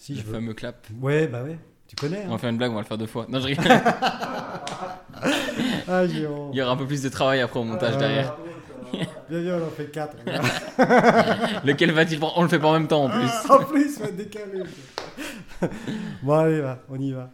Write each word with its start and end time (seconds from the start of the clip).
Si 0.00 0.14
Le 0.14 0.20
je 0.20 0.24
veux. 0.26 0.32
fameux 0.34 0.54
clap. 0.54 0.86
Ouais, 1.00 1.26
bah 1.28 1.42
ouais. 1.42 1.58
Tu 1.88 1.94
connais. 1.96 2.22
On 2.24 2.28
Hein 2.28 2.32
va 2.32 2.38
faire 2.38 2.50
une 2.50 2.56
blague, 2.58 2.70
on 2.72 2.74
va 2.74 2.80
le 2.80 2.86
faire 2.86 2.98
deux 2.98 3.06
fois. 3.06 3.26
Non, 3.28 3.38
je 3.40 3.46
rigole. 3.46 3.66
ah. 5.88 6.04
Il 6.04 6.18
y 6.52 6.62
aura 6.62 6.72
un 6.72 6.76
peu 6.76 6.86
plus 6.86 7.02
de 7.02 7.08
travail 7.08 7.40
après 7.40 7.60
au 7.60 7.64
montage 7.64 7.94
Ah, 7.96 7.98
derrière. 7.98 8.36
Viens, 8.92 9.06
viens, 9.40 9.58
on 9.60 9.66
en 9.66 9.70
fait 9.70 9.90
4. 9.90 10.16
Lequel 11.64 11.92
va-t-il 11.92 12.18
prendre? 12.18 12.34
On 12.38 12.42
le 12.42 12.48
fait 12.48 12.58
pas 12.58 12.68
en 12.68 12.72
même 12.72 12.88
temps 12.88 13.04
en 13.04 13.10
plus. 13.10 13.28
en 13.50 13.64
plus, 13.64 13.90
ça 13.94 14.04
va 14.06 14.10
décalé. 14.10 14.62
bon, 16.22 16.32
allez, 16.34 16.60
va, 16.60 16.82
on 16.88 16.98
y 17.00 17.12
va. 17.12 17.30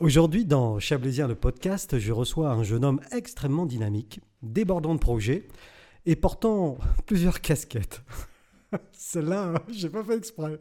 Aujourd'hui, 0.00 0.44
dans 0.44 0.78
Chablaisien 0.80 1.28
le 1.28 1.34
podcast, 1.36 1.98
je 1.98 2.12
reçois 2.12 2.50
un 2.50 2.62
jeune 2.64 2.84
homme 2.84 3.00
extrêmement 3.12 3.64
dynamique, 3.64 4.20
débordant 4.42 4.94
de 4.94 4.98
projets 4.98 5.46
et 6.04 6.16
portant 6.16 6.78
plusieurs 7.06 7.40
casquettes. 7.40 8.02
Celle-là, 8.92 9.54
j'ai 9.70 9.88
pas 9.88 10.02
fait 10.04 10.16
exprès. 10.16 10.58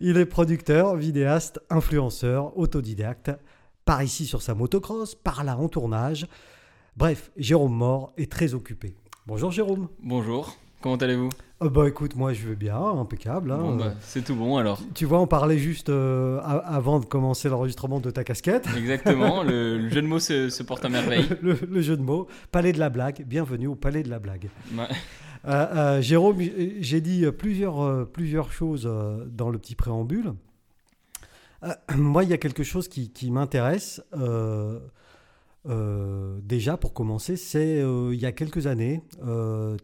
Il 0.00 0.16
est 0.16 0.26
producteur, 0.26 0.96
vidéaste, 0.96 1.60
influenceur, 1.70 2.56
autodidacte, 2.58 3.30
par 3.84 4.02
ici 4.02 4.26
sur 4.26 4.42
sa 4.42 4.54
motocross, 4.54 5.14
par 5.14 5.44
là 5.44 5.56
en 5.56 5.68
tournage. 5.68 6.26
Bref, 6.96 7.30
Jérôme 7.36 7.74
Mort 7.74 8.12
est 8.16 8.30
très 8.30 8.54
occupé. 8.54 8.96
Bonjour 9.26 9.50
Jérôme. 9.50 9.88
Bonjour, 10.02 10.56
comment 10.80 10.96
allez-vous? 10.96 11.30
Euh, 11.62 11.68
bah 11.70 11.86
écoute, 11.88 12.16
moi 12.16 12.32
je 12.32 12.48
vais 12.48 12.56
bien, 12.56 12.76
impeccable. 12.76 13.52
hein. 13.52 13.58
Bon, 13.58 13.76
bah, 13.76 13.94
C'est 14.00 14.24
tout 14.24 14.34
bon 14.34 14.56
alors. 14.56 14.80
Tu 14.94 15.04
vois, 15.06 15.20
on 15.20 15.26
parlait 15.28 15.58
juste 15.58 15.88
euh, 15.90 16.40
avant 16.42 16.98
de 17.00 17.04
commencer 17.06 17.48
l'enregistrement 17.48 18.00
de 18.00 18.10
ta 18.10 18.24
casquette. 18.24 18.66
Exactement, 18.76 19.42
le, 19.44 19.78
le 19.78 19.88
jeu 19.88 20.02
de 20.02 20.06
mots 20.08 20.18
se, 20.18 20.48
se 20.48 20.62
porte 20.64 20.84
à 20.84 20.88
merveille. 20.88 21.28
Le, 21.40 21.54
le 21.68 21.80
jeu 21.82 21.96
de 21.96 22.02
mots, 22.02 22.26
palais 22.50 22.72
de 22.72 22.78
la 22.80 22.90
blague. 22.90 23.24
Bienvenue 23.26 23.68
au 23.68 23.74
palais 23.76 24.02
de 24.02 24.10
la 24.10 24.18
blague. 24.18 24.50
Ouais. 24.76 24.88
Euh, 25.44 25.50
euh, 25.98 26.00
Jérôme, 26.00 26.38
j'ai 26.80 27.00
dit 27.00 27.24
plusieurs, 27.36 27.80
euh, 27.82 28.04
plusieurs 28.04 28.52
choses 28.52 28.84
euh, 28.86 29.24
dans 29.26 29.50
le 29.50 29.58
petit 29.58 29.74
préambule. 29.74 30.34
Euh, 31.64 31.72
moi, 31.96 32.24
il 32.24 32.30
y 32.30 32.32
a 32.32 32.38
quelque 32.38 32.62
chose 32.62 32.88
qui, 32.88 33.10
qui 33.10 33.30
m'intéresse. 33.30 34.02
euh, 34.16 34.78
euh, 35.68 36.40
déjà, 36.42 36.76
pour 36.76 36.92
commencer, 36.92 37.36
c'est 37.36 37.80
euh, 37.80 38.10
il 38.12 38.20
y 38.20 38.26
a 38.26 38.32
quelques 38.32 38.66
années. 38.66 39.00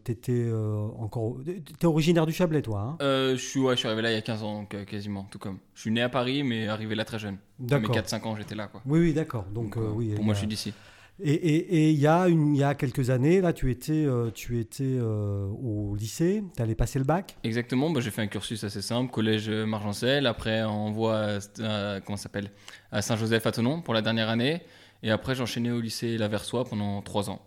tu 0.03 0.11
étais 0.11 0.51
encore. 0.97 1.37
T'es 1.79 1.85
originaire 1.87 2.25
du 2.25 2.33
Chablais, 2.33 2.61
toi 2.61 2.81
hein? 2.81 2.97
Euh, 3.01 3.37
je, 3.37 3.41
suis, 3.41 3.59
ouais, 3.61 3.75
je 3.75 3.79
suis 3.79 3.87
arrivé 3.87 4.01
là 4.01 4.11
il 4.11 4.15
y 4.15 4.17
a 4.17 4.21
15 4.21 4.43
ans, 4.43 4.59
donc, 4.59 4.73
euh, 4.73 4.83
quasiment, 4.83 5.25
tout 5.31 5.39
comme. 5.39 5.57
Je 5.75 5.81
suis 5.81 5.91
né 5.91 6.01
à 6.01 6.09
Paris, 6.09 6.43
mais 6.43 6.67
arrivé 6.67 6.95
là 6.95 7.05
très 7.05 7.17
jeune. 7.19 7.35
À 7.35 7.79
mes 7.79 7.87
D'accord. 7.87 7.95
4-5 7.95 8.23
ans, 8.27 8.35
j'étais 8.35 8.55
là. 8.55 8.67
Quoi. 8.67 8.81
Oui, 8.85 8.99
oui, 8.99 9.13
d'accord. 9.13 9.45
Donc, 9.45 9.75
Donc, 9.75 9.77
euh, 9.77 9.87
euh, 9.87 9.91
oui. 9.93 10.13
pour 10.15 10.25
moi, 10.25 10.33
a- 10.33 10.35
je 10.35 10.39
suis 10.39 10.47
d'ici. 10.47 10.73
Et 11.21 11.91
il 11.91 11.99
y, 11.99 12.07
a 12.07 12.27
une- 12.29 12.55
y 12.55 12.63
a 12.63 12.75
quelques 12.75 13.09
années, 13.09 13.41
là, 13.41 13.51
tu 13.51 13.69
étais, 13.71 13.91
euh, 14.05 14.31
tu 14.31 14.59
étais 14.59 14.83
euh, 14.85 15.47
au 15.47 15.95
lycée, 15.95 16.43
tu 16.55 16.61
allais 16.61 16.75
passer 16.75 16.97
le 16.97 17.05
bac. 17.05 17.37
Exactement, 17.43 17.89
bah, 17.89 17.99
j'ai 17.99 18.11
fait 18.11 18.21
un 18.21 18.27
cursus 18.27 18.63
assez 18.63 18.81
simple, 18.81 19.11
collège 19.11 19.49
euh, 19.49 19.65
Margencel, 19.65 20.25
après 20.27 20.63
envoi 20.63 21.17
à, 21.17 21.37
à- 21.97 22.01
comment 22.01 22.15
ça 22.15 22.23
s'appelle 22.23 22.51
à 22.91 23.01
Saint-Joseph 23.01 23.45
à 23.45 23.51
Tonon 23.51 23.81
pour 23.81 23.93
la 23.93 24.01
dernière 24.01 24.29
année, 24.29 24.61
et 25.03 25.11
après 25.11 25.35
j'ai 25.35 25.43
enchaîné 25.43 25.71
au 25.71 25.81
lycée 25.81 26.17
Laversois 26.17 26.63
pendant 26.65 27.01
3 27.01 27.29
ans. 27.29 27.41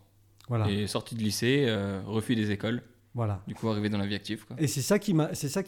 Voilà. 0.48 0.68
Et 0.70 0.86
sorti 0.86 1.14
de 1.14 1.20
lycée, 1.22 1.64
euh, 1.66 2.02
refus 2.04 2.34
des 2.36 2.50
écoles, 2.50 2.82
voilà. 3.14 3.42
du 3.46 3.54
coup 3.54 3.68
arrivé 3.68 3.88
dans 3.88 3.98
la 3.98 4.06
vie 4.06 4.14
active. 4.16 4.44
Quoi. 4.44 4.56
Et 4.58 4.66
c'est 4.66 4.82
ça 4.82 4.98
qui 4.98 5.14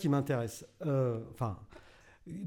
m'intéresse. 0.08 0.66
Euh, 0.84 1.20
Enfin, 1.32 1.56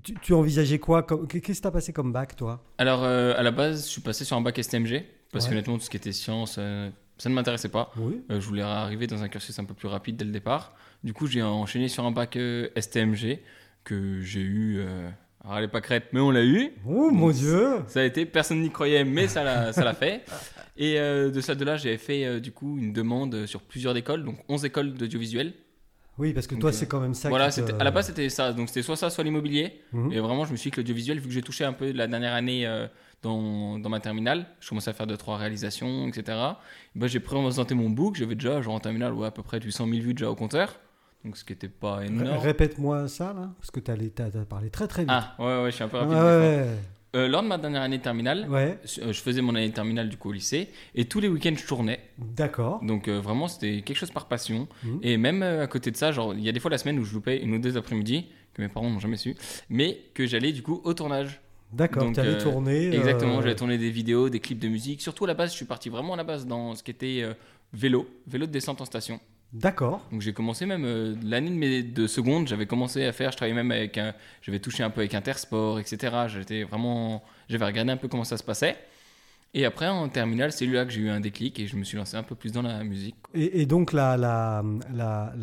tu, 0.03 0.14
tu 0.21 0.33
envisageais 0.33 0.77
quoi 0.80 1.03
Qu'est-ce 1.03 1.39
que 1.58 1.61
tu 1.61 1.67
as 1.67 1.71
passé 1.71 1.94
comme 1.94 2.11
bac, 2.11 2.36
toi? 2.36 2.64
Alors 2.77 3.03
euh, 3.03 3.33
à 3.36 3.42
la 3.44 3.52
base, 3.52 3.86
je 3.86 3.89
suis 3.92 4.02
passé 4.02 4.23
sur 4.25 4.36
un 4.38 4.42
bac 4.42 4.58
STMG, 4.61 5.03
parce 5.31 5.45
Ouais. 5.45 5.52
qu'honnêtement 5.52 5.78
tout 5.78 5.83
ce 5.83 5.89
qui 5.89 5.97
était 5.97 6.11
sciences, 6.11 6.56
euh, 6.59 6.89
ça 7.17 7.30
ne 7.30 7.36
m'intéressait 7.36 7.70
pas. 7.70 7.92
Oui. 7.97 8.22
Euh, 8.31 8.39
je 8.39 8.47
voulais 8.47 8.61
arriver 8.61 9.08
dans 9.08 9.23
un 9.23 9.28
cursus 9.30 9.58
un 9.59 9.66
peu 9.66 9.73
plus 9.73 9.88
rapide 9.88 10.17
dès 10.17 10.25
le 10.25 10.31
départ. 10.31 10.73
Du 11.03 11.14
coup, 11.14 11.28
j'ai 11.28 11.42
enchaîné 11.44 11.88
sur 11.88 12.06
un 12.06 12.11
bac 12.11 12.36
euh, 12.36 12.70
STMG 12.80 13.39
que 13.83 14.22
j'ai 14.22 14.42
eu. 14.42 14.81
alors, 15.44 15.59
elle 15.59 15.70
pas 15.70 15.81
crête, 15.81 16.09
mais 16.11 16.20
on 16.20 16.30
l'a 16.31 16.44
eu. 16.44 16.72
Oh 16.86 17.09
mon 17.11 17.31
Dieu 17.31 17.78
Ça 17.88 18.02
a 18.02 18.03
été, 18.03 18.25
personne 18.25 18.61
n'y 18.61 18.70
croyait, 18.70 19.03
mais 19.05 19.28
ça 19.28 19.44
l'a, 19.44 19.94
fait. 19.94 20.23
Et 20.75 20.95
de 21.00 21.39
ça 21.42 21.55
de 21.55 21.64
là, 21.64 21.77
j'avais 21.77 21.98
fait 21.98 22.42
du 22.42 22.52
coup 22.52 22.77
une 22.77 22.92
demande 22.92 23.45
sur 23.45 23.61
plusieurs 23.61 23.95
écoles, 23.95 24.26
donc 24.26 24.39
11 24.49 24.65
écoles 24.65 24.94
d'audiovisuel. 24.94 25.54
Oui, 26.17 26.33
parce 26.33 26.48
que 26.48 26.55
Donc, 26.55 26.61
toi, 26.61 26.70
euh, 26.70 26.73
c'est 26.73 26.88
quand 26.88 27.00
même 27.00 27.14
ça. 27.14 27.30
Voilà, 27.30 27.50
qui 27.50 27.61
te- 27.61 27.67
c'était, 27.67 27.80
à 27.80 27.83
la 27.83 27.92
base 27.92 28.08
c'était 28.08 28.30
ça. 28.30 28.54
Donc 28.54 28.70
c'était 28.70 28.82
soit 28.82 28.95
ça, 28.95 29.10
soit 29.10 29.23
l'immobilier. 29.23 29.82
Mhm. 29.94 30.11
Et 30.11 30.20
vraiment, 30.20 30.45
je 30.45 30.52
me 30.52 30.58
suis 30.58 30.70
dit 30.70 30.76
que 30.76 30.82
l'audiovisuel, 30.82 31.20
vu 31.20 31.28
que 31.28 31.33
j'ai 31.33 31.42
touché 31.42 31.64
un 31.64 31.73
peu 31.73 31.92
la 31.92 32.08
dernière 32.08 32.33
année 32.33 32.66
euh, 32.66 32.88
dans, 33.22 33.78
dans 33.80 33.89
ma 33.89 34.00
terminale, 34.00 34.45
je 34.60 34.70
commençais 34.70 34.89
à 34.89 34.94
faire 34.94 35.08
2-3 35.08 35.38
réalisations, 35.38 36.08
etc. 36.08 36.38
Et 36.95 37.00
ben, 37.00 37.08
j'ai 37.08 37.20
présenté 37.20 37.76
mon 37.76 37.89
book, 37.89 38.16
j'avais 38.16 38.36
déjà, 38.36 38.61
genre 38.61 38.76
en 38.76 38.80
terminale, 38.80 39.14
ouais, 39.14 39.27
à 39.27 39.32
peu 39.32 39.44
près 39.44 39.60
800 39.60 39.88
000 39.88 40.00
vues 40.02 40.14
déjà 40.14 40.30
au 40.30 40.36
compteur. 40.36 40.80
Donc 41.26 41.36
ce 41.38 41.44
qui 41.44 41.54
n'était 41.54 41.67
pas 41.67 42.06
énorme. 42.06 42.38
Répète-moi 42.39 43.08
ça, 43.08 43.33
là, 43.33 43.50
parce 43.60 43.72
que 43.72 43.80
tu 43.80 43.92
as, 43.92 44.45
parlé 44.45 44.70
très 44.70 44.88
très 44.88 45.02
vite. 45.04 45.11
Ah, 45.11 45.36
ouais, 45.39 45.64
ouais, 45.64 45.72
je 45.72 45.76
suis 45.76 45.83
un 45.83 45.88
peu 45.88 45.98
rapide. 45.98 46.14
ouais, 46.14 46.67
Euh, 47.17 47.28
lors 47.28 47.42
de 47.42 47.48
ma 47.48 47.58
dernière 47.58 47.82
année 47.82 47.98
de 47.98 48.04
terminale, 48.04 48.48
ouais. 48.48 48.78
euh, 49.02 49.11
je 49.11 49.22
faisais 49.22 49.42
mon 49.42 49.55
année 49.55 49.70
de 49.70 49.73
terminale 49.73 50.08
du 50.08 50.17
coup 50.17 50.30
au 50.30 50.32
lycée, 50.32 50.70
et 50.94 51.05
tous 51.05 51.20
les 51.20 51.28
week-ends, 51.28 51.55
je 51.58 51.66
tournais. 51.66 52.00
D'accord. 52.20 52.80
Donc 52.83 53.08
euh, 53.08 53.20
vraiment, 53.20 53.48
c'était 53.48 53.82
quelque 53.82 53.98
chose 53.98 54.11
par 54.11 54.28
passion. 54.28 54.67
Mhm. 54.83 55.00
Et 55.02 55.17
même 55.17 55.42
euh, 55.42 55.64
à 55.64 55.67
côté 55.67 55.89
de 55.89 55.98
ça, 55.98 56.11
genre, 56.11 56.36
il 56.36 56.42
y 56.42 56.50
a 56.50 56.52
des 56.52 56.60
fois 56.60 56.70
la 56.70 56.77
semaine 56.77 57.00
où 57.00 57.04
je 57.04 57.14
loupais 57.14 57.42
une 57.42 57.56
ou 57.56 57.60
deux 57.60 57.76
après-midi, 57.76 58.27
que 58.54 58.61
mes 58.61 58.67
parents 58.67 58.89
n'ont 58.89 59.00
jamais 59.00 59.17
su, 59.17 59.36
mais 59.70 60.00
que 60.14 60.27
j'allais 60.27 60.52
du 60.52 60.61
coup 60.61 60.80
au 60.83 60.94
tournage. 60.94 61.42
D'accord, 61.73 62.04
Donc, 62.04 62.14
tu 62.14 62.20
allais 62.22 62.38
tourner. 62.38 62.95
Exactement, 62.95 63.42
j'allais 63.42 63.56
tourner 63.56 63.77
des 63.77 63.89
vidéos, 63.89 64.30
des 64.30 64.39
clips 64.39 64.60
de 64.60 64.70
musique. 64.70 65.02
Surtout 65.02 65.26
à 65.26 65.27
la 65.27 65.33
base, 65.33 65.52
je 65.52 65.56
suis 65.56 65.66
parti 65.66 65.89
vraiment 65.89 66.14
à 66.14 66.17
la 66.17 66.23
base 66.23 66.45
dans 66.45 66.76
ce 66.76 66.83
qui 66.83 66.92
était 66.92 67.23
vélo, 67.73 68.08
vélo 68.26 68.45
de 68.45 68.52
descente 68.52 68.80
en 68.80 68.86
station. 68.86 69.20
D'accord. 69.53 70.02
Donc 70.11 70.21
j'ai 70.21 70.33
commencé 70.33 70.65
même 70.65 70.83
euh, 70.85 71.15
l'année 71.23 71.49
de 71.49 71.55
mes 71.55 71.81
deux 71.83 72.08
secondes, 72.08 72.47
j'avais 72.47 72.65
commencé 72.65 73.05
à 73.05 73.11
faire, 73.13 73.31
je 73.31 73.37
travaillais 73.37 73.55
même 73.55 73.71
avec 73.71 73.97
un, 73.97 74.13
j'avais 74.41 74.59
touché 74.59 74.83
un 74.83 74.89
peu 74.89 75.02
avec 75.02 75.13
Intersport, 75.13 75.80
etc. 75.80 76.15
J'étais 76.27 76.63
vraiment, 76.63 77.23
j'avais 77.49 77.65
regardé 77.65 77.91
un 77.91 77.97
peu 77.97 78.08
comment 78.08 78.25
ça 78.25 78.37
se 78.37 78.43
passait. 78.43 78.75
Et 79.53 79.65
après 79.65 79.87
en 79.87 80.09
terminale, 80.09 80.52
c'est 80.52 80.65
là 80.65 80.85
que 80.85 80.91
j'ai 80.91 80.99
eu 80.99 81.09
un 81.09 81.21
déclic 81.21 81.58
et 81.59 81.67
je 81.67 81.77
me 81.77 81.83
suis 81.85 81.97
lancé 81.97 82.17
un 82.17 82.23
peu 82.23 82.35
plus 82.35 82.52
dans 82.52 82.61
la 82.61 82.83
musique. 82.83 83.15
Et, 83.33 83.61
et 83.61 83.65
donc, 83.65 83.93
la, 83.93 84.17
la, 84.17 84.61
la, 84.93 85.33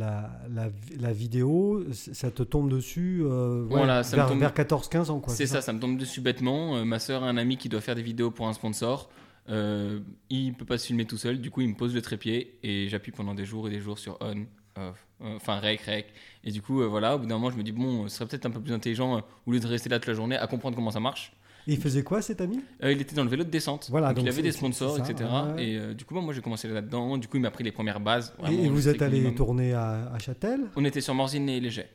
la, 1.00 1.12
vidéo, 1.12 1.82
ça 1.90 2.30
te 2.30 2.42
tombe 2.42 2.70
dessus 2.70 3.22
euh, 3.24 3.62
ouais, 3.62 3.68
Voilà, 3.70 4.02
ça 4.04 4.16
me 4.16 4.22
vers, 4.22 4.28
tombe- 4.28 4.38
vers 4.38 4.52
14-15 4.52 5.10
ans, 5.10 5.20
quoi. 5.20 5.32
C'est 5.32 5.46
ça, 5.46 5.62
ça 5.62 5.72
me 5.72 5.80
tombe 5.80 5.96
dessus 5.96 6.20
bêtement. 6.20 6.76
Euh, 6.76 6.84
ma 6.84 6.98
soeur 6.98 7.24
a 7.24 7.28
un 7.28 7.38
ami 7.38 7.56
qui 7.56 7.68
doit 7.70 7.80
faire 7.80 7.94
des 7.94 8.02
vidéos 8.02 8.30
pour 8.30 8.46
un 8.46 8.52
sponsor. 8.52 9.08
Euh, 9.48 10.00
il 10.30 10.54
peut 10.54 10.64
pas 10.64 10.78
se 10.78 10.86
filmer 10.86 11.04
tout 11.04 11.18
seul, 11.18 11.40
du 11.40 11.50
coup 11.50 11.60
il 11.60 11.68
me 11.68 11.74
pose 11.74 11.94
le 11.94 12.00
trépied 12.00 12.58
et 12.62 12.88
j'appuie 12.88 13.12
pendant 13.12 13.34
des 13.34 13.44
jours 13.44 13.68
et 13.68 13.70
des 13.70 13.80
jours 13.80 13.98
sur 13.98 14.16
on, 14.22 14.46
off, 14.76 15.06
euh, 15.20 15.36
enfin 15.36 15.58
rec, 15.60 15.80
rec. 15.82 16.06
Et 16.44 16.50
du 16.50 16.62
coup, 16.62 16.82
euh, 16.82 16.86
voilà, 16.86 17.16
au 17.16 17.18
bout 17.18 17.26
d'un 17.26 17.34
moment, 17.36 17.50
je 17.50 17.56
me 17.56 17.62
dis, 17.62 17.72
bon, 17.72 18.08
ce 18.08 18.16
serait 18.16 18.26
peut-être 18.26 18.46
un 18.46 18.50
peu 18.50 18.60
plus 18.60 18.72
intelligent, 18.72 19.16
euh, 19.16 19.20
au 19.46 19.52
lieu 19.52 19.60
de 19.60 19.66
rester 19.66 19.88
là 19.88 19.98
toute 19.98 20.08
la 20.08 20.14
journée, 20.14 20.36
à 20.36 20.46
comprendre 20.46 20.76
comment 20.76 20.90
ça 20.90 21.00
marche. 21.00 21.32
Et 21.66 21.72
il 21.72 21.80
faisait 21.80 22.02
quoi, 22.02 22.20
cet 22.20 22.40
ami? 22.40 22.60
Euh, 22.82 22.92
il 22.92 23.00
était 23.00 23.14
dans 23.14 23.24
le 23.24 23.30
vélo 23.30 23.44
de 23.44 23.48
descente, 23.50 23.88
Voilà, 23.90 24.08
donc, 24.08 24.16
donc 24.16 24.26
il 24.26 24.28
avait 24.28 24.42
des 24.42 24.52
sponsors, 24.52 24.96
ça, 24.96 25.02
etc. 25.02 25.30
Et 25.58 25.76
euh, 25.76 25.94
du 25.94 26.04
coup, 26.04 26.14
moi 26.20 26.34
j'ai 26.34 26.42
commencé 26.42 26.68
là-dedans, 26.68 27.16
du 27.16 27.26
coup 27.26 27.38
il 27.38 27.40
m'a 27.40 27.50
pris 27.50 27.64
les 27.64 27.72
premières 27.72 28.00
bases. 28.00 28.34
Et, 28.38 28.42
vraiment 28.42 28.58
et 28.58 28.66
le 28.66 28.70
vous 28.70 28.88
êtes 28.88 29.00
allé 29.00 29.34
tourner 29.34 29.72
à, 29.72 30.10
à 30.12 30.18
Châtel? 30.18 30.60
On 30.76 30.84
était 30.84 31.00
sur 31.00 31.14
Morzine 31.14 31.48
et 31.48 31.60
Léger. 31.60 31.86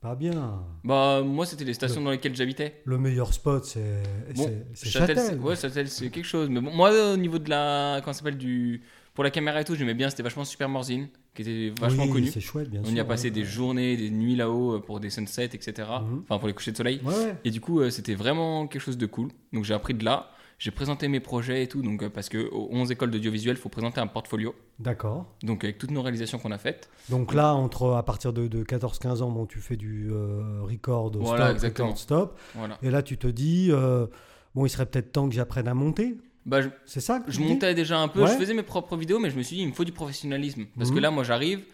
Pas 0.00 0.14
bien. 0.14 0.62
Bah, 0.84 1.22
moi 1.24 1.46
c'était 1.46 1.64
les 1.64 1.74
stations 1.74 2.00
dans 2.00 2.10
lesquelles 2.10 2.34
j'habitais. 2.36 2.80
Le 2.84 2.98
meilleur 2.98 3.32
spot, 3.32 3.64
c'est 3.64 4.02
Bon, 4.34 4.50
Châtel, 4.74 5.38
ouais, 5.40 5.56
Châtel, 5.56 5.88
c'est 5.88 6.10
quelque 6.10 6.24
chose. 6.26 6.48
Mais 6.50 6.60
bon, 6.60 6.70
moi, 6.72 6.90
au 7.12 7.16
niveau 7.16 7.38
de 7.38 7.48
la. 7.50 8.00
Comment 8.02 8.12
ça 8.12 8.18
s'appelle 8.20 8.38
du... 8.38 8.82
Pour 9.14 9.24
la 9.24 9.30
caméra 9.30 9.62
et 9.62 9.64
tout, 9.64 9.74
j'aimais 9.74 9.94
bien. 9.94 10.10
C'était 10.10 10.22
vachement 10.22 10.44
Super 10.44 10.68
Morzine, 10.68 11.08
qui 11.34 11.40
était 11.42 11.72
vachement 11.80 12.04
Oui, 12.04 12.10
connu. 12.10 12.26
C'est 12.26 12.40
chouette, 12.42 12.68
bien 12.68 12.82
On 12.82 12.88
sûr. 12.88 12.94
y 12.96 13.00
a 13.00 13.04
passé 13.04 13.28
ouais, 13.28 13.30
des 13.30 13.40
ouais. 13.40 13.46
journées, 13.46 13.96
des 13.96 14.10
nuits 14.10 14.36
là-haut 14.36 14.74
euh, 14.74 14.78
pour 14.80 15.00
des 15.00 15.08
sunsets, 15.08 15.46
etc. 15.46 15.72
Mhm. 16.02 16.24
Enfin, 16.28 16.38
pour 16.38 16.48
les 16.48 16.52
couchers 16.54 16.72
de 16.72 16.76
soleil. 16.76 17.00
Ouais, 17.02 17.14
ouais. 17.14 17.34
Et 17.44 17.50
du 17.50 17.62
coup, 17.62 17.80
euh, 17.80 17.88
c'était 17.88 18.14
vraiment 18.14 18.66
quelque 18.66 18.82
chose 18.82 18.98
de 18.98 19.06
cool. 19.06 19.30
Donc, 19.54 19.64
j'ai 19.64 19.72
appris 19.72 19.94
de 19.94 20.04
là. 20.04 20.30
J'ai 20.58 20.70
présenté 20.70 21.08
mes 21.08 21.20
projets 21.20 21.62
et 21.62 21.68
tout. 21.68 21.82
Donc, 21.82 22.02
euh, 22.02 22.08
parce 22.08 22.28
que 22.30 22.48
aux 22.50 22.68
11 22.72 22.90
écoles 22.90 23.10
d'audiovisuel, 23.10 23.56
il 23.56 23.60
faut 23.60 23.68
présenter 23.68 24.00
un 24.00 24.06
portfolio. 24.06 24.54
D'accord. 24.78 25.26
Donc, 25.42 25.64
avec 25.64 25.76
toutes 25.76 25.90
nos 25.90 26.00
réalisations 26.02 26.38
qu'on 26.38 26.50
a 26.50 26.58
faites. 26.58 26.88
Donc 27.10 27.34
là, 27.34 27.52
entre 27.54 27.90
à 27.92 28.02
partir 28.02 28.32
de, 28.32 28.46
de 28.48 28.64
14-15 28.64 29.22
ans, 29.22 29.30
bon, 29.30 29.44
tu 29.46 29.58
fais 29.60 29.76
du 29.76 30.08
euh, 30.10 30.62
record, 30.62 31.10
Voilà, 31.18 31.46
stop, 31.46 31.54
exactement. 31.56 31.88
record, 31.88 31.98
stop. 32.00 32.38
Voilà. 32.54 32.78
Et 32.82 32.90
là, 32.90 33.02
tu 33.02 33.18
te 33.18 33.26
dis, 33.26 33.68
euh, 33.70 34.06
bon, 34.54 34.64
il 34.64 34.70
serait 34.70 34.86
peut-être 34.86 35.12
temps 35.12 35.28
que 35.28 35.34
j'apprenne 35.34 35.68
à 35.68 35.74
monter. 35.74 36.16
Bah, 36.46 36.60
C'est 36.86 37.00
ça 37.00 37.20
que 37.20 37.30
je 37.30 37.40
montais 37.40 37.74
déjà 37.74 37.98
un 37.98 38.08
peu. 38.08 38.22
Ouais. 38.22 38.28
Je 38.28 38.36
faisais 38.38 38.54
mes 38.54 38.62
propres 38.62 38.96
vidéos, 38.96 39.18
mais 39.18 39.28
je 39.30 39.36
me 39.36 39.42
suis 39.42 39.56
dit, 39.56 39.62
il 39.62 39.68
me 39.68 39.72
faut 39.74 39.84
du 39.84 39.92
professionnalisme. 39.92 40.64
Parce 40.78 40.90
Mhm. 40.90 40.96
que 40.96 41.00
là, 41.00 41.10
moi, 41.10 41.22
j'arrive. 41.24 41.64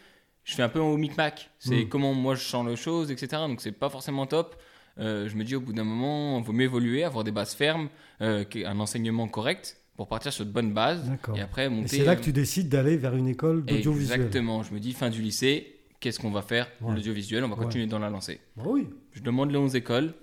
Je 0.45 0.55
fais 0.57 0.63
un 0.65 0.69
peu 0.69 0.81
au 0.81 0.97
micmac. 0.97 1.51
C'est 1.61 1.85
Mhm. 1.85 1.89
comment 1.89 2.15
moi 2.15 2.35
je 2.35 2.43
sens 2.43 2.67
les 2.67 2.75
choses, 2.75 3.13
etc. 3.13 3.43
Donc 3.47 3.61
c'est 3.61 3.71
pas 3.71 3.89
forcément 3.91 4.27
top. 4.27 4.57
Euh, 4.99 5.29
je 5.29 5.37
me 5.37 5.45
dis 5.45 5.55
au 5.57 5.61
bout 5.61 5.73
d'un 5.73 5.85
moment, 5.85 6.39
il 6.39 6.45
vaut 6.45 6.53
mieux 6.53 6.65
évoluer, 6.65 7.05
avoir 7.05 7.25
des 7.25 7.31
bases 7.33 7.55
fermes, 7.55 7.89
euh, 8.21 8.45
un 8.67 8.79
enseignement 8.81 9.27
correct 9.29 9.79
pour 9.97 10.09
partir 10.09 10.33
sur 10.33 10.45
de 10.45 10.51
bonnes 10.51 10.73
bases. 10.75 11.11
Et 11.35 11.41
après 11.41 11.69
monter. 11.69 11.89
c'est 11.99 12.05
là 12.05 12.13
euh, 12.13 12.15
que 12.17 12.23
tu 12.23 12.33
décides 12.33 12.69
d'aller 12.69 12.97
vers 12.97 13.15
une 13.15 13.29
école 13.29 13.65
d'audiovisuel. 13.65 14.21
Exactement. 14.21 14.63
Je 14.63 14.73
me 14.75 14.81
dis 14.81 14.93
fin 14.93 15.11
du 15.11 15.23
lycée, 15.23 15.77
qu'est-ce 16.01 16.19
qu'on 16.19 16.31
va 16.31 16.43
faire 16.43 16.69
Ouais. 16.81 16.95
L'audiovisuel, 16.95 17.45
on 17.45 17.49
va 17.49 17.57
Ouais. 17.57 17.65
continuer 17.65 17.87
dans 17.87 17.99
la 17.99 18.11
lancée. 18.11 18.41
Bah 18.57 18.65
oui. 18.67 18.89
Je 19.13 19.23
demande 19.23 19.51
les 19.51 19.59
11 19.59 19.75
écoles. 19.77 20.15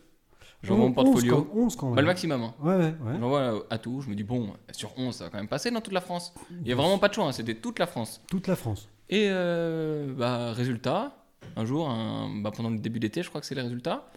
J'envoie 0.62 0.86
mon 0.90 0.92
11 0.92 0.96
portfolio. 0.96 1.44
quand- 1.44 1.58
11 1.58 1.76
quand 1.78 1.86
même. 1.88 1.96
Pas 1.96 2.02
le 2.02 2.08
maximum. 2.08 2.44
hein. 2.44 2.54
Ouais, 2.62 2.76
ouais. 2.76 2.94
J'envoie 3.20 3.40
euh, 3.40 3.60
à 3.70 3.78
tout. 3.78 4.02
Je 4.02 4.10
me 4.10 4.16
dis, 4.16 4.24
bon, 4.24 4.52
sur 4.74 4.92
11, 4.98 5.16
ça 5.16 5.24
va 5.26 5.30
quand 5.30 5.38
même 5.38 5.48
passer 5.48 5.72
dans 5.72 5.80
toute 5.82 5.94
la 5.94 6.02
France. 6.02 6.34
Il 6.52 6.64
n'y 6.64 6.72
a 6.74 6.76
vraiment 6.76 6.98
pas 6.98 7.08
de 7.08 7.14
choix, 7.14 7.26
hein, 7.28 7.32
c'était 7.32 7.56
toute 7.56 7.80
la 7.80 7.88
France. 7.88 8.22
Toute 8.30 8.48
la 8.48 8.58
France. 8.58 8.90
Et 9.10 9.28
euh, 9.30 10.14
bah, 10.18 10.52
résultat, 10.52 11.16
un 11.56 11.64
jour, 11.66 11.90
un- 11.90 12.30
bah, 12.42 12.52
pendant 12.54 12.70
le 12.72 12.78
début 12.78 13.00
d'été, 13.00 13.24
je 13.24 13.30
crois 13.30 13.40
que 13.40 13.48
c'est 13.48 13.56
les 13.56 13.62
résultats, 13.62 14.10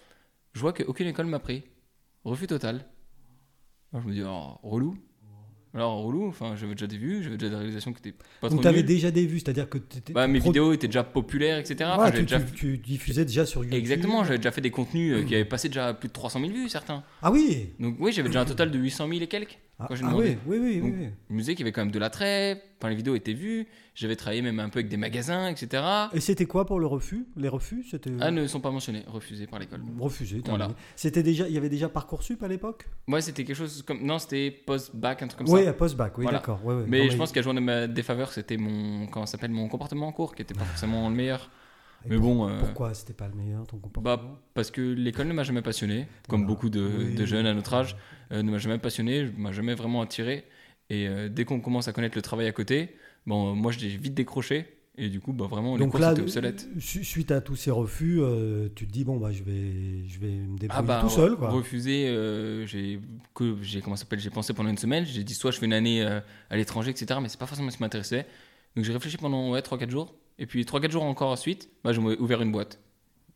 je 0.53 0.61
vois 0.61 0.73
qu'aucune 0.73 1.09
école 1.09 1.27
m'a 1.27 1.39
pris. 1.39 1.63
Refus 2.25 2.47
total. 2.47 2.85
Alors 3.93 4.03
je 4.05 4.09
me 4.09 4.15
dis, 4.15 4.23
oh, 4.25 4.59
relou. 4.63 4.97
Alors, 5.75 6.03
relou, 6.03 6.29
enfin, 6.29 6.55
j'avais 6.55 6.75
déjà 6.75 6.87
des 6.87 6.99
vues, 6.99 7.23
j'avais 7.23 7.39
déjà 7.39 7.49
des 7.49 7.57
réalisations 7.57 7.95
qui 7.95 8.01
étaient 8.01 8.13
pas 8.43 8.49
Donc 8.51 8.59
trop 8.59 8.61
tu 8.61 8.69
avais 8.69 8.79
nulles. 8.79 8.87
déjà 8.87 9.11
des 9.11 9.25
vues, 9.27 9.41
c'est-à-dire 9.41 9.71
que 9.71 9.79
t'étais- 9.79 10.13
Bah, 10.13 10.27
mes 10.29 10.39
pro- 10.39 10.51
vidéos 10.51 10.75
étaient 10.75 10.87
déjà 10.87 11.03
populaires, 11.03 11.57
etc. 11.57 11.77
Ouais, 11.81 11.87
Enfin, 11.97 12.05
j'avais 12.09 12.19
tu, 12.19 12.23
déjà... 12.25 12.41
tu- 12.41 12.53
tu 12.53 12.77
diffusais 12.79 13.25
déjà 13.25 13.47
sur 13.47 13.65
YouTube. 13.65 13.79
Exactement, 13.79 14.23
j'avais 14.23 14.37
déjà 14.37 14.51
fait 14.51 14.61
des 14.61 14.71
contenus 14.71 15.15
euh, 15.17 15.23
qui 15.25 15.35
avaient 15.35 15.47
passé 15.47 15.71
déjà 15.71 15.95
plus 15.95 16.09
de 16.09 16.13
300 16.13 16.41
000 16.41 16.53
vues, 16.53 16.69
certains. 16.69 17.03
Ah 17.23 17.33
oui 17.33 17.71
Donc 17.81 17.97
oui, 18.01 18.13
j'avais 18.13 18.29
déjà 18.29 18.43
un 18.43 18.45
total 18.45 18.71
de 18.71 18.79
800 18.79 19.09
000 19.09 19.21
et 19.23 19.27
quelques. 19.29 19.59
Ah, 19.79 19.87
Quand 19.89 19.95
j'ai 19.97 20.05
ah 20.07 20.15
oui, 20.15 20.37
oui, 20.47 20.59
oui, 20.59 20.81
oui, 20.81 20.81
Donc, 20.81 20.95
oui. 21.31 21.45
Qu'il 21.45 21.59
y 21.59 21.63
avait 21.63 21.73
quand 21.73 21.81
même 21.81 21.91
de 21.91 21.99
l'attrait, 21.99 22.63
enfin, 22.79 22.89
les 22.91 22.95
vidéos 22.95 23.17
étaient 23.17 23.33
vues, 23.33 23.67
j'avais 23.97 24.15
travaillé 24.15 24.41
même 24.41 24.61
un 24.61 24.69
peu 24.69 24.79
avec 24.79 24.89
des 24.89 24.97
magasins, 24.97 25.49
etc. 25.49 25.83
Et 26.13 26.21
c'était 26.21 26.47
quoi 26.47 26.67
pour 26.67 26.79
le 26.79 26.87
refus? 26.87 27.27
Les 27.37 27.49
refus, 27.49 27.85
c'était 27.91 28.11
Ah, 28.21 28.31
ne 28.31 28.47
sont 28.47 28.61
pas 28.61 28.71
mentionnés, 28.71 29.03
refusés 29.09 29.47
par 29.49 29.59
l'école. 29.59 29.81
refusé. 29.99 30.41
Voilà. 30.47 30.69
C'était 30.95 31.23
déjà, 31.25 31.49
il 31.49 31.55
y 31.55 31.59
avait 31.59 31.69
déjà 31.71 31.89
parcoursup 31.89 32.43
à 32.45 32.49
l'époque? 32.49 32.89
Ouais, 33.09 33.21
c'était 33.23 33.45
quelque 33.45 33.57
chose 33.57 33.83
comme. 33.83 34.03
Non, 34.05 34.19
c'était 34.21 34.51
post-bac, 34.53 35.23
un 35.23 35.27
truc 35.27 35.39
comme 35.45 35.53
Oui, 35.55 35.65
ça. 35.65 35.71
à 35.71 35.73
post-bac, 35.73 36.17
oui, 36.19 36.25
Voilà. 36.25 36.39
d'accord. 36.39 36.65
ouais. 36.65 36.85
Mais 36.87 37.11
je 37.11 37.17
pense 37.17 37.33
qu'à 37.33 37.43
joué 37.43 37.55
de 37.55 37.61
ma 37.61 37.89
défaveur, 37.89 38.31
c'était 38.31 38.59
mon. 38.59 39.07
Comment 39.09 39.27
s'appelle 39.27 39.51
Mon 39.51 39.69
comportement 39.69 40.07
en 40.07 40.13
cours, 40.13 40.35
qui 40.37 40.43
était 40.43 40.55
pas 40.55 40.65
forcément 40.65 41.09
le 41.09 41.15
meilleur. 41.17 41.51
Et 42.05 42.09
Mais 42.11 42.17
pour- 42.17 42.35
bon. 42.35 42.49
euh, 42.49 42.59
Pourquoi 42.59 42.95
c'était 42.95 43.13
pas 43.13 43.29
le 43.29 43.35
meilleur 43.35 43.65
ton 43.65 43.79
comportement? 43.79 44.17
Bah, 44.17 44.41
parce 44.55 44.73
que 44.73 44.81
l'école 44.81 45.29
ne 45.29 45.33
m'a 45.35 45.45
jamais 45.45 45.63
passionné, 45.63 46.09
comme 46.29 46.41
Voilà. 46.41 46.49
beaucoup 46.55 46.69
de, 46.69 46.91
Oui. 46.99 47.15
de 47.15 47.25
jeunes 47.27 47.47
à 47.47 47.55
notre 47.55 47.73
âge, 47.75 47.95
euh, 47.95 47.99
ne 48.41 48.51
m'a 48.51 48.59
jamais 48.59 48.79
passionné, 48.79 49.25
ne 49.25 49.31
m'a 49.37 49.53
jamais 49.53 49.75
vraiment 49.75 50.01
attiré. 50.01 50.45
Et 50.91 51.09
euh, 51.09 51.29
dès 51.29 51.45
qu'on 51.45 51.61
commence 51.61 51.89
à 51.89 51.93
connaître 51.93 52.17
le 52.17 52.23
travail 52.23 52.47
à 52.47 52.53
côté, 52.53 52.95
bon, 53.27 53.51
euh, 53.51 53.55
moi, 53.55 53.73
j'ai 53.73 53.89
vite 53.89 54.15
décroché. 54.15 54.67
Et 54.99 55.09
du 55.09 55.21
coup, 55.21 55.33
bah, 55.33 55.47
vraiment, 55.47 55.77
les 55.77 55.81
Donc 55.85 55.93
cours, 55.93 56.01
là, 56.01 56.13
obsolète. 56.13 56.69
su- 56.79 57.03
suite 57.03 57.31
à 57.31 57.41
tous 57.41 57.57
ces 57.57 57.71
refus, 57.71 58.19
euh, 58.21 58.69
tu 58.77 58.87
te 58.87 58.93
dis 58.93 59.05
bon 59.05 59.17
bah 59.17 59.33
je 59.33 59.43
vais, 59.43 60.07
je 60.07 60.19
vais 60.21 60.27
me 60.33 60.59
débrouiller 60.59 60.69
Ah 60.69 60.83
bah, 60.83 60.99
tout 61.03 61.09
seul 61.09 61.35
quoi. 61.35 61.49
refuser, 61.49 62.09
euh, 62.09 62.67
j'ai 62.67 63.01
pensé 64.31 64.53
pendant 64.53 64.69
une 64.69 64.77
semaine, 64.77 65.07
j'ai 65.07 65.25
dit 65.25 65.33
soit 65.35 65.51
je 65.51 65.59
fais 65.59 65.65
une 65.65 65.73
année 65.73 66.03
euh, 66.03 66.21
à 66.51 66.57
l'étranger, 66.59 66.91
etc. 66.91 67.21
Mais 67.23 67.31
c'est 67.31 67.39
pas 67.41 67.47
forcément 67.47 67.71
ce 67.71 67.79
qui 67.79 67.83
m'intéressait. 67.83 68.27
Donc 68.77 68.85
j'ai 68.85 68.93
réfléchi 68.93 69.17
pendant 69.17 69.51
ouais, 69.53 69.61
3-4 69.61 69.89
jours. 69.91 70.15
Et 70.39 70.45
puis 70.45 70.63
3-4 70.65 70.91
jours 70.91 71.05
encore 71.05 71.31
ensuite, 71.31 71.71
bah, 71.85 71.93
j'ai 71.95 72.01
ouvert 72.01 72.43
une 72.43 72.53
boîte. 72.53 72.79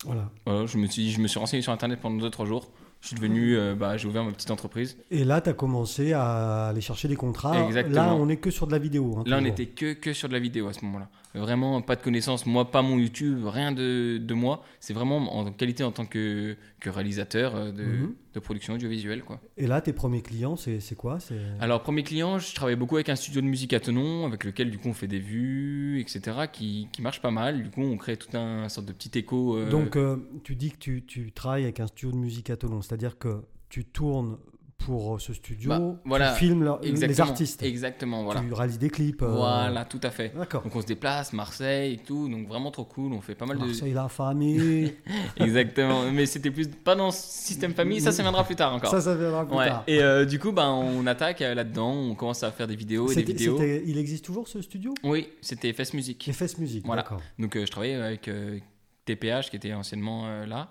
Voilà. 0.04 0.31
Voilà, 0.44 0.66
je 0.66 0.76
me 0.76 0.87
suis, 0.87 1.10
je 1.10 1.20
me 1.20 1.26
suis 1.26 1.38
renseigné 1.38 1.62
sur 1.62 1.72
internet 1.72 2.00
pendant 2.02 2.22
2-3 2.28 2.44
jours. 2.46 2.70
Je 3.06 3.11
suis 3.11 3.17
devenu, 3.19 3.56
euh, 3.56 3.76
bah, 3.76 3.97
j'ai 3.97 4.08
ouvert 4.08 4.25
ma 4.25 4.32
petite 4.32 4.50
entreprise. 4.50 4.97
Et 5.12 5.23
là, 5.23 5.41
tu 5.41 5.49
as 5.49 5.53
commencé 5.53 6.12
à 6.12 6.70
aller 6.70 6.81
chercher 6.81 7.06
des 7.06 7.14
contrats. 7.14 7.56
Exactement. 7.64 7.94
Là, 7.94 8.14
on 8.14 8.29
est 8.29 8.38
que 8.38 8.50
sur 8.50 8.67
de 8.67 8.73
la 8.73 8.81
vidéo. 8.81 9.14
hein, 9.19 9.23
Là, 9.26 9.37
on 9.37 9.38
toujours. 9.43 9.53
était 9.53 9.67
que, 9.67 9.93
que 9.93 10.12
sur 10.12 10.26
de 10.26 10.32
la 10.32 10.41
vidéo 10.41 10.67
à 10.67 10.73
ce 10.73 10.85
moment-là. 10.87 11.08
Vraiment, 11.36 11.80
pas 11.82 11.96
de 11.96 12.02
connaissances. 12.02 12.46
Moi, 12.46 12.70
pas 12.70 12.82
mon 12.82 12.98
YouTube, 12.98 13.44
rien 13.46 13.72
de, 13.72 14.18
de 14.18 14.34
moi. 14.34 14.62
C'est 14.80 14.94
vraiment 14.94 15.18
en 15.36 15.50
qualité 15.52 15.84
en 15.84 15.92
tant 15.92 16.06
que, 16.06 16.56
que 16.80 16.90
réalisateur 16.90 17.54
euh, 17.54 17.72
de, 17.72 17.82
Mhm. 17.84 18.14
de 18.34 18.40
production 18.40 18.74
audiovisuelle. 18.74 19.22
Quoi. 19.22 19.40
Et 19.56 19.66
là, 19.66 19.80
tes 19.80 19.92
premiers 19.92 20.22
clients, 20.22 20.56
c'est 20.56 20.80
c'est 20.80 20.94
quoi? 20.94 21.20
C'est 21.20 21.38
Alors, 21.60 21.82
premier 21.82 22.02
client, 22.02 22.38
je 22.38 22.54
travaille 22.54 22.76
beaucoup 22.76 22.96
avec 22.96 23.08
un 23.08 23.16
studio 23.16 23.40
de 23.40 23.46
musique 23.46 23.72
à 23.72 23.80
Tenon, 23.80 24.26
avec 24.26 24.44
lequel, 24.44 24.70
du 24.70 24.78
coup, 24.78 24.88
on 24.88 24.94
fait 24.94 25.06
des 25.08 25.18
vues, 25.20 26.00
etc., 26.00 26.20
qui, 26.52 26.88
qui 26.92 27.02
marche 27.02 27.20
pas 27.20 27.30
mal. 27.30 27.62
Du 27.62 27.70
coup, 27.70 27.82
on 27.82 27.96
crée 27.96 28.16
tout 28.16 28.36
un 28.36 28.68
sorte 28.68 28.86
de 28.86 28.92
petit 28.92 29.18
écho. 29.18 29.56
euh, 29.56 29.70
Donc, 29.70 29.96
euh, 29.96 30.16
tu 30.44 30.56
dis 30.56 30.70
que 30.70 30.78
tu, 30.78 31.04
tu 31.06 31.32
travailles 31.32 31.64
avec 31.64 31.80
un 31.80 31.86
studio 31.86 32.12
de 32.12 32.16
musique 32.18 32.50
à 32.50 32.56
Toulon, 32.56 32.82
c'est-à-dire 32.82 33.18
que 33.18 33.42
tu 33.68 33.84
tournes 33.84 34.38
pour 34.78 35.20
ce 35.20 35.32
studio, 35.32 35.69
Bah, 35.70 35.81
voilà, 36.05 36.32
tu 36.34 36.38
filmes 36.40 36.78
les 36.82 37.20
artistes, 37.20 37.62
Exactement, 37.62 38.23
voilà. 38.23 38.40
tu 38.40 38.52
réalises 38.52 38.78
des 38.78 38.88
clips. 38.90 39.20
euh, 39.23 39.26
Voilà, 39.28 39.84
tout 39.84 39.99
à 40.02 40.11
fait. 40.11 40.32
D'accord. 40.37 40.62
Donc, 40.62 40.76
on 40.76 40.81
se 40.81 40.87
déplace, 40.87 41.32
Marseille 41.32 41.94
et 41.94 41.96
tout. 41.99 42.28
Donc, 42.28 42.46
vraiment 42.46 42.70
trop 42.70 42.84
cool. 42.84 43.12
On 43.12 43.20
fait 43.20 43.34
pas 43.34 43.46
mal 43.46 43.58
de. 43.58 43.64
Marseille, 43.64 43.93
la 43.93 44.08
famille. 44.08 44.94
Exactement. 45.38 46.11
Mais 46.12 46.26
c'était 46.26 46.50
plus 46.52 46.69
pas 46.69 46.94
dans 46.94 47.11
ce 47.11 47.20
système 47.20 47.75
famille. 47.75 48.00
Ça, 48.00 48.12
ça 48.12 48.23
viendra 48.23 48.44
plus 48.44 48.55
tard 48.55 48.75
encore. 48.75 48.90
ça, 48.90 49.00
ça 49.00 49.17
viendra 49.17 49.44
plus 49.46 49.56
Ouais. 49.56 49.67
tard. 49.69 49.82
Et 49.88 50.00
euh, 50.00 50.25
du 50.25 50.38
coup, 50.38 50.52
bah, 50.52 50.69
on 50.70 51.05
attaque 51.06 51.43
euh, 51.43 51.55
là-dedans, 51.55 51.93
on 51.93 52.14
commence 52.14 52.43
à 52.44 52.52
faire 52.52 52.67
des 52.69 52.76
vidéos 52.76 53.11
et 53.11 53.14
des 53.17 53.22
vidéos. 53.25 53.61
Il 53.61 53.99
existe 53.99 54.25
toujours 54.25 54.46
ce 54.46 54.61
studio? 54.62 54.94
Oui, 55.02 55.29
c'était 55.40 55.72
FS 55.72 55.94
Music. 55.94 56.31
FS 56.32 56.58
Music, 56.58 56.84
Voilà. 56.87 57.02
d'accord. 57.02 57.20
Donc 57.38 57.56
euh, 57.56 57.67
je 57.67 57.70
travaillais 57.70 57.94
avec 57.96 58.29
euh, 58.29 58.58
TPH 59.05 59.50
qui 59.50 59.56
était 59.56 59.72
anciennement 59.72 60.26
euh, 60.26 60.46
là. 60.46 60.70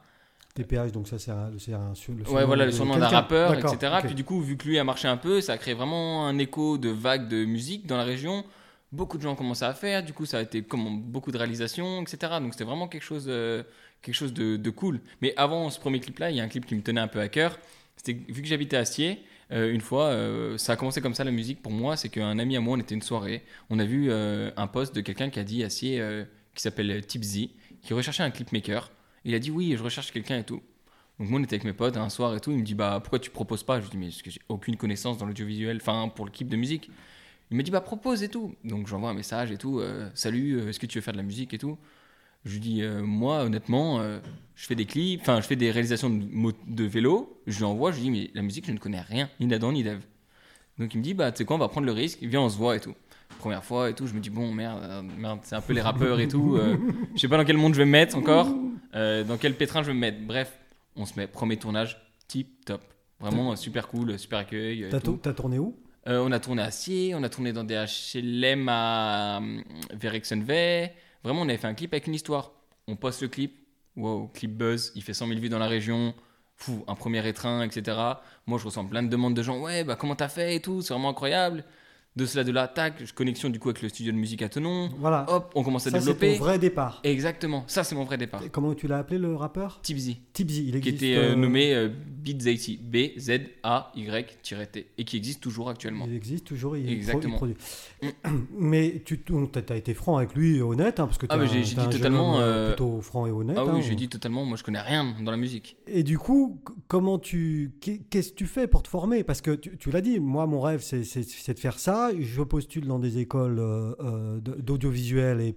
TPH, 0.55 0.91
donc 0.91 1.07
ça, 1.07 1.19
c'est 1.19 1.31
un, 1.31 1.51
un 1.51 1.93
le 2.15 2.31
Ouais, 2.31 2.45
voilà, 2.45 2.65
le 2.65 2.71
surnom 2.71 2.97
d'un 2.97 3.07
rappeur, 3.07 3.53
etc. 3.53 3.95
Puis 4.03 4.15
du 4.15 4.23
coup, 4.23 4.41
vu 4.41 4.57
que 4.57 4.67
lui 4.67 4.79
a 4.79 4.83
marché 4.83 5.07
un 5.07 5.17
peu, 5.17 5.41
ça 5.41 5.53
a 5.53 5.57
créé 5.57 5.73
vraiment 5.73 6.25
un 6.25 6.37
écho 6.37 6.77
de 6.77 6.89
vagues 6.89 7.27
de 7.27 7.45
musique 7.45 7.85
dans 7.85 7.97
la 7.97 8.03
région. 8.03 8.43
Beaucoup 8.91 9.17
de 9.17 9.23
gens 9.23 9.33
ont 9.33 9.35
commencé 9.35 9.65
à 9.65 9.73
faire, 9.73 10.03
du 10.03 10.13
coup, 10.13 10.25
ça 10.25 10.37
a 10.37 10.41
été 10.41 10.61
comme 10.63 11.01
beaucoup 11.01 11.31
de 11.31 11.37
réalisations, 11.37 12.01
etc. 12.01 12.33
Donc 12.39 12.53
c'était 12.53 12.63
vraiment 12.63 12.87
quelque 12.87 13.03
chose, 13.03 13.25
euh, 13.27 13.63
quelque 14.01 14.15
chose 14.15 14.33
de, 14.33 14.55
de 14.55 14.69
cool. 14.69 15.01
Mais 15.21 15.33
avant 15.35 15.69
ce 15.69 15.79
premier 15.79 15.99
clip-là, 15.99 16.31
il 16.31 16.37
y 16.37 16.39
a 16.39 16.43
un 16.43 16.47
clip 16.47 16.65
qui 16.65 16.75
me 16.75 16.81
tenait 16.81 17.01
un 17.01 17.07
peu 17.09 17.19
à 17.19 17.27
cœur. 17.27 17.59
C'était 17.97 18.13
vu 18.13 18.41
que 18.41 18.47
j'habitais 18.47 18.77
à 18.77 18.81
Acier, 18.81 19.21
euh, 19.51 19.71
une 19.71 19.81
fois, 19.81 20.05
euh, 20.05 20.57
ça 20.57 20.73
a 20.73 20.75
commencé 20.75 21.01
comme 21.01 21.13
ça 21.13 21.23
la 21.23 21.31
musique 21.31 21.61
pour 21.61 21.71
moi. 21.71 21.97
C'est 21.97 22.09
qu'un 22.09 22.39
ami 22.39 22.57
à 22.57 22.59
moi, 22.59 22.77
on 22.77 22.79
était 22.79 22.95
une 22.95 23.01
soirée, 23.01 23.43
on 23.69 23.79
a 23.79 23.85
vu 23.85 24.07
euh, 24.09 24.51
un 24.57 24.67
post 24.67 24.95
de 24.95 25.01
quelqu'un 25.01 25.29
qui 25.29 25.39
a 25.39 25.43
dit 25.43 25.63
Acier, 25.63 26.03
qui 26.53 26.61
s'appelle 26.61 27.05
Tipsy, 27.05 27.51
qui 27.81 27.93
recherchait 27.93 28.23
un 28.23 28.31
clipmaker. 28.31 28.91
Il 29.25 29.33
a 29.35 29.39
dit 29.39 29.51
oui, 29.51 29.75
je 29.75 29.83
recherche 29.83 30.11
quelqu'un 30.11 30.37
et 30.37 30.43
tout. 30.43 30.61
Donc 31.19 31.29
moi 31.29 31.39
on 31.39 31.43
était 31.43 31.55
avec 31.55 31.63
mes 31.65 31.73
potes 31.73 31.97
un 31.97 32.09
soir 32.09 32.35
et 32.35 32.39
tout, 32.39 32.51
il 32.51 32.57
me 32.59 32.63
dit 32.63 32.75
bah 32.75 32.99
pourquoi 33.01 33.19
tu 33.19 33.29
proposes 33.31 33.63
pas? 33.63 33.79
Je 33.79 33.85
lui 33.85 33.91
dis 33.91 33.97
mais 33.97 34.07
parce 34.07 34.21
que 34.21 34.29
j'ai 34.29 34.41
aucune 34.49 34.77
connaissance 34.77 35.17
dans 35.17 35.25
l'audiovisuel, 35.25 35.77
enfin 35.81 36.09
pour 36.13 36.25
le 36.25 36.31
clip 36.31 36.47
de 36.47 36.57
musique. 36.57 36.89
Il 37.51 37.57
me 37.57 37.63
dit 37.63 37.71
bah 37.71 37.81
propose 37.81 38.21
et 38.21 38.29
tout. 38.29 38.53
Donc 38.63 38.87
j'envoie 38.87 39.09
un 39.09 39.13
message 39.13 39.51
et 39.51 39.57
tout, 39.57 39.79
euh, 39.79 40.09
salut, 40.13 40.59
euh, 40.59 40.69
est-ce 40.69 40.79
que 40.79 40.85
tu 40.85 40.97
veux 40.97 41.01
faire 41.01 41.13
de 41.13 41.17
la 41.17 41.23
musique 41.23 41.53
et 41.53 41.57
tout? 41.57 41.77
Je 42.43 42.53
lui 42.53 42.59
dis 42.59 42.83
euh, 42.83 43.01
moi 43.01 43.43
honnêtement, 43.43 44.01
je 44.55 44.65
fais 44.65 44.75
des 44.75 44.85
clips, 44.85 45.21
enfin 45.21 45.41
je 45.41 45.47
fais 45.47 45.55
des 45.55 45.71
réalisations 45.71 46.09
de, 46.09 46.53
de 46.67 46.83
vélo, 46.83 47.41
je 47.47 47.57
lui 47.57 47.65
envoie, 47.65 47.91
je 47.91 47.97
lui 47.97 48.03
dis 48.03 48.11
mais 48.11 48.31
la 48.33 48.41
musique 48.41 48.67
je 48.67 48.71
ne 48.71 48.77
connais 48.77 49.01
rien, 49.01 49.29
ni 49.39 49.47
d'Adam 49.47 49.71
ni 49.71 49.83
d'Eve. 49.83 50.05
Donc 50.77 50.93
il 50.93 50.97
me 50.97 51.03
dit 51.03 51.13
bah 51.13 51.31
tu 51.31 51.39
sais 51.39 51.45
quoi 51.45 51.55
on 51.55 51.59
va 51.59 51.69
prendre 51.69 51.87
le 51.87 51.93
risque, 51.93 52.19
viens 52.21 52.41
on 52.41 52.49
se 52.49 52.57
voit 52.57 52.75
et 52.75 52.81
tout. 52.81 52.93
Première 53.39 53.63
fois 53.63 53.89
et 53.89 53.93
tout, 53.93 54.07
je 54.07 54.13
me 54.13 54.19
dis 54.19 54.29
bon 54.29 54.51
merde, 54.51 54.79
euh, 54.83 55.01
merde 55.01 55.39
c'est 55.43 55.55
un 55.55 55.61
peu 55.61 55.73
les 55.73 55.81
rappeurs 55.81 56.19
et 56.19 56.27
tout, 56.27 56.55
euh, 56.55 56.77
je 57.15 57.19
sais 57.21 57.27
pas 57.27 57.37
dans 57.37 57.45
quel 57.45 57.57
monde 57.57 57.73
je 57.73 57.79
vais 57.79 57.85
me 57.85 57.91
mettre 57.91 58.17
encore, 58.17 58.47
euh, 58.95 59.23
dans 59.23 59.37
quel 59.37 59.53
pétrin 59.55 59.81
je 59.83 59.87
vais 59.87 59.93
me 59.93 59.99
mettre. 59.99 60.17
Bref, 60.25 60.57
on 60.95 61.05
se 61.05 61.13
met, 61.17 61.27
premier 61.27 61.57
tournage, 61.57 61.97
tip 62.27 62.65
top. 62.65 62.81
Vraiment 63.19 63.51
euh, 63.51 63.55
super 63.55 63.87
cool, 63.87 64.17
super 64.17 64.39
accueil. 64.39 64.85
euh, 64.85 64.89
T'as 64.89 65.33
tourné 65.33 65.59
où? 65.59 65.75
On 66.07 66.31
a 66.31 66.39
tourné 66.39 66.61
à 66.61 66.69
Scier, 66.71 67.15
on 67.15 67.23
a 67.23 67.29
tourné 67.29 67.51
dans 67.51 67.63
des 67.63 67.75
HLM 68.13 68.69
à 68.69 69.41
Verexenvey. 69.93 70.93
Vraiment, 71.23 71.41
on 71.41 71.49
avait 71.49 71.57
fait 71.57 71.67
un 71.67 71.73
clip 71.73 71.93
avec 71.93 72.07
une 72.07 72.13
histoire. 72.13 72.51
On 72.87 72.95
poste 72.95 73.21
le 73.23 73.27
clip, 73.27 73.55
wow, 73.95 74.27
clip 74.33 74.55
buzz, 74.55 74.91
il 74.95 75.01
fait 75.03 75.13
100 75.13 75.27
000 75.27 75.39
vues 75.39 75.49
dans 75.49 75.57
la 75.59 75.67
région, 75.67 76.13
fou, 76.55 76.83
un 76.87 76.93
premier 76.95 77.27
étreint, 77.27 77.63
etc. 77.63 77.97
Moi, 78.45 78.59
je 78.59 78.65
reçois 78.65 78.83
plein 78.83 79.01
de 79.01 79.07
demandes 79.09 79.33
de 79.33 79.41
gens, 79.41 79.59
ouais, 79.59 79.83
bah 79.83 79.95
comment 79.95 80.15
t'as 80.15 80.27
fait 80.27 80.55
et 80.55 80.59
tout, 80.61 80.81
c'est 80.81 80.93
vraiment 80.93 81.09
incroyable. 81.09 81.63
De 82.15 82.25
cela, 82.25 82.45
de 82.45 82.51
là, 82.53 82.67
tac, 82.69 83.03
je- 83.05 83.13
connexion 83.13 83.49
du 83.49 83.59
coup 83.59 83.67
avec 83.69 83.81
le 83.81 83.89
studio 83.89 84.13
de 84.13 84.17
musique 84.17 84.41
à 84.41 84.47
Tenon. 84.47 84.89
Voilà. 84.99 85.25
Hop, 85.27 85.51
on 85.53 85.63
commence 85.63 85.85
à 85.87 85.89
ça, 85.91 85.99
c'est 85.99 86.05
développer. 86.05 86.37
ton 86.37 86.43
vrai 86.45 86.57
départ. 86.59 87.01
Exactement, 87.03 87.65
ça 87.67 87.83
c'est 87.83 87.93
mon 87.93 88.05
vrai 88.05 88.17
départ. 88.17 88.41
Et 88.41 88.49
Comment 88.49 88.73
tu 88.73 88.87
l'as 88.87 88.99
appelé 88.99 89.17
le 89.19 89.35
rappeur 89.35 89.81
Tipsy 89.81 90.19
Tipsy, 90.31 90.65
il 90.67 90.71
qui 90.79 90.89
existe. 90.89 91.03
était 91.03 91.15
euh, 91.17 91.31
euh, 91.33 91.35
nommé 91.35 91.73
euh, 91.73 91.89
Beat 91.89 92.37
B-Z-A-Y-T, 93.63 94.87
et 94.97 95.03
qui 95.03 95.17
existe 95.17 95.41
toujours 95.41 95.69
actuellement. 95.69 96.05
Il 96.07 96.15
existe 96.15 96.45
toujours, 96.45 96.77
il, 96.77 96.89
Exactement. 96.89 97.33
il 97.33 97.37
produit. 97.37 97.55
Mais 98.57 99.01
tu 99.05 99.19
as 99.69 99.75
été 99.75 99.93
franc 99.93 100.17
avec 100.17 100.33
lui, 100.35 100.61
honnête, 100.61 100.99
hein, 100.99 101.07
parce 101.07 101.17
que 101.17 101.25
Ah, 101.29 101.37
mais 101.37 101.43
un- 101.45 101.47
j'ai- 101.47 101.61
dit 101.61 101.75
un 101.77 101.87
totalement, 101.87 102.39
euh, 102.39 102.69
plutôt 102.69 103.01
franc 103.01 103.25
et 103.27 103.31
honnête. 103.31 103.57
Ah 103.59 103.65
oui, 103.65 103.71
hein. 103.77 103.81
j'ai 103.81 103.95
dit 103.95 104.07
totalement, 104.07 104.45
moi 104.45 104.57
je 104.57 104.63
connais 104.63 104.79
rien 104.81 105.15
dans 105.21 105.31
la 105.31 105.37
musique. 105.37 105.77
Et 105.87 106.03
du 106.03 106.17
coup, 106.17 106.59
comment 106.87 107.19
tu, 107.19 107.71
qu'est- 107.81 108.01
qu'est-ce 108.09 108.29
que 108.31 108.35
tu 108.35 108.45
fais 108.47 108.67
pour 108.67 108.83
te 108.83 108.87
former? 108.87 109.23
Parce 109.23 109.41
que 109.41 109.51
tu, 109.51 109.77
tu 109.77 109.91
l'as 109.91 110.01
dit, 110.01 110.19
moi 110.19 110.45
mon 110.47 110.61
rêve 110.61 110.81
c'est, 110.81 111.03
c'est- 111.03 111.23
c'est 111.27 111.53
de 111.53 111.59
faire 111.59 111.79
ça. 111.79 112.04
Je 112.19 112.41
postule 112.43 112.87
dans 112.87 112.99
des 112.99 113.17
écoles 113.19 113.59
euh, 113.59 113.93
euh, 113.99 114.39
d'audiovisuel 114.41 115.41
et 115.41 115.55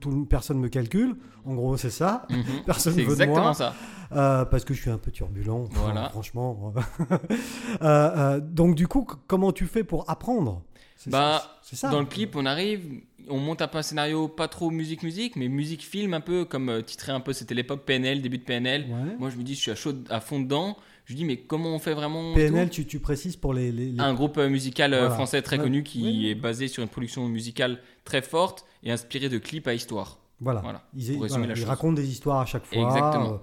tout, 0.00 0.26
personne 0.26 0.58
me 0.58 0.68
calcule. 0.68 1.16
En 1.44 1.54
gros, 1.54 1.76
c'est 1.76 1.90
ça. 1.90 2.26
Mhm. 2.30 2.44
Personne 2.66 2.92
ne 2.94 2.98
veut 3.00 3.06
de 3.06 3.12
exactement 3.12 3.42
moi. 3.42 3.54
ça. 3.54 3.74
Euh, 4.12 4.44
parce 4.44 4.64
que 4.64 4.74
je 4.74 4.80
suis 4.80 4.90
un 4.90 4.98
peu 4.98 5.10
turbulent, 5.10 5.64
Voilà. 5.72 6.08
franchement. 6.10 6.72
Euh, 7.82 8.40
donc 8.40 8.74
du 8.74 8.88
coup, 8.88 9.06
comment 9.26 9.52
tu 9.52 9.66
fais 9.66 9.84
pour 9.84 10.08
apprendre? 10.10 10.62
Bah, 11.06 11.42
c'est 11.62 11.76
ça. 11.76 11.88
Dans 11.90 12.00
le 12.00 12.06
clip, 12.06 12.36
on 12.36 12.44
arrive, 12.44 12.82
on 13.28 13.38
monte 13.38 13.62
un 13.62 13.68
peu 13.68 13.78
un 13.78 13.82
scénario 13.82 14.28
pas 14.28 14.48
trop 14.48 14.70
musique-musique, 14.70 15.36
mais 15.36 15.48
musique-film 15.48 16.12
un 16.12 16.20
peu, 16.20 16.44
comme 16.44 16.82
titré 16.82 17.12
un 17.12 17.20
peu, 17.20 17.32
c'était 17.32 17.54
l'époque 17.54 17.84
PNL, 17.86 18.20
début 18.20 18.38
de 18.38 18.42
PNL. 18.44 18.82
Ouais. 18.82 19.16
Moi 19.18 19.30
je 19.30 19.36
me 19.36 19.42
dis, 19.42 19.54
je 19.54 19.60
suis 19.60 19.70
à, 19.70 19.74
chaud, 19.76 19.92
à 20.10 20.20
fond 20.20 20.40
dedans. 20.40 20.76
Je 21.10 21.16
dis, 21.16 21.24
mais 21.24 21.38
comment 21.38 21.70
on 21.74 21.80
fait 21.80 21.92
vraiment 21.94 22.34
PNL, 22.34 22.70
tu, 22.70 22.86
tu 22.86 23.00
précises 23.00 23.34
pour 23.34 23.52
les, 23.52 23.72
les- 23.72 23.90
les- 23.90 24.00
Un 24.00 24.14
groupe 24.14 24.38
euh, 24.38 24.48
musical 24.48 24.94
euh, 24.94 24.98
Voilà. 25.00 25.14
français 25.16 25.42
très 25.42 25.56
Ouais. 25.58 25.64
connu 25.64 25.82
qui 25.82 26.02
Oui. 26.04 26.28
est 26.28 26.36
basé 26.36 26.68
sur 26.68 26.84
une 26.84 26.88
production 26.88 27.26
musicale 27.28 27.80
très 28.04 28.22
forte 28.22 28.64
et 28.84 28.92
inspiré 28.92 29.28
de 29.28 29.38
clips 29.38 29.66
à 29.66 29.74
histoire. 29.74 30.20
Voilà. 30.40 30.60
Voilà, 30.60 30.84
Ils, 30.96 31.16
voilà, 31.16 31.52
racontent 31.66 31.94
des 31.94 32.08
histoires 32.08 32.38
à 32.38 32.46
chaque 32.46 32.64
fois. 32.64 32.80
Exactement. 32.80 33.32
Euh, 33.34 33.36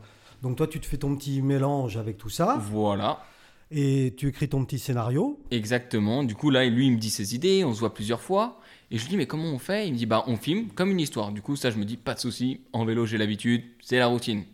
Donc 0.44 0.56
toi, 0.56 0.66
tu 0.68 0.80
te 0.80 0.86
fais 0.86 0.96
ton 0.96 1.14
petit 1.18 1.42
mélange 1.42 1.98
avec 1.98 2.18
tout 2.18 2.30
ça 2.30 2.58
Voilà. 2.72 3.22
et 3.70 4.14
tu 4.18 4.30
écris 4.30 4.48
ton 4.48 4.64
petit 4.64 4.80
scénario. 4.80 5.38
Exactement. 5.52 6.24
Du 6.24 6.36
coup, 6.36 6.50
là, 6.50 6.64
lui, 6.66 6.86
il 6.88 6.94
me 6.94 6.98
dit 6.98 7.10
ses 7.10 7.36
idées, 7.36 7.66
on 7.66 7.74
se 7.74 7.82
voit 7.82 7.94
plusieurs 7.94 8.22
fois. 8.22 8.62
Et 8.92 8.98
je 8.98 9.04
lui 9.04 9.10
dis, 9.10 9.18
mais 9.18 9.26
comment 9.28 9.52
on 9.52 9.60
fait? 9.60 9.88
Il 9.88 9.92
me 9.92 9.98
dit, 9.98 10.06
bah, 10.06 10.24
on 10.28 10.38
filme 10.38 10.70
comme 10.70 10.92
une 10.92 11.02
histoire. 11.02 11.34
Du 11.34 11.42
coup, 11.42 11.58
ça, 11.58 11.70
je 11.70 11.78
me 11.78 11.84
dis, 11.84 11.98
pas 11.98 12.14
de 12.14 12.20
souci. 12.20 12.62
En 12.72 12.86
vélo, 12.86 13.06
j'ai 13.06 13.18
l'habitude. 13.18 13.64
C'est 13.82 14.00
la 14.00 14.08
routine. 14.08 14.46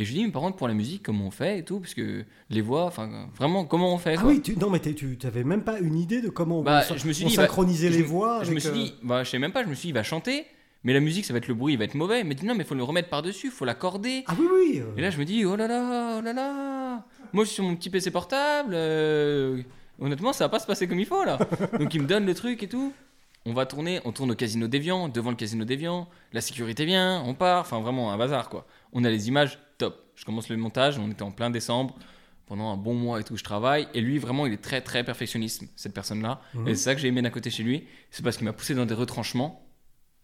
Et 0.00 0.04
je 0.04 0.12
lui 0.12 0.20
dis, 0.20 0.24
mais 0.26 0.30
par 0.30 0.42
contre, 0.42 0.56
pour 0.56 0.68
la 0.68 0.74
musique, 0.74 1.02
comment 1.02 1.26
on 1.26 1.30
fait 1.32 1.58
et 1.58 1.64
tout 1.64 1.80
Parce 1.80 1.92
que 1.92 2.24
les 2.50 2.60
voix, 2.60 2.84
enfin, 2.84 3.28
vraiment, 3.36 3.64
comment 3.64 3.92
on 3.92 3.98
fait 3.98 4.14
Ah 4.16 4.20
quoi 4.22 4.30
oui, 4.30 4.40
tu, 4.40 4.56
non, 4.56 4.70
mais 4.70 4.78
tu 4.78 5.18
n'avais 5.24 5.42
même 5.44 5.64
pas 5.64 5.80
une 5.80 5.96
idée 5.98 6.20
de 6.22 6.28
comment 6.28 6.62
Bah, 6.62 6.82
on, 6.90 6.96
je 6.96 7.06
me 7.08 7.12
suis 7.12 7.24
on 7.24 7.28
dit, 7.28 7.36
bah, 7.36 7.42
synchronisait 7.42 7.90
je- 7.90 7.96
les 7.98 8.02
voix. 8.04 8.44
Je 8.44 8.52
me 8.52 8.60
suis 8.60 8.68
euh, 8.70 8.72
dit, 8.72 8.94
bah, 9.02 9.24
je 9.24 9.30
sais 9.30 9.38
même 9.40 9.50
pas, 9.52 9.64
je 9.64 9.68
me 9.68 9.74
suis 9.74 9.86
dit, 9.86 9.88
il 9.88 9.94
va 9.94 10.04
chanter. 10.04 10.46
Mais 10.84 10.92
la 10.92 11.00
musique, 11.00 11.24
ça 11.24 11.32
va 11.32 11.38
être 11.38 11.48
le 11.48 11.54
bruit, 11.54 11.72
il 11.74 11.76
va 11.78 11.84
être 11.84 11.96
mauvais. 11.96 12.20
Il 12.20 12.26
m'a 12.28 12.34
dit, 12.34 12.46
non, 12.46 12.54
mais 12.54 12.62
il 12.62 12.66
faut 12.66 12.76
le 12.76 12.84
remettre 12.84 13.08
par-dessus, 13.08 13.46
il 13.48 13.52
faut 13.52 13.64
l'accorder. 13.64 14.22
Ah 14.28 14.34
oui, 14.38 14.46
oui. 14.54 14.80
euh, 14.80 14.96
Et 14.96 15.00
là, 15.00 15.10
je 15.10 15.18
me 15.18 15.24
dis, 15.24 15.44
oh 15.44 15.56
là 15.56 15.66
là, 15.66 16.18
oh 16.18 16.22
là 16.22 16.32
là. 16.32 17.04
Moi, 17.32 17.42
je 17.42 17.48
suis 17.48 17.56
sur 17.56 17.64
mon 17.64 17.74
petit 17.74 17.90
PC 17.90 18.12
portable. 18.12 18.70
euh, 18.74 19.60
honnêtement, 20.00 20.32
ça 20.32 20.44
va 20.44 20.48
pas 20.48 20.60
se 20.60 20.66
passer 20.68 20.86
comme 20.86 21.00
il 21.00 21.06
faut 21.06 21.24
là. 21.24 21.38
Donc, 21.80 21.92
il 21.94 22.02
me 22.02 22.06
donne 22.06 22.24
le 22.24 22.34
truc 22.34 22.62
et 22.62 22.68
tout. 22.68 22.92
On 23.46 23.52
va 23.54 23.66
tourner, 23.66 24.00
on 24.04 24.12
tourne 24.12 24.30
au 24.30 24.34
casino 24.36 24.68
d'Evian, 24.68 25.08
devant 25.08 25.30
le 25.30 25.36
casino 25.36 25.64
d'Evian. 25.64 26.06
La 26.32 26.40
sécurité 26.40 26.84
vient, 26.84 27.22
on 27.26 27.34
part. 27.34 27.62
Enfin, 27.62 27.80
vraiment 27.80 28.12
un 28.12 28.16
bazar 28.18 28.48
quoi. 28.48 28.64
On 28.92 29.02
a 29.04 29.10
les 29.10 29.26
images. 29.28 29.58
Je 30.18 30.24
commence 30.24 30.48
le 30.48 30.56
montage, 30.56 30.98
on 30.98 31.10
était 31.10 31.22
en 31.22 31.30
plein 31.30 31.48
décembre. 31.50 31.96
Pendant 32.46 32.72
un 32.72 32.76
bon 32.76 32.94
mois 32.94 33.20
et 33.20 33.24
tout, 33.24 33.36
je 33.36 33.44
travaille. 33.44 33.86
Et 33.94 34.00
lui, 34.00 34.18
vraiment, 34.18 34.46
il 34.46 34.52
est 34.54 34.62
très 34.62 34.80
très 34.80 35.04
perfectionniste, 35.04 35.64
cette 35.76 35.92
personne-là. 35.94 36.40
Mhm. 36.54 36.68
Et 36.68 36.74
c'est 36.74 36.82
ça 36.84 36.94
que 36.94 37.00
j'ai 37.00 37.08
aimé 37.08 37.20
d'un 37.22 37.30
côté 37.30 37.50
chez 37.50 37.62
lui. 37.62 37.84
C'est 38.10 38.22
parce 38.24 38.36
qu'il 38.36 38.46
m'a 38.46 38.52
poussé 38.54 38.74
dans 38.74 38.86
des 38.86 38.94
retranchements 38.94 39.64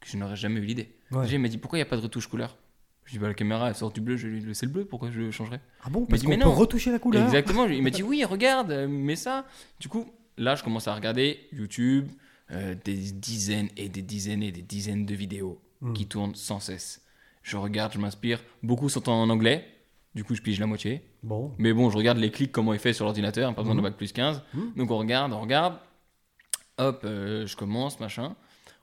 que 0.00 0.08
je 0.08 0.16
n'aurais 0.16 0.36
jamais 0.36 0.58
eu 0.60 0.64
l'idée. 0.64 0.96
ouais. 1.12 1.28
Il 1.30 1.38
m'a 1.38 1.48
dit, 1.48 1.58
pourquoi 1.58 1.78
il 1.78 1.82
n'y 1.82 1.86
a 1.86 1.90
pas 1.90 1.96
de 1.96 2.02
retouche 2.02 2.26
couleur? 2.26 2.56
Je 3.04 3.12
dis, 3.12 3.18
bah, 3.18 3.28
la 3.28 3.34
caméra, 3.34 3.68
elle 3.68 3.74
sort 3.74 3.92
du 3.92 4.00
bleu, 4.00 4.16
je 4.16 4.26
lui 4.26 4.40
le 4.40 4.68
bleu, 4.68 4.84
pourquoi 4.86 5.10
je 5.10 5.20
le 5.20 5.30
changerais? 5.30 5.60
Ah 5.82 5.90
bon? 5.90 6.06
Parce 6.06 6.22
qu'on 6.22 6.36
peut 6.38 6.48
retoucher 6.48 6.90
la 6.90 6.98
couleur. 6.98 7.22
Exactement. 7.24 7.66
Il 7.66 7.82
m'a 7.82 7.90
dit 7.90 8.02
oui, 8.10 8.24
regarde, 8.24 8.72
mets 8.88 9.16
ça. 9.16 9.46
Du 9.78 9.88
coup, 9.88 10.10
là, 10.38 10.54
je 10.56 10.64
commence 10.64 10.88
à 10.88 10.94
regarder 10.94 11.46
YouTube, 11.52 12.08
euh, 12.50 12.74
des 12.84 12.96
dizaines 12.96 13.68
et 13.76 13.88
des 13.90 14.02
dizaines 14.02 14.42
et 14.42 14.50
des 14.50 14.62
dizaines 14.62 15.04
de 15.06 15.14
vidéos 15.14 15.60
Hmm. 15.84 15.92
qui 15.92 16.06
tournent 16.06 16.34
sans 16.34 16.60
cesse. 16.60 17.02
Je 17.42 17.56
regarde, 17.58 17.92
je 17.92 17.98
m'inspire. 17.98 18.42
Beaucoup 18.62 18.88
sont 18.88 19.08
en 19.10 19.28
anglais. 19.28 19.66
Du 20.14 20.22
coup, 20.24 20.34
je 20.34 20.42
pige 20.42 20.60
la 20.60 20.66
moitié. 20.66 21.02
Bon. 21.22 21.52
Mais 21.58 21.72
bon, 21.72 21.90
je 21.90 21.96
regarde 21.96 22.18
les 22.18 22.30
clics, 22.30 22.52
comment 22.52 22.72
il 22.72 22.78
fait 22.78 22.92
sur 22.92 23.04
l'ordinateur. 23.04 23.52
Pas 23.54 23.62
besoin 23.62 23.74
Mhm. 23.74 23.80
de 23.80 23.86
bac 23.88 23.96
plus 23.96 24.12
15. 24.12 24.42
Mhm. 24.54 24.72
Donc, 24.76 24.90
on 24.90 24.98
regarde, 24.98 25.32
on 25.32 25.40
regarde. 25.40 25.76
Hop, 26.78 27.02
euh, 27.04 27.46
je 27.46 27.56
commence, 27.56 27.98
machin. 28.00 28.34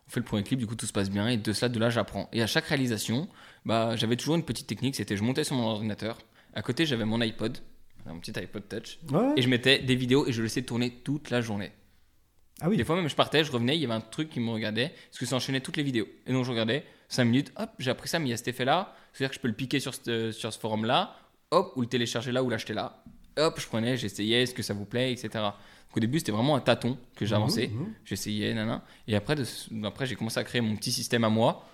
On 0.08 0.12
fait 0.12 0.20
le 0.20 0.26
premier 0.26 0.44
clip, 0.44 0.60
du 0.60 0.68
coup, 0.68 0.76
tout 0.76 0.86
se 0.86 0.94
passe 0.94 1.10
bien. 1.10 1.28
Et 1.30 1.38
de 1.38 1.54
cela, 1.54 1.70
de 1.70 1.80
là, 1.80 1.90
j'apprends. 1.90 2.28
Et 2.34 2.42
à 2.42 2.48
chaque 2.48 2.66
réalisation, 2.66 3.30
bah, 3.66 3.96
j'avais 3.96 4.16
toujours 4.18 4.36
une 4.36 4.44
petite 4.44 4.68
technique. 4.68 4.96
C'était 4.96 5.16
je 5.16 5.24
montais 5.24 5.44
sur 5.46 5.56
mon 5.56 5.64
ordinateur. 5.68 6.18
À 6.54 6.62
côté, 6.62 6.86
j'avais 6.86 7.06
mon 7.06 7.22
iPod, 7.22 7.58
un 8.06 8.18
petit 8.18 8.38
iPod 8.38 8.68
Touch. 8.68 9.00
Ouais. 9.10 9.34
Et 9.38 9.42
je 9.42 9.48
mettais 9.48 9.80
des 9.80 9.96
vidéos 9.96 10.28
et 10.28 10.34
je 10.34 10.42
laissais 10.42 10.64
tourner 10.64 10.90
toute 11.04 11.30
la 11.30 11.40
journée. 11.42 11.72
Ah 12.60 12.68
oui. 12.70 12.76
Des 12.78 12.84
fois 12.84 12.96
même 12.96 13.08
je 13.10 13.16
partais, 13.16 13.44
je 13.44 13.52
revenais, 13.52 13.76
il 13.76 13.82
y 13.82 13.86
avait 13.86 13.94
un 13.96 14.02
truc 14.02 14.30
qui 14.30 14.40
me 14.40 14.52
regardait, 14.52 14.94
parce 15.10 15.18
que 15.18 15.26
ça 15.26 15.36
enchaînait 15.36 15.62
toutes 15.62 15.78
les 15.78 15.84
vidéos. 15.84 16.08
Et 16.28 16.34
donc 16.34 16.46
je 16.46 16.52
regardais 16.52 16.86
5 17.08 17.24
minutes, 17.26 17.52
hop, 17.56 17.72
j'ai 17.80 17.90
appris 17.90 18.08
ça, 18.08 18.20
mais 18.20 18.28
il 18.28 18.30
y 18.30 18.34
a 18.34 18.38
cet 18.38 18.50
effet-là. 18.50 18.94
C'est-à-dire 19.14 19.30
que 19.32 19.36
je 19.38 19.40
peux 19.40 19.48
le 19.48 19.56
piquer 19.56 19.80
sur 19.80 19.96
ce, 19.96 20.32
sur 20.32 20.54
ce 20.54 20.60
forum-là, 20.60 21.16
hop, 21.52 21.74
ou 21.76 21.82
le 21.82 21.88
télécharger 21.88 22.32
là, 22.32 22.42
ou 22.44 22.50
l'acheter 22.50 22.74
là. 22.74 23.04
Hop, 23.38 23.60
je 23.60 23.68
prenais, 23.68 23.96
j'essayais, 23.98 24.44
est-ce 24.44 24.54
que 24.54 24.64
ça 24.64 24.74
vous 24.74 24.86
plaît, 24.86 25.12
etc. 25.12 25.30
Donc 25.34 25.98
au 25.98 26.00
début 26.00 26.20
c'était 26.20 26.32
vraiment 26.32 26.56
un 26.56 26.60
tâton 26.62 26.98
que 27.16 27.26
j'avançais, 27.26 27.68
Mhm, 27.68 27.80
mhm. 27.80 27.94
j'essayais, 28.06 28.54
nana. 28.54 28.84
Et 29.08 29.16
après, 29.16 29.36
de, 29.36 29.44
après 29.86 30.06
j'ai 30.06 30.16
commencé 30.16 30.40
à 30.40 30.44
créer 30.44 30.62
mon 30.62 30.76
petit 30.76 30.92
système 30.92 31.24
à 31.24 31.30
moi, 31.30 31.66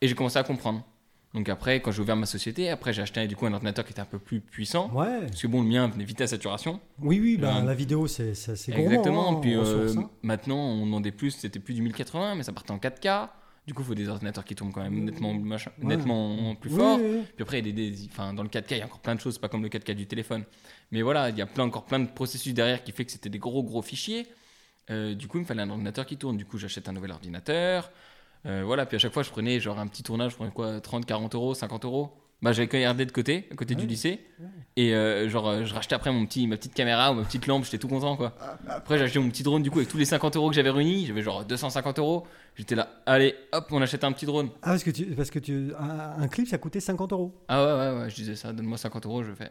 et 0.00 0.08
j'ai 0.08 0.14
commencé 0.14 0.38
à 0.38 0.42
comprendre. 0.42 0.84
Donc 1.32 1.48
après, 1.48 1.80
quand 1.80 1.92
j'ai 1.92 2.02
ouvert 2.02 2.16
ma 2.16 2.26
société, 2.26 2.70
après 2.70 2.92
j'ai 2.92 3.02
acheté 3.02 3.24
du 3.28 3.36
coup 3.36 3.46
un 3.46 3.52
ordinateur 3.52 3.84
qui 3.84 3.92
était 3.92 4.00
un 4.00 4.04
peu 4.04 4.18
plus 4.18 4.40
puissant. 4.40 4.90
Ouais. 4.92 5.20
Parce 5.28 5.40
que 5.42 5.46
bon, 5.46 5.62
le 5.62 5.68
mien 5.68 5.86
venait 5.86 6.02
vite 6.04 6.20
à 6.20 6.26
saturation. 6.26 6.80
Oui, 7.00 7.20
oui, 7.20 7.38
Euh, 7.40 7.62
la 7.62 7.74
vidéo, 7.74 8.08
c'est 8.08 8.34
c'est 8.34 8.72
gourmand. 8.72 8.90
Exactement. 8.90 9.36
hein, 9.36 9.40
Puis 9.40 9.54
euh, 9.54 9.94
hein. 9.96 10.10
maintenant, 10.22 10.56
on 10.58 10.84
demandait 10.86 11.12
plus. 11.12 11.30
C'était 11.30 11.60
plus 11.60 11.74
du 11.74 11.82
1080, 11.82 12.34
mais 12.34 12.42
ça 12.42 12.52
partait 12.52 12.72
en 12.72 12.78
4K. 12.78 13.28
Du 13.66 13.74
coup, 13.74 13.82
il 13.82 13.86
faut 13.86 13.94
des 13.94 14.08
ordinateurs 14.08 14.44
qui 14.44 14.54
tournent 14.54 14.72
quand 14.72 14.82
même 14.82 15.04
nettement, 15.04 15.32
machin- 15.34 15.70
Ouais. 15.80 15.84
nettement 15.96 16.54
plus 16.56 16.70
fort. 16.70 16.98
oui, 16.98 17.06
oui. 17.18 17.22
Puis 17.36 17.42
après, 17.42 17.58
il 17.60 17.66
y 17.66 17.70
a 17.70 17.72
des, 17.72 17.90
des- 17.90 18.06
enfin, 18.10 18.32
dans 18.34 18.42
le 18.42 18.48
4K, 18.48 18.72
il 18.72 18.78
y 18.78 18.82
a 18.82 18.86
encore 18.86 19.00
plein 19.00 19.14
de 19.14 19.20
choses. 19.20 19.38
Pas 19.38 19.48
comme 19.48 19.62
le 19.62 19.68
4K 19.68 19.94
du 19.94 20.06
téléphone. 20.06 20.44
Mais 20.90 21.02
voilà, 21.02 21.28
il 21.30 21.36
y 21.38 21.42
a 21.42 21.46
plein, 21.46 21.64
encore 21.64 21.84
plein 21.84 22.00
de 22.00 22.08
processus 22.08 22.52
derrière 22.54 22.82
qui 22.82 22.90
fait 22.92 23.04
que 23.04 23.12
c'était 23.12 23.28
des 23.28 23.38
gros, 23.38 23.62
gros 23.62 23.82
fichiers. 23.82 24.26
Euh, 24.90 25.14
du 25.14 25.28
coup, 25.28 25.38
il 25.38 25.42
me 25.42 25.46
fallait 25.46 25.62
un 25.62 25.70
ordinateur 25.70 26.04
qui 26.06 26.16
tourne. 26.16 26.36
Du 26.36 26.44
coup, 26.46 26.58
j'achète 26.58 26.88
un 26.88 26.92
nouvel 26.92 27.12
ordinateur. 27.12 27.92
Euh, 28.46 28.62
voilà, 28.64 28.86
puis 28.86 28.96
à 28.96 28.98
chaque 28.98 29.12
fois, 29.12 29.22
je 29.22 29.30
prenais 29.30 29.60
genre 29.60 29.78
un 29.78 29.86
petit 29.86 30.02
tournage, 30.02 30.32
je 30.32 30.36
prenais 30.36 30.50
quoi 30.50 30.80
30, 30.80 31.04
40 31.06 31.34
euros, 31.34 31.54
50 31.54 31.84
euros. 31.84 32.10
Bah, 32.42 32.52
j'avais 32.52 32.88
RD 32.88 32.96
de 33.04 33.12
côté, 33.12 33.46
à 33.52 33.54
côté 33.54 33.74
du 33.74 33.82
Ouais. 33.82 33.88
lycée. 33.88 34.20
Et 34.76 34.94
euh, 34.94 35.28
genre, 35.28 35.48
euh, 35.48 35.64
je 35.64 35.74
rachetais 35.74 35.94
après 35.94 36.10
mon 36.10 36.24
petit, 36.24 36.46
ma 36.46 36.56
petite 36.56 36.72
caméra 36.72 37.12
ou 37.12 37.14
ma 37.14 37.22
petite 37.24 37.46
lampe, 37.46 37.64
j'étais 37.64 37.76
tout 37.76 37.88
content 37.88 38.16
quoi. 38.16 38.34
Après, 38.68 38.96
j'ai 38.96 39.04
acheté 39.04 39.18
mon 39.18 39.28
petit 39.28 39.42
drone 39.42 39.62
du 39.62 39.70
coup 39.70 39.78
avec 39.78 39.90
tous 39.90 39.98
les 39.98 40.06
50 40.06 40.36
euros 40.36 40.48
que 40.48 40.54
j'avais 40.54 40.70
réunis. 40.70 41.04
J'avais 41.06 41.20
genre 41.22 41.44
250 41.44 41.98
euros. 41.98 42.26
J'étais 42.56 42.74
là, 42.74 42.88
allez, 43.04 43.34
hop, 43.52 43.66
on 43.72 43.82
achète 43.82 44.04
un 44.04 44.12
petit 44.12 44.24
drone. 44.26 44.48
Ah, 44.62 44.70
parce 44.70 44.84
que, 44.84 44.90
tu, 44.90 45.04
parce 45.06 45.30
que 45.30 45.38
tu, 45.38 45.72
un, 45.78 46.22
un 46.22 46.28
clip, 46.28 46.48
ça 46.48 46.56
coûtait 46.56 46.80
50 46.80 47.12
euros. 47.12 47.34
Ah 47.48 47.62
ouais, 47.64 47.72
ouais, 47.94 48.00
ouais, 48.02 48.10
je 48.10 48.14
disais 48.14 48.36
ça, 48.36 48.52
donne-moi 48.54 48.78
50 48.78 49.04
euros, 49.06 49.22
je 49.22 49.32
fais. 49.32 49.50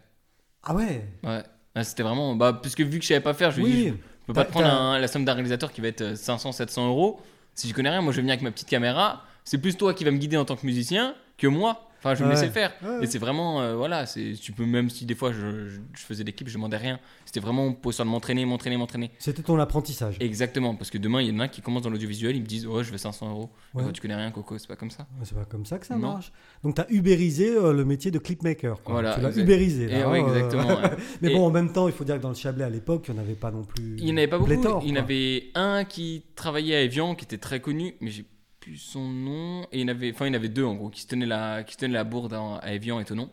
Ah 0.63 0.74
ouais 0.74 1.05
Ouais. 1.24 1.43
Ah, 1.75 1.84
C'était 1.84 2.03
vraiment. 2.03 2.36
Bah, 2.36 2.53
parce 2.62 2.74
que 2.74 2.81
vu 2.84 2.98
que 2.98 3.03
je 3.03 3.10
savais 3.10 3.19
pas 3.22 3.34
faire, 3.36 3.51
je 3.51 3.62
Oui. 3.62 3.88
je 3.89 4.25
peux 4.25 4.34
pas 4.34 4.46
te 4.46 4.51
prendre 4.51 4.67
un- 4.67 4.98
la 4.98 5.08
somme 5.08 5.25
d'un 5.25 5.34
réalisateur 5.34 5.72
qui 5.72 5.81
va 5.81 5.89
être 5.89 6.15
500, 6.17 6.51
700 6.53 6.88
euros. 6.88 7.19
Si 7.53 7.67
je 7.69 7.74
connais 7.75 7.89
rien, 7.89 8.01
moi 8.01 8.13
je 8.13 8.22
viens 8.22 8.31
avec 8.31 8.41
ma 8.41 8.51
petite 8.51 8.67
caméra. 8.69 9.24
C'est 9.43 9.60
plus 9.60 9.75
toi 9.77 9.93
qui 9.93 10.03
va 10.05 10.12
me 10.12 10.17
guider 10.17 10.38
en 10.38 10.46
tant 10.46 10.55
que 10.55 10.65
musicien 10.65 11.13
que 11.38 11.46
moi. 11.48 11.88
Enfin, 12.00 12.15
je 12.15 12.24
me 12.24 12.29
Ouais. 12.34 12.41
le 12.46 12.51
faire. 12.51 12.72
Ouais. 12.84 13.03
Et 13.03 13.08
c'est 13.08 13.18
vraiment, 13.20 13.62
euh, 13.62 13.75
voilà, 13.75 14.06
c'est, 14.06 14.34
tu 14.41 14.51
peux 14.53 14.65
même 14.65 14.89
si 14.89 15.06
des 15.06 15.15
fois 15.15 15.32
je, 15.34 15.68
je- 15.70 15.79
je 15.94 16.01
faisais 16.01 16.24
des 16.24 16.32
clips, 16.34 16.48
je 16.48 16.53
demandais 16.56 16.77
rien. 16.77 17.00
C'était 17.25 17.41
vraiment 17.41 17.74
pour 17.74 17.94
ça 17.94 18.03
de 18.03 18.10
m'entraîner, 18.10 18.46
m'entraîner, 18.46 18.77
m'entraîner. 18.77 19.12
C'était 19.20 19.41
ton 19.44 19.60
apprentissage. 19.60 20.15
Exactement, 20.22 20.75
parce 20.75 20.89
que 20.89 20.98
demain 20.98 21.22
il 21.22 21.27
y 21.27 21.36
en 21.36 21.39
a 21.39 21.48
qui 21.50 21.62
commencent 21.62 21.84
dans 21.84 21.89
l'audiovisuel, 21.89 22.36
ils 22.38 22.41
me 22.41 22.48
disent, 22.48 22.65
ouais, 22.68 22.84
je 22.84 22.91
veux 22.91 22.98
500 22.98 23.29
euros. 23.29 23.50
Ouais. 23.74 23.84
Tu 23.94 24.01
connais 24.01 24.15
rien, 24.15 24.32
Coco, 24.32 24.58
c'est 24.58 24.68
pas 24.68 24.75
comme 24.77 24.91
ça. 24.91 25.08
C'est 25.24 25.36
pas 25.36 25.46
comme 25.46 25.65
ça 25.65 25.77
que 25.77 25.86
ça 25.86 25.96
Non. 25.96 26.13
marche. 26.13 26.32
Donc, 26.63 26.75
tu 26.75 26.82
as 26.82 26.89
ubérisé 26.89 27.50
euh, 27.50 27.74
le 27.74 27.84
métier 27.86 28.12
de 28.12 28.20
clipmaker. 28.20 28.82
quoi. 28.82 28.94
Voilà, 28.94 29.15
Tu 29.15 29.22
l'as 29.22 29.38
ubérisé. 29.38 29.88
Là, 29.88 30.10
ouais, 30.10 30.20
hein, 30.22 30.25
euh, 30.29 30.36
exactement. 30.36 30.77
Mais 31.22 31.32
Et- 31.32 31.36
bon, 31.36 31.46
en 31.48 31.51
même 31.51 31.72
temps, 31.74 31.88
il 31.88 31.94
faut 31.94 32.03
dire 32.06 32.15
que 32.18 32.22
dans 32.22 32.29
le 32.29 32.36
Chablais 32.36 32.63
à 32.63 32.70
l'époque, 32.70 33.06
il 33.10 33.13
n'y 33.13 33.20
en 33.20 33.24
avait 33.24 33.34
pas 33.36 33.51
non 33.51 33.63
plus. 33.63 33.96
Il 33.98 34.06
n'y 34.06 34.12
en 34.13 34.18
avait 34.18 34.27
pas 34.27 34.38
beaucoup. 34.38 34.50
pléthore, 34.51 34.82
il 34.86 34.89
y 34.89 34.98
en 34.98 35.01
avait 35.01 35.50
un 35.56 35.84
qui 35.84 36.24
travaillait 36.36 36.75
à 36.75 36.82
Evian, 36.84 37.15
qui 37.15 37.25
était 37.25 37.38
très 37.38 37.60
connu, 37.60 37.96
mais 38.01 38.10
j'ai 38.10 38.25
plus 38.70 38.78
son 38.78 39.08
nom. 39.08 39.64
Et 39.72 39.80
il 39.80 39.82
y 39.82 39.84
en 39.86 39.88
avait, 39.90 40.12
enfin, 40.14 40.26
il 40.26 40.30
y 40.30 40.32
en 40.32 40.36
avait 40.36 40.50
deux 40.50 40.64
en 40.64 40.76
gros, 40.76 40.90
qui 40.90 41.02
se 41.02 41.08
tenaient 41.08 41.26
la, 41.26 41.64
qui 41.64 41.74
se 41.74 41.78
tenaient 41.80 41.94
la 41.94 42.04
bourde 42.04 42.34
à 42.62 42.74
Evian 42.74 43.00
et 43.00 43.06
Tonon. 43.06 43.30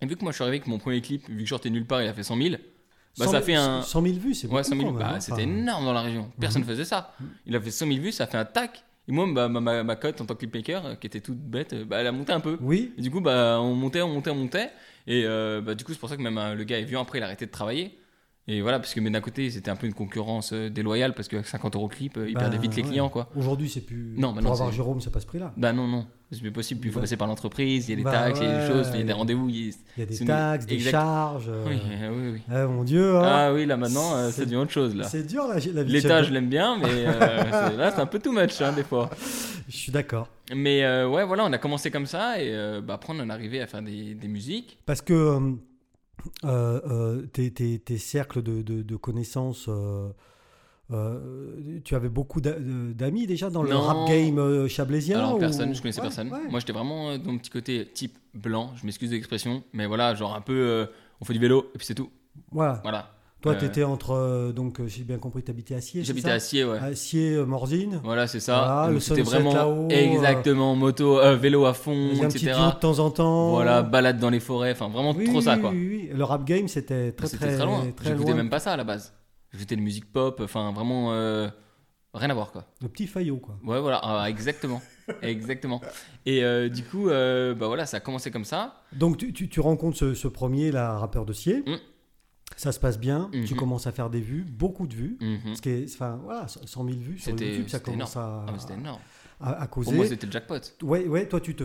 Et 0.00 0.06
vu 0.06 0.16
que 0.16 0.22
moi 0.22 0.30
je 0.32 0.36
suis 0.36 0.42
arrivé 0.42 0.56
avec 0.58 0.66
mon 0.68 0.78
premier 0.78 1.00
clip, 1.00 1.28
vu 1.28 1.36
que 1.38 1.44
je 1.44 1.48
sortais 1.48 1.70
nulle 1.70 1.86
part, 1.86 2.02
il 2.02 2.08
a 2.08 2.12
fait 2.14 2.22
100 2.22 2.36
000. 2.36 2.54
Bah, 3.18 3.24
100 3.24 3.32
ça 3.32 3.40
000 3.40 3.42
fait 3.44 3.54
un. 3.56 3.82
100 3.82 4.02
000 4.02 4.14
vues, 4.16 4.34
c'est 4.34 4.46
beaucoup. 4.46 4.56
Ouais, 4.58 4.62
100 4.64 4.76
000. 4.76 4.82
quand 4.88 4.92
même, 4.94 5.06
Bah, 5.08 5.14
hein. 5.16 5.20
c'était 5.20 5.42
énorme 5.42 5.84
dans 5.84 5.92
la 5.92 6.02
région. 6.02 6.30
Personne 6.40 6.62
Mhm. 6.62 6.68
faisait 6.68 6.84
ça. 6.84 7.14
Il 7.46 7.56
a 7.56 7.60
fait 7.60 7.70
100 7.70 7.86
000 7.86 7.98
vues, 8.00 8.12
ça 8.12 8.26
fait 8.26 8.38
un 8.38 8.44
tac. 8.44 8.84
Et 9.08 9.12
moi, 9.12 9.26
bah, 9.32 9.48
ma, 9.48 9.60
ma, 9.60 9.82
ma 9.82 9.96
cote 9.96 10.20
en 10.20 10.26
tant 10.26 10.34
que 10.34 10.40
clipmaker, 10.40 10.84
euh, 10.86 10.94
qui 10.94 11.06
était 11.06 11.20
toute 11.20 11.38
bête, 11.38 11.72
euh, 11.72 11.84
bah, 11.84 11.98
elle 12.00 12.06
a 12.06 12.12
monté 12.12 12.32
un 12.32 12.40
peu. 12.40 12.58
Oui. 12.60 12.92
Et 12.98 13.00
du 13.00 13.10
coup, 13.10 13.20
bah, 13.22 13.58
on 13.60 13.74
montait, 13.74 14.02
on 14.02 14.12
montait, 14.12 14.30
on 14.30 14.34
montait. 14.36 14.70
Et 15.06 15.24
euh, 15.24 15.60
bah, 15.62 15.74
du 15.74 15.82
coup, 15.84 15.92
c'est 15.92 15.98
pour 15.98 16.08
ça 16.10 16.16
que 16.16 16.22
même 16.22 16.36
euh, 16.38 16.54
le 16.54 16.64
gars 16.64 16.78
est 16.78 16.84
venu 16.84 16.98
après, 16.98 17.18
il 17.18 17.22
a 17.22 17.24
arrêté 17.26 17.46
de 17.46 17.50
travailler. 17.50 17.98
Et 18.50 18.62
voilà, 18.62 18.78
parce 18.78 18.94
que 18.94 19.00
mais 19.00 19.10
d'un 19.10 19.20
côté, 19.20 19.50
c'était 19.50 19.70
un 19.70 19.76
peu 19.76 19.86
une 19.86 19.92
concurrence 19.92 20.54
euh, 20.54 20.70
déloyale, 20.70 21.12
parce 21.12 21.28
que 21.28 21.42
50 21.42 21.76
euros 21.76 21.88
clip, 21.88 22.16
euh, 22.16 22.26
il 22.28 22.32
Bah, 22.34 22.40
perdait 22.40 22.56
vite 22.56 22.74
les 22.76 22.82
ouais. 22.82 22.88
clients, 22.88 23.08
quoi. 23.10 23.28
Aujourd'hui, 23.36 23.68
c'est 23.68 23.82
plus. 23.82 24.14
Non, 24.16 24.28
pour 24.28 24.36
maintenant, 24.36 24.52
avoir 24.52 24.72
Jérôme, 24.72 25.02
c'est 25.02 25.12
pas 25.12 25.20
ce 25.20 25.26
prix-là. 25.26 25.52
Bah 25.58 25.74
non, 25.74 25.86
non, 25.86 26.06
c'est 26.32 26.40
plus 26.40 26.50
possible. 26.50 26.80
Puis 26.80 26.88
il 26.88 26.92
faut 26.94 26.98
Bah. 26.98 27.02
passer 27.02 27.18
par 27.18 27.28
l'entreprise, 27.28 27.86
il 27.86 27.90
y 27.90 27.92
a 27.92 27.96
des 27.96 28.02
Bah 28.04 28.10
taxes, 28.12 28.38
il 28.40 28.46
y 28.46 28.48
a 28.48 28.52
des 28.54 28.60
ouais, 28.62 28.66
choses, 28.84 28.90
il 28.94 29.00
y 29.00 29.02
a 29.02 29.04
des 29.06 29.12
rendez-vous. 29.12 29.50
il 29.50 29.66
y 29.66 29.70
a- 30.02 30.06
des 30.06 30.14
C'est 30.14 30.20
une- 30.22 30.28
taxes, 30.28 30.64
des 30.64 30.74
exact- 30.76 30.92
charges. 30.92 31.48
euh, 31.50 31.64
Oui, 31.68 31.78
oui, 32.10 32.30
oui. 32.36 32.40
ah, 32.50 32.66
mon 32.66 32.84
Dieu. 32.84 33.16
hein. 33.16 33.22
Ah 33.22 33.52
oui, 33.52 33.66
là 33.66 33.76
maintenant, 33.76 34.16
euh, 34.16 34.30
C'est- 34.32 34.46
du 34.46 34.56
autre 34.56 34.70
chose, 34.72 34.96
là. 34.96 35.04
C'est 35.04 35.26
dur 35.26 35.46
la, 35.46 35.56
la 35.56 35.82
vie 35.82 35.92
L'État, 35.92 36.22
je 36.22 36.32
l'aime 36.32 36.48
bien, 36.48 36.78
mais 36.78 37.04
là, 37.76 37.90
c'est 37.94 38.00
un 38.00 38.06
peu 38.06 38.18
too 38.18 38.32
much, 38.32 38.62
hein, 38.62 38.72
des 38.72 38.82
fois. 38.82 39.10
Je 39.68 39.76
suis 39.76 39.92
d'accord. 39.92 40.26
Mais 40.56 40.80
ouais, 41.04 41.24
voilà, 41.26 41.44
on 41.44 41.52
a 41.52 41.58
commencé 41.58 41.90
comme 41.90 42.06
ça, 42.06 42.40
et 42.42 42.50
bah, 42.82 42.94
après, 42.94 43.12
on 43.14 43.20
en 43.20 43.28
est 43.28 43.32
arrivé 43.32 43.60
à 43.60 43.66
faire 43.66 43.82
des, 43.82 44.14
des 44.14 44.28
musiques. 44.28 44.78
Parce 44.86 45.02
que 45.02 45.38
euh, 46.44 46.80
euh, 46.86 47.22
tes, 47.26 47.50
tes- 47.52 47.78
tes 47.78 47.98
cercles 47.98 48.42
de, 48.42 48.62
de- 48.62 48.82
de 48.82 48.96
connaissances, 48.96 49.68
euh, 50.90 51.50
tu 51.84 51.94
avais 51.94 52.08
beaucoup 52.08 52.40
d'a- 52.40 52.58
d'amis 52.58 53.26
déjà 53.26 53.50
dans 53.50 53.62
le 53.62 53.70
Non. 53.70 53.80
rap 53.82 54.08
game 54.08 54.66
chablaisien 54.68 55.18
Alors, 55.18 55.34
ou- 55.36 55.38
personne, 55.38 55.74
je 55.74 55.80
connaissais 55.82 56.00
Ouais, 56.00 56.06
personne. 56.06 56.32
ouais. 56.32 56.48
Moi, 56.50 56.60
j'étais 56.60 56.72
vraiment 56.72 57.18
dans 57.18 57.32
mon 57.32 57.38
petit 57.38 57.50
côté 57.50 57.86
type 57.92 58.16
blanc, 58.34 58.72
je 58.76 58.86
m'excuse 58.86 59.10
de 59.10 59.14
l'expression, 59.16 59.62
mais 59.72 59.86
voilà, 59.86 60.14
genre 60.14 60.34
un 60.34 60.40
peu, 60.40 60.54
euh, 60.54 60.86
on 61.20 61.24
fait 61.24 61.34
du 61.34 61.38
vélo, 61.40 61.70
et 61.74 61.78
puis 61.78 61.86
c'est 61.86 61.94
tout. 61.94 62.10
Voilà. 62.52 62.80
Voilà. 62.82 63.10
Toi, 63.40 63.54
tu 63.54 63.64
étais 63.66 63.84
entre. 63.84 64.10
euh, 64.12 64.52
donc, 64.52 64.80
euh, 64.80 64.88
j'ai 64.88 65.04
bien 65.04 65.18
compris, 65.18 65.42
tu 65.44 65.50
habitais 65.50 65.74
à 65.76 65.80
Sier. 65.80 66.02
J'habitais 66.02 66.30
à 66.30 66.40
Sier, 66.40 66.64
ouais. 66.64 66.78
À 66.78 66.94
Sier, 66.94 67.34
euh, 67.34 67.44
Morzine. 67.46 68.00
Voilà, 68.02 68.26
c'est 68.26 68.40
ça. 68.40 68.84
Voilà, 68.84 69.00
c'était 69.00 69.22
vraiment 69.22 69.88
exactement 69.90 70.74
moto, 70.74 71.20
euh, 71.20 71.36
vélo 71.36 71.64
à 71.64 71.72
fond, 71.74 71.92
un 71.92 72.14
etc. 72.14 72.28
petit 72.32 72.44
duo 72.46 72.70
de 72.74 72.80
temps 72.80 72.98
en 72.98 73.10
temps. 73.10 73.50
Voilà, 73.50 73.82
balade 73.82 74.18
dans 74.18 74.30
les 74.30 74.40
forêts, 74.40 74.72
enfin 74.72 74.88
vraiment 74.88 75.12
Oui, 75.12 75.24
trop 75.24 75.40
ça 75.40 75.54
oui, 75.54 75.60
quoi. 75.60 75.70
Oui, 75.70 75.88
oui, 75.88 76.10
Le 76.12 76.24
rap 76.24 76.44
game, 76.44 76.66
c'était 76.66 77.12
très, 77.12 77.28
C'était 77.28 77.46
très, 77.46 77.56
très, 77.56 77.64
loin. 77.64 77.84
J'écoutais 78.02 78.34
même 78.34 78.50
pas 78.50 78.58
ça 78.58 78.72
à 78.72 78.76
la 78.76 78.84
base. 78.84 79.14
J'écoutais 79.52 79.76
de 79.76 79.80
musique 79.82 80.12
pop, 80.12 80.40
enfin 80.44 80.72
vraiment 80.72 81.12
euh, 81.12 81.48
rien 82.14 82.28
à 82.30 82.34
voir 82.34 82.50
quoi. 82.52 82.64
Le 82.82 82.88
petit 82.88 83.06
faillot, 83.06 83.36
quoi. 83.38 83.56
Ouais, 83.64 83.80
voilà, 83.80 84.00
ah, 84.02 84.28
exactement. 84.28 84.82
exactement. 85.22 85.80
Et 86.26 86.42
euh, 86.44 86.68
du 86.68 86.82
coup, 86.82 87.08
euh, 87.08 87.54
bah 87.54 87.66
voilà, 87.68 87.86
ça 87.86 87.98
a 87.98 88.00
commencé 88.00 88.30
comme 88.30 88.44
ça. 88.44 88.82
Donc, 88.92 89.16
tu, 89.16 89.32
tu- 89.32 89.48
tu 89.48 89.60
rencontres 89.60 89.96
ce, 89.96 90.14
ce 90.14 90.28
premier, 90.28 90.70
là, 90.70 90.98
rappeur 90.98 91.24
de 91.24 91.32
Sier. 91.32 91.62
Mm. 91.66 91.76
Ça 92.60 92.72
se 92.72 92.80
passe 92.80 92.98
bien, 92.98 93.30
tu 93.32 93.54
Mhm. 93.54 93.56
commences 93.56 93.86
à 93.86 93.92
faire 93.92 94.10
des 94.10 94.20
vues, 94.20 94.44
beaucoup 94.44 94.88
de 94.88 94.94
vues. 94.94 95.16
Mhm. 95.20 95.54
Ce 95.54 95.62
qui 95.62 95.70
est, 95.70 95.84
enfin, 95.94 96.18
voilà, 96.24 96.46
100 96.48 96.84
000 96.84 96.96
vues 96.98 97.18
sur 97.18 97.30
YouTube, 97.30 97.68
ça 97.68 97.78
commence 97.78 98.16
à, 98.16 98.44
Ah, 98.48 98.72
énorme. 98.74 98.98
à, 99.40 99.50
à 99.62 99.66
Pour 99.68 99.84
causer. 99.84 99.92
moi, 99.94 100.06
c'était 100.06 100.26
le 100.26 100.32
jackpot. 100.32 100.56
Ouais, 100.82 101.06
ouais, 101.06 101.28
toi 101.28 101.40
tu 101.40 101.54
te. 101.54 101.62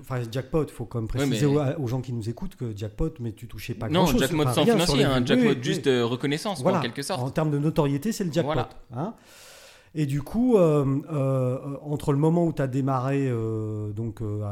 Enfin, 0.00 0.20
jackpot, 0.30 0.62
il 0.62 0.70
faut 0.70 0.84
quand 0.84 0.98
même 1.00 1.08
Ouais, 1.12 1.26
préciser 1.26 1.46
mais- 1.48 1.74
aux, 1.76 1.82
aux 1.82 1.86
gens 1.88 2.00
qui 2.00 2.12
nous 2.12 2.28
écoutent 2.28 2.54
que 2.54 2.76
jackpot, 2.76 3.10
mais 3.18 3.32
tu 3.32 3.48
touchais 3.48 3.74
pas 3.74 3.88
non, 3.88 4.04
grand-chose. 4.04 4.20
jackpot 4.20 4.42
enfin, 4.42 4.52
sans 4.52 4.62
financier, 4.64 5.02
un 5.04 5.18
vues. 5.20 5.26
jackpot 5.26 5.62
juste 5.62 5.84
de 5.86 6.00
reconnaissance, 6.02 6.58
quoi, 6.62 6.70
Voilà, 6.70 6.78
en 6.78 6.82
quelque 6.82 7.02
sorte. 7.02 7.22
En 7.22 7.30
termes 7.30 7.50
de 7.50 7.58
notoriété, 7.58 8.12
c'est 8.12 8.22
le 8.24 8.32
jackpot. 8.32 8.52
Voilà. 8.52 8.70
hein. 8.94 9.14
et 9.98 10.04
du 10.06 10.20
coup, 10.22 10.58
euh, 10.58 10.84
euh, 11.10 11.58
entre 11.82 12.12
le 12.12 12.18
moment 12.18 12.44
où 12.46 12.52
tu 12.52 12.60
as 12.62 12.66
démarré 12.66 13.26
euh, 13.30 13.90
donc, 13.92 14.20
euh, 14.20 14.44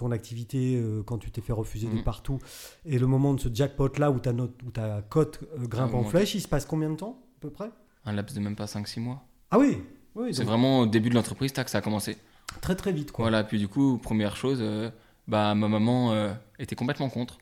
ton 0.00 0.10
activité, 0.12 0.76
euh, 0.76 1.02
quand 1.02 1.18
tu 1.18 1.30
t'es 1.30 1.40
fait 1.42 1.52
refuser 1.52 1.86
de 1.86 1.92
Mhm. 1.96 2.02
partout, 2.02 2.38
et 2.86 2.98
le 2.98 3.06
moment 3.06 3.34
de 3.34 3.40
ce 3.40 3.48
jackpot-là 3.52 4.10
où 4.10 4.18
ta, 4.18 4.32
note, 4.32 4.58
où 4.66 4.70
ta 4.70 5.02
cote 5.02 5.40
euh, 5.58 5.66
grimpe 5.66 5.90
Ah, 5.94 5.98
en 5.98 6.04
flèche, 6.04 6.34
il 6.34 6.40
se 6.40 6.48
passe 6.48 6.64
combien 6.64 6.88
de 6.90 6.96
temps, 6.96 7.18
à 7.36 7.40
peu 7.40 7.50
près? 7.50 7.70
Un 8.06 8.12
laps 8.12 8.34
de 8.34 8.40
même 8.40 8.56
pas 8.56 8.66
5-6 8.66 9.00
mois. 9.00 9.22
Ah 9.50 9.58
oui, 9.58 9.78
oui 10.14 10.32
C'est 10.32 10.40
donc 10.42 10.48
vraiment 10.48 10.80
au 10.80 10.86
début 10.86 11.10
de 11.10 11.14
l'entreprise, 11.14 11.52
tac, 11.52 11.68
ça 11.68 11.78
a 11.78 11.80
commencé. 11.82 12.16
très 12.62 12.74
très 12.74 12.92
vite. 12.92 13.12
Quoi. 13.12 13.24
Voilà, 13.24 13.44
puis 13.44 13.58
du 13.58 13.68
coup, 13.68 13.98
première 13.98 14.36
chose, 14.36 14.58
euh, 14.62 14.90
bah, 15.28 15.54
ma 15.54 15.68
maman 15.68 16.32
était 16.58 16.74
complètement 16.76 17.08
contre, 17.10 17.38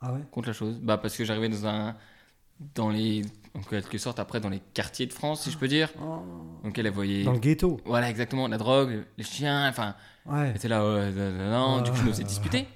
Ah 0.00 0.12
ouais? 0.12 0.20
Contre 0.32 0.48
la 0.48 0.54
chose. 0.54 0.78
Bah, 0.82 0.96
parce 0.98 1.16
que 1.16 1.24
j'arrivais 1.24 1.48
dans 1.50 1.66
un. 1.66 1.94
Dans 2.74 2.90
les. 2.90 3.22
En 3.56 3.60
quelque 3.60 3.98
sorte, 3.98 4.18
après, 4.18 4.40
dans 4.40 4.48
les 4.48 4.60
quartiers 4.74 5.06
de 5.06 5.12
France, 5.12 5.42
si 5.42 5.50
je 5.52 5.58
peux 5.58 5.68
dire. 5.68 5.88
Donc 6.64 6.76
elle, 6.76 6.86
elle 6.86 6.92
voyait. 6.92 7.22
Dans 7.22 7.32
le 7.32 7.38
ghetto. 7.38 7.80
Voilà, 7.84 8.10
exactement, 8.10 8.48
la 8.48 8.58
drogue, 8.58 9.04
les 9.16 9.24
chiens, 9.24 9.68
enfin. 9.68 9.94
Ouais. 10.26 10.48
Elle 10.50 10.56
était 10.56 10.68
là, 10.68 10.80
non. 11.50 11.82
Du 11.82 11.90
coup, 11.90 11.96
je 11.98 12.02
nous 12.04 12.20
ai 12.20 12.24
disputé. 12.24 12.66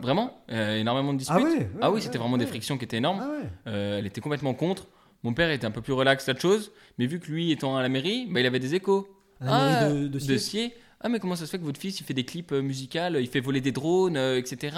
Vraiment, 0.00 0.42
euh, 0.50 0.76
énormément 0.80 1.12
de 1.12 1.18
disputes. 1.18 1.36
Ah 1.38 1.42
ouais, 1.44 1.58
ouais, 1.58 1.70
Ah 1.82 1.90
oui, 1.90 2.00
c'était 2.00 2.16
vraiment 2.16 2.38
des 2.38 2.46
frictions 2.46 2.78
qui 2.78 2.84
étaient 2.84 2.96
énormes. 2.96 3.22
Ah. 3.22 3.68
Euh, 3.68 3.98
elle 3.98 4.06
était 4.06 4.22
complètement 4.22 4.54
contre. 4.54 4.86
Mon 5.22 5.34
père 5.34 5.50
était 5.50 5.66
un 5.66 5.70
peu 5.70 5.82
plus 5.82 5.92
relax, 5.92 6.24
tas 6.24 6.32
de 6.32 6.40
choses. 6.40 6.72
Mais 6.98 7.06
vu 7.06 7.20
que 7.20 7.30
lui, 7.30 7.50
étant 7.52 7.76
à 7.76 7.82
la 7.82 7.90
mairie, 7.90 8.26
bah, 8.30 8.40
il 8.40 8.46
avait 8.46 8.58
des 8.60 8.74
échos. 8.74 9.06
À 9.40 9.44
la 9.44 9.50
mairie 9.50 9.74
Ah, 9.74 9.90
de, 9.92 10.08
de. 10.08 10.38
Sier. 10.38 10.74
Ah, 11.02 11.10
mais 11.10 11.18
comment 11.20 11.36
ça 11.36 11.44
se 11.44 11.50
fait 11.50 11.58
que 11.58 11.64
votre 11.64 11.78
fils, 11.80 12.00
il 12.00 12.04
fait 12.04 12.14
des 12.14 12.24
clips 12.24 12.52
euh, 12.52 12.62
musicaux, 12.62 13.18
il 13.20 13.28
fait 13.28 13.40
voler 13.40 13.60
des 13.60 13.72
drones, 13.72 14.16
euh, 14.16 14.38
etc. 14.38 14.74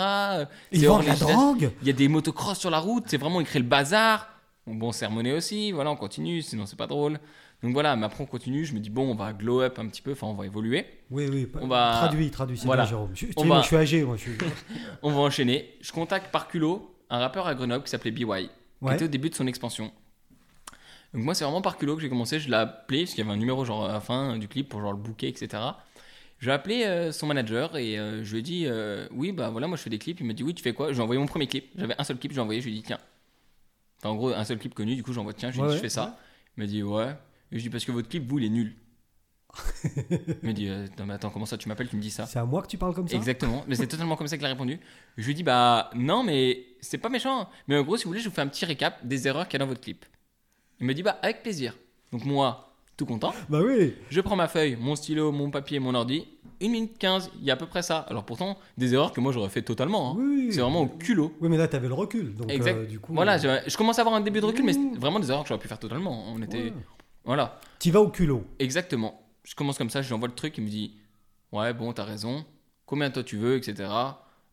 c'est 0.73 0.87
vendent 0.87 1.07
la 1.07 1.15
drogue 1.15 1.71
Il 1.83 1.87
y 1.87 1.91
a 1.91 1.93
des 1.93 2.09
motocross 2.09 2.59
sur 2.59 2.71
la 2.71 2.81
route, 2.81 3.05
c'est 3.07 3.17
vraiment, 3.17 3.41
il 3.41 3.47
crée 3.47 3.61
le 3.61 3.65
bazar. 3.65 4.29
Bon, 4.67 4.75
bon 4.75 4.93
sermonné 4.93 5.33
aussi, 5.33 5.73
voilà, 5.73 5.91
on 5.91 5.97
continue, 5.97 6.43
sinon 6.43 6.67
c'est 6.67 6.77
pas 6.77 6.87
drôle. 6.87 7.19
Donc 7.63 7.73
voilà, 7.73 7.97
mais 7.97 8.05
après 8.07 8.23
on 8.23 8.27
continue, 8.27 8.65
je 8.65 8.75
me 8.75 8.81
dis, 8.81 8.91
bon, 8.91 9.11
on 9.11 9.15
va 9.15 9.33
glow 9.33 9.61
up 9.63 9.79
un 9.79 9.87
petit 9.87 10.03
peu, 10.03 10.13
enfin, 10.13 10.27
on 10.27 10.35
va 10.35 10.45
évoluer. 10.45 10.85
Oui, 11.11 11.27
oui. 11.31 11.49
On 11.61 11.67
va- 11.69 11.93
Traduis, 11.99 12.31
traduis, 12.31 12.59
c'est 12.59 12.67
Voilà. 12.67 12.83
bien, 12.83 12.91
Jérôme. 12.91 13.11
Je, 13.15 13.27
tu 13.27 13.33
On 13.37 13.41
sais, 13.43 13.47
moi, 13.47 13.61
je 13.63 13.67
suis 13.67 13.77
âgé, 13.77 14.05
moi. 14.05 14.17
Je 14.17 14.23
suis... 14.23 14.33
On 15.03 15.11
va 15.11 15.21
enchaîner. 15.21 15.71
Je 15.81 15.91
contacte 15.93 16.31
par 16.31 16.49
culot 16.49 16.95
un 17.09 17.19
rappeur 17.19 17.47
à 17.47 17.55
Grenoble 17.55 17.85
qui 17.85 17.91
s'appelait 17.91 18.11
BY, 18.11 18.25
qui 18.25 18.51
Ouais. 18.83 18.95
était 18.95 19.05
au 19.05 19.09
début 19.09 19.31
de 19.31 19.35
son 19.35 19.47
expansion. 19.47 19.91
Donc 21.15 21.23
moi, 21.25 21.35
c'est 21.35 21.45
vraiment 21.45 21.63
par 21.63 21.79
culot 21.79 21.97
que 21.97 22.03
j'ai 22.03 22.09
commencé. 22.11 22.41
Je 22.41 22.49
l'ai 22.49 22.57
appelé, 22.57 23.03
parce 23.05 23.13
qu'il 23.15 23.25
y 23.25 23.27
avait 23.27 23.35
un 23.35 23.39
numéro 23.41 23.65
genre 23.65 23.87
à 23.89 23.93
la 23.93 24.01
fin 24.01 24.37
du 24.37 24.49
clip 24.49 24.69
pour 24.69 24.81
genre 24.81 24.93
le 24.93 24.99
booker, 24.99 25.29
etc. 25.29 25.63
J'ai 26.41 26.51
appelé 26.51 26.85
euh, 26.85 27.13
son 27.13 27.27
manager 27.27 27.77
et 27.79 27.99
euh, 27.99 28.23
je 28.23 28.33
lui 28.33 28.41
ai 28.41 28.43
dit 28.43 28.65
euh, 28.67 29.09
Oui, 29.13 29.33
bah 29.33 29.49
voilà, 29.49 29.67
moi 29.69 29.79
je 29.79 29.83
fais 29.83 29.89
des 29.91 29.99
clips. 29.99 30.21
Il 30.21 30.27
m'a 30.27 30.35
dit 30.35 30.43
Oui, 30.43 30.53
tu 30.53 30.63
fais 30.63 30.75
quoi? 30.75 30.89
Je 30.89 30.93
lui 30.93 30.99
ai 30.99 31.03
envoyé 31.03 31.19
mon 31.19 31.27
premier 31.27 31.47
clip. 31.47 31.71
J'avais 31.79 31.95
un 31.97 32.05
seul 32.05 32.19
clip, 32.19 32.33
je 32.33 32.37
lui 32.37 32.41
ai 32.41 32.43
envoyé. 32.43 32.61
Je 32.61 32.67
lui 32.67 32.75
ai 32.75 32.77
dit 32.77 32.83
Tiens. 32.83 32.99
Enfin, 33.99 34.11
en 34.11 34.17
gros, 34.17 34.31
un 34.31 34.45
seul 34.45 34.59
clip 34.59 34.75
connu. 34.75 34.95
Du 34.95 35.03
coup, 35.03 35.13
j'envoie 35.13 35.35
Tiens, 35.35 35.51
je 35.51 35.61
lui 35.61 35.69
ouais, 35.69 35.75
Je 35.75 35.81
fais 35.81 35.89
ça. 35.89 36.19
Il 36.57 36.61
m'a 36.61 36.67
dit 36.67 36.83
Ouais. 36.83 37.17
Et 37.53 37.59
je 37.59 37.63
dis 37.63 37.71
Parce 37.71 37.85
que 37.85 37.93
votre 37.93 38.09
clip, 38.09 38.27
vous, 38.29 38.39
il 38.39 38.45
est 38.45 38.51
nul. 38.51 38.77
il 39.85 40.37
m'a 40.43 40.53
dit 40.53 40.69
euh, 40.69 40.87
Non, 40.99 41.07
mais 41.07 41.15
attends, 41.15 41.31
comment 41.31 41.47
ça 41.47 41.57
tu 41.57 41.69
m'appelles 41.69 41.89
Tu 41.89 41.97
me 41.97 42.03
dis 42.03 42.11
ça 42.11 42.27
C'est 42.27 42.39
à 42.39 42.45
moi 42.45 42.63
que 42.63 42.67
tu 42.67 42.79
parles 42.79 42.95
comme 42.95 43.09
ça? 43.09 43.17
Exactement, 43.17 43.65
mais 43.69 43.75
c'est 43.75 43.87
totalement 43.87 44.17
comme 44.17 44.27
ça 44.27 44.37
qu'il 44.37 44.47
a 44.47 44.51
répondu. 44.51 44.79
Je 45.17 45.27
lui 45.27 45.35
dis 45.35 45.43
bah 45.43 45.91
non 45.95 46.23
mais 46.23 46.67
c'est 46.81 46.99
pas 46.99 47.09
méchant, 47.09 47.49
mais 47.69 47.79
en 47.79 47.83
gros 47.83 47.97
si 47.97 48.05
vous 48.05 48.11
voulez 48.11 48.21
je 48.21 48.29
vous 48.29 48.35
fais 48.35 48.43
un 48.43 48.49
petit 48.49 48.65
récap 48.65 49.07
des 49.07 49.27
erreurs 49.27 49.49
qu'il 49.49 49.55
y 49.55 49.57
a 49.57 49.65
dans 49.65 49.69
votre 49.69 49.81
clip. 49.81 50.05
Il 50.81 50.87
me 50.87 50.95
dit 50.95 51.03
bah 51.03 51.19
avec 51.23 51.43
plaisir. 51.43 51.75
Donc 52.13 52.25
moi 52.25 52.76
tout 52.97 53.07
content, 53.07 53.33
Bah 53.49 53.61
oui. 53.65 53.95
je 54.11 54.21
prends 54.21 54.37
ma 54.37 54.49
feuille, 54.49 54.77
mon 54.81 54.97
stylo, 54.97 55.31
mon 55.33 55.51
papier, 55.51 55.79
mon 55.81 55.95
ordi, 55.95 56.27
1 56.63 56.69
minute 56.69 56.97
15, 56.99 57.31
il 57.39 57.45
y 57.45 57.51
a 57.51 57.55
à 57.55 57.57
peu 57.57 57.67
près 57.67 57.83
ça. 57.83 57.99
Alors 58.09 58.25
pourtant 58.25 58.57
des 58.79 58.95
erreurs 58.95 59.13
que 59.13 59.21
moi 59.21 59.33
j'aurais 59.33 59.51
fait 59.51 59.61
totalement. 59.63 60.13
hein. 60.13 60.15
Oui. 60.19 60.49
C'est 60.51 60.61
vraiment 60.63 60.81
au 60.83 60.87
culot. 60.87 61.35
Oui, 61.41 61.49
mais 61.51 61.59
là, 61.59 61.69
t'avais 61.69 61.89
le 61.89 61.95
recul. 61.95 62.35
Donc, 62.35 62.51
Exact. 62.51 62.75
euh, 62.77 62.87
du 62.87 62.99
coup. 62.99 63.13
Voilà, 63.13 63.35
euh, 63.35 63.61
je, 63.67 63.71
je 63.71 63.77
commence 63.77 63.99
à 63.99 64.01
avoir 64.03 64.17
un 64.17 64.23
début 64.23 64.41
de 64.41 64.47
recul, 64.47 64.65
mais 64.65 64.73
vraiment 64.99 65.21
des 65.21 65.31
erreurs 65.31 65.43
que 65.43 65.49
j'aurais 65.49 65.61
pu 65.61 65.69
faire 65.69 65.79
totalement. 65.79 66.25
On 66.33 66.41
était, 66.41 66.63
ouais. 66.65 66.73
voilà. 67.25 67.61
T'y 67.79 67.91
vas 67.91 68.01
au 68.01 68.09
culot. 68.09 68.45
Exactement. 68.59 69.21
Je 69.45 69.55
commence 69.55 69.77
comme 69.77 69.91
ça, 69.91 70.01
je 70.01 70.09
lui 70.09 70.15
envoie 70.15 70.29
le 70.29 70.35
truc, 70.35 70.57
il 70.57 70.65
me 70.65 70.69
dit 70.71 70.95
Ouais, 71.53 71.75
bon, 71.75 71.93
t'as 71.93 72.05
raison, 72.05 72.45
combien 72.87 73.11
toi 73.11 73.23
tu 73.23 73.37
veux, 73.37 73.57
etc. 73.57 73.75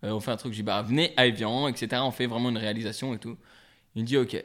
Euh, 0.04 0.12
on 0.12 0.20
fait 0.20 0.32
un 0.32 0.36
truc, 0.38 0.52
je 0.52 0.58
dis 0.58 0.64
Bah, 0.64 0.82
venez 0.82 1.14
à 1.16 1.26
Evian, 1.28 1.70
etc. 1.70 2.02
On 2.04 2.12
fait 2.12 2.28
vraiment 2.28 2.50
une 2.50 2.58
réalisation 2.58 3.14
et 3.14 3.18
tout. 3.18 3.38
Il 3.96 4.02
me 4.02 4.08
dit 4.08 4.18
Ok. 4.18 4.44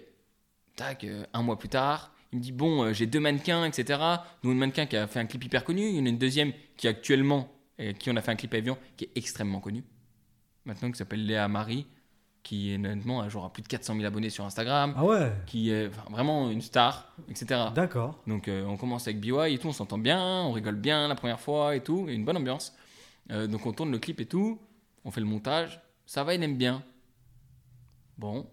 Tac, 0.76 1.04
un 1.32 1.42
mois 1.42 1.58
plus 1.58 1.68
tard, 1.68 2.12
il 2.32 2.38
me 2.38 2.42
dit 2.42 2.52
Bon, 2.52 2.82
euh, 2.84 2.92
j'ai 2.92 3.06
deux 3.06 3.20
mannequins, 3.20 3.64
etc. 3.64 4.00
Nous, 4.42 4.52
une 4.52 4.58
mannequin 4.58 4.86
qui 4.86 4.96
a 4.96 5.06
fait 5.06 5.20
un 5.20 5.26
clip 5.26 5.44
hyper 5.44 5.64
connu, 5.64 5.88
il 5.88 5.96
y 5.96 6.00
en 6.00 6.06
a 6.06 6.08
une 6.08 6.18
deuxième 6.18 6.52
qui 6.76 6.88
actuellement, 6.88 7.48
euh, 7.80 7.92
qui 7.92 8.10
on 8.10 8.16
a 8.16 8.22
fait 8.22 8.30
un 8.32 8.36
clip 8.36 8.52
à 8.54 8.58
Evian, 8.58 8.76
qui 8.96 9.04
est 9.04 9.10
extrêmement 9.14 9.60
connu. 9.60 9.84
Maintenant, 10.64 10.90
qui 10.90 10.98
s'appelle 10.98 11.24
Léa 11.24 11.48
Marie, 11.48 11.86
qui 12.42 12.72
est 12.72 12.76
honnêtement 12.76 13.20
a 13.20 13.28
genre 13.28 13.44
à 13.46 13.52
plus 13.52 13.62
de 13.62 13.68
400 13.68 13.94
000 13.94 14.06
abonnés 14.06 14.30
sur 14.30 14.44
Instagram, 14.44 14.94
Ah 14.96 15.04
ouais. 15.04 15.32
qui 15.46 15.70
est 15.70 15.88
enfin, 15.88 16.04
vraiment 16.10 16.50
une 16.50 16.60
star, 16.62 17.14
etc. 17.28 17.60
D'accord. 17.74 18.22
Donc 18.26 18.48
euh, 18.48 18.64
on 18.64 18.76
commence 18.76 19.06
avec 19.06 19.20
BY 19.20 19.32
et 19.52 19.58
tout, 19.58 19.68
on 19.68 19.72
s'entend 19.72 19.98
bien, 19.98 20.42
on 20.42 20.52
rigole 20.52 20.76
bien 20.76 21.08
la 21.08 21.14
première 21.14 21.40
fois 21.40 21.74
et 21.76 21.82
tout, 21.82 22.06
et 22.08 22.14
une 22.14 22.24
bonne 22.24 22.36
ambiance. 22.36 22.74
Euh, 23.30 23.46
donc 23.46 23.66
on 23.66 23.72
tourne 23.72 23.90
le 23.90 23.98
clip 23.98 24.20
et 24.20 24.26
tout, 24.26 24.58
on 25.04 25.10
fait 25.10 25.20
le 25.20 25.26
montage, 25.26 25.80
ça 26.06 26.24
va, 26.24 26.34
il 26.34 26.42
aime 26.42 26.56
bien. 26.56 26.82
Bon, 28.16 28.46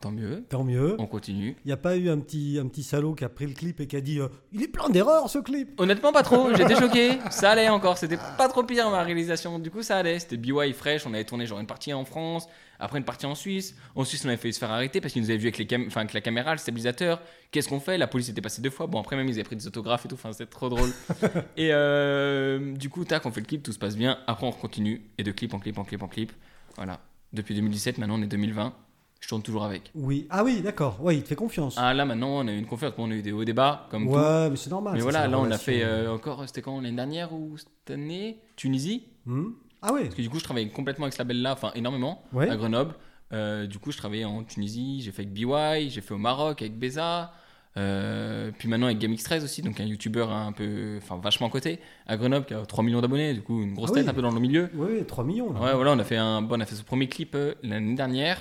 tant 0.00 0.10
mieux, 0.10 0.44
Tant 0.48 0.62
mieux. 0.64 0.94
on 0.98 1.06
continue. 1.06 1.56
Il 1.64 1.68
n'y 1.68 1.72
a 1.72 1.76
pas 1.76 1.96
eu 1.96 2.08
un 2.10 2.18
petit, 2.18 2.58
un 2.60 2.66
petit 2.68 2.82
salaud 2.82 3.14
qui 3.14 3.24
a 3.24 3.28
pris 3.28 3.46
le 3.46 3.54
clip 3.54 3.80
et 3.80 3.86
qui 3.86 3.96
a 3.96 4.00
dit 4.00 4.20
euh, 4.20 4.28
Il 4.52 4.62
est 4.62 4.68
plein 4.68 4.88
d'erreurs 4.88 5.28
ce 5.30 5.38
clip. 5.38 5.80
Honnêtement 5.80 6.12
pas 6.12 6.22
trop, 6.22 6.54
j'étais 6.54 6.76
choqué, 6.76 7.18
ça 7.30 7.50
allait 7.52 7.68
encore, 7.68 7.96
c'était 7.98 8.18
pas 8.36 8.48
trop 8.48 8.62
pire 8.62 8.90
ma 8.90 9.02
réalisation, 9.02 9.58
du 9.58 9.70
coup 9.70 9.82
ça 9.82 9.96
allait, 9.96 10.18
c'était 10.18 10.36
BY 10.36 10.72
fresh, 10.74 11.06
on 11.06 11.14
avait 11.14 11.24
tourné 11.24 11.46
genre 11.46 11.58
une 11.60 11.66
partie 11.66 11.92
en 11.94 12.04
France, 12.04 12.46
après 12.78 12.98
une 12.98 13.04
partie 13.04 13.24
en 13.26 13.34
Suisse, 13.34 13.74
en 13.94 14.04
Suisse 14.04 14.24
on 14.24 14.28
avait 14.28 14.36
failli 14.36 14.52
se 14.52 14.58
faire 14.58 14.70
arrêter 14.70 15.00
parce 15.00 15.12
qu'ils 15.14 15.22
nous 15.22 15.30
avaient 15.30 15.38
vu 15.38 15.46
avec, 15.46 15.56
les 15.58 15.66
cam- 15.66 15.84
enfin, 15.86 16.00
avec 16.02 16.12
la 16.12 16.20
caméra, 16.20 16.52
le 16.52 16.58
stabilisateur, 16.58 17.22
qu'est-ce 17.50 17.68
qu'on 17.68 17.80
fait? 17.80 17.96
La 17.96 18.06
police 18.06 18.28
était 18.28 18.42
passée 18.42 18.60
deux 18.60 18.68
fois, 18.70 18.86
bon 18.86 19.00
après 19.00 19.16
même 19.16 19.26
ils 19.28 19.34
avaient 19.34 19.44
pris 19.44 19.56
des 19.56 19.66
autographes 19.66 20.04
et 20.04 20.08
tout, 20.08 20.14
enfin 20.16 20.32
c'était 20.32 20.44
trop 20.50 20.68
drôle. 20.68 20.90
et 21.56 21.70
euh, 21.72 22.74
du 22.74 22.90
coup 22.90 23.04
tac, 23.04 23.24
on 23.24 23.30
fait 23.30 23.40
le 23.40 23.46
clip, 23.46 23.62
tout 23.62 23.72
se 23.72 23.78
passe 23.78 23.96
bien, 23.96 24.18
après 24.26 24.46
on 24.46 24.52
continue, 24.52 25.02
et 25.16 25.22
de 25.22 25.32
clip 25.32 25.54
en 25.54 25.58
clip 25.58 25.78
en 25.78 25.84
clip 25.84 26.02
en 26.02 26.08
clip, 26.08 26.32
voilà. 26.76 27.00
Depuis 27.32 27.54
2017, 27.54 27.98
maintenant 27.98 28.18
on 28.18 28.22
est 28.22 28.26
2020, 28.26 28.74
je 29.20 29.28
tourne 29.28 29.42
toujours 29.42 29.64
avec. 29.64 29.90
Oui. 29.94 30.26
Ah 30.30 30.44
oui, 30.44 30.60
d'accord. 30.60 30.98
Ouais, 31.02 31.16
il 31.16 31.22
te 31.22 31.28
fait 31.28 31.34
confiance. 31.34 31.74
Ah 31.78 31.92
là 31.94 32.04
maintenant 32.04 32.28
on 32.44 32.48
a 32.48 32.52
eu 32.52 32.58
une 32.58 32.66
confiance, 32.66 32.92
on 32.98 33.10
a 33.10 33.14
eu 33.14 33.22
des 33.22 33.32
hauts 33.32 33.44
bas, 33.54 33.86
comme 33.90 34.06
tout. 34.06 34.12
ouais, 34.14 34.50
mais 34.50 34.56
c'est 34.56 34.70
normal. 34.70 34.92
Mais 34.94 35.00
ça, 35.00 35.04
voilà, 35.04 35.22
c'est 35.24 35.30
là 35.30 35.38
on 35.38 35.40
a 35.40 35.44
relation. 35.44 35.64
fait 35.64 35.82
euh, 35.84 36.12
encore, 36.14 36.42
c'était 36.46 36.62
quand 36.62 36.80
l'année 36.80 36.96
dernière 36.96 37.32
ou 37.32 37.56
cette 37.56 37.90
année? 37.90 38.38
Tunisie 38.56 39.04
Hmm 39.26 39.50
Ah 39.82 39.90
oui. 39.92 40.02
Parce 40.04 40.14
que 40.14 40.22
du 40.22 40.30
coup 40.30 40.38
je 40.38 40.44
travaillais 40.44 40.68
complètement 40.68 41.04
avec 41.04 41.14
ce 41.14 41.18
label 41.18 41.42
là, 41.42 41.52
enfin 41.52 41.72
énormément, 41.74 42.22
Ouais. 42.32 42.48
à 42.48 42.56
Grenoble. 42.56 42.94
Euh, 43.32 43.66
du 43.66 43.78
coup 43.78 43.90
je 43.90 43.98
travaillais 43.98 44.24
en 44.24 44.44
Tunisie, 44.44 45.00
j'ai 45.02 45.10
fait 45.10 45.22
avec 45.22 45.32
BY, 45.32 45.90
j'ai 45.90 46.00
fait 46.00 46.14
au 46.14 46.18
Maroc 46.18 46.62
avec 46.62 46.78
Beza, 46.78 47.32
euh, 47.76 48.50
puis 48.56 48.68
maintenant 48.68 48.86
avec 48.86 48.98
GameX13 48.98 49.42
aussi, 49.44 49.62
donc 49.62 49.80
un 49.80 49.84
youtubeur 49.84 50.30
un 50.32 50.52
peu, 50.52 50.98
enfin 51.02 51.18
vachement 51.22 51.48
à 51.48 51.50
côté, 51.50 51.80
à 52.06 52.16
Grenoble 52.16 52.46
qui 52.46 52.54
a 52.54 52.64
3 52.64 52.84
millions 52.84 53.00
d'abonnés, 53.00 53.34
du 53.34 53.42
coup 53.42 53.60
une 53.62 53.74
grosse 53.74 53.90
Ah 53.90 53.94
tête 53.94 54.04
oui. 54.04 54.10
un 54.10 54.14
peu 54.14 54.22
dans 54.22 54.30
le 54.30 54.40
milieu. 54.40 54.70
Oui, 54.74 55.04
3 55.04 55.24
millions. 55.24 55.52
Là. 55.52 55.60
Ouais, 55.60 55.74
voilà, 55.74 55.92
on 55.92 55.98
a 55.98 56.04
fait 56.04 56.16
un, 56.16 56.40
bon, 56.42 56.56
on 56.56 56.60
a 56.60 56.66
fait 56.66 56.76
ce 56.76 56.84
premier 56.84 57.08
clip 57.08 57.34
euh, 57.34 57.54
l'année 57.64 57.94
dernière. 57.94 58.40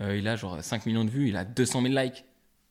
Euh, 0.00 0.16
il 0.16 0.26
a 0.28 0.36
genre 0.36 0.62
5 0.62 0.86
millions 0.86 1.04
de 1.04 1.10
vues, 1.10 1.28
il 1.28 1.36
a 1.36 1.44
200 1.44 1.82
000 1.82 1.94
likes. 1.94 2.24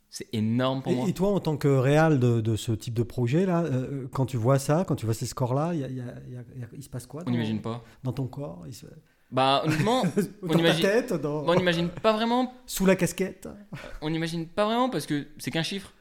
C'est 0.10 0.28
énorme 0.34 0.84
pour 0.84 0.92
moi. 0.94 1.08
Et, 1.08 1.10
et 1.10 1.14
toi, 1.14 1.30
en 1.30 1.40
tant 1.40 1.58
que 1.58 1.68
réal 1.68 2.20
de, 2.20 2.40
de 2.42 2.56
ce 2.56 2.72
type 2.72 2.94
de 2.94 3.02
projet, 3.04 3.46
là, 3.48 3.64
euh, 3.64 4.08
quand 4.12 4.28
tu 4.28 4.38
vois 4.38 4.60
ça, 4.60 4.84
quand 4.88 4.96
tu 4.96 5.06
vois 5.06 5.16
ces 5.16 5.26
scores-là, 5.26 5.74
il 5.74 6.84
se 6.84 6.90
passe 6.90 7.08
quoi 7.08 7.24
On 7.26 7.32
n'imagine 7.32 7.62
pas. 7.62 7.84
dans 8.04 8.12
ton 8.14 8.28
corps 8.28 8.64
il 8.68 8.74
se- 8.76 8.86
Bah 9.32 9.64
honnêtement, 9.66 10.04
Dans 10.44 10.50
ta 10.54 10.60
imagine- 10.60 10.82
tête 10.84 11.14
dans- 11.14 11.44
Bon, 11.44 11.54
on 11.54 11.56
n'imagine 11.56 11.90
pas 11.90 12.14
vraiment. 12.14 12.54
Sous 12.68 12.86
la 12.86 12.96
casquette 12.96 13.48
On 14.02 14.10
n'imagine 14.12 14.46
pas 14.48 14.66
vraiment 14.66 14.90
parce 14.90 15.08
que 15.08 15.26
c'est 15.40 15.50
qu'un 15.50 15.64
chiffre. 15.64 15.92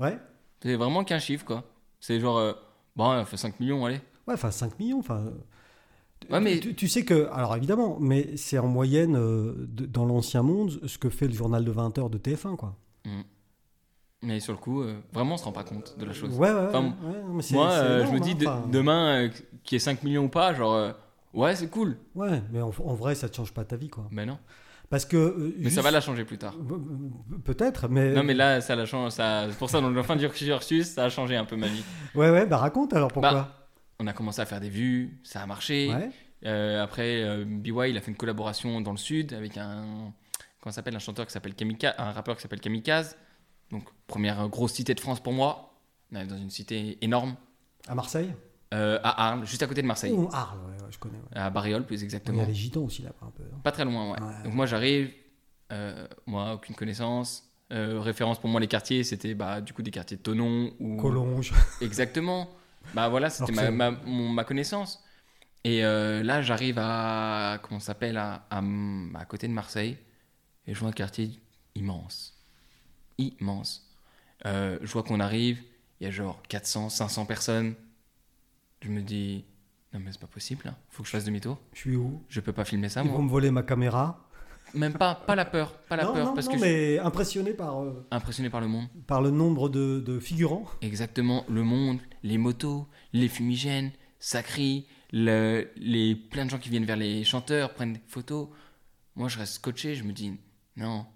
Ouais. 0.00 0.18
C'est 0.60 0.74
vraiment 0.74 1.04
qu'un 1.04 1.20
chiffre, 1.20 1.44
quoi. 1.44 1.62
C'est 2.00 2.18
genre, 2.18 2.38
euh, 2.38 2.54
bon, 2.96 3.08
on 3.12 3.24
fait 3.24 3.36
5 3.36 3.60
millions, 3.60 3.84
allez. 3.86 4.00
Ouais, 4.26 4.34
enfin 4.34 4.50
5 4.50 4.78
millions. 4.80 4.98
Enfin, 4.98 5.30
Ouais, 6.30 6.40
mais- 6.40 6.58
tu, 6.60 6.74
tu 6.74 6.88
sais 6.88 7.04
que, 7.04 7.28
alors 7.32 7.54
évidemment, 7.56 7.98
mais 8.00 8.36
c'est 8.36 8.58
en 8.58 8.66
moyenne 8.66 9.16
euh, 9.16 9.54
de- 9.68 9.86
dans 9.86 10.04
l'ancien 10.04 10.42
monde 10.42 10.80
ce 10.86 10.98
que 10.98 11.08
fait 11.10 11.26
le 11.26 11.34
journal 11.34 11.64
de 11.64 11.70
20 11.70 11.96
heures 11.98 12.10
de 12.10 12.18
TF1, 12.18 12.56
quoi. 12.56 12.76
Mais 14.22 14.40
sur 14.40 14.54
le 14.54 14.58
coup, 14.58 14.80
euh, 14.82 14.94
vraiment, 15.12 15.34
on 15.34 15.36
se 15.36 15.44
rend 15.44 15.52
pas 15.52 15.64
compte 15.64 15.96
de 15.98 16.04
la 16.06 16.14
chose. 16.14 16.30
Ouais, 16.38 16.50
ouais, 16.50 16.54
ouais, 16.54 16.66
Enfin, 16.68 16.94
Moi, 17.52 17.70
euh, 17.72 18.06
je 18.06 18.12
me 18.12 18.20
dis, 18.20 18.34
de- 18.34 18.46
enfin, 18.46 18.66
demain, 18.72 19.28
qu'il 19.64 19.72
y 19.72 19.76
ait 19.76 19.78
5 19.78 20.02
millions 20.02 20.24
ou 20.24 20.28
pas, 20.30 20.54
genre, 20.54 20.92
ouais, 21.34 21.54
c'est 21.56 21.68
cool. 21.68 21.98
Ouais, 22.14 22.42
mais 22.50 22.62
en, 22.62 22.68
en 22.84 22.94
vrai, 22.94 23.14
ça 23.14 23.28
te 23.28 23.36
change 23.36 23.52
pas 23.52 23.64
ta 23.64 23.76
vie, 23.76 23.90
quoi. 23.90 24.08
Mais 24.10 24.24
non. 24.24 24.38
Parce 24.88 25.04
que. 25.04 25.16
euh, 25.16 25.54
Mais 25.58 25.64
juste- 25.64 25.76
ça 25.76 25.82
va 25.82 25.90
la 25.90 26.00
changer 26.00 26.24
plus 26.24 26.38
tard. 26.38 26.54
Peut-être, 27.44 27.88
mais. 27.88 28.14
Non, 28.14 28.22
mais 28.22 28.34
là, 28.34 28.60
ça 28.62 28.74
la 28.76 28.86
change. 28.86 29.12
Ça... 29.12 29.46
C'est 29.50 29.58
pour 29.58 29.68
ça, 29.68 29.80
dans 29.82 29.90
la 29.90 30.02
fin 30.02 30.16
du 30.16 30.26
cursus, 30.28 30.86
ça 30.86 31.04
a 31.04 31.08
changé 31.10 31.36
un 31.36 31.44
peu 31.44 31.56
ma 31.56 31.66
vie. 31.68 31.82
Ouais, 32.14 32.30
ouais, 32.30 32.46
bah 32.46 32.58
raconte 32.58 32.94
alors 32.94 33.08
pourquoi? 33.12 33.32
Bah, 33.32 33.63
On 33.98 34.06
a 34.06 34.12
commencé 34.12 34.40
à 34.40 34.46
faire 34.46 34.60
des 34.60 34.68
vues, 34.70 35.18
ça 35.22 35.42
a 35.42 35.46
marché. 35.46 35.92
ouais. 35.94 36.10
Euh, 36.46 36.82
après, 36.82 37.22
euh, 37.22 37.44
BY, 37.46 37.70
il 37.90 37.96
a 37.96 38.00
fait 38.02 38.10
une 38.10 38.16
collaboration 38.18 38.80
dans 38.82 38.90
le 38.90 38.98
sud 38.98 39.32
avec 39.32 39.56
un. 39.56 40.12
comment 40.60 40.72
s'appelle, 40.72 40.94
un 40.94 40.98
chanteur 40.98 41.26
qui 41.26 41.32
s'appelle 41.32 41.54
Kamikaze, 41.54 41.94
un 41.96 42.12
rappeur 42.12 42.36
qui 42.36 42.42
s'appelle 42.42 42.60
Kamikaze. 42.60 43.16
Donc, 43.70 43.84
première 44.06 44.46
grosse 44.48 44.72
cité 44.74 44.92
de 44.94 45.00
France 45.00 45.20
pour 45.22 45.32
moi. 45.32 45.72
On 46.12 46.16
est 46.16 46.26
dans 46.26 46.36
une 46.36 46.50
cité 46.50 46.98
énorme. 47.00 47.36
À 47.88 47.94
Marseille? 47.94 48.30
Euh, 48.74 48.98
à 49.02 49.28
Arles, 49.28 49.46
juste 49.46 49.62
à 49.62 49.66
côté 49.66 49.80
de 49.80 49.86
Marseille. 49.86 50.12
Ou 50.12 50.28
Arles, 50.32 50.58
ouais, 50.66 50.82
ouais, 50.82 50.88
je 50.90 50.98
connais. 50.98 51.18
À 51.32 51.48
Bariol, 51.48 51.86
plus 51.86 51.96
Il 51.96 52.00
y 52.00 52.04
exactement. 52.04 52.42
a 52.42 52.46
les 52.46 52.54
gitans 52.54 52.82
aussi 52.82 53.02
là-bas 53.02 53.26
un 53.26 53.30
peu. 53.30 53.42
hein. 53.44 53.60
Pas 53.62 53.72
très 53.72 53.84
loin, 53.84 54.12
ouais. 54.12 54.18
Donc 54.44 54.52
moi 54.54 54.66
j'arrive, 54.66 55.12
euh, 55.72 56.06
moi 56.26 56.54
aucune 56.54 56.74
connaissance. 56.74 57.48
Référence 57.70 58.38
pour 58.38 58.50
moi 58.50 58.60
les 58.60 58.68
quartiers, 58.68 59.02
c'était 59.02 59.34
bah, 59.34 59.60
du 59.60 59.72
coup 59.72 59.82
des 59.82 59.90
quartiers 59.90 60.16
de 60.16 60.22
Tonon 60.22 60.72
ou 60.78 60.96
Collonges. 60.96 61.52
exactement. 61.80 62.48
Bah 62.92 63.08
voilà, 63.08 63.30
c'était 63.30 63.52
ma, 63.52 63.70
ma, 63.70 63.90
mon- 63.90 64.28
ma 64.28 64.44
connaissance. 64.44 65.02
Et 65.64 65.84
euh, 65.84 66.22
là 66.22 66.42
j'arrive 66.42 66.78
à 66.80 67.58
comment 67.62 67.80
ça 67.80 67.88
s'appelle 67.88 68.18
à, 68.18 68.46
à, 68.50 68.62
à 69.16 69.24
côté 69.26 69.48
de 69.48 69.52
Marseille 69.52 69.98
et 70.66 70.74
je 70.74 70.80
vois 70.80 70.90
un 70.90 70.92
quartier 70.92 71.40
immense, 71.74 72.38
immense. 73.18 73.90
Euh, 74.46 74.78
je 74.82 74.92
vois 74.92 75.02
qu'on 75.04 75.20
arrive, 75.20 75.62
il 76.00 76.04
y 76.04 76.08
a 76.08 76.12
genre 76.12 76.42
400, 76.48 76.90
500 76.90 77.26
personnes. 77.26 77.74
Je 78.82 78.88
me 78.90 79.00
dis 79.02 79.44
non 79.92 80.00
mais 80.00 80.12
c'est 80.12 80.20
pas 80.20 80.26
possible, 80.26 80.62
là. 80.64 80.76
faut 80.90 81.02
que 81.02 81.06
je 81.08 81.12
fasse 81.12 81.24
demi-tour. 81.24 81.58
Je 81.72 81.78
suis 81.80 81.96
où? 81.96 82.22
Je 82.28 82.40
peux 82.40 82.52
pas 82.52 82.64
filmer 82.64 82.88
ça 82.88 83.02
Ils 83.02 83.06
moi. 83.06 83.18
vont 83.18 83.22
me 83.22 83.30
voler 83.30 83.50
ma 83.52 83.62
caméra. 83.62 84.23
Même 84.72 84.94
pas, 84.94 85.14
pas 85.14 85.34
la 85.36 85.44
peur, 85.44 85.72
pas 85.88 85.96
la 85.96 86.04
non, 86.04 86.12
peur, 86.14 86.26
non, 86.26 86.34
parce 86.34 86.46
non, 86.46 86.52
que 86.52 86.58
je 86.58 86.64
mais 86.64 86.98
impressionné 86.98 87.52
par, 87.52 87.82
euh, 87.82 88.06
impressionné 88.10 88.50
par 88.50 88.60
le 88.60 88.66
monde. 88.66 88.86
par 89.06 89.22
le 89.22 89.30
nombre 89.30 89.68
de, 89.68 90.00
de 90.00 90.18
figurants. 90.18 90.64
Exactement, 90.82 91.44
le 91.48 91.62
monde, 91.62 91.98
les 92.24 92.38
motos, 92.38 92.86
les 93.12 93.28
fumigènes, 93.28 93.92
ça 94.18 94.42
crie, 94.42 94.86
le- 95.12 95.68
les, 95.76 96.16
plein 96.16 96.44
de 96.46 96.50
gens 96.50 96.58
qui 96.58 96.70
viennent 96.70 96.84
vers 96.86 96.96
les 96.96 97.22
chanteurs, 97.24 97.74
prennent 97.74 97.92
des 97.92 98.00
photos. 98.08 98.48
Moi, 99.14 99.28
je 99.28 99.38
reste 99.38 99.54
scotché, 99.54 99.94
je 99.94 100.02
me 100.02 100.12
dis, 100.12 100.32
non. 100.76 101.06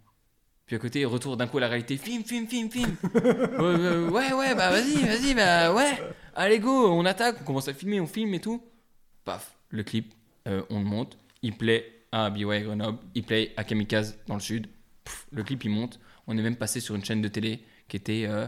Puis 0.66 0.76
à 0.76 0.78
côté, 0.78 1.04
retour 1.04 1.36
d'un 1.36 1.46
coup 1.48 1.56
à 1.58 1.62
la 1.62 1.68
réalité, 1.68 1.96
film, 1.96 2.22
film, 2.22 2.46
film, 2.46 2.70
film. 2.70 2.94
ouais, 3.14 3.58
ouais, 3.58 4.08
ouais, 4.08 4.32
ouais, 4.34 4.54
bah 4.54 4.70
vas-y, 4.70 5.02
vas-y, 5.04 5.34
bah 5.34 5.72
ouais. 5.74 5.98
Allez, 6.36 6.60
go, 6.60 6.90
on 6.92 7.04
attaque, 7.06 7.38
on 7.40 7.44
commence 7.44 7.66
à 7.68 7.74
filmer, 7.74 8.00
on 8.00 8.06
filme 8.06 8.34
et 8.34 8.40
tout. 8.40 8.62
Paf, 9.24 9.56
le 9.70 9.82
clip, 9.82 10.12
euh, 10.46 10.62
on 10.70 10.78
le 10.78 10.84
monte, 10.84 11.18
il 11.42 11.56
plaît 11.56 11.97
à 12.12 12.30
BY 12.30 12.44
Grenoble, 12.44 12.98
il 13.14 13.22
plaît 13.22 13.52
à 13.56 13.64
Kamikaze 13.64 14.18
dans 14.26 14.34
le 14.34 14.40
sud. 14.40 14.66
Pff, 15.04 15.26
le 15.30 15.42
clip, 15.42 15.64
il 15.64 15.70
monte. 15.70 16.00
On 16.26 16.36
est 16.36 16.42
même 16.42 16.56
passé 16.56 16.80
sur 16.80 16.94
une 16.94 17.04
chaîne 17.04 17.22
de 17.22 17.28
télé 17.28 17.62
qui 17.88 17.96
était 17.96 18.24
euh, 18.28 18.46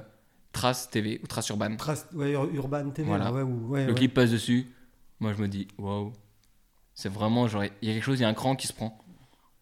Trace 0.52 0.90
TV 0.90 1.20
ou 1.22 1.26
Trace 1.26 1.48
Urban. 1.48 1.76
Trace, 1.76 2.08
ouais, 2.14 2.32
Ur- 2.32 2.52
Urban 2.54 2.90
TV. 2.90 3.08
Voilà. 3.08 3.32
ouais, 3.32 3.42
ouais, 3.42 3.86
Le 3.86 3.94
clip 3.94 4.14
passe 4.14 4.30
dessus. 4.30 4.66
Moi, 5.20 5.32
je 5.34 5.40
me 5.42 5.48
dis, 5.48 5.68
waouh. 5.78 6.12
C'est 6.94 7.08
vraiment, 7.08 7.46
genre, 7.48 7.64
il 7.64 7.88
y 7.88 7.90
a 7.90 7.94
quelque 7.94 8.02
chose, 8.04 8.18
il 8.18 8.22
y 8.22 8.26
a 8.26 8.28
un 8.28 8.34
cran 8.34 8.56
qui 8.56 8.66
se 8.66 8.72
prend. 8.72 8.98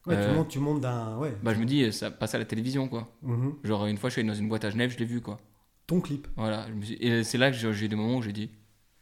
Ouais, 0.06 0.14
tu 0.16 0.22
euh, 0.22 0.34
montes, 0.34 0.48
tu 0.48 0.58
montes 0.58 0.80
d'un. 0.80 1.16
Ouais. 1.18 1.36
Bah, 1.42 1.52
je 1.54 1.58
me 1.60 1.64
dis, 1.66 1.92
ça 1.92 2.10
passe 2.10 2.34
à 2.34 2.38
la 2.38 2.44
télévision, 2.44 2.88
quoi. 2.88 3.08
Mhm. 3.22 3.56
Genre, 3.64 3.86
une 3.86 3.96
fois, 3.98 4.08
je 4.10 4.14
suis 4.14 4.20
allé 4.20 4.28
dans 4.28 4.34
une 4.34 4.48
boîte 4.48 4.64
à 4.64 4.70
Genève, 4.70 4.90
je 4.90 4.98
l'ai 4.98 5.04
vu, 5.04 5.20
quoi. 5.20 5.38
Ton 5.86 6.00
clip. 6.00 6.26
Voilà. 6.36 6.66
je 6.68 6.72
me 6.74 6.82
suis- 6.82 6.94
Et 6.96 7.22
c'est 7.24 7.38
là 7.38 7.50
que 7.50 7.56
j'ai 7.56 7.72
j'ai 7.72 7.86
eu 7.86 7.88
des 7.88 7.96
moments 7.96 8.16
où 8.16 8.22
j'ai 8.22 8.32
dit, 8.32 8.50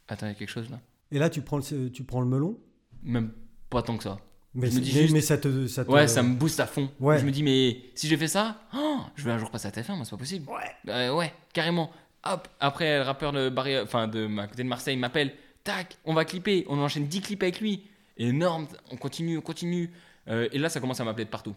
attends, 0.09 0.27
il 0.27 0.31
y 0.31 0.33
a 0.33 0.35
quelque 0.35 0.51
chose 0.51 0.69
là. 0.71 0.81
Et 1.13 1.19
là, 1.19 1.31
tu 1.31 1.41
prends 1.43 1.59
le, 1.59 1.89
tu 1.91 2.03
prends 2.05 2.21
le 2.21 2.27
melon? 2.27 2.59
Même 3.03 3.33
pas 3.71 3.83
tant 3.83 3.97
que 3.97 4.03
ça. 4.03 4.19
Mais, 4.57 4.71
Je 4.71 4.77
me 4.77 4.81
dis 4.81 4.93
mais, 4.95 5.01
juste- 5.03 5.13
mais 5.15 5.21
ça 5.21 5.37
te. 5.39 5.67
Ça 5.67 5.85
te- 5.85 5.91
Ouais, 5.91 6.09
ça 6.09 6.23
me 6.23 6.35
booste 6.35 6.59
à 6.61 6.67
fond. 6.67 6.89
Ouais. 6.99 7.19
Je 7.19 7.25
me 7.27 7.31
dis, 7.31 7.43
mais 7.43 7.77
si 7.95 8.09
j'ai 8.09 8.17
fait 8.17 8.27
ça, 8.29 8.61
oh, 8.75 8.99
je 9.15 9.23
vais 9.25 9.31
un 9.31 9.39
jour 9.39 9.51
passer 9.51 9.69
à 9.69 9.71
TF1, 9.71 9.95
moi, 9.97 10.05
c'est 10.05 10.11
pas 10.11 10.17
possible. 10.17 10.47
Ouais. 10.51 10.93
Euh, 10.93 11.15
ouais, 11.15 11.33
carrément. 11.53 11.91
Hop, 12.25 12.49
après, 12.59 12.97
le 12.99 13.03
rappeur 13.05 13.33
de, 13.33 13.49
Barry, 13.51 13.79
enfin, 13.79 14.09
de 14.09 14.27
à 14.41 14.47
côté 14.49 14.63
de 14.65 14.69
Marseille 14.69 14.97
m'appelle. 14.97 15.33
Tac, 15.63 15.97
on 16.05 16.15
va 16.15 16.25
clipper. 16.25 16.65
On 16.69 16.79
enchaîne 16.79 17.07
10 17.07 17.21
clips 17.21 17.43
avec 17.43 17.61
lui. 17.61 17.83
Énorme. 18.17 18.67
On 18.91 18.97
continue, 18.97 19.37
on 19.39 19.41
continue. 19.43 19.91
Euh, 20.29 20.49
et 20.53 20.59
là, 20.59 20.69
ça 20.69 20.81
commence 20.81 21.01
à 21.01 21.05
m'appeler 21.05 21.25
de 21.27 21.31
partout. 21.31 21.55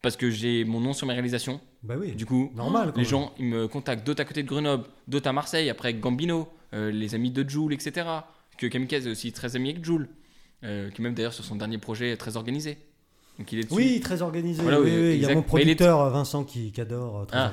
Parce 0.00 0.16
que 0.16 0.30
j'ai 0.30 0.64
mon 0.64 0.80
nom 0.80 0.92
sur 0.92 1.06
mes 1.06 1.12
réalisations. 1.12 1.60
Bah 1.82 1.96
oui. 1.98 2.12
Du 2.12 2.24
coup, 2.24 2.50
Normal, 2.54 2.92
les 2.94 3.02
même. 3.02 3.04
gens, 3.10 3.32
ils 3.38 3.44
me 3.46 3.66
contactent 3.68 4.06
d'autres 4.06 4.22
à 4.22 4.24
côté 4.24 4.42
de 4.42 4.48
Grenoble, 4.48 4.84
d'autres 5.08 5.28
à 5.28 5.32
Marseille, 5.32 5.68
après 5.70 5.92
Gambino, 5.94 6.48
euh, 6.72 6.90
les 6.92 7.14
amis 7.16 7.30
de 7.32 7.48
Joule, 7.48 7.72
etc. 7.74 8.06
Que 8.56 8.66
Kamikaze 8.68 9.06
est 9.06 9.10
aussi 9.10 9.32
très 9.32 9.56
ami 9.56 9.70
avec 9.70 9.84
Joule. 9.84 10.08
Euh, 10.64 10.90
qui 10.90 11.02
même 11.02 11.14
d'ailleurs 11.14 11.32
sur 11.32 11.44
son 11.44 11.56
dernier 11.56 11.78
projet 11.78 12.10
est 12.12 12.16
très 12.16 12.36
organisé. 12.36 12.78
Donc 13.38 13.52
il 13.52 13.60
est. 13.60 13.72
Oui, 13.72 14.00
très 14.00 14.20
organisé. 14.22 14.62
Voilà, 14.62 14.80
oui, 14.80 14.90
oui, 14.90 15.14
Il 15.14 15.20
y 15.22 15.26
a 15.26 15.32
mon 15.34 15.40
est- 15.40 15.44
producteur 15.44 16.10
Vincent 16.10 16.42
qui, 16.42 16.72
qui 16.72 16.80
adore. 16.80 17.20
euh, 17.20 17.24
Très 17.26 17.38
Ah. 17.38 17.52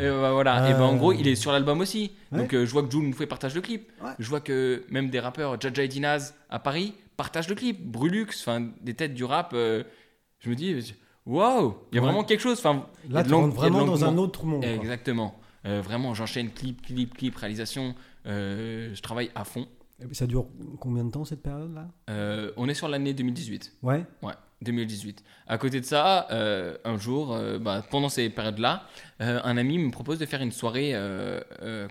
Euh, 0.00 0.20
bah, 0.20 0.32
voilà, 0.32 0.68
et 0.68 0.74
ben 0.74 0.82
en 0.82 0.96
gros, 0.96 1.12
il 1.14 1.26
est 1.26 1.34
sur 1.34 1.50
l'album 1.52 1.80
aussi. 1.80 2.12
ouais. 2.32 2.38
Donc 2.40 2.52
je 2.52 2.70
vois 2.70 2.82
que 2.82 2.90
Jules 2.90 3.08
nous 3.08 3.14
fait 3.14 3.26
partage 3.26 3.54
le 3.54 3.62
clip. 3.62 3.90
Ouais. 4.02 4.10
Je 4.18 4.28
vois 4.28 4.40
que 4.40 4.84
même 4.90 5.08
des 5.08 5.20
rappeurs, 5.20 5.58
Jaja 5.60 5.82
et 5.82 5.88
Dinaz 5.88 6.34
à 6.50 6.58
Paris, 6.58 6.92
partagent 7.16 7.48
le 7.48 7.54
clip. 7.54 7.82
Brulux, 7.90 8.26
enfin 8.38 8.68
des 8.82 8.92
têtes 8.94 9.14
du 9.14 9.24
rap. 9.24 9.52
je 9.54 10.50
me 10.50 10.54
dis, 10.54 10.94
waouh, 11.24 11.74
il 11.90 11.94
y 11.96 11.98
a 11.98 12.02
Ouais. 12.02 12.06
vraiment 12.08 12.24
quelque 12.24 12.40
chose. 12.40 12.58
Enfin, 12.58 12.84
Là, 13.08 13.24
tu 13.24 13.32
rentres 13.32 13.54
vraiment 13.56 13.86
dans 13.86 14.04
un 14.04 14.18
autre 14.18 14.44
monde. 14.44 14.62
Exactement. 14.64 15.38
Vraiment, 15.64 16.12
j'enchaîne 16.12 16.50
clip, 16.50 16.82
clip, 16.82 17.14
clip, 17.16 17.34
réalisation. 17.36 17.94
Je 18.26 19.00
travaille 19.00 19.30
à 19.34 19.44
fond. 19.44 19.66
Et 20.00 20.12
Ça 20.14 20.26
dure 20.26 20.46
combien 20.80 21.04
de 21.04 21.10
temps 21.10 21.24
cette 21.24 21.42
période-là? 21.42 21.88
Euh, 22.10 22.50
on 22.56 22.68
est 22.68 22.74
sur 22.74 22.88
l'année 22.88 23.14
2018. 23.14 23.74
Ouais. 23.82 24.04
Ouais, 24.22 24.32
2018. 24.62 25.22
À 25.46 25.56
côté 25.58 25.80
de 25.80 25.84
ça, 25.86 26.26
euh, 26.30 26.76
un 26.84 26.98
jour, 26.98 27.32
euh, 27.32 27.58
bah, 27.58 27.84
pendant 27.90 28.08
ces 28.08 28.28
périodes-là, 28.28 28.86
un 29.20 29.56
ami 29.56 29.78
me 29.78 29.90
propose 29.90 30.18
de 30.18 30.26
faire 30.26 30.42
une 30.42 30.52
soirée, 30.52 30.94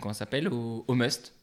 comment 0.01 0.13
ça 0.13 0.19
s'appelle, 0.19 0.47
au, 0.49 0.83
au 0.87 0.93
Must. 0.95 1.33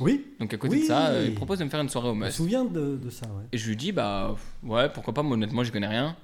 Oui. 0.00 0.26
Donc 0.40 0.52
à 0.52 0.58
côté 0.58 0.74
Oui. 0.76 0.82
de 0.82 0.86
ça, 0.86 1.22
il 1.22 1.30
me 1.30 1.34
propose 1.36 1.58
de 1.58 1.64
me 1.64 1.70
faire 1.70 1.80
une 1.80 1.88
soirée 1.88 2.08
au 2.08 2.14
Je 2.14 2.18
me 2.18 2.24
Must. 2.26 2.36
souviens 2.36 2.64
de, 2.64 2.96
de 2.96 3.10
ça. 3.10 3.26
Ouais. 3.26 3.44
Et 3.52 3.58
je 3.58 3.68
lui 3.68 3.76
dis, 3.76 3.92
bah 3.92 4.34
ouais, 4.62 4.88
pourquoi 4.90 5.14
pas, 5.14 5.22
moi 5.22 5.34
honnêtement, 5.34 5.64
j'y 5.64 5.70
connais 5.70 5.86
rien. 5.88 6.16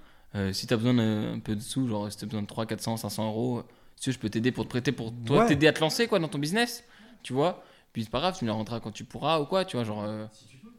Si 0.52 0.66
t'as 0.66 0.76
besoin 0.76 0.94
d'un 0.94 1.38
peu 1.40 1.54
de 1.54 1.60
sous, 1.60 1.86
genre 1.88 2.10
si 2.10 2.16
t'as 2.18 2.24
besoin 2.26 2.40
de 2.42 2.46
300, 2.46 2.66
400, 2.66 2.96
500 2.96 3.26
euros, 3.28 3.62
si 3.96 4.10
je 4.12 4.18
peux 4.18 4.30
t'aider 4.30 4.50
pour 4.52 4.64
te 4.64 4.70
prêter, 4.70 4.90
pour 4.92 5.12
toi 5.26 5.40
Ouais. 5.42 5.46
t'aider 5.48 5.66
à 5.68 5.72
te 5.74 5.80
lancer 5.80 6.06
quoi 6.06 6.18
dans 6.18 6.28
ton 6.28 6.38
business, 6.38 6.82
tu 7.22 7.34
vois. 7.34 7.62
Puis 7.92 8.04
c'est 8.04 8.10
pas 8.10 8.20
grave, 8.20 8.36
tu 8.38 8.44
me 8.44 8.50
les 8.50 8.54
rendras 8.56 8.80
quand 8.80 8.90
tu 8.92 9.04
pourras 9.04 9.38
ou 9.40 9.44
quoi, 9.46 9.64
tu 9.64 9.76
vois, 9.76 9.84
genre. 9.84 10.02
euh, 10.04 10.26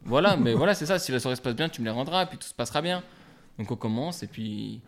voilà, 0.05 0.35
mais 0.35 0.53
voilà, 0.53 0.73
c'est 0.73 0.85
ça, 0.85 0.99
si 0.99 1.11
la 1.11 1.19
soirée 1.19 1.35
se 1.35 1.41
passe 1.41 1.55
bien, 1.55 1.69
tu 1.69 1.81
me 1.81 1.85
les 1.85 1.91
rendras, 1.91 2.25
puis 2.25 2.37
tout 2.37 2.47
se 2.47 2.53
passera 2.53 2.81
bien. 2.81 3.03
Donc 3.59 3.69
on 3.71 3.75
commence, 3.75 4.23
et 4.23 4.27
puis 4.27 4.81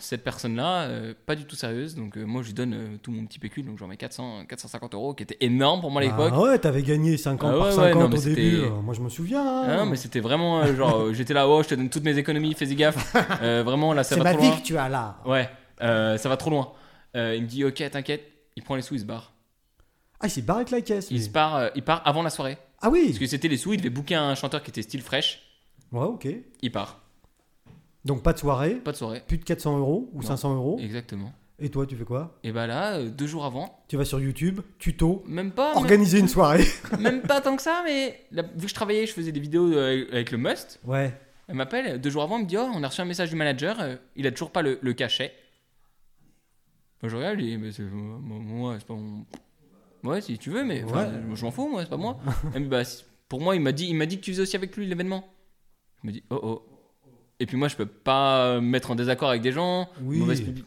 cette 0.00 0.24
personne-là, 0.24 0.82
euh, 0.82 1.14
pas 1.26 1.36
du 1.36 1.44
tout 1.44 1.54
sérieuse, 1.54 1.94
donc 1.94 2.16
euh, 2.18 2.24
moi 2.24 2.42
je 2.42 2.48
lui 2.48 2.54
donne 2.54 2.74
euh, 2.74 2.96
tout 3.00 3.12
mon 3.12 3.24
petit 3.24 3.38
pécule, 3.38 3.64
donc 3.64 3.78
j'en 3.78 3.86
mets 3.86 3.96
400, 3.96 4.44
450 4.46 4.92
euros, 4.94 5.14
qui 5.14 5.22
était 5.22 5.36
énorme 5.40 5.80
pour 5.80 5.90
moi 5.92 6.02
à 6.02 6.04
l'époque. 6.04 6.32
Ah 6.34 6.40
ouais, 6.40 6.58
t'avais 6.58 6.82
gagné 6.82 7.16
50 7.16 7.48
Ah 7.48 7.52
ouais, 7.54 7.58
par 7.60 7.68
ouais, 7.68 7.74
50 7.92 8.02
non, 8.02 8.08
mais 8.08 8.18
au 8.18 8.20
début. 8.22 8.62
Moi, 8.82 8.92
je 8.94 9.00
me 9.00 9.08
souviens. 9.08 9.46
hein. 9.46 9.66
Ah 9.68 9.76
non, 9.76 9.86
mais 9.86 9.96
c'était 9.96 10.20
vraiment 10.20 10.66
genre, 10.74 11.14
j'étais 11.14 11.32
là, 11.34 11.48
oh, 11.48 11.62
je 11.62 11.68
te 11.68 11.74
donne 11.76 11.88
toutes 11.88 12.04
mes 12.04 12.18
économies, 12.18 12.52
fais-y 12.54 12.74
gaffe. 12.74 13.14
Vraiment, 13.40 13.92
là, 13.94 14.02
ça 14.02 14.16
C'est 14.16 14.20
va 14.20 14.24
ma 14.24 14.32
trop 14.32 14.42
vie 14.42 14.48
loin. 14.48 14.56
que 14.58 14.62
tu 14.62 14.76
as 14.76 14.88
là. 14.88 15.18
Ouais, 15.24 15.48
ça 15.78 16.28
va 16.28 16.36
trop 16.36 16.50
loin. 16.50 16.72
Il 17.14 17.42
me 17.42 17.46
dit, 17.46 17.64
ok, 17.64 17.88
t'inquiète, 17.90 18.24
il 18.56 18.62
prend 18.64 18.74
les 18.74 18.82
sous, 18.82 18.94
il 18.94 19.00
se 19.00 19.04
barre. 19.06 19.32
Ah, 20.24 20.26
il 20.26 20.30
s'est 20.30 20.40
barré 20.40 20.60
avec 20.60 20.70
la 20.70 20.80
caisse. 20.80 21.08
Il, 21.10 21.22
se 21.22 21.28
part, 21.28 21.54
euh, 21.56 21.68
il 21.74 21.82
part 21.82 22.00
avant 22.06 22.22
la 22.22 22.30
soirée. 22.30 22.56
Ah 22.80 22.88
oui. 22.88 23.08
Parce 23.08 23.18
que 23.18 23.26
c'était 23.26 23.48
les 23.48 23.58
sous, 23.58 23.74
il 23.74 23.76
devait 23.76 23.90
booker 23.90 24.14
un 24.14 24.34
chanteur 24.34 24.62
qui 24.62 24.70
était 24.70 24.80
style 24.80 25.02
fraîche. 25.02 25.42
Ouais, 25.92 26.06
ok. 26.06 26.26
Il 26.62 26.72
part. 26.72 27.02
Donc 28.06 28.22
pas 28.22 28.32
de 28.32 28.38
soirée, 28.38 28.76
Pas 28.76 28.92
de 28.92 28.96
soirée. 28.96 29.22
plus 29.26 29.36
de 29.36 29.44
400 29.44 29.78
euros 29.78 30.08
ou 30.14 30.22
Non. 30.22 30.26
500 30.28 30.54
euros. 30.54 30.78
Exactement. 30.80 31.30
Et 31.58 31.68
toi, 31.68 31.86
tu 31.86 31.94
fais 31.94 32.04
quoi? 32.04 32.38
Et 32.42 32.52
bah 32.52 32.66
là, 32.66 32.94
euh, 32.94 33.10
deux 33.10 33.26
jours 33.26 33.44
avant, 33.44 33.84
Tu 33.86 33.98
vas 33.98 34.06
sur 34.06 34.18
YouTube, 34.18 34.60
tuto, 34.78 35.22
même 35.26 35.52
pas, 35.52 35.76
organiser 35.76 36.20
une 36.20 36.28
soirée. 36.28 36.64
même, 36.98 37.20
pas 37.20 37.42
tant 37.42 37.54
que 37.54 37.62
ça, 37.62 37.82
mais 37.84 38.26
vu 38.32 38.62
que 38.62 38.68
je 38.68 38.74
travaillais, 38.74 39.06
je 39.06 39.12
faisais 39.12 39.30
des 39.30 39.40
vidéos 39.40 39.72
euh, 39.74 40.06
avec 40.10 40.30
le 40.30 40.38
Must. 40.38 40.80
Ouais. 40.84 41.12
Elle 41.48 41.56
m'appelle 41.56 42.00
deux 42.00 42.08
jours 42.08 42.22
avant, 42.22 42.38
elle 42.38 42.44
me 42.44 42.48
dit 42.48 42.56
Oh, 42.56 42.66
on 42.74 42.82
a 42.82 42.88
reçu 42.88 43.02
un 43.02 43.04
message 43.04 43.28
du 43.28 43.36
manager, 43.36 43.78
euh, 43.78 43.96
il 44.16 44.26
a 44.26 44.30
toujours 44.32 44.52
pas 44.52 44.62
le, 44.62 44.78
le 44.80 44.94
cachet. 44.94 45.32
Moi, 47.02 47.10
je 47.10 47.16
regarde, 47.16 47.38
je 47.38 47.44
dis 47.44 47.56
Mais 47.58 47.70
c'est 47.70 47.82
moi, 47.82 48.38
moi, 48.40 48.76
c'est 48.78 48.86
pas 48.86 48.94
mon. 48.94 49.26
Ouais, 50.04 50.20
si 50.20 50.38
tu 50.38 50.50
veux, 50.50 50.64
mais 50.64 50.84
enfin, 50.84 51.04
Ouais. 51.06 51.10
je 51.34 51.44
m'en 51.44 51.50
fous, 51.50 51.68
moi, 51.68 51.82
c'est 51.82 51.90
pas 51.90 51.96
moi. 51.96 52.18
Dit 52.54 52.60
Bah, 52.64 52.82
pour 53.28 53.40
moi, 53.40 53.56
il 53.56 53.60
m'a 53.62 53.72
dit, 53.72 53.86
il 53.88 53.94
m'a 53.96 54.06
dit 54.06 54.18
que 54.18 54.24
tu 54.24 54.30
faisais 54.32 54.42
aussi 54.42 54.56
avec 54.56 54.76
lui 54.76 54.86
l'événement. 54.86 55.24
Je 56.02 56.08
me 56.08 56.12
dis 56.12 56.22
Oh 56.30 56.38
oh. 56.42 56.62
Et 57.40 57.46
puis 57.46 57.56
moi, 57.56 57.68
je 57.68 57.74
peux 57.76 57.86
pas 57.86 58.56
me 58.60 58.60
mettre 58.68 58.90
en 58.90 58.94
désaccord 58.94 59.28
avec 59.30 59.42
des 59.42 59.50
gens. 59.52 59.88
Oui. 60.02 60.22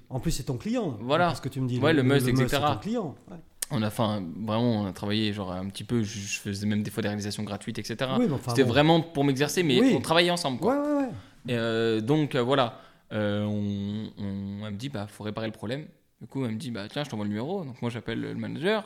En 0.09 0.19
plus, 0.19 0.31
c'est 0.31 0.43
ton 0.43 0.57
client. 0.57 0.97
Voilà. 1.01 1.27
Parce 1.27 1.39
que 1.39 1.49
tu 1.49 1.61
me 1.61 1.67
dis. 1.67 1.79
Ouais, 1.79 1.93
le 1.93 2.03
must, 2.03 2.27
etc. 2.27 2.45
c'est 2.49 2.59
ton 2.59 2.77
client. 2.77 3.15
Ouais. 3.31 3.37
On 3.71 3.81
a, 3.83 3.87
enfin, 3.87 4.23
vraiment, 4.45 4.81
on 4.81 4.85
a 4.85 4.93
travaillé 4.93 5.33
genre 5.33 5.51
un 5.51 5.67
petit 5.69 5.83
peu. 5.83 6.01
Je, 6.03 6.19
je 6.19 6.39
faisais 6.39 6.65
même 6.65 6.83
des 6.83 6.89
fois 6.91 7.01
des 7.03 7.09
réalisations 7.09 7.43
gratuites, 7.43 7.79
etc. 7.79 7.97
Oui, 8.17 8.25
mais 8.27 8.33
enfin, 8.33 8.51
C'était 8.51 8.63
bon. 8.63 8.69
vraiment 8.69 9.01
pour 9.01 9.23
m'exercer, 9.23 9.61
mais 9.63 9.79
Oui. 9.79 9.93
on 9.95 10.01
travaillait 10.01 10.31
ensemble. 10.31 10.59
Quoi. 10.59 10.75
Ouais, 10.81 10.87
ouais, 10.87 11.01
ouais. 11.03 11.09
Et 11.49 11.55
euh, 11.57 12.01
donc 12.01 12.35
euh, 12.35 12.41
voilà, 12.41 12.79
Euh, 13.13 13.45
on, 13.45 14.11
on- 14.21 14.65
elle 14.65 14.73
me 14.73 14.77
dit 14.77 14.89
bah 14.89 15.07
faut 15.07 15.23
réparer 15.23 15.47
le 15.47 15.53
problème. 15.53 15.85
Du 16.19 16.27
coup 16.27 16.43
elle 16.43 16.51
me 16.51 16.57
dit 16.57 16.71
bah 16.71 16.87
tiens 16.89 17.03
je 17.05 17.09
t'envoie 17.09 17.25
le 17.25 17.29
numéro. 17.29 17.63
Donc 17.63 17.81
moi 17.81 17.89
j'appelle 17.89 18.19
le 18.19 18.35
manager. 18.35 18.85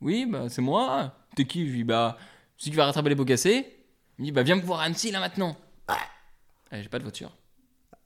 Oui 0.00 0.26
bah 0.26 0.48
c'est 0.48 0.62
moi. 0.62 1.14
T'es 1.34 1.44
qui? 1.44 1.66
Je 1.66 1.70
lui 1.72 1.78
dis 1.78 1.84
bah 1.84 2.16
celui 2.56 2.70
qui 2.72 2.76
va 2.76 2.86
rattraper 2.86 3.08
les 3.10 3.14
beaux 3.14 3.24
cassés. 3.24 3.66
Il 4.18 4.22
me 4.22 4.24
dit 4.26 4.32
bah 4.32 4.42
viens 4.42 4.56
me 4.56 4.62
voir 4.62 4.80
à 4.80 4.84
Annecy 4.84 5.10
là 5.10 5.20
maintenant. 5.20 5.56
Eh, 6.72 6.82
J'ai 6.82 6.88
pas 6.88 6.98
de 6.98 7.04
voiture. 7.04 7.32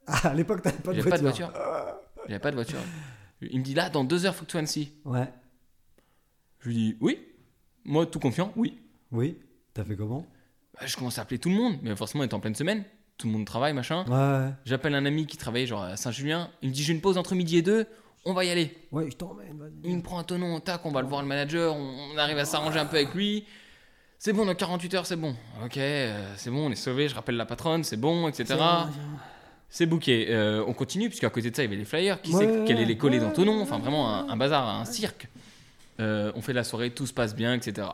Ah, 0.07 0.29
à 0.29 0.35
l'époque, 0.35 0.62
t'avais 0.62 0.76
pas 0.79 0.92
de 0.92 1.00
voiture. 1.03 1.11
pas 1.11 1.16
de 1.18 1.22
voiture. 1.22 1.53
J'avais 2.26 2.38
pas 2.40 2.50
de 2.50 2.57
voiture. 2.57 2.79
Il 3.42 3.59
me 3.61 3.64
dit 3.64 3.74
là 3.74 3.88
dans 3.90 4.05
deux 4.05 4.26
heures 4.26 4.35
faut 4.35 4.42
que 4.44 4.50
tu 4.50 4.53
sois 4.53 4.59
à 4.59 4.62
Annecy. 4.62 4.92
Ouais. 5.05 5.29
Je 6.61 6.68
lui 6.68 6.74
dis 6.74 6.96
oui. 7.00 7.18
Moi 7.85 8.07
tout 8.07 8.18
confiant 8.18 8.53
oui. 8.57 8.79
Oui. 9.12 9.38
T'as 9.74 9.85
fait 9.85 9.96
comment? 9.96 10.26
Bah, 10.74 10.87
je 10.87 10.96
commence 10.96 11.18
à 11.18 11.22
appeler 11.22 11.38
tout 11.38 11.48
le 11.48 11.55
monde, 11.57 11.79
mais 11.83 11.94
forcément 11.96 12.22
on 12.22 12.26
était 12.26 12.35
en 12.35 12.40
pleine 12.40 12.55
semaine. 12.55 12.85
tout 13.16 13.26
le 13.26 13.33
monde 13.33 13.46
travaille, 13.46 13.72
machin. 13.72 14.05
Ouais, 14.07 14.53
J'appelle 14.64 14.94
un 14.94 15.05
ami 15.07 15.26
qui 15.26 15.37
travaillait 15.37 15.66
genre 15.66 15.83
à 15.83 15.96
Saint-Julien. 15.96 16.50
Il 16.62 16.68
me 16.70 16.74
dit 16.74 16.83
j'ai 16.83 16.92
une 16.92 17.00
pause 17.00 17.18
entre 17.18 17.35
midi 17.35 17.57
et 17.57 17.62
deux, 17.62 17.87
on 18.24 18.33
va 18.33 18.44
y 18.44 18.50
aller. 18.50 18.76
ouais, 18.92 19.11
je 19.11 19.16
t'emmène, 19.16 19.56
vas-y. 19.59 19.72
Il 19.90 19.96
me 19.96 20.02
prend 20.02 20.18
un 20.18 20.24
tonneau, 20.24 20.59
tac, 20.61 20.85
on 20.85 20.90
va 20.92 21.02
le 21.02 21.09
voir 21.09 21.22
le 21.22 21.28
manager, 21.28 21.74
on, 21.74 21.94
on 22.14 22.18
arrive 22.18 22.38
à 22.38 22.44
s'arranger 22.44 22.78
un 22.78 22.87
peu 22.87 22.96
avec 22.96 23.14
lui. 23.14 23.44
C'est 24.18 24.33
bon, 24.35 24.44
dans 24.44 24.54
48 24.54 24.94
heures, 24.94 25.06
c'est 25.06 25.16
bon. 25.16 25.35
Ok, 25.64 25.78
euh, 25.78 26.35
c'est 26.37 26.50
bon, 26.50 26.66
on 26.68 26.70
est 26.70 26.74
sauvé, 26.76 27.09
je 27.09 27.14
rappelle 27.14 27.37
la 27.37 27.46
patronne, 27.46 27.85
c'est 27.85 27.96
bon, 27.96 28.28
etc. 28.28 28.54
C'est 29.68 29.87
booké. 29.87 30.26
Euh, 30.30 30.64
on 30.66 30.72
continue, 30.72 31.09
puisqu'à 31.09 31.30
côté 31.30 31.50
de 31.50 31.56
ça, 31.56 31.62
il 31.62 31.66
y 31.66 31.68
avait 31.68 31.76
les 31.76 31.85
flyers. 31.85 32.20
Qui 32.20 32.33
Ouais, 32.35 32.40
sait 32.44 32.64
qu'elle 32.66 32.76
ouais, 32.76 32.83
est 32.83 32.87
les 32.87 32.96
coller 32.98 33.18
ouais, 33.18 33.24
dans 33.24 33.30
ton 33.30 33.44
nom 33.44 33.62
Enfin, 33.62 33.78
vraiment 33.78 34.12
un, 34.12 34.28
un 34.28 34.37
bazar, 34.37 34.68
un 34.68 34.85
cirque. 34.85 35.28
Euh, 36.00 36.33
on 36.35 36.42
fait 36.42 36.52
la 36.52 36.64
soirée, 36.64 36.90
tout 36.90 37.06
se 37.06 37.12
passe 37.12 37.35
bien, 37.37 37.54
etc. 37.54 37.87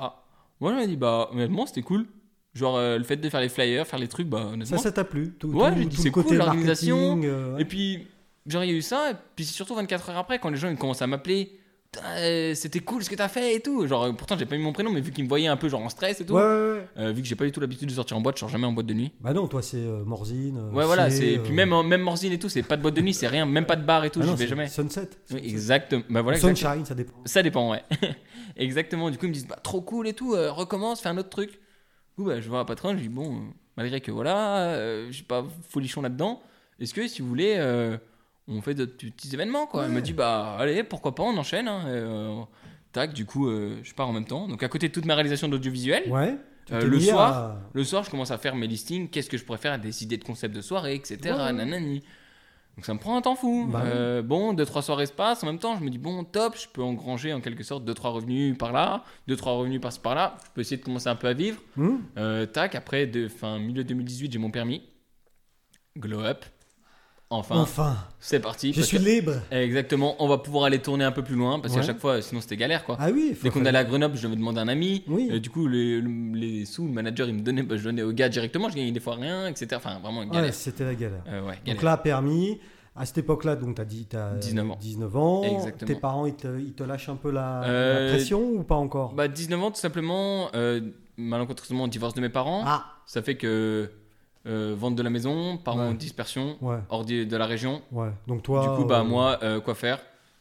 Moi, 0.60 0.72
je 0.72 0.78
me 0.80 0.86
dis, 0.86 0.96
bah, 0.96 1.28
honnêtement, 1.32 1.66
c'était 1.66 1.82
cool. 1.82 2.06
Genre, 2.54 2.78
le 2.80 3.02
fait 3.04 3.18
de 3.18 3.28
faire 3.28 3.40
les 3.42 3.50
flyers, 3.50 3.86
faire 3.86 3.98
les 3.98 4.08
trucs, 4.08 4.26
bah, 4.28 4.46
honnêtement. 4.52 4.78
Ça, 4.78 4.84
ça 4.84 4.92
t'a 4.92 5.04
plu 5.04 5.34
tout, 5.38 5.48
Ouais, 5.48 5.70
tout- 5.70 5.76
j'ai 5.78 5.84
dit, 5.84 5.96
tout 5.96 6.02
c'est 6.02 6.10
cool, 6.10 6.34
l'organisation. 6.34 7.20
Et 7.58 7.64
puis, 7.66 8.06
genre, 8.46 8.64
il 8.64 8.70
y 8.70 8.74
a 8.74 8.76
eu 8.76 8.82
ça, 8.82 9.10
et 9.10 9.14
puis 9.34 9.44
c'est 9.44 9.54
surtout 9.54 9.74
24 9.74 10.10
heures 10.10 10.18
après, 10.18 10.38
quand 10.38 10.50
les 10.50 10.56
gens 10.56 10.68
ils 10.70 10.76
commencent 10.76 11.02
à 11.02 11.06
m'appeler, 11.06 11.58
euh, 12.04 12.54
c'était 12.54 12.80
cool 12.80 13.02
ce 13.02 13.08
que 13.08 13.14
t'as 13.14 13.28
fait 13.28 13.54
et 13.54 13.60
tout. 13.60 13.86
Genre, 13.86 14.02
euh, 14.04 14.12
pourtant, 14.12 14.36
j'ai 14.36 14.44
pas 14.44 14.56
mis 14.56 14.62
mon 14.62 14.72
prénom, 14.74 14.90
mais 14.90 15.00
vu 15.00 15.12
qu'ils 15.12 15.24
me 15.24 15.28
voyaient 15.28 15.46
un 15.46 15.56
peu 15.56 15.68
genre 15.70 15.80
en 15.80 15.88
stress 15.88 16.20
et 16.20 16.26
tout, 16.26 16.34
Ouais, 16.34 16.42
ouais, 16.42 16.48
ouais. 16.72 16.86
euh, 16.98 17.12
vu 17.12 17.22
que 17.22 17.28
j'ai 17.28 17.36
pas 17.36 17.46
du 17.46 17.52
tout 17.52 17.60
l'habitude 17.60 17.88
de 17.88 17.94
sortir 17.94 18.18
en 18.18 18.20
boîte, 18.20 18.36
je 18.36 18.40
sors 18.40 18.50
jamais 18.50 18.66
en 18.66 18.72
boîte 18.72 18.84
de 18.86 18.92
nuit. 18.92 19.12
Bah 19.20 19.32
non, 19.32 19.46
toi, 19.48 19.62
c'est 19.62 19.78
euh, 19.78 20.04
Morzine. 20.04 20.58
Ouais, 20.74 20.84
voilà, 20.84 21.08
c'est. 21.10 21.38
euh, 21.38 21.42
Puis 21.42 21.52
même, 21.54 21.70
même 21.86 22.02
Morzine 22.02 22.32
et 22.32 22.38
tout, 22.38 22.50
c'est 22.50 22.62
pas 22.62 22.76
de 22.76 22.82
boîte 22.82 22.94
de 22.94 23.00
nuit, 23.00 23.14
c'est 23.14 23.28
rien, 23.28 23.46
même 23.46 23.64
pas 23.64 23.76
de 23.76 23.84
bar 23.84 24.04
et 24.04 24.10
tout, 24.10 24.20
ah 24.22 24.26
je 24.26 24.32
vais 24.32 24.46
jamais. 24.46 24.68
Sunset. 24.68 25.08
Oui, 25.32 25.40
exactement. 25.44 26.02
Bah 26.10 26.20
voilà, 26.20 26.36
exactement. 26.36 26.70
Sunshine, 26.72 26.84
ça 26.84 26.94
dépend. 26.94 27.12
Ça 27.24 27.42
dépend, 27.42 27.70
ouais. 27.70 27.82
Exactement. 28.58 29.10
Du 29.10 29.18
coup, 29.18 29.26
ils 29.26 29.30
me 29.30 29.34
disent, 29.34 29.46
bah, 29.46 29.58
trop 29.62 29.80
cool 29.82 30.08
et 30.08 30.12
tout, 30.14 30.30
recommence, 30.32 31.00
fais 31.00 31.08
un 31.10 31.18
autre 31.18 31.28
truc. 31.30 31.50
Du 31.52 31.58
coup, 32.16 32.24
bah, 32.24 32.40
je 32.40 32.48
vois 32.48 32.58
la 32.58 32.64
patronne, 32.64 32.96
je 32.96 33.02
dis, 33.02 33.08
bon, 33.08 33.42
malgré 33.76 34.00
que 34.00 34.10
voilà, 34.10 35.06
je 35.08 35.12
suis 35.12 35.24
pas 35.24 35.44
folichon 35.68 36.00
là-dedans, 36.02 36.40
est-ce 36.80 36.92
que 36.94 37.06
si 37.06 37.20
vous 37.22 37.28
voulez, 37.28 37.56
on 38.48 38.60
fait 38.62 38.74
d'autres 38.74 38.96
petits 38.96 39.32
événements, 39.34 39.66
quoi 39.66 39.84
Elle 39.86 39.92
me 39.92 40.00
dit, 40.00 40.12
bah, 40.12 40.56
allez, 40.58 40.82
pourquoi 40.84 41.14
pas, 41.14 41.22
on 41.24 41.36
enchaîne. 41.36 41.68
hein, 41.68 41.84
euh, 41.86 42.40
tac, 42.92 43.12
du 43.12 43.26
coup, 43.26 43.48
euh, 43.48 43.78
je 43.82 43.92
pars 43.94 44.08
en 44.08 44.12
même 44.12 44.24
temps. 44.26 44.46
Donc, 44.48 44.62
à 44.62 44.68
côté 44.68 44.88
de 44.88 44.92
toute 44.92 45.04
ma 45.04 45.14
réalisation 45.14 45.48
d'audiovisuel, 45.48 46.10
Ouais. 46.10 46.36
tu 46.66 46.72
Euh, 46.74 46.80
t'es 46.80 46.86
le 46.86 46.96
mis 46.96 47.04
soir, 47.04 47.32
à- 47.36 47.60
le 47.72 47.84
soir, 47.84 48.04
je 48.04 48.10
commence 48.10 48.30
à 48.30 48.38
faire 48.38 48.54
mes 48.56 48.66
listings, 48.66 49.08
qu'est-ce 49.10 49.28
que 49.28 49.36
je 49.36 49.44
pourrais 49.44 49.58
faire, 49.58 49.78
des 49.78 50.02
idées 50.02 50.16
de 50.16 50.24
concepts 50.24 50.54
de 50.54 50.60
soirée, 50.60 50.94
etc. 50.94 51.18
Ouais. 51.24 51.52
nanani. 51.52 52.02
Donc 52.76 52.84
ça 52.84 52.92
me 52.92 52.98
prend 52.98 53.16
un 53.16 53.22
temps 53.22 53.36
fou. 53.36 53.66
Bah 53.72 53.82
Euh, 53.86 54.20
bon, 54.20 54.52
deux 54.52 54.66
trois 54.66 54.82
soirées 54.82 55.06
se 55.06 55.12
passent. 55.12 55.42
En 55.42 55.46
même 55.46 55.58
temps, 55.58 55.76
je 55.78 55.82
me 55.82 55.88
dis 55.88 55.96
bon, 55.96 56.24
top, 56.24 56.58
je 56.58 56.68
peux 56.68 56.82
engranger 56.82 57.32
en 57.32 57.40
quelque 57.40 57.62
sorte 57.64 57.86
deux 57.86 57.94
trois 57.94 58.10
revenus 58.10 58.56
par 58.58 58.70
là, 58.70 59.02
deux 59.28 59.34
trois 59.36 59.52
revenus 59.54 59.80
par-ci 59.80 59.98
par-là. 59.98 60.36
Je 60.44 60.50
peux 60.54 60.60
essayer 60.60 60.76
de 60.76 60.84
commencer 60.84 61.08
un 61.08 61.16
peu 61.16 61.26
à 61.26 61.32
vivre. 61.32 61.58
Hmm 61.76 61.96
Euh, 62.18 62.44
tac, 62.44 62.74
après, 62.74 63.06
de, 63.06 63.28
fin 63.28 63.58
milieu 63.58 63.82
2018, 63.82 64.30
j'ai 64.30 64.38
mon 64.38 64.50
permis. 64.50 64.82
Glow 65.96 66.20
up. 66.20 66.44
Enfin, 67.28 67.56
Enfin, 67.58 67.96
c'est 68.20 68.38
parti. 68.38 68.72
je 68.72 68.82
suis 68.82 68.98
que- 68.98 69.02
libre. 69.02 69.32
Exactement, 69.50 70.14
on 70.20 70.28
va 70.28 70.38
pouvoir 70.38 70.64
aller 70.66 70.78
tourner 70.78 71.04
un 71.04 71.10
peu 71.10 71.22
plus 71.24 71.34
loin 71.34 71.58
parce 71.58 71.74
qu'à 71.74 71.80
Ouais. 71.80 71.86
chaque 71.86 71.98
fois, 71.98 72.22
sinon 72.22 72.40
c'était 72.40 72.56
galère 72.56 72.84
quoi. 72.84 72.96
Ah 73.00 73.08
oui, 73.12 73.34
faut 73.34 73.42
Dès 73.42 73.50
qu'on 73.50 73.64
allait 73.66 73.78
à 73.78 73.84
Grenoble, 73.84 74.16
je 74.16 74.28
demander 74.28 74.60
à 74.60 74.62
un 74.62 74.68
ami. 74.68 75.02
Oui. 75.08 75.28
Euh, 75.32 75.40
du 75.40 75.50
coup, 75.50 75.66
les, 75.66 76.00
les 76.00 76.64
sous, 76.66 76.86
le 76.86 76.92
manager, 76.92 77.26
il 77.28 77.34
me 77.34 77.40
donnait, 77.40 77.64
bah, 77.64 77.76
je 77.76 77.82
donnais 77.82 78.02
au 78.02 78.12
gars 78.12 78.28
directement. 78.28 78.68
Je 78.68 78.76
gagnais 78.76 78.92
des 78.92 79.00
fois 79.00 79.16
rien, 79.16 79.48
etc. 79.48 79.66
Enfin, 79.74 79.98
vraiment 79.98 80.22
une 80.22 80.28
Ouais, 80.30 80.36
galère. 80.36 80.54
c'était 80.54 80.84
la 80.84 80.94
galère. 80.94 81.24
Euh, 81.28 81.46
ouais, 81.48 81.58
Donc 81.66 81.82
là, 81.82 81.96
permis. 81.96 82.60
À 82.98 83.04
cette 83.04 83.18
époque-là, 83.18 83.56
donc 83.56 83.74
tu 83.74 83.82
as 83.82 83.84
dit 83.84 84.06
tu 84.08 84.16
19 84.40 84.70
ans. 84.70 84.78
19 84.80 85.16
ans. 85.16 85.42
Exactement. 85.42 85.86
Tes 85.88 86.00
parents, 86.00 86.24
ils 86.26 86.34
te, 86.34 86.58
ils 86.58 86.72
te 86.72 86.82
lâchent 86.82 87.10
un 87.10 87.16
peu 87.16 87.30
la, 87.30 87.60
la 87.60 87.66
Euh, 87.66 88.08
pression 88.14 88.40
ou 88.40 88.62
pas 88.62 88.76
encore? 88.76 89.12
Bah, 89.14 89.28
19 89.28 89.62
ans, 89.62 89.70
tout 89.70 89.80
simplement, 89.80 90.48
euh, 90.54 90.80
malencontreusement, 91.18 91.88
divorce 91.88 92.14
de 92.14 92.20
mes 92.22 92.28
parents. 92.30 92.62
Ah, 92.64 92.86
Ça 93.04 93.20
fait 93.20 93.36
que 93.36 93.90
euh, 94.46 94.74
vente 94.78 94.94
de 94.96 95.02
la 95.02 95.10
maison, 95.10 95.56
parents 95.58 95.86
en 95.86 95.88
Ouais. 95.90 95.94
dispersion, 95.94 96.56
ouais, 96.60 96.78
hors 96.88 97.04
de 97.04 97.36
la 97.36 97.46
région. 97.46 97.82
ouais. 97.92 98.10
Donc 98.26 98.42
toi. 98.42 98.62
du 98.62 98.68
coup, 98.76 98.84
bah, 98.84 99.00
euh, 99.00 99.04
moi, 99.04 99.38
euh, 99.42 99.60
quoi 99.60 99.74
faire? 99.74 99.98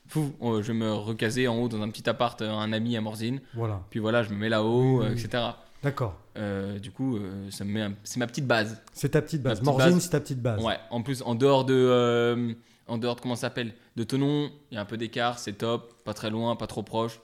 Fou, 0.08 0.34
euh, 0.44 0.62
je 0.62 0.68
vais 0.72 0.78
me 0.78 0.92
recaser 0.94 1.48
en 1.48 1.58
haut 1.58 1.68
dans 1.68 1.82
un 1.82 1.90
petit 1.90 2.08
appart, 2.08 2.40
euh, 2.42 2.52
un 2.52 2.72
ami 2.74 2.96
à 2.96 3.02
Morzine. 3.02 3.42
Voilà, 3.56 3.82
Puis 3.90 4.00
voilà, 4.00 4.22
je 4.22 4.30
me 4.30 4.36
mets 4.36 4.50
là-haut, 4.50 5.00
Oui, 5.02 5.08
oui, 5.10 5.12
etc. 5.24 5.44
d'accord. 5.82 6.16
Euh, 6.38 6.78
du 6.78 6.92
coup, 6.92 7.18
euh, 7.18 7.50
ça 7.50 7.64
me 7.66 7.72
met 7.72 7.82
un- 7.82 7.94
c'est 8.04 8.20
ma 8.20 8.28
petite 8.28 8.46
base. 8.46 8.80
C'est 8.94 9.10
ta 9.10 9.22
petite 9.24 9.42
base. 9.42 9.62
Morzine, 9.64 10.00
c'est 10.00 10.10
ta 10.12 10.20
petite 10.20 10.42
base. 10.42 10.64
Ouais, 10.64 10.78
en 10.92 11.02
plus, 11.02 11.24
en 11.24 11.34
dehors 11.34 11.66
de. 11.66 11.74
euh, 11.74 12.54
en 12.88 13.00
dehors 13.00 13.16
de 13.16 13.22
comment 13.22 13.36
ça 13.36 13.42
s'appelle 13.48 13.74
De 13.96 14.04
Tonon, 14.04 14.52
il 14.70 14.76
y 14.76 14.78
a 14.78 14.82
un 14.82 14.86
peu 14.86 14.96
d'écart, 14.98 15.40
c'est 15.40 15.54
top. 15.54 15.92
Pas 16.04 16.14
très 16.14 16.30
loin, 16.30 16.56
pas 16.56 16.68
trop 16.68 16.84
proche. 16.84 17.20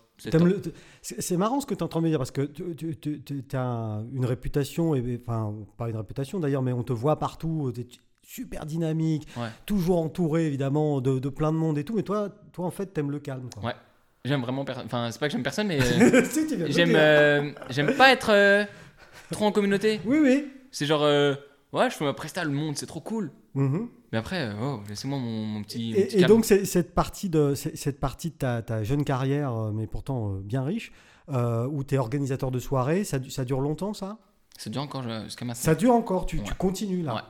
C'est 1.02 1.38
marrant 1.38 1.60
ce 1.62 1.66
que 1.66 1.74
tu 1.74 1.80
es 1.80 1.84
en 1.84 1.88
train 1.88 2.00
de 2.00 2.06
me 2.06 2.10
dire 2.10 2.20
parce 2.20 2.32
que 2.32 2.42
tu, 2.44 3.44
as 3.54 4.04
une 4.14 4.26
réputation, 4.26 4.96
et, 4.96 5.20
enfin, 5.26 5.54
pas 5.78 5.90
une 5.90 5.98
réputation 5.98 6.40
d'ailleurs, 6.40 6.62
mais 6.62 6.74
on 6.74 6.84
te 6.84 6.94
voit 6.94 7.18
partout, 7.20 7.72
tu 7.74 7.82
es 7.82 7.88
super 8.24 8.66
dynamique, 8.66 9.28
Ouais. 9.38 9.48
toujours 9.66 10.00
entouré 10.00 10.46
évidemment 10.48 11.02
de, 11.02 11.20
de 11.20 11.30
plein 11.30 11.52
de 11.52 11.58
monde 11.58 11.78
et 11.78 11.84
tout, 11.84 11.96
mais 11.96 12.04
toi, 12.04 12.30
toi 12.54 12.66
en 12.66 12.72
fait, 12.72 12.88
t'aimes 12.88 13.12
le 13.12 13.20
calme. 13.20 13.50
Quoi. 13.54 13.66
Ouais. 13.70 13.76
J'aime 14.24 14.42
vraiment 14.42 14.64
personne. 14.64 14.86
Enfin, 14.86 15.10
c'est 15.12 15.20
pas 15.20 15.28
que 15.28 15.32
j'aime 15.32 15.42
personne, 15.44 15.68
mais. 15.68 15.80
euh, 15.82 16.24
Si, 16.26 16.48
j'aime 16.72 16.94
euh, 16.96 17.52
j'aime 17.72 17.96
pas 17.96 18.12
être 18.12 18.30
euh, 18.32 18.64
trop 19.32 19.46
en 19.46 19.52
communauté. 19.52 20.00
Oui, 20.06 20.20
oui. 20.22 20.48
C'est 20.70 20.86
genre. 20.86 21.02
euh, 21.04 21.34
ouais, 21.74 21.90
je 21.90 21.96
fais 21.96 22.06
ma 22.06 22.14
presta, 22.14 22.44
le 22.44 22.52
monde, 22.52 22.78
c'est 22.78 22.86
trop 22.86 23.02
cool. 23.02 23.32
Mhm. 23.56 23.90
Mais 24.12 24.18
après, 24.18 24.42
euh, 24.42 24.54
oh, 24.62 24.80
laissez-moi 24.90 25.18
mon, 25.20 25.46
mon 25.46 25.62
petit. 25.64 25.94
mon 25.94 26.00
Et, 26.00 26.06
petit 26.06 26.18
et 26.18 26.20
calme. 26.22 26.30
donc, 26.34 26.46
cette 26.46 26.94
partie 26.94 27.30
de, 27.30 27.54
cette 27.56 28.00
partie 28.00 28.30
de 28.32 28.36
ta, 28.36 28.62
ta 28.62 28.84
jeune 28.84 29.04
carrière, 29.06 29.54
euh, 29.56 29.72
mais 29.72 29.88
pourtant 29.88 30.34
euh, 30.34 30.40
bien 30.44 30.64
riche, 30.64 30.92
euh, 31.30 31.66
où 31.68 31.84
tu 31.84 31.96
es 31.96 31.98
organisateur 31.98 32.52
de 32.52 32.60
soirées, 32.60 33.04
ça, 33.06 33.20
ça 33.30 33.46
dure 33.46 33.62
longtemps 33.62 33.94
ça? 33.94 34.18
Ça 34.58 34.70
dure 34.70 34.82
encore 34.82 35.04
jusqu'à 35.24 35.46
maintenant. 35.46 35.62
Ça 35.62 35.76
dure 35.76 35.94
encore, 35.94 36.26
tu, 36.26 36.42
continues 36.58 37.04
là? 37.04 37.16
Ouais. 37.16 37.22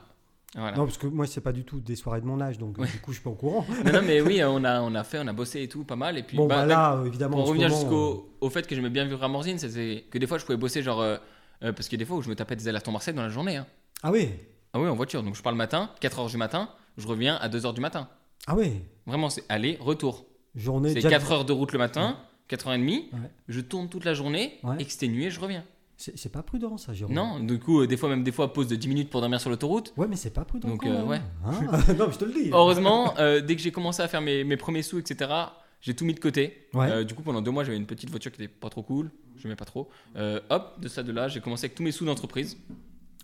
Voilà. 0.54 0.76
Non, 0.76 0.84
parce 0.84 0.98
que 0.98 1.06
moi, 1.06 1.26
c'est 1.26 1.40
pas 1.40 1.52
du 1.52 1.64
tout 1.64 1.80
des 1.80 1.96
soirées 1.96 2.20
de 2.20 2.26
mon 2.26 2.38
âge, 2.40 2.58
donc 2.58 2.76
Ouais. 2.76 2.86
du 2.86 2.98
coup, 3.00 3.12
je 3.12 3.16
suis 3.18 3.24
pas 3.24 3.30
au 3.30 3.34
courant. 3.34 3.64
non, 3.86 3.92
non, 3.92 4.00
mais 4.04 4.20
oui, 4.26 4.42
on 4.44 4.64
a, 4.64 4.82
on 4.82 4.94
a 4.94 5.04
fait, 5.04 5.18
on 5.18 5.26
a 5.28 5.32
bossé 5.32 5.62
et 5.62 5.68
tout, 5.68 5.84
pas 5.84 5.96
mal. 5.96 6.18
Et 6.18 6.22
puis, 6.24 6.36
bon, 6.36 6.46
bah, 6.46 6.56
bah, 6.56 6.66
là, 6.66 7.02
évidemment, 7.06 7.36
Pour 7.38 7.46
revenir 7.48 7.68
jusqu'au 7.70 8.34
au 8.40 8.50
fait 8.50 8.66
que 8.66 8.74
j'aimais 8.74 8.90
bien 8.90 9.04
vivre 9.06 9.22
à 9.22 9.28
Morzine, 9.28 9.56
c'était 9.58 10.04
que 10.10 10.18
des 10.18 10.26
fois 10.26 10.36
je 10.38 10.44
pouvais 10.44 10.58
bosser 10.58 10.82
genre. 10.82 11.00
euh, 11.00 11.16
parce 11.60 11.88
qu'il 11.88 11.92
y 11.92 12.02
a 12.02 12.04
des 12.04 12.06
fois 12.08 12.16
où 12.16 12.22
je 12.22 12.28
me 12.28 12.34
tapais 12.34 12.56
des 12.56 12.66
allers-retours 12.68 12.92
Marseille 12.92 13.14
dans 13.14 13.22
la 13.22 13.28
journée. 13.30 13.56
hein. 13.56 13.66
Ah 14.02 14.10
oui? 14.10 14.30
Ah 14.72 14.80
oui, 14.80 14.88
en 14.88 14.94
voiture. 14.94 15.22
Donc 15.22 15.34
je 15.36 15.42
pars 15.42 15.52
le 15.52 15.58
matin, 15.58 15.90
4h 16.00 16.30
du 16.30 16.36
matin, 16.36 16.68
je 16.96 17.06
reviens 17.06 17.36
à 17.36 17.48
2h 17.48 17.74
du 17.74 17.80
matin. 17.80 18.08
Ah 18.46 18.54
oui 18.56 18.72
Vraiment, 19.06 19.30
c'est 19.30 19.44
aller, 19.48 19.76
retour. 19.80 20.24
Journée 20.54 20.88
C'est 20.90 20.94
déjà- 20.96 21.10
4 21.10 21.32
heures 21.32 21.44
de 21.44 21.52
route 21.52 21.72
le 21.72 21.78
matin, 21.78 22.18
4h30, 22.48 23.08
Ouais. 23.12 23.18
je 23.48 23.60
tourne 23.60 23.88
toute 23.88 24.04
la 24.04 24.14
journée, 24.14 24.58
Ouais. 24.62 24.76
exténué, 24.80 25.30
je 25.30 25.40
reviens. 25.40 25.64
C'est 25.96 26.32
pas 26.32 26.42
prudent, 26.42 26.76
ça, 26.78 26.92
Jérôme. 26.92 27.14
Non, 27.14 27.38
du 27.38 27.60
coup, 27.60 27.82
euh, 27.82 27.86
des 27.86 27.96
fois, 27.96 28.08
même 28.08 28.24
des 28.24 28.32
fois, 28.32 28.52
pause 28.52 28.66
de 28.66 28.74
10 28.74 28.88
minutes 28.88 29.08
pour 29.10 29.20
dormir 29.20 29.40
sur 29.40 29.50
l'autoroute. 29.50 29.92
Ouais, 29.96 30.08
mais 30.08 30.16
c'est 30.16 30.30
pas 30.34 30.44
prudent. 30.44 30.68
Donc, 30.68 30.84
euh, 30.84 31.04
ouais. 31.04 31.20
hein. 31.44 31.52
non, 31.96 32.06
mais 32.08 32.12
je 32.12 32.18
te 32.18 32.24
le 32.24 32.32
dis. 32.32 32.50
Heureusement, 32.52 33.14
euh, 33.18 33.40
dès 33.40 33.54
que 33.54 33.62
j'ai 33.62 33.70
commencé 33.70 34.02
à 34.02 34.08
faire 34.08 34.20
mes, 34.20 34.42
mes 34.42 34.56
premiers 34.56 34.82
sous, 34.82 34.98
etc., 34.98 35.30
j'ai 35.80 35.94
tout 35.94 36.04
mis 36.04 36.14
de 36.14 36.18
côté. 36.20 36.66
Ouais. 36.74 37.04
Du 37.04 37.14
coup, 37.14 37.22
pendant 37.22 37.40
deux 37.40 37.52
mois, 37.52 37.62
j'avais 37.62 37.76
une 37.76 37.86
petite 37.86 38.10
voiture 38.10 38.32
qui 38.32 38.42
était 38.42 38.52
pas 38.52 38.68
trop 38.68 38.82
cool. 38.82 39.10
Je 39.36 39.44
n'aimais 39.46 39.54
pas 39.56 39.64
trop. 39.64 39.88
Hop, 40.50 40.80
de 40.80 40.88
ça, 40.88 41.02
de 41.04 41.12
là, 41.12 41.28
j'ai 41.28 41.40
commencé 41.40 41.66
avec 41.66 41.76
tous 41.76 41.82
mes 41.84 41.92
sous 41.92 42.04
d'entreprise. 42.04 42.56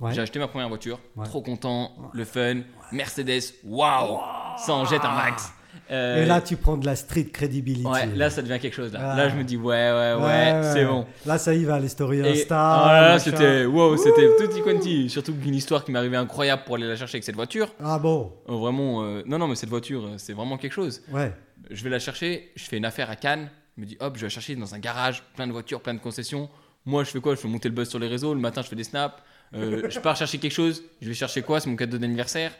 Ouais. 0.01 0.13
J'ai 0.15 0.21
acheté 0.21 0.39
ma 0.39 0.49
première 0.49 0.69
voiture. 0.69 0.99
Ouais. 1.17 1.25
Trop 1.27 1.43
content. 1.43 1.93
Le 2.13 2.25
fun. 2.25 2.61
Mercedes. 2.93 3.55
Waouh 3.65 4.19
Ça 4.59 4.73
en 4.73 4.85
jette 4.85 5.05
un 5.05 5.15
max. 5.15 5.53
Euh, 5.91 6.23
Et 6.23 6.27
là, 6.27 6.41
tu 6.41 6.57
prends 6.57 6.77
de 6.77 6.85
la 6.85 6.97
street 6.97 7.27
credibility. 7.33 7.87
ouais, 7.87 8.07
là, 8.15 8.29
ça 8.31 8.43
devient 8.43 8.59
quelque 8.61 8.75
chose. 8.75 8.93
Là, 8.93 9.13
Ah. 9.13 9.17
là 9.17 9.29
je 9.31 9.37
me 9.37 9.45
dis, 9.45 9.57
ouais, 9.57 9.65
ouais, 9.75 10.15
ouais, 10.15 10.23
Ouais, 10.25 10.61
c'est 10.63 10.81
ouais. 10.81 10.85
bon. 10.87 11.07
Là, 11.25 11.39
ça 11.39 11.55
y 11.55 11.65
va, 11.65 11.79
les 11.81 11.89
stories 11.89 12.19
Et 12.21 12.43
Insta. 12.43 12.83
machin. 13.15 13.19
c'était 13.19 13.65
wow, 13.65 13.97
c'était 13.97 14.29
tutti 14.39 14.61
quanti. 14.63 15.09
Surtout 15.09 15.35
qu'une 15.35 15.55
histoire 15.55 15.85
qui 15.85 15.93
m'est 15.93 15.99
arrivée 15.99 16.17
incroyable 16.17 16.63
pour 16.67 16.75
aller 16.77 16.87
la 16.87 16.97
chercher 16.97 17.17
avec 17.17 17.25
cette 17.25 17.37
voiture. 17.37 17.69
Ah 17.83 17.99
bon? 17.99 18.33
Euh, 18.49 18.53
vraiment, 18.55 19.03
euh, 19.03 19.23
non, 19.27 19.39
non, 19.39 19.49
mais 19.49 19.55
cette 19.55 19.71
voiture, 19.71 20.05
euh, 20.05 20.15
c'est 20.19 20.33
vraiment 20.35 20.59
quelque 20.59 20.73
chose. 20.73 21.01
Ouais. 21.11 21.33
Je 21.71 21.83
vais 21.85 21.91
la 21.91 21.99
chercher, 22.01 22.51
je 22.57 22.65
fais 22.65 22.77
une 22.77 22.85
affaire 22.85 23.09
à 23.11 23.17
Cannes. 23.17 23.49
Je 23.77 23.81
me 23.83 23.87
dis, 23.87 23.97
hop, 24.01 24.13
je 24.17 24.21
vais 24.23 24.27
la 24.27 24.31
chercher 24.31 24.57
dans 24.57 24.75
un 24.75 24.79
garage, 24.81 25.23
plein 25.37 25.47
de 25.47 25.53
voitures, 25.53 25.81
plein 25.81 25.95
de 25.95 26.01
concessions. 26.01 26.51
Moi, 26.85 27.05
je 27.05 27.11
fais 27.11 27.21
quoi? 27.21 27.35
Je 27.35 27.41
fais 27.41 27.49
monter 27.49 27.69
le 27.69 27.75
buzz 27.75 27.89
sur 27.89 27.99
les 27.99 28.09
réseaux. 28.09 28.35
Le 28.35 28.41
matin, 28.41 28.63
je 28.63 28.69
fais 28.69 28.77
des 28.77 28.85
snaps. 28.85 29.15
Euh, 29.55 29.89
je 29.91 29.99
pars 30.01 30.17
chercher 30.17 30.39
quelque 30.39 30.53
chose. 30.53 30.83
Je 31.01 31.09
vais 31.09 31.15
chercher 31.15 31.43
quoi? 31.43 31.61
C'est 31.61 31.71
mon 31.71 31.77
cadeau 31.77 31.99
d'anniversaire. 31.99 32.53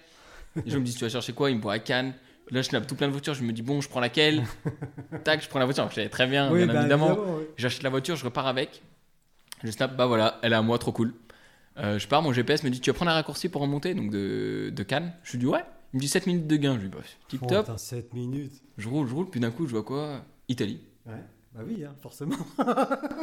Les 0.65 0.71
gens 0.71 0.81
me 0.81 0.85
disent, 0.85 0.97
tu 0.97 1.05
vas 1.05 1.11
chercher 1.11 1.33
quoi? 1.33 1.51
Ils 1.51 1.57
me 1.57 1.63
voient 1.63 1.75
à 1.75 1.79
Cannes. 1.79 2.15
Là, 2.51 2.63
je 2.63 2.69
snappe 2.69 2.87
tout 2.87 2.95
plein 2.95 3.07
de 3.09 3.13
voitures. 3.13 3.35
Je 3.35 3.43
me 3.43 3.53
dis, 3.53 3.61
bon, 3.63 3.81
je 3.83 3.89
prends 3.89 4.01
laquelle? 4.01 4.45
Tac, 5.25 5.43
je 5.43 5.49
prends 5.49 5.59
la 5.59 5.67
voiture. 5.67 5.87
Je 5.91 5.97
savais 5.97 6.09
très 6.09 6.27
bien, 6.27 6.51
oui, 6.51 6.65
bien 6.65 6.73
bah, 6.73 6.81
évidemment. 6.81 7.17
oui. 7.19 7.45
J'achète 7.59 7.83
la 7.83 7.91
voiture, 7.91 8.17
je 8.17 8.25
repars 8.25 8.47
avec. 8.47 8.83
Je 9.65 9.71
snap, 9.71 9.95
bah 9.97 10.07
voilà, 10.07 10.39
elle 10.43 10.53
est 10.53 10.57
à 10.57 10.63
moi, 10.63 10.79
trop 10.79 10.93
cool. 10.93 11.13
Euh, 11.79 11.99
je 11.99 12.09
pars, 12.09 12.23
mon 12.23 12.33
GPS 12.33 12.63
me 12.65 12.71
dit, 12.71 12.81
tu 12.81 12.91
vas 12.91 12.95
prendre 12.95 13.11
un 13.11 13.15
raccourci 13.15 13.49
pour 13.49 13.61
remonter, 13.61 13.95
donc 13.95 14.11
de, 14.11 14.71
de 14.75 14.83
Cannes. 14.83 15.13
Je 15.25 15.33
lui 15.33 15.39
dis, 15.41 15.47
ouais. 15.47 15.61
Il 15.93 15.97
me 15.99 16.01
dit 16.01 16.09
7 16.09 16.27
minutes 16.27 16.47
de 16.47 16.57
gain. 16.57 16.75
Je 16.77 16.81
lui 16.85 16.89
dis, 16.89 16.97
bah, 16.97 17.03
tip 17.29 17.41
Oh, 17.43 17.47
top. 17.47 17.67
putain, 17.67 17.77
7 17.79 18.15
minutes. 18.15 18.53
Je 18.79 18.89
roule, 18.89 19.07
je 19.07 19.15
roule, 19.15 19.29
puis 19.29 19.41
d'un 19.41 19.51
coup, 19.51 19.67
je 19.67 19.73
vois 19.73 19.83
quoi? 19.83 20.23
Italie. 20.49 20.81
Ouais. 21.07 21.13
Bah 21.55 21.61
oui, 21.67 21.85
hein, 21.85 21.95
forcément. 22.03 22.37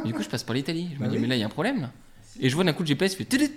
Du 0.05 0.13
coup, 0.13 0.21
je 0.23 0.29
passe 0.29 0.43
par 0.43 0.55
l'Italie. 0.55 0.89
Je 0.93 0.99
Bah 0.99 1.05
me 1.05 1.09
dis, 1.09 1.15
oui. 1.17 1.21
mais 1.23 1.27
là, 1.29 1.35
il 1.35 1.39
y 1.39 1.43
a 1.43 1.47
un 1.47 1.49
problème 1.49 1.81
là. 1.81 1.91
Et 2.39 2.49
je 2.49 2.55
vois 2.55 2.63
d'un 2.63 2.73
coup 2.73 2.83
le 2.83 2.87
GPS 2.87 3.15
il 3.19 3.25
fait. 3.25 3.51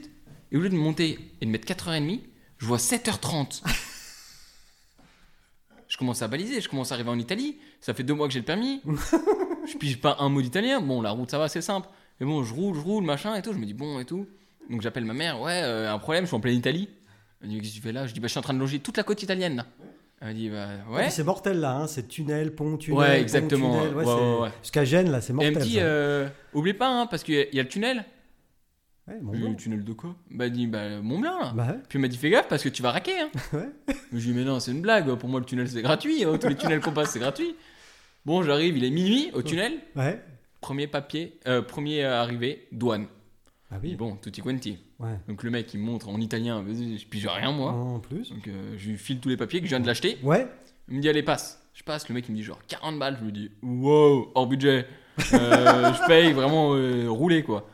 Et 0.50 0.56
au 0.56 0.60
lieu 0.60 0.68
de 0.68 0.74
monter 0.76 1.18
et 1.40 1.46
de 1.46 1.50
mettre 1.50 1.66
4h30, 1.66 2.20
je 2.58 2.66
vois 2.66 2.78
7h30. 2.78 3.62
je 5.88 5.96
commence 5.96 6.22
à 6.22 6.28
baliser, 6.28 6.60
je 6.60 6.68
commence 6.68 6.92
à 6.92 6.94
arriver 6.94 7.10
en 7.10 7.18
Italie. 7.18 7.58
Ça 7.80 7.94
fait 7.94 8.02
deux 8.02 8.14
mois 8.14 8.26
que 8.28 8.32
j'ai 8.32 8.40
le 8.40 8.44
permis. 8.44 8.80
je 9.70 9.76
pige 9.76 10.00
pas 10.00 10.16
un 10.20 10.28
mot 10.28 10.42
d'italien. 10.42 10.80
Bon, 10.80 11.00
la 11.02 11.10
route, 11.10 11.30
ça 11.30 11.38
va, 11.38 11.48
c'est 11.48 11.62
simple. 11.62 11.88
Mais 12.20 12.26
bon, 12.26 12.42
je 12.42 12.52
roule, 12.54 12.74
je 12.76 12.80
roule, 12.80 13.04
machin 13.04 13.34
et 13.36 13.42
tout. 13.42 13.52
Je 13.52 13.58
me 13.58 13.66
dis, 13.66 13.74
bon 13.74 13.98
et 14.00 14.04
tout. 14.04 14.26
Donc 14.70 14.82
j'appelle 14.82 15.04
ma 15.04 15.14
mère, 15.14 15.40
ouais, 15.40 15.62
euh, 15.64 15.90
un 15.92 15.98
problème, 15.98 16.24
je 16.24 16.28
suis 16.28 16.36
en 16.36 16.40
pleine 16.40 16.56
Italie. 16.56 16.88
Elle 17.40 17.48
me 17.48 17.52
dit, 17.54 17.60
qu'est-ce 17.60 17.70
que 17.72 17.76
tu 17.76 17.82
fais 17.82 17.92
là? 17.92 18.06
Je 18.06 18.12
dis, 18.12 18.20
bah, 18.20 18.26
je 18.26 18.32
suis 18.32 18.38
en 18.38 18.42
train 18.42 18.52
de 18.54 18.58
longer 18.58 18.80
toute 18.80 18.96
la 18.96 19.02
côte 19.02 19.22
italienne 19.22 19.56
là. 19.56 19.66
Elle 20.20 20.34
dit, 20.34 20.50
bah 20.50 20.66
ouais. 20.90 21.10
C'est 21.10 21.22
mortel 21.22 21.60
là, 21.60 21.76
hein, 21.76 21.86
c'est 21.86 22.08
tunnel, 22.08 22.52
pont, 22.54 22.76
tunnel. 22.76 22.98
Ouais, 22.98 23.06
pont, 23.14 23.22
exactement. 23.22 23.78
tunnel, 23.78 23.94
ouais, 23.94 24.04
Ouais, 24.04 24.40
ouais. 24.42 24.48
Jusqu'à 24.62 24.84
Gênes 24.84 25.10
là, 25.10 25.20
c'est 25.20 25.32
Et 25.32 25.36
mortel. 25.36 25.52
elle 25.54 25.58
me 25.60 25.64
dit, 25.64 25.76
euh, 25.78 26.28
oublie 26.52 26.74
pas, 26.74 26.88
hein, 26.88 27.06
parce 27.06 27.22
qu'il 27.22 27.48
y 27.52 27.60
a 27.60 27.62
le 27.62 27.68
tunnel. 27.68 28.04
Ouais, 29.08 29.18
Mont 29.22 29.32
Blanc. 29.32 29.54
tunnel 29.54 29.84
de 29.84 29.92
quoi? 29.92 30.14
Bah, 30.30 30.46
elle 30.46 30.52
dit, 30.52 30.66
bah, 30.66 31.00
Mont 31.00 31.18
Blanc 31.18 31.38
là. 31.40 31.52
Bah 31.54 31.66
ouais. 31.68 31.78
Puis 31.88 31.96
elle 31.96 32.02
m'a 32.02 32.08
dit, 32.08 32.16
fais 32.16 32.30
gaffe 32.30 32.48
parce 32.48 32.62
que 32.62 32.68
tu 32.68 32.82
vas 32.82 32.90
raquer. 32.92 33.18
Hein. 33.20 33.30
Ouais. 33.52 33.68
Je 34.12 34.16
lui 34.16 34.22
dis, 34.22 34.32
mais 34.32 34.44
non, 34.44 34.60
c'est 34.60 34.72
une 34.72 34.82
blague. 34.82 35.12
Pour 35.14 35.28
moi, 35.28 35.40
le 35.40 35.46
tunnel 35.46 35.68
c'est 35.68 35.82
gratuit. 35.82 36.24
hein. 36.24 36.36
Tous 36.38 36.48
les 36.48 36.56
tunnels 36.56 36.80
qu'on 36.80 36.92
passe, 36.92 37.10
c'est 37.12 37.18
gratuit. 37.18 37.54
Bon, 38.26 38.42
j'arrive, 38.42 38.76
il 38.76 38.84
est 38.84 38.90
minuit 38.90 39.30
au 39.32 39.42
tunnel. 39.42 39.74
Ouais. 39.96 40.22
Premier 40.60 40.86
papier, 40.88 41.38
euh, 41.46 41.62
premier 41.62 42.04
arrivé, 42.04 42.66
douane. 42.72 43.06
Ah 43.70 43.76
Et 43.76 43.88
oui. 43.88 43.96
bon, 43.96 44.16
tutti 44.16 44.40
quanti. 44.40 44.78
Ouais. 44.98 45.10
Donc 45.28 45.42
le 45.44 45.50
mec 45.50 45.72
il 45.72 45.78
me 45.80 45.84
montre 45.84 46.08
en 46.08 46.18
italien, 46.20 46.64
je 46.66 47.04
pige 47.06 47.26
rien 47.26 47.52
moi. 47.52 47.70
En 47.72 48.00
plus. 48.00 48.30
Donc 48.30 48.48
euh, 48.48 48.74
je 48.76 48.88
lui 48.90 48.96
file 48.98 49.20
tous 49.20 49.28
les 49.28 49.36
papiers 49.36 49.60
que 49.60 49.66
je 49.66 49.70
viens 49.70 49.78
de 49.80 49.86
l'acheter. 49.86 50.18
Ouais. 50.22 50.48
Il 50.88 50.96
me 50.96 51.00
dit 51.02 51.08
allez 51.08 51.22
passe. 51.22 51.62
Je 51.74 51.82
passe, 51.84 52.08
le 52.08 52.14
mec 52.14 52.24
il 52.28 52.32
me 52.32 52.36
dit 52.36 52.42
genre 52.42 52.58
40 52.66 52.98
balles. 52.98 53.16
Je 53.20 53.24
lui 53.26 53.32
dis 53.32 53.50
wow, 53.62 54.32
hors 54.34 54.46
budget. 54.48 54.86
Euh, 55.34 55.92
je 55.94 56.06
paye 56.08 56.32
vraiment 56.32 56.70
rouler 57.14 57.42
quoi. 57.44 57.68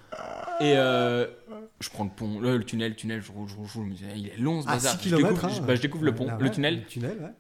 Et 0.61 0.75
euh, 0.77 1.27
je 1.81 1.89
prends 1.91 2.05
le 2.05 2.11
pont, 2.11 2.41
le 2.41 2.63
tunnel, 2.65 2.91
le 2.91 2.97
tunnel, 2.97 3.23
je 3.23 3.33
roule, 3.33 3.49
je 3.49 3.55
roule, 3.55 3.67
je 3.69 3.73
roule, 3.75 3.87
je 3.87 3.91
me 3.91 3.95
dis, 3.97 4.05
il 4.17 4.29
est 4.29 4.37
long 4.39 4.63
ce 4.63 4.69
À 4.69 4.73
bazar. 4.73 5.01
6 5.01 5.09
je, 5.09 5.17
découvre, 5.17 5.49
je- 5.51 5.61
bah, 5.61 5.75
je 5.75 5.81
découvre 5.81 6.05
le 6.05 6.15
pont, 6.15 6.29
le 6.39 6.51
tunnel, 6.51 6.77
Le 6.77 6.85
tunnel, 6.85 7.19
ouais. 7.21 7.31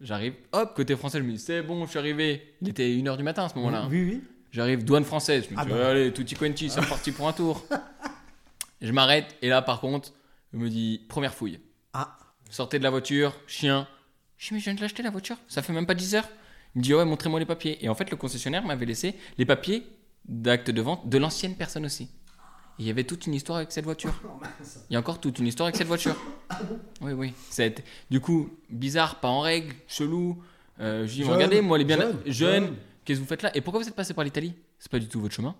j'arrive, 0.00 0.34
hop, 0.52 0.74
côté 0.74 0.94
français, 0.96 1.18
je 1.18 1.24
me 1.24 1.32
dis 1.32 1.38
c'est 1.38 1.62
bon, 1.62 1.84
je 1.84 1.90
suis 1.90 1.98
arrivé. 1.98 2.54
Il 2.62 2.68
était 2.68 2.88
1h 2.88 3.16
du 3.16 3.22
matin 3.22 3.44
à 3.44 3.48
ce 3.48 3.54
moment-là. 3.56 3.82
hein. 3.82 3.88
Oui, 3.90 4.02
oui. 4.04 4.22
J'arrive, 4.52 4.84
douane 4.84 5.04
française. 5.04 5.44
Je 5.48 5.54
me 5.54 5.60
Ah 5.60 5.64
dis, 5.64 5.70
bah. 5.72 5.88
allez, 5.90 6.12
tutti 6.12 6.34
quanti, 6.34 6.70
c'est 6.70 6.80
reparti 6.80 7.12
pour 7.12 7.28
un 7.28 7.32
tour. 7.32 7.64
je 8.80 8.92
m'arrête, 8.92 9.36
et 9.42 9.48
là, 9.48 9.62
par 9.62 9.80
contre, 9.80 10.12
il 10.52 10.58
me 10.60 10.68
dit, 10.68 11.02
première 11.08 11.34
fouille. 11.34 11.60
Ah. 11.92 12.16
Sortez 12.50 12.78
de 12.78 12.84
la 12.84 12.90
voiture, 12.90 13.34
chien. 13.46 13.86
Je 14.38 14.48
dis, 14.48 14.54
mais 14.54 14.60
je 14.60 14.64
viens 14.64 14.74
de 14.74 14.80
l'acheter 14.80 15.02
la 15.02 15.10
voiture, 15.10 15.36
ça 15.48 15.62
fait 15.62 15.72
même 15.72 15.86
pas 15.86 15.94
10 15.94 16.14
heures. 16.14 16.28
Il 16.74 16.78
me 16.78 16.82
dit, 16.84 16.94
ouais, 16.94 17.04
montrez-moi 17.04 17.38
les 17.40 17.46
papiers. 17.46 17.84
Et 17.84 17.88
en 17.88 17.94
fait, 17.94 18.10
le 18.10 18.16
concessionnaire 18.16 18.64
m'avait 18.64 18.86
laissé 18.86 19.14
les 19.38 19.44
papiers 19.44 19.84
d'acte 20.24 20.70
de 20.70 20.80
vente 20.82 21.08
de 21.08 21.18
l'ancienne 21.18 21.56
personne 21.56 21.84
aussi. 21.84 22.08
Il 22.80 22.86
y 22.86 22.90
avait 22.90 23.04
toute 23.04 23.26
une 23.26 23.34
histoire 23.34 23.58
avec 23.58 23.70
cette 23.72 23.84
voiture. 23.84 24.14
Il 24.90 24.94
y 24.94 24.96
a 24.96 24.98
encore 24.98 25.20
toute 25.20 25.38
une 25.38 25.46
histoire 25.46 25.66
avec 25.66 25.76
cette 25.76 25.86
voiture. 25.86 26.16
Oui, 27.02 27.12
oui. 27.12 27.32
Ça 27.50 27.62
a 27.62 27.66
été- 27.66 27.84
Du 28.10 28.20
coup, 28.20 28.50
bizarre, 28.68 29.20
pas 29.20 29.28
en 29.28 29.40
règle, 29.40 29.74
chelou. 29.86 30.42
Euh, 30.80 31.06
je 31.06 31.12
dis, 31.12 31.24
regardez, 31.24 31.60
moi, 31.60 31.76
elle 31.76 31.82
est 31.82 31.84
bien 31.84 31.98
jeune, 31.98 32.16
jeune. 32.26 32.64
jeune. 32.64 32.76
Qu'est-ce 33.04 33.18
que 33.20 33.22
vous 33.24 33.28
faites 33.28 33.42
là? 33.42 33.50
Et 33.56 33.60
pourquoi 33.60 33.80
vous 33.82 33.88
êtes 33.88 33.94
passé 33.94 34.12
par 34.14 34.24
l'Italie? 34.24 34.54
C'est 34.78 34.90
pas 34.90 34.98
du 34.98 35.06
tout 35.08 35.20
votre 35.20 35.34
chemin. 35.34 35.54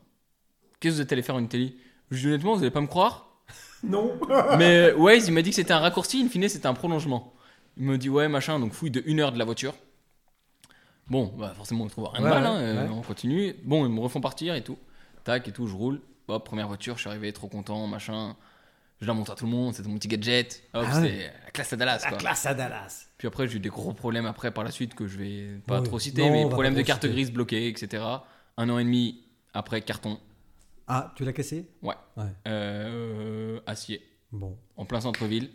Qu'est-ce 0.81 0.95
que 0.95 0.97
vous 0.97 1.03
êtes 1.03 1.13
allé 1.13 1.23
faire 1.23 1.35
en 1.37 1.43
Italie? 1.43 1.77
Je 2.11 2.19
dis 2.19 2.27
honnêtement, 2.27 2.55
vous 2.55 2.61
allez 2.63 2.71
pas 2.71 2.81
me 2.81 2.87
croire. 2.87 3.27
Non. 3.83 4.13
Mais 4.59 4.91
euh, 4.93 4.97
Waze, 4.97 5.29
il 5.29 5.33
m'a 5.33 5.41
dit 5.43 5.51
que 5.51 5.57
c'était 5.57 5.73
un 5.73 5.79
raccourci, 5.79 6.21
in 6.23 6.29
fine, 6.29 6.47
c'était 6.51 6.67
un 6.67 6.75
prolongement. 6.75 7.33
Il 7.79 7.85
me 7.85 7.97
dit, 7.97 8.11
ouais, 8.11 8.29
machin, 8.29 8.61
donc 8.61 8.73
fouille 8.75 8.91
de 8.91 9.03
une 9.07 9.21
heure 9.21 9.33
de 9.33 9.39
la 9.39 9.45
voiture. 9.47 9.75
Bon, 11.09 11.33
bah 11.39 11.55
forcément, 11.57 11.85
on 11.85 11.89
trouve 11.89 12.09
rien 12.13 12.21
de 12.21 12.25
Ouais, 12.27 12.31
mal, 12.31 12.43
ouais, 12.43 12.49
hein, 12.49 12.57
euh, 12.61 12.89
on 12.91 13.01
continue. 13.01 13.55
Bon, 13.65 13.87
ils 13.87 13.93
me 13.93 14.01
refont 14.01 14.21
partir 14.21 14.55
et 14.55 14.63
tout. 14.63 14.77
Tac 15.25 15.49
et 15.49 15.53
tout, 15.53 15.67
je 15.67 15.75
roule. 15.75 16.01
Hop, 16.31 16.45
première 16.45 16.69
voiture, 16.69 16.97
je 16.97 17.01
suis 17.01 17.11
arrivé, 17.11 17.33
trop 17.33 17.49
content, 17.49 17.87
machin. 17.87 18.37
Je 19.01 19.07
la 19.07 19.15
montre 19.15 19.33
à 19.33 19.35
tout 19.35 19.47
le 19.47 19.51
monde, 19.51 19.75
c'était 19.75 19.89
mon 19.89 19.97
petit 19.97 20.09
gadget. 20.09 20.63
Hop, 20.75 20.85
Ah 20.87 21.01
ouais. 21.01 21.09
c'était 21.09 21.33
la 21.45 21.51
classe 21.53 21.73
à 21.73 21.77
Dallas, 21.77 22.03
La 22.11 22.17
classe 22.19 22.47
à 22.47 22.55
Dallas. 22.55 23.07
Puis 23.17 23.29
après, 23.29 23.49
j'ai 23.49 23.57
eu 23.57 23.61
des 23.61 23.69
gros 23.71 23.93
problèmes 23.95 24.27
après 24.27 24.51
par 24.51 24.63
la 24.65 24.71
suite 24.71 24.95
que 24.95 25.07
je 25.07 25.17
vais 25.19 25.49
pas 25.67 25.81
Oui. 25.81 25.87
trop 25.87 25.99
citer, 25.99 26.23
Non, 26.23 26.31
mais 26.33 26.49
pas 26.57 26.71
de 26.71 26.83
carte 26.83 27.03
citer. 27.03 27.13
grise 27.15 27.33
bloquée, 27.33 27.69
etc. 27.69 28.05
Un 28.59 28.69
an 28.69 28.79
et 28.79 28.85
demi 28.85 29.23
après, 29.55 29.81
carton. 29.81 30.19
Ah, 30.87 31.13
tu 31.17 31.25
l'as 31.25 31.33
cassé? 31.33 31.67
Ouais. 31.83 31.95
Ouais. 32.17 32.25
Euh, 32.49 33.61
acier. 33.67 34.07
Bon. 34.33 34.57
en 34.77 34.85
plein 34.85 35.01
centre-ville. 35.01 35.51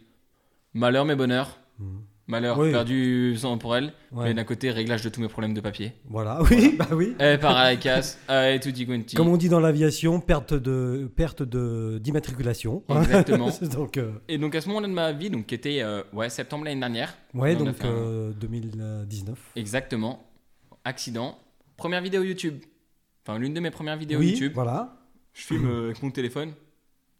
Malheur 0.73 1.05
mais 1.05 1.15
bonheur. 1.15 1.57
Mhm. 1.79 2.01
Malheur 2.27 2.57
Oui. 2.57 2.71
perdu 2.71 3.35
sans 3.37 3.57
pour 3.59 3.75
elle. 3.75 3.93
Ouais. 4.11 4.25
Mais 4.25 4.33
d'un 4.33 4.43
côté, 4.45 4.71
réglage 4.71 5.03
de 5.03 5.09
tous 5.09 5.21
mes 5.21 5.27
problèmes 5.27 5.53
de 5.53 5.61
papier. 5.61 5.93
Voilà, 6.09 6.41
oui, 6.49 6.75
bah 6.77 6.87
oui. 6.91 7.13
Elle 7.19 7.39
part 7.39 7.55
à 7.55 7.65
la 7.65 7.75
casse. 7.75 8.17
Allez, 8.27 8.59
tutti 8.59 8.87
quanti. 8.87 9.15
Comme 9.15 9.27
on 9.27 9.37
dit 9.37 9.47
dans 9.47 9.59
l'aviation, 9.59 10.19
perte 10.19 10.55
de 10.55 11.07
perte 11.15 11.43
de 11.43 11.99
d'immatriculation. 12.01 12.83
Exactement. 12.89 13.49
donc 13.71 13.97
euh, 13.97 14.13
Et 14.27 14.39
donc 14.39 14.55
à 14.55 14.61
ce 14.61 14.67
moment-là 14.69 14.87
de 14.87 14.93
ma 14.93 15.11
vie, 15.11 15.29
donc 15.29 15.45
qui 15.45 15.53
était 15.53 15.81
euh, 15.83 16.01
ouais, 16.13 16.29
septembre 16.31 16.65
l'année 16.65 16.79
dernière. 16.79 17.15
ouais, 17.35 17.55
donc 17.55 17.75
fait 17.75 17.85
un- 17.85 17.91
euh, 17.91 18.31
2019. 18.33 19.37
Exactement. 19.55 20.25
Accident. 20.83 21.37
Première 21.77 22.01
vidéo 22.01 22.23
YouTube. 22.23 22.57
Enfin, 23.27 23.37
l'une 23.37 23.53
de 23.53 23.59
mes 23.59 23.71
premières 23.71 23.97
vidéos 23.97 24.19
oui, 24.19 24.31
YouTube. 24.31 24.51
voilà. 24.55 24.97
Je 25.33 25.41
filme 25.43 25.69
avec 25.85 26.01
mon 26.01 26.09
téléphone. 26.09 26.53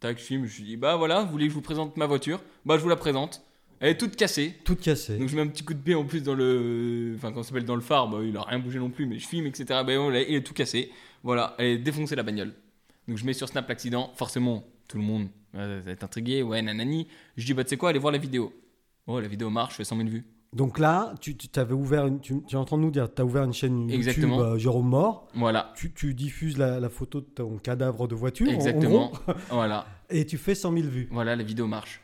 Tac, 0.00 0.18
je 0.18 0.22
filme. 0.24 0.46
Je 0.46 0.62
dis, 0.62 0.76
bah 0.76 0.96
voilà, 0.96 1.22
vous 1.22 1.30
voulez 1.30 1.44
que 1.46 1.50
je 1.50 1.54
vous 1.54 1.62
présente 1.62 1.96
ma 1.96 2.06
voiture? 2.06 2.40
Bah, 2.64 2.76
je 2.76 2.82
vous 2.82 2.88
la 2.88 2.96
présente. 2.96 3.42
Elle 3.80 3.90
est 3.90 3.96
toute 3.98 4.16
cassée. 4.16 4.54
Tout 4.64 4.76
cassé. 4.76 5.18
Donc 5.18 5.28
je 5.28 5.36
mets 5.36 5.42
un 5.42 5.46
petit 5.48 5.64
coup 5.64 5.74
de 5.74 5.78
pied 5.80 5.94
en 5.94 6.04
plus 6.04 6.22
dans 6.22 6.34
le. 6.34 7.12
Enfin, 7.16 7.32
quand 7.32 7.42
s'appelle 7.42 7.64
dans 7.64 7.74
le 7.76 7.80
phare, 7.82 8.08
bah, 8.08 8.18
il 8.22 8.36
a 8.36 8.42
rien 8.42 8.58
bougé 8.58 8.78
non 8.78 8.90
plus, 8.90 9.06
mais 9.06 9.18
je 9.18 9.26
filme, 9.26 9.46
etc. 9.46 9.64
Bah, 9.68 9.82
voilà, 9.98 10.22
il 10.22 10.34
est 10.34 10.42
tout 10.42 10.54
cassé. 10.54 10.90
Voilà, 11.22 11.54
elle 11.58 11.66
est 11.66 11.78
défoncée 11.78 12.16
la 12.16 12.22
bagnole. 12.22 12.52
Donc 13.08 13.18
je 13.18 13.24
mets 13.26 13.32
sur 13.34 13.48
Snap 13.48 13.68
l'accident. 13.68 14.12
Forcément, 14.14 14.64
tout 14.88 14.96
le 14.96 15.04
monde 15.04 15.28
euh, 15.54 15.80
va 15.84 15.92
être 15.92 16.04
intrigué. 16.04 16.42
Ouais, 16.42 16.62
nanani. 16.62 17.06
Je 17.36 17.44
dis, 17.46 17.54
bah, 17.54 17.64
tu 17.64 17.70
sais 17.70 17.76
quoi, 17.76 17.90
allez 17.90 17.98
voir 17.98 18.12
la 18.12 18.18
vidéo. 18.18 18.52
Oh, 19.06 19.20
la 19.20 19.28
vidéo 19.28 19.50
marche, 19.50 19.72
je 19.72 19.76
fais 19.78 19.84
100 19.84 19.96
000 19.98 20.08
vues. 20.08 20.24
Donc 20.52 20.78
là, 20.78 21.14
tu, 21.20 21.36
tu 21.36 21.48
avais 21.60 21.74
ouvert 21.74 22.06
une, 22.06 22.20
tu, 22.20 22.34
tu 22.48 22.54
es 22.54 22.58
en 22.58 22.64
train 22.64 22.78
de 22.78 22.82
nous 22.82 22.90
dire, 22.90 23.12
tu 23.12 23.20
as 23.20 23.24
ouvert 23.24 23.42
une 23.44 23.52
chaîne 23.52 23.80
YouTube 23.90 23.94
Exactement. 23.94 24.40
euh, 24.40 24.56
Jérôme 24.58 24.88
Mort. 24.88 25.28
Voilà, 25.34 25.72
Tu, 25.76 25.92
tu 25.92 26.14
diffuses 26.14 26.56
la, 26.56 26.80
la 26.80 26.88
photo 26.88 27.20
de 27.20 27.26
ton 27.26 27.58
cadavre 27.58 28.08
de 28.08 28.14
voiture, 28.14 28.48
en- 28.48 28.52
en 28.52 28.54
exactement. 28.54 29.12
voilà, 29.50 29.86
et 30.08 30.24
tu 30.24 30.38
fais 30.38 30.54
100 30.54 30.72
000 30.72 30.88
vues. 30.88 31.08
voilà, 31.10 31.36
la 31.36 31.42
vidéo 31.42 31.66
marche. 31.66 32.00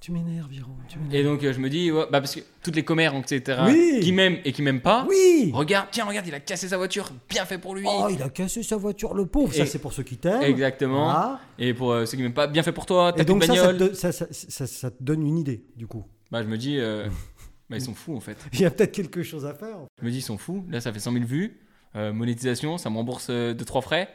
Tu 0.00 0.12
m'énerves, 0.12 0.48
m'énerves. 0.50 1.14
Et 1.14 1.22
donc 1.22 1.44
euh, 1.44 1.52
je 1.52 1.58
me 1.60 1.68
dis, 1.68 1.92
ouais, 1.92 2.04
bah, 2.10 2.20
parce 2.22 2.34
que 2.34 2.40
toutes 2.62 2.74
les 2.74 2.84
commères, 2.84 3.14
etc., 3.14 3.60
Oui. 3.66 4.00
qui 4.02 4.12
m'aiment 4.12 4.38
et 4.46 4.52
qui 4.52 4.62
m'aiment 4.62 4.80
pas, 4.80 5.04
Oui 5.08 5.50
regarde, 5.52 5.88
tiens, 5.90 6.06
regarde, 6.06 6.26
il 6.26 6.34
a 6.34 6.40
cassé 6.40 6.68
sa 6.68 6.78
voiture, 6.78 7.10
bien 7.28 7.44
fait 7.44 7.58
pour 7.58 7.74
lui. 7.74 7.84
Oh, 7.86 8.08
il 8.10 8.22
a 8.22 8.30
cassé 8.30 8.62
sa 8.62 8.76
voiture, 8.78 9.12
le 9.14 9.26
pauvre. 9.26 9.52
Ça, 9.52 9.64
Et- 9.64 9.66
c'est 9.66 9.78
pour 9.78 9.92
ceux 9.92 10.02
qui 10.02 10.16
t'aiment. 10.16 10.40
Exactement. 10.42 11.04
Voilà. 11.04 11.40
Et 11.58 11.74
pour 11.74 11.92
euh, 11.92 12.06
ceux 12.06 12.16
qui 12.16 12.22
m'aiment 12.22 12.32
pas, 12.32 12.46
bien 12.46 12.62
fait 12.62 12.72
pour 12.72 12.86
toi, 12.86 13.12
t'as 13.12 13.22
Et 13.22 13.24
plus 13.26 13.32
donc 13.34 13.44
ça 13.44 13.54
ça, 13.54 13.68
te 13.68 13.72
bagnole. 13.78 13.94
ça, 13.94 14.10
ça, 14.12 14.26
ça- 14.30 14.66
ça 14.66 14.90
te 14.90 15.02
donne 15.02 15.26
une 15.26 15.36
idée, 15.36 15.64
du 15.76 15.86
coup. 15.86 16.04
Bah, 16.30 16.42
je 16.42 16.48
me 16.48 16.56
dis, 16.56 16.78
euh, 16.78 17.06
bah, 17.68 17.76
ils 17.76 17.82
sont 17.82 17.94
fous 17.94 18.16
en 18.16 18.20
fait. 18.20 18.38
Il 18.54 18.60
y 18.60 18.64
a 18.64 18.70
peut-être 18.70 18.92
quelque 18.92 19.22
chose 19.22 19.44
à 19.44 19.52
faire. 19.52 19.76
Je 20.00 20.06
me 20.06 20.10
dis, 20.10 20.18
ils 20.18 20.22
sont 20.22 20.38
fous. 20.38 20.64
Là, 20.70 20.80
ça 20.80 20.92
fait 20.94 20.98
100 21.00 21.12
000 21.12 21.24
vues. 21.26 21.60
Euh, 21.96 22.12
monétisation, 22.14 22.78
ça 22.78 22.88
me 22.88 22.96
rembourse 22.96 23.28
2-3 23.28 23.82
frais. 23.82 24.08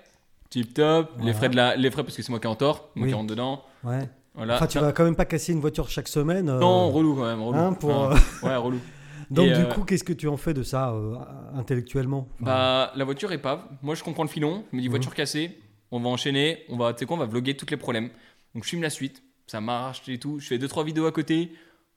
Tip 0.50 0.74
top. 0.74 1.12
Les 1.18 1.22
Voilà. 1.24 1.34
frais 1.36 1.50
de 1.50 1.56
la, 1.56 1.76
les 1.76 1.92
frais 1.92 2.04
parce 2.04 2.16
que 2.18 2.24
c'est 2.24 2.30
moi 2.32 2.40
qui 2.40 2.48
ai 2.48 2.50
en 2.50 2.56
tort. 2.56 2.90
Moi 2.96 3.04
Oui. 3.06 3.10
qui 3.12 3.16
rentre 3.16 3.28
dedans. 3.28 3.64
Ouais. 3.84 4.10
Voilà. 4.36 4.56
Enfin, 4.56 4.68
tu 4.68 4.80
vas 4.80 4.92
quand 4.92 5.04
même 5.06 5.16
pas 5.16 5.26
casser 5.26 5.54
une 5.54 5.60
voiture 5.62 5.90
chaque 5.90 6.08
semaine. 6.08 6.50
euh, 6.50 6.60
Non, 6.60 6.90
relou 6.92 7.16
quand 7.16 7.26
même. 7.26 7.42
Relou. 7.42 7.58
hein, 7.58 7.74
pour, 7.74 8.10
ouais, 8.44 8.56
relou. 8.56 8.80
Donc, 9.32 9.48
Et, 9.48 9.54
du 9.54 9.62
euh, 9.62 9.66
coup, 9.74 9.84
qu'est-ce 9.84 10.04
que 10.04 10.14
tu 10.14 10.28
en 10.28 10.38
fais 10.38 10.54
de 10.54 10.62
ça 10.62 10.92
euh, 10.92 11.16
intellectuellement? 11.56 12.28
Enfin, 12.42 12.46
Bah, 12.46 12.92
la 12.96 13.04
voiture 13.06 13.32
épave. 13.32 13.62
Moi, 13.82 13.96
je 13.96 14.04
comprends 14.04 14.24
le 14.24 14.30
filon. 14.30 14.64
Je 14.72 14.78
me 14.78 14.82
dis, 14.82 14.88
Mhm. 14.88 14.92
voiture 14.92 15.14
cassée. 15.16 15.58
On 15.92 16.00
va 16.00 16.10
enchaîner. 16.10 16.60
On 16.70 16.78
va, 16.78 16.94
tu 16.94 17.00
sais 17.00 17.06
quoi, 17.06 17.16
on 17.16 17.20
va 17.20 17.26
vlogger 17.26 17.56
tous 17.56 17.66
les 17.72 17.78
problèmes. 17.78 18.10
Donc, 18.54 18.64
je 18.64 18.70
filme 18.70 18.82
la 18.84 18.90
suite. 18.90 19.24
Ça 19.48 19.62
marche 19.62 20.08
et 20.10 20.18
tout. 20.20 20.40
Je 20.40 20.48
fais 20.48 20.58
2-3 20.58 20.84
vidéos 20.84 21.06
à 21.08 21.12
côté. 21.12 21.52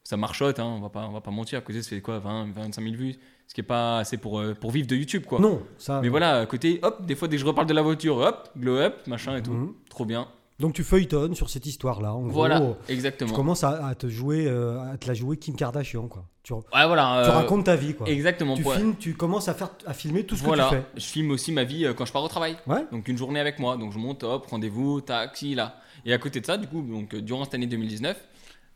Ça 0.05 0.17
marchote, 0.17 0.59
hein, 0.59 0.65
on, 0.65 0.81
va 0.81 0.89
pas, 0.89 1.07
on 1.07 1.13
va 1.13 1.21
pas 1.21 1.31
mentir. 1.31 1.59
À 1.59 1.63
côté, 1.63 1.83
ça 1.83 1.91
fait 1.91 2.01
quoi 2.01 2.19
20, 2.19 2.51
25 2.55 2.83
000 2.83 2.95
vues? 2.95 3.17
Ce 3.47 3.53
qui 3.55 3.61
est 3.61 3.65
pas 3.65 3.99
assez 3.99 4.17
pour, 4.17 4.39
euh, 4.41 4.55
pour 4.55 4.71
vivre 4.71 4.87
de 4.87 4.97
YouTube, 4.97 5.25
quoi. 5.27 5.39
Non, 5.41 5.61
ça. 5.77 6.01
Mais 6.03 6.09
voilà, 6.09 6.39
à 6.41 6.47
côté, 6.47 6.79
hop, 6.83 7.05
des 7.05 7.15
fois, 7.15 7.29
dès 7.29 7.37
que 7.37 7.41
je 7.43 7.47
reparle 7.47 7.67
de 7.67 7.75
la 7.75 7.83
voiture, 7.83 8.17
hop, 8.19 8.49
glow 8.57 8.77
up, 8.77 9.07
machin 9.07 9.37
et 9.37 9.43
tout. 9.43 9.53
Mhm. 9.53 9.75
Trop 9.91 10.05
bien. 10.07 10.29
Donc, 10.59 10.75
tu 10.75 10.83
feuilletonnes 10.83 11.35
sur 11.35 11.51
cette 11.51 11.67
histoire-là. 11.67 12.15
Voilà, 12.21 12.59
gros, 12.59 12.77
tu 12.87 12.93
exactement. 12.93 13.33
commences 13.33 13.63
à, 13.63 13.87
à 13.87 13.95
te 13.95 14.09
jouer, 14.09 14.47
euh, 14.49 14.81
à 14.93 14.99
te 14.99 15.07
la 15.07 15.15
jouer 15.15 15.37
Kim 15.37 15.55
Kardashian, 15.55 16.09
quoi. 16.09 16.25
Tu, 16.43 16.53
Ouais, 16.53 16.63
voilà. 16.73 17.23
tu 17.25 17.31
euh, 17.31 17.33
racontes 17.33 17.67
ta 17.67 17.77
vie, 17.77 17.95
quoi. 17.95 18.09
Exactement. 18.09 18.55
Tu 18.57 18.65
filmes, 18.65 18.97
tu 18.97 19.15
commences 19.15 19.49
à 19.49 19.55
faire, 19.55 19.71
à 19.87 19.93
filmer 19.95 20.25
tout 20.25 20.35
ce 20.35 20.43
voilà. 20.43 20.65
que 20.65 20.69
tu 20.71 20.77
fais. 20.81 20.87
Je 20.97 21.07
filme 21.07 21.31
aussi 21.31 21.53
ma 21.53 21.63
vie 21.65 21.85
euh, 21.85 21.95
quand 21.95 22.05
je 22.07 22.13
pars 22.13 22.25
au 22.25 22.29
travail. 22.29 22.57
Ouais. 22.67 22.85
Donc 22.91 23.07
une 23.07 23.17
journée 23.19 23.39
avec 23.39 23.59
moi. 23.61 23.77
Donc 23.77 23.93
je 23.93 23.99
monte, 23.99 24.25
hop, 24.25 24.47
rendez-vous, 24.47 25.01
taxi, 25.01 25.55
là. 25.55 25.77
Et 26.05 26.13
à 26.13 26.19
côté 26.19 26.41
de 26.41 26.47
ça, 26.47 26.57
du 26.57 26.67
coup, 26.67 26.83
donc 26.83 27.15
durant 27.15 27.45
cette 27.45 27.55
année 27.55 27.67
2019, 27.67 28.17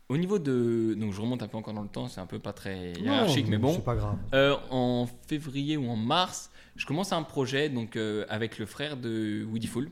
au 0.09 0.17
niveau 0.17 0.39
de. 0.39 0.93
Donc 0.97 1.13
je 1.13 1.21
remonte 1.21 1.43
un 1.43 1.47
peu 1.47 1.57
encore 1.57 1.73
dans 1.73 1.81
le 1.81 1.87
temps, 1.89 2.07
c'est 2.07 2.21
un 2.21 2.25
peu 2.25 2.39
pas 2.39 2.53
très 2.53 2.93
hiérarchique, 2.93 3.45
Non, 3.45 3.51
mais 3.51 3.57
bon. 3.57 3.73
C'est 3.73 3.83
pas 3.83 3.95
grave. 3.95 4.15
Euh, 4.33 4.55
en 4.69 5.07
février 5.27 5.77
ou 5.77 5.89
en 5.89 5.95
mars, 5.95 6.51
je 6.75 6.85
commence 6.85 7.11
un 7.11 7.23
projet 7.23 7.69
donc, 7.69 7.95
euh, 7.95 8.25
avec 8.29 8.57
le 8.59 8.65
frère 8.65 8.97
de 8.97 9.45
Woody 9.49 9.67
Full, 9.67 9.89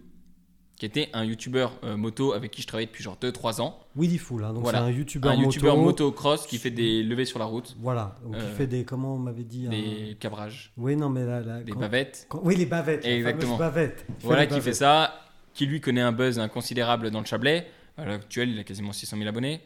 qui 0.81 0.87
était 0.87 1.09
un 1.13 1.23
youtubeur 1.23 1.73
euh, 1.83 1.95
moto 1.95 2.33
avec 2.33 2.49
qui 2.49 2.63
je 2.63 2.67
travaille 2.67 2.87
depuis 2.87 3.03
genre 3.03 3.15
2-3 3.21 3.61
ans. 3.61 3.77
Willy 3.95 4.17
Full, 4.17 4.43
hein, 4.43 4.51
donc 4.51 4.63
Voilà. 4.63 4.79
c'est 4.79 4.85
un 4.85 4.89
youtubeur 4.89 5.31
un 5.31 5.35
moto. 5.35 5.45
youtubeur 5.45 5.77
motocross 5.77 6.47
qui 6.47 6.57
fait 6.57 6.71
des 6.71 7.03
levées 7.03 7.25
sur 7.25 7.37
la 7.37 7.45
route, 7.45 7.75
Voilà, 7.79 8.17
donc 8.23 8.33
il 8.35 8.41
Euh, 8.41 8.55
fait 8.55 8.65
des. 8.65 8.83
Comment 8.83 9.13
on 9.13 9.19
m'avait 9.19 9.43
dit 9.43 9.67
un- 9.67 9.69
des 9.69 10.17
cabrages, 10.19 10.71
Oui, 10.77 10.95
non, 10.95 11.09
mais 11.09 11.23
là. 11.23 11.39
là, 11.41 11.61
des 11.61 11.71
quand- 11.71 11.79
bavettes. 11.81 12.25
quand- 12.29 12.41
Oui, 12.43 12.55
les 12.55 12.65
bavettes. 12.65 13.03
la 13.05 13.11
Exactement. 13.11 13.57
fameuse 13.57 13.73
bavette. 13.75 14.05
Il 14.09 14.15
fait 14.15 14.25
Voilà, 14.25 14.45
qui 14.47 14.53
fait 14.55 14.59
bavettes. 14.59 14.73
ça, 14.73 15.13
qui 15.53 15.67
lui 15.67 15.81
connaît 15.81 16.01
un 16.01 16.11
buzz 16.13 16.39
inconsidérable 16.39 17.11
dans 17.11 17.19
le 17.19 17.27
Chablais. 17.27 17.67
À 17.95 18.05
l'heure 18.05 18.15
actuelle, 18.15 18.49
il 18.49 18.57
a 18.57 18.63
quasiment 18.63 18.91
600 18.91 19.17
000 19.17 19.29
abonnés. 19.29 19.61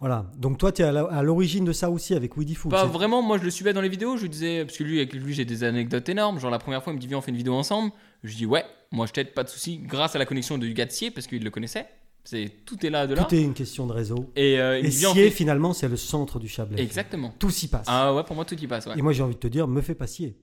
Voilà, 0.00 0.24
donc 0.38 0.56
toi, 0.56 0.72
tu 0.72 0.80
es 0.80 0.84
à 0.86 1.22
l'origine 1.22 1.66
de 1.66 1.72
ça 1.74 1.90
aussi 1.90 2.14
avec 2.14 2.34
Willy 2.38 2.54
Full. 2.54 2.70
Pas 2.70 2.86
vraiment, 2.86 3.20
moi 3.20 3.36
je 3.36 3.44
le 3.44 3.50
suivais 3.50 3.74
dans 3.74 3.82
les 3.82 3.90
vidéos, 3.90 4.16
je 4.16 4.22
lui 4.22 4.30
disais, 4.30 4.64
parce 4.64 4.78
que 4.78 4.84
lui, 4.84 4.96
avec 5.00 5.12
lui, 5.12 5.34
j'ai 5.34 5.44
des 5.44 5.64
anecdotes 5.64 6.08
énormes. 6.08 6.38
Genre 6.40 6.50
la 6.50 6.58
première 6.58 6.82
fois, 6.82 6.94
il 6.94 6.96
me 6.96 7.00
dit, 7.00 7.08
viens, 7.08 7.18
on 7.18 7.20
fait 7.20 7.30
une 7.30 7.36
vidéo 7.36 7.52
ensemble. 7.52 7.92
Je 8.24 8.34
dis, 8.34 8.46
ouais, 8.46 8.64
moi 8.96 9.06
je 9.06 9.12
t'aide, 9.12 9.32
pas 9.34 9.44
de 9.44 9.48
souci, 9.48 9.78
grâce 9.78 10.16
à 10.16 10.18
la 10.18 10.26
connexion 10.26 10.58
de 10.58 10.66
Gatsier, 10.68 11.10
parce 11.10 11.26
qu'il 11.26 11.44
le 11.44 11.50
connaissait. 11.50 11.86
C'est 12.24 12.50
tout 12.64 12.84
est 12.84 12.90
là 12.90 13.06
de 13.06 13.14
là. 13.14 13.22
Tout 13.24 13.34
est 13.36 13.42
une 13.42 13.54
question 13.54 13.86
de 13.86 13.92
réseau. 13.92 14.32
Et 14.34 14.58
euh, 14.58 14.80
Et 14.82 14.88
dit, 14.88 15.06
en 15.06 15.14
fait- 15.14 15.30
finalement, 15.30 15.72
c'est 15.72 15.86
le 15.86 15.96
centre 15.96 16.40
du 16.40 16.48
Chablais. 16.48 16.82
Exactement. 16.82 17.32
Tout 17.38 17.50
s'y 17.50 17.68
passe. 17.68 17.86
Ah 17.88 18.12
ouais, 18.12 18.24
pour 18.24 18.34
moi 18.34 18.44
tout 18.44 18.58
y 18.58 18.66
passe. 18.66 18.86
Ouais. 18.86 18.94
Et 18.98 19.02
moi, 19.02 19.12
j'ai 19.12 19.22
envie 19.22 19.36
de 19.36 19.40
te 19.40 19.46
dire, 19.46 19.68
me 19.68 19.80
fais 19.80 19.94
pas 19.94 20.08
scier. 20.08 20.34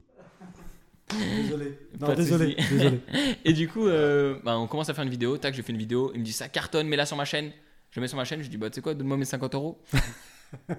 Désolé. 1.43 1.77
Non, 1.99 2.13
désolé. 2.13 2.55
désolé. 2.69 2.99
Et 3.45 3.51
du 3.53 3.67
coup, 3.67 3.85
euh, 3.87 4.37
bah, 4.43 4.57
on 4.57 4.67
commence 4.67 4.87
à 4.89 4.93
faire 4.93 5.03
une 5.03 5.09
vidéo. 5.09 5.37
Tac, 5.37 5.53
je 5.53 5.61
fais 5.61 5.73
une 5.73 5.77
vidéo. 5.77 6.11
Il 6.13 6.21
me 6.21 6.25
dit 6.25 6.31
ça 6.31 6.47
cartonne, 6.47 6.87
mets-la 6.87 7.05
sur 7.05 7.17
ma 7.17 7.25
chaîne. 7.25 7.51
Je 7.91 7.99
mets 7.99 8.07
sur 8.07 8.17
ma 8.17 8.23
chaîne. 8.25 8.41
Je 8.41 8.47
dis 8.49 8.57
bah 8.57 8.69
tu 8.69 8.75
sais 8.75 8.81
quoi, 8.81 8.93
donne-moi 8.93 9.17
mes 9.17 9.25
50 9.25 9.53
euros. 9.55 9.79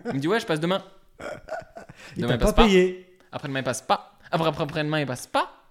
il 0.07 0.15
me 0.15 0.19
dit 0.19 0.27
ouais, 0.27 0.41
je 0.41 0.47
passe 0.47 0.59
demain. 0.61 0.83
Il 2.17 2.23
Demain, 2.23 2.35
il 2.35 2.39
pas 2.39 2.47
passe 2.47 2.55
pas. 2.55 2.65
payé. 2.65 3.19
Après 3.31 3.47
demain 3.49 3.61
il 3.61 3.65
passe 3.65 3.83
pas. 3.83 4.19
Après 4.31 4.49
après 4.49 4.63
après 4.65 4.83
demain 4.83 5.01
il 5.01 5.07
passe 5.07 5.27
pas. 5.27 5.64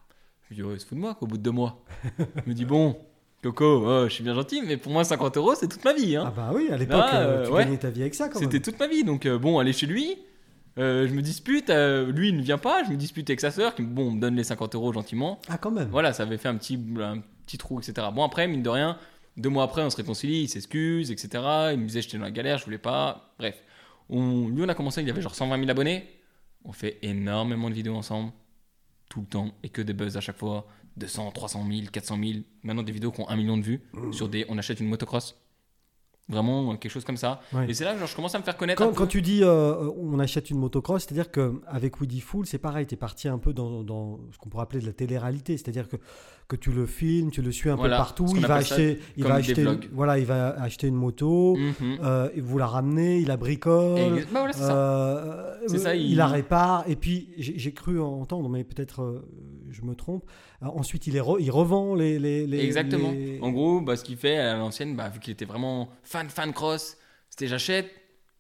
Je 0.54 0.58
lui 0.58 0.64
dis 0.68 0.70
ouais, 0.74 0.80
c'est 0.80 0.88
fou 0.88 0.96
de 0.96 1.00
moi 1.00 1.16
qu'au 1.16 1.26
bout 1.28 1.38
de 1.38 1.44
deux 1.44 1.52
mois. 1.52 1.84
Il 2.20 2.50
me 2.50 2.54
dit 2.54 2.66
bon, 2.66 2.96
Coco, 3.42 4.06
je 4.08 4.14
suis 4.14 4.24
bien 4.24 4.34
gentil, 4.36 4.62
mais 4.66 4.78
pour 4.78 4.92
moi 4.92 5.04
50 5.04 5.38
euros 5.38 5.56
c'est 5.56 5.68
toute 5.68 5.84
ma 5.84 5.94
vie. 5.94 6.16
Hein. 6.16 6.26
Ah 6.28 6.34
bah 6.36 6.52
oui, 6.54 6.70
à 6.72 6.78
l'époque, 6.78 7.04
euh, 7.14 7.46
tu 7.46 7.52
ouais. 7.52 7.64
gagnais 7.66 7.78
ta 7.78 7.90
vie 7.90 8.02
avec 8.02 8.16
ça 8.16 8.30
quand 8.30 8.40
C'était 8.40 8.60
toute 8.60 8.80
ma 8.80 8.88
vie. 8.88 9.04
Donc 9.04 9.26
euh, 9.26 9.38
bon, 9.38 9.60
aller 9.60 9.74
chez 9.74 9.88
lui. 9.88 10.16
euh, 10.78 11.08
je 11.08 11.14
me 11.14 11.22
dispute, 11.22 11.70
euh, 11.70 12.12
lui 12.12 12.30
il 12.30 12.38
ne 12.38 12.42
vient 12.42 12.58
pas, 12.58 12.84
je 12.84 12.90
me 12.92 12.96
dispute 12.96 13.30
avec 13.30 13.40
sa 13.42 13.52
sœur 13.52 13.76
qui 13.76 13.82
bon, 13.84 14.12
me 14.12 14.20
donne 14.22 14.36
les 14.36 14.44
50 14.44 14.76
euros 14.76 14.94
gentiment. 14.94 15.40
Ah 15.50 15.58
quand 15.58 15.72
même. 15.72 15.90
Voilà, 15.90 16.14
ça 16.14 16.24
avait 16.24 16.38
fait 16.38 16.50
un 16.50 16.56
petit, 16.56 16.80
un 17.00 17.20
petit 17.46 17.58
trou, 17.58 17.80
etc. 17.80 18.08
Bon, 18.14 18.24
après, 18.24 18.48
mine 18.48 18.64
de 18.64 18.70
rien, 18.70 18.98
deux 19.38 19.50
mois 19.50 19.64
après, 19.64 19.82
on 19.84 19.90
se 19.90 19.98
réconcilie, 19.98 20.44
il 20.44 20.48
s'excuse, 20.48 21.12
etc. 21.12 21.30
Il 21.74 21.80
me 21.80 21.88
disait 21.88 22.02
j'étais 22.02 22.18
dans 22.18 22.24
la 22.24 22.32
galère, 22.32 22.58
je 22.60 22.66
voulais 22.66 22.78
pas. 22.78 23.34
Bref. 23.40 23.56
On, 24.10 24.48
lui, 24.50 24.64
on 24.64 24.70
a 24.70 24.76
commencé, 24.76 25.02
il 25.02 25.10
avait 25.10 25.22
genre 25.22 25.36
120 25.36 25.58
000 25.58 25.70
abonnés. 25.70 26.08
On 26.66 26.72
fait 26.72 26.98
énormément 27.02 27.70
de 27.70 27.76
vidéos 27.76 27.96
ensemble, 27.96 28.32
tout 29.14 29.22
le 29.22 29.28
temps, 29.28 29.54
et 29.62 29.70
que 29.70 29.84
des 29.84 29.94
buzz 29.94 30.18
à 30.18 30.22
chaque 30.22 30.38
fois. 30.38 30.68
200, 30.98 31.32
300 31.32 31.68
000, 31.72 31.88
400 31.92 32.18
000. 32.24 32.40
Maintenant, 32.64 32.84
des 32.84 32.92
vidéos 32.92 33.12
qui 33.12 33.22
ont 33.22 33.30
un 33.30 33.36
million 33.36 33.58
de 33.58 33.64
vues 33.64 33.82
sur 34.12 34.28
des. 34.28 34.46
On 34.50 34.58
achète 34.58 34.80
une 34.80 34.88
motocross. 34.88 35.43
Vraiment, 36.30 36.76
quelque 36.78 36.92
chose 36.92 37.04
comme 37.04 37.18
ça. 37.18 37.42
Ouais. 37.52 37.70
Et 37.70 37.74
c'est 37.74 37.84
là 37.84 37.94
que 37.94 38.00
genre, 38.00 38.08
je 38.08 38.16
commence 38.16 38.34
à 38.34 38.40
me 38.40 38.44
faire 38.44 38.56
connaître. 38.56 38.78
Quand, 38.82 38.88
un 38.88 38.92
peu. 38.92 38.96
quand 38.98 39.08
tu 39.08 39.22
dis 39.22 39.42
euh, 39.44 39.90
on 39.98 40.20
achète 40.20 40.50
une 40.50 40.58
motocross, 40.58 41.04
c'est-à-dire 41.04 41.30
qu'avec 41.32 42.00
Woody 42.00 42.22
Fool, 42.22 42.46
c'est 42.46 42.58
pareil, 42.60 42.86
tu 42.88 42.94
es 42.94 42.98
parti 42.98 43.28
un 43.28 43.38
peu 43.38 43.52
dans, 43.54 43.84
dans 43.84 44.20
ce 44.32 44.38
qu'on 44.38 44.48
pourrait 44.50 44.64
appeler 44.64 44.80
de 44.80 44.86
la 44.86 44.94
télé-réalité, 44.94 45.58
c'est-à-dire 45.58 45.90
que, 45.90 45.98
que 46.48 46.56
tu 46.56 46.72
le 46.72 46.86
filmes, 46.86 47.30
tu 47.30 47.42
le 47.42 47.52
suis 47.52 47.70
un 47.70 47.76
Voilà, 47.76 47.98
peu 47.98 48.04
partout, 48.04 48.28
il 48.36 48.46
va, 48.48 48.56
acheter, 48.56 49.00
il, 49.18 49.26
va 49.26 49.34
acheter, 49.36 49.64
vlogs. 49.64 49.90
voilà, 49.92 50.18
il 50.18 50.26
va 50.26 50.50
acheter 50.62 50.88
une 50.88 50.96
moto, 50.96 51.58
Mhm. 51.58 51.98
euh, 52.02 52.30
et 52.34 52.40
vous 52.40 52.58
la 52.58 52.68
ramenez, 52.68 53.20
il 53.20 53.28
la 53.28 53.36
bricole, 53.38 54.00
Et- 54.00 54.22
bah 54.22 54.28
voilà, 54.40 54.54
c'est 54.54 54.60
ça. 54.62 54.76
euh, 54.78 55.58
il... 55.96 56.12
il- 56.12 56.16
la 56.18 56.28
répare, 56.28 56.86
et 56.88 56.96
puis 56.96 57.30
j'ai 57.38 57.58
j'ai 57.60 57.74
cru 57.74 58.00
entendre, 58.00 58.48
mais 58.50 58.64
peut-être 58.64 59.02
euh, 59.02 59.26
je 59.74 59.82
me 59.82 59.96
trompe, 59.96 60.24
euh, 60.62 60.68
ensuite 60.68 61.08
il, 61.08 61.14
les 61.14 61.20
re- 61.20 61.38
il 61.42 61.52
revend 61.52 61.96
les... 61.96 62.20
les, 62.20 62.48
les- 62.48 62.60
Exactement. 62.64 63.12
les- 63.12 63.40
En 63.42 63.52
gros, 63.52 63.82
bah, 63.82 63.96
ce 63.98 64.04
qu'il 64.04 64.18
fait 64.18 64.38
à 64.38 64.56
l'ancienne, 64.58 64.96
bah, 64.96 65.10
vu 65.10 65.20
qu'il 65.20 65.34
était 65.34 65.46
vraiment 65.46 65.90
fan, 66.04 66.30
fan 66.30 66.54
cross, 66.54 66.98
c'était 67.30 67.48
j'achète, 67.48 67.90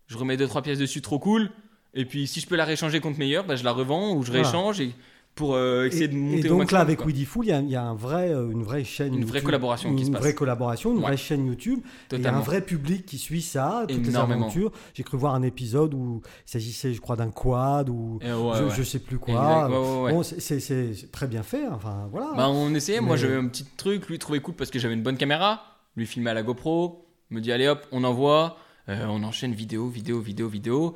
je 0.07 0.17
remets 0.17 0.37
2-3 0.37 0.61
pièces 0.61 0.79
dessus, 0.79 1.01
trop 1.01 1.19
cool. 1.19 1.49
Et 1.95 2.05
puis 2.05 2.25
si 2.27 2.39
je 2.39 2.47
peux 2.47 2.55
la 2.55 2.65
rééchanger 2.65 2.99
contre 2.99 3.19
meilleure, 3.19 3.45
bah, 3.45 3.55
je 3.55 3.63
la 3.63 3.71
revends 3.71 4.15
ou 4.15 4.23
je 4.23 4.31
Voilà. 4.31 4.43
rééchange 4.47 4.79
et 4.81 4.91
pour 5.35 5.55
euh, 5.55 5.85
essayer 5.87 6.05
Et, 6.05 6.07
de 6.09 6.13
et 6.13 6.17
monter 6.17 6.45
au 6.45 6.49
donc 6.49 6.57
maximum, 6.59 6.77
là, 6.77 6.81
avec 6.81 6.97
quoi. 6.97 7.05
Woody 7.07 7.25
Fool, 7.25 7.45
il 7.45 7.49
y 7.49 7.51
a, 7.51 7.59
il 7.61 7.69
y 7.69 7.75
a 7.75 7.83
un 7.83 7.95
vrai, 7.95 8.29
euh, 8.31 8.51
une 8.51 8.61
vraie 8.63 8.83
chaîne 8.83 9.13
Une 9.15 9.21
vraie 9.25 9.39
YouTube, 9.39 9.45
collaboration 9.45 9.93
qui 9.95 10.01
une 10.01 10.07
se 10.07 10.11
passe. 10.11 10.21
vraie 10.21 10.33
collaboration, 10.35 10.91
une 10.91 10.97
Ouais. 10.97 11.03
vraie 11.03 11.17
chaîne 11.17 11.47
YouTube. 11.47 11.79
Et 12.11 12.15
Il 12.17 12.21
y 12.21 12.27
a 12.27 12.35
un 12.35 12.39
vrai 12.41 12.61
public 12.61 13.05
qui 13.05 13.17
suit 13.17 13.41
ça, 13.41 13.85
toutes 13.89 14.05
les 14.05 14.15
aventures. 14.15 14.71
J'ai 14.93 15.03
cru 15.03 15.17
voir 15.17 15.33
un 15.35 15.41
épisode 15.41 15.93
où 15.93 16.21
il 16.25 16.51
s'agissait, 16.51 16.93
je 16.93 17.01
crois, 17.01 17.15
d'un 17.15 17.31
quad 17.31 17.89
ou 17.89 18.19
Et 18.21 18.25
ouais, 18.31 18.33
je, 18.57 18.63
ouais. 18.65 18.69
je 18.75 18.83
sais 18.83 18.99
plus 18.99 19.17
quoi. 19.19 19.67
Bon, 19.69 20.21
c'est- 20.23 21.11
très 21.11 21.27
bien 21.27 21.43
fait. 21.43 21.67
Enfin, 21.67 22.07
voilà. 22.11 22.31
Bah, 22.35 22.49
on 22.49 22.73
essayait, 22.75 23.01
moi 23.01 23.15
j'avais 23.17 23.35
un 23.35 23.47
petit 23.47 23.65
truc, 23.77 24.07
lui 24.09 24.19
trouvait 24.19 24.39
cool 24.39 24.53
parce 24.55 24.69
que 24.69 24.77
j'avais 24.79 24.93
une 24.93 25.03
bonne 25.03 25.17
caméra, 25.17 25.63
lui 25.95 26.05
filmait 26.05 26.29
à 26.29 26.33
la 26.35 26.43
GoPro, 26.43 27.05
me 27.31 27.39
dit 27.41 27.51
allez 27.51 27.67
hop, 27.67 27.85
on 27.91 28.03
envoie, 28.03 28.57
Euh, 28.89 29.05
on 29.07 29.23
enchaîne 29.23 29.53
vidéo, 29.53 29.87
vidéo, 29.87 30.19
vidéo, 30.19 30.49
vidéo. 30.49 30.95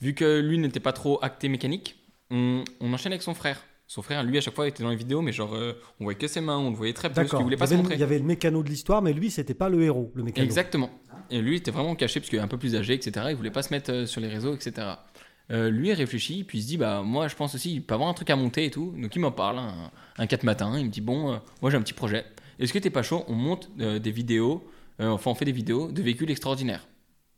Vu 0.00 0.12
que 0.14 0.40
lui 0.40 0.58
n'était 0.58 0.80
pas 0.80 0.92
trop 0.92 1.20
acté 1.22 1.48
mécanique, 1.48 1.96
on, 2.32 2.64
on 2.80 2.92
enchaîne 2.92 3.12
avec 3.12 3.22
son 3.22 3.32
frère. 3.32 3.62
Son 3.90 4.02
frère, 4.02 4.22
lui 4.22 4.36
à 4.36 4.42
chaque 4.42 4.54
fois 4.54 4.68
était 4.68 4.82
dans 4.82 4.90
les 4.90 4.96
vidéos, 4.96 5.22
mais 5.22 5.32
genre 5.32 5.54
euh, 5.54 5.72
on 5.98 6.04
voyait 6.04 6.18
que 6.18 6.28
ses 6.28 6.42
mains, 6.42 6.58
on 6.58 6.70
le 6.70 6.76
voyait 6.76 6.92
très 6.92 7.08
peu, 7.08 7.14
parce 7.14 7.30
qu'il 7.30 7.38
voulait 7.38 7.56
pas 7.56 7.66
se 7.66 7.74
montrer. 7.74 7.94
il 7.94 8.00
y 8.00 8.02
avait 8.02 8.18
le 8.18 8.24
mécano 8.24 8.62
de 8.62 8.68
l'histoire, 8.68 9.00
mais 9.00 9.14
lui, 9.14 9.30
c'était 9.30 9.54
pas 9.54 9.70
le 9.70 9.82
héros, 9.82 10.12
le 10.14 10.22
mécano. 10.22 10.44
Exactement. 10.44 10.90
Et 11.30 11.40
lui 11.40 11.54
il 11.54 11.58
était 11.58 11.70
vraiment 11.70 11.94
caché 11.94 12.20
parce 12.20 12.30
qu'il 12.30 12.38
est 12.38 12.42
un 12.42 12.48
peu 12.48 12.58
plus 12.58 12.76
âgé, 12.76 12.94
etc. 12.94 13.26
Il 13.30 13.36
voulait 13.36 13.50
pas 13.50 13.62
se 13.62 13.72
mettre 13.72 13.92
euh, 13.92 14.06
sur 14.06 14.20
les 14.20 14.28
réseaux, 14.28 14.54
etc. 14.54 14.86
Euh, 15.50 15.70
lui 15.70 15.88
il 15.88 15.92
réfléchit, 15.94 16.44
puis 16.44 16.58
il 16.58 16.62
se 16.62 16.66
dit 16.68 16.76
bah 16.76 17.02
moi 17.02 17.28
je 17.28 17.34
pense 17.34 17.54
aussi 17.54 17.72
il 17.72 17.82
peut 17.82 17.94
avoir 17.94 18.10
un 18.10 18.14
truc 18.14 18.28
à 18.30 18.36
monter 18.36 18.66
et 18.66 18.70
tout. 18.70 18.94
Donc 18.98 19.14
il 19.16 19.20
m'en 19.20 19.32
parle 19.32 19.58
un, 19.58 19.90
un 20.18 20.26
4 20.26 20.42
matin, 20.44 20.74
il 20.78 20.84
me 20.86 20.90
dit 20.90 21.00
bon 21.00 21.32
euh, 21.32 21.36
moi 21.62 21.70
j'ai 21.70 21.76
un 21.76 21.82
petit 21.82 21.94
projet. 21.94 22.24
Est-ce 22.58 22.72
que 22.72 22.78
t'es 22.78 22.90
pas 22.90 23.02
chaud? 23.02 23.24
On 23.28 23.34
monte 23.34 23.70
des 23.76 24.10
vidéos, 24.10 24.66
enfin 24.98 25.30
on 25.30 25.34
fait 25.34 25.44
des 25.44 25.52
vidéos 25.52 25.92
de 25.92 26.02
véhicules 26.02 26.30
extraordinaires. 26.30 26.88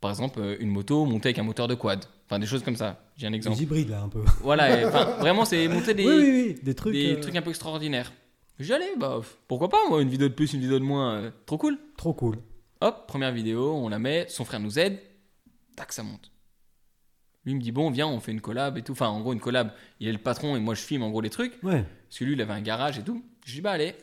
Par 0.01 0.11
exemple 0.11 0.41
une 0.61 0.71
moto 0.71 1.05
montée 1.05 1.29
avec 1.29 1.39
un 1.39 1.43
moteur 1.43 1.69
de 1.69 1.75
quad. 1.75 2.07
Enfin 2.31 2.39
des 2.39 2.47
choses 2.47 2.63
comme 2.63 2.77
ça. 2.77 3.03
J'ai 3.17 3.27
un 3.27 3.33
exemple. 3.33 3.57
Des 3.57 3.65
hybrides, 3.65 3.89
là, 3.89 4.03
un 4.03 4.09
peu. 4.09 4.23
Voilà, 4.41 4.83
et, 4.83 4.85
vraiment 4.85 5.45
c'est 5.45 5.67
monter 5.67 5.95
des, 5.95 6.07
oui, 6.07 6.15
oui, 6.17 6.45
oui. 6.47 6.57
Des 6.63 6.75
trucs, 6.77 6.93
des 6.93 7.17
euh, 7.17 7.21
trucs 7.21 7.35
un 7.35 7.43
peu 7.43 7.51
extraordinaires. 7.51 8.13
J'y 8.61 8.73
allais, 8.73 8.93
bah 8.97 9.21
pourquoi 9.49 9.69
pas 9.69 9.79
moi 9.89 10.01
une 10.01 10.09
vidéo 10.09 10.29
de 10.29 10.35
plus, 10.35 10.53
une 10.53 10.61
vidéo 10.61 10.79
de 10.79 10.85
moins, 10.85 11.15
euh, 11.17 11.31
trop 11.45 11.59
cool. 11.59 11.77
trop 11.97 12.15
cool. 12.15 12.37
Hop, 12.83 13.09
première 13.09 13.33
vidéo, 13.33 13.75
on 13.75 13.89
la 13.89 13.99
met, 13.99 14.27
son 14.29 14.45
frère 14.45 14.61
nous 14.61 14.79
aide, 14.79 15.01
tac, 15.75 15.93
ça 15.93 16.05
monte. 16.05 16.31
Lui 17.45 17.55
me 17.57 17.61
dit 17.61 17.73
bon, 17.73 17.91
viens, 17.91 18.07
on 18.07 18.21
fait 18.21 18.31
une 18.31 18.41
collab 18.41 18.79
et 18.79 18.83
tout. 18.83 18.93
Enfin, 18.93 19.09
en 19.09 19.21
gros, 19.23 19.33
une 19.33 19.41
collab, 19.41 19.73
il 19.99 20.07
est 20.07 20.13
le 20.13 20.19
patron 20.19 20.55
et 20.55 20.61
moi 20.61 20.77
je 20.77 20.83
filme 20.83 21.03
en 21.03 21.11
gros 21.11 21.23
les 21.23 21.31
trucs. 21.31 21.61
Ouais. 21.65 21.85
Parce 22.07 22.19
que 22.21 22.25
lui, 22.25 22.35
il 22.35 22.41
avait 22.41 22.53
un 22.53 22.61
garage 22.61 22.97
et 22.97 23.03
tout. 23.03 23.25
Je 23.45 23.55
dis 23.55 23.61
bah 23.61 23.73
allez. 23.73 23.95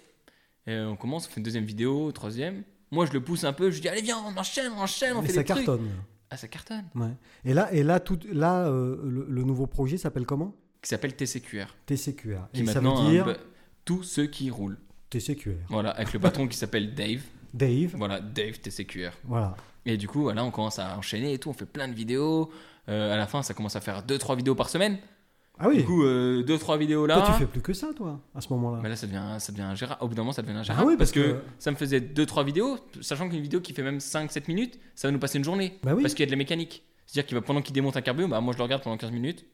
Et 0.65 0.77
on 0.77 0.97
commence, 0.97 1.27
on 1.27 1.29
fait 1.29 1.37
une 1.37 1.43
deuxième 1.43 1.63
vidéo, 1.63 2.11
troisième. 2.11 2.63
Moi 2.91 3.05
je 3.05 3.13
le 3.13 3.21
pousse 3.21 3.45
un 3.45 3.53
peu, 3.53 3.71
je 3.71 3.79
dis 3.79 3.87
allez, 3.87 4.01
viens, 4.01 4.17
on 4.17 4.35
enchaîne, 4.35 4.69
on 4.75 4.81
enchaîne, 4.81 5.15
on 5.15 5.21
Mais 5.21 5.29
fait 5.29 5.33
ça 5.35 5.43
des 5.43 5.63
trucs. 5.63 5.79
Ah, 6.29 6.37
ça 6.37 6.47
cartonne. 6.47 6.85
Ouais. 6.95 7.15
Et 7.45 7.53
là, 7.53 7.71
et 7.73 7.83
là, 7.83 7.99
tout, 7.99 8.19
là 8.31 8.67
euh, 8.67 8.97
le, 9.03 9.25
le 9.29 9.43
nouveau 9.43 9.65
projet 9.67 9.97
s'appelle 9.97 10.25
comment? 10.25 10.53
Qui 10.81 10.89
s'appelle 10.89 11.15
TCQR. 11.15 11.65
TCQR. 11.85 12.49
Qui 12.53 12.61
Et 12.61 12.65
ça 12.65 12.73
maintenant 12.81 12.95
veut 12.95 13.01
a 13.19 13.21
un 13.21 13.25
dire 13.25 13.37
tous 13.85 14.03
ceux 14.03 14.27
qui 14.27 14.49
roulent. 14.49 14.77
TCQR. 15.09 15.51
Voilà, 15.69 15.91
avec 15.91 16.11
le 16.13 16.19
patron 16.19 16.47
qui 16.47 16.57
s'appelle 16.57 16.93
Dave. 16.93 17.21
Dave. 17.53 17.95
Voilà, 17.95 18.19
Dave 18.19 18.59
TCQR. 18.59 19.11
Voilà. 19.23 19.55
Et 19.85 19.95
du 19.95 20.07
coup, 20.07 20.23
voilà, 20.23 20.43
on 20.43 20.51
commence 20.51 20.79
à 20.79 20.97
enchaîner 20.97 21.33
et 21.33 21.39
tout, 21.39 21.49
on 21.49 21.53
fait 21.53 21.65
plein 21.65 21.87
de 21.87 21.93
vidéos. 21.93 22.51
Euh, 22.89 23.13
à 23.13 23.17
la 23.17 23.25
fin, 23.25 23.41
ça 23.41 23.53
commence 23.53 23.77
à 23.77 23.81
faire 23.81 24.03
2-3 24.05 24.35
vidéos 24.35 24.55
par 24.55 24.69
semaine. 24.69 24.97
Ah 25.59 25.67
oui. 25.69 25.77
Du 25.77 25.83
coup, 25.85 26.03
2-3 26.03 26.77
vidéos 26.77 27.05
là. 27.05 27.15
Toi, 27.15 27.25
tu 27.27 27.39
fais 27.39 27.45
plus 27.45 27.61
que 27.61 27.73
ça, 27.73 27.87
toi, 27.95 28.19
à 28.35 28.41
ce 28.41 28.49
moment-là. 28.53 28.79
Mais 28.83 28.89
là, 28.89 28.95
ça 28.95 29.07
devient, 29.07 29.23
ça 29.39 29.51
devient 29.51 29.63
ingérable. 29.63 29.99
Au 30.03 30.07
bout 30.07 30.15
d'un 30.15 30.21
moment, 30.21 30.31
ça 30.33 30.41
devient 30.41 30.53
ingérable. 30.57 30.83
Ah 30.83 30.87
oui, 30.87 30.97
parce, 30.97 31.11
parce 31.11 31.25
que, 31.25 31.31
que- 31.33 31.41
ça 31.59 31.71
me 31.71 31.75
faisait 31.75 31.99
2-3 31.99 32.43
vidéos, 32.45 32.77
sachant 33.01 33.27
qu'une 33.29 33.41
vidéo 33.41 33.59
qui 33.61 33.73
fait 33.73 33.83
même 33.83 33.97
5-7 33.99 34.47
minutes, 34.47 34.79
ça 34.95 35.07
va 35.07 35.11
nous 35.11 35.19
passer 35.19 35.37
une 35.39 35.43
journée. 35.43 35.79
Bah 35.83 35.93
oui. 35.95 36.03
Parce 36.03 36.13
qu'il 36.13 36.21
y 36.23 36.23
a 36.23 36.27
de 36.27 36.31
la 36.31 36.37
mécanique. 36.37 36.83
C'est-à-dire 37.05 37.27
qu'il 37.27 37.35
va, 37.35 37.41
pendant 37.41 37.61
qu'il 37.61 37.73
démonte 37.73 37.95
un 37.97 38.01
carburant, 38.01 38.27
bah, 38.29 38.41
moi 38.41 38.53
je 38.53 38.57
le 38.57 38.63
regarde 38.63 38.83
pendant 38.83 38.97
15 38.97 39.11
minutes. 39.11 39.45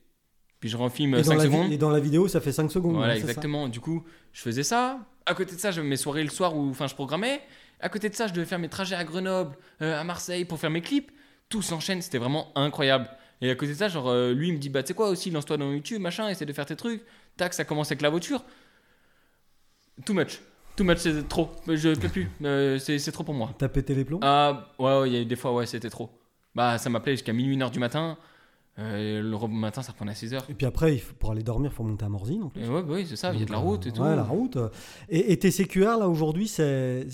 Puis 0.59 0.69
je 0.69 0.77
refilme 0.77 1.13
Et 1.15 1.17
dans, 1.17 1.23
5 1.23 1.37
la 1.37 1.43
vi- 1.45 1.51
secondes. 1.51 1.71
et 1.71 1.77
dans 1.77 1.89
la 1.89 1.99
vidéo, 1.99 2.27
ça 2.27 2.39
fait 2.41 2.51
5 2.53 2.71
secondes. 2.71 2.95
Voilà, 2.95 3.13
ça 3.15 3.19
exactement. 3.19 3.67
Du 3.67 3.79
coup, 3.79 4.03
je 4.31 4.41
faisais 4.41 4.63
ça. 4.63 4.99
À 5.25 5.33
côté 5.35 5.55
de 5.55 5.59
ça, 5.59 5.71
j'avais 5.71 5.87
mes 5.87 5.97
soirées 5.97 6.23
le 6.23 6.29
soir 6.29 6.55
où 6.55 6.69
enfin, 6.69 6.87
je 6.87 6.95
programmais. 6.95 7.41
À 7.79 7.89
côté 7.89 8.09
de 8.09 8.15
ça, 8.15 8.27
je 8.27 8.33
devais 8.33 8.45
faire 8.45 8.59
mes 8.59 8.69
trajets 8.69 8.95
à 8.95 9.03
Grenoble, 9.03 9.55
euh, 9.81 9.99
à 9.99 10.03
Marseille 10.05 10.45
pour 10.45 10.57
faire 10.59 10.69
mes 10.69 10.81
clips. 10.81 11.11
Tout 11.49 11.61
s'enchaîne, 11.61 12.01
c'était 12.01 12.17
vraiment 12.17 12.47
incroyable. 12.55 13.09
Et 13.43 13.51
à 13.51 13.55
côté 13.55 13.73
de 13.73 13.77
ça, 13.77 13.89
genre, 13.89 14.07
euh, 14.07 14.33
lui, 14.33 14.47
il 14.47 14.53
me 14.53 14.57
dit, 14.57 14.69
bah, 14.69 14.83
tu 14.83 14.87
sais 14.87 14.93
quoi 14.93 15.09
aussi, 15.09 15.29
lance-toi 15.29 15.57
dans 15.57 15.69
YouTube, 15.69 16.01
machin, 16.01 16.29
essaie 16.29 16.45
de 16.45 16.53
faire 16.53 16.65
tes 16.65 16.77
trucs. 16.77 17.03
Tac, 17.35 17.53
ça 17.53 17.65
commence 17.65 17.87
avec 17.87 18.01
la 18.01 18.09
voiture. 18.09 18.41
Too 20.05 20.13
much. 20.13 20.39
Too 20.77 20.85
much, 20.85 20.99
c'est 20.99 21.27
trop. 21.27 21.51
Je 21.67 21.93
peux 21.93 22.07
plus. 22.07 22.29
Euh, 22.41 22.79
c'est 22.79 23.11
trop 23.11 23.25
pour 23.25 23.33
moi. 23.33 23.53
T'as 23.57 23.67
pété 23.67 23.93
les 23.95 24.05
plombs? 24.05 24.21
Ah, 24.21 24.71
ouais, 24.79 24.99
ouais, 24.99 25.09
il 25.09 25.13
y 25.13 25.17
a 25.17 25.19
eu 25.19 25.25
des 25.25 25.35
fois, 25.35 25.53
ouais, 25.53 25.65
c'était 25.65 25.89
trop. 25.89 26.09
Bah, 26.55 26.77
ça 26.77 26.89
m'appelait 26.89 27.13
jusqu'à 27.13 27.33
minuit, 27.33 27.57
1h 27.57 27.69
du 27.69 27.79
matin. 27.79 28.17
Euh, 28.79 29.21
le 29.21 29.47
matin, 29.47 29.83
ça 29.83 29.91
reprenait 29.91 30.11
à 30.11 30.15
6h. 30.15 30.39
Et 30.49 30.53
puis 30.55 30.65
après, 30.65 30.99
pour 31.19 31.29
aller 31.31 31.43
dormir, 31.43 31.69
il 31.71 31.75
faut 31.75 31.83
monter 31.83 32.05
à 32.05 32.09
Morzine 32.09 32.41
en 32.43 32.49
plus. 32.49 32.63
Et 32.63 32.67
ouais, 32.67 32.81
bah 32.81 32.93
oui, 32.95 33.05
c'est 33.07 33.15
ça, 33.15 33.31
il 33.31 33.39
y 33.39 33.43
a 33.43 33.45
de 33.45 33.51
la 33.51 33.57
Donc, 33.57 33.65
route 33.67 33.85
et 33.85 33.89
euh, 33.89 33.91
tout. 33.91 34.01
Ouais, 34.01 34.15
la 34.15 34.23
route. 34.23 34.57
Et, 35.09 35.31
et 35.31 35.37
tes 35.37 35.51
CQR, 35.51 35.97
là, 35.99 36.09
aujourd'hui, 36.09 36.47
c'est 36.47 37.05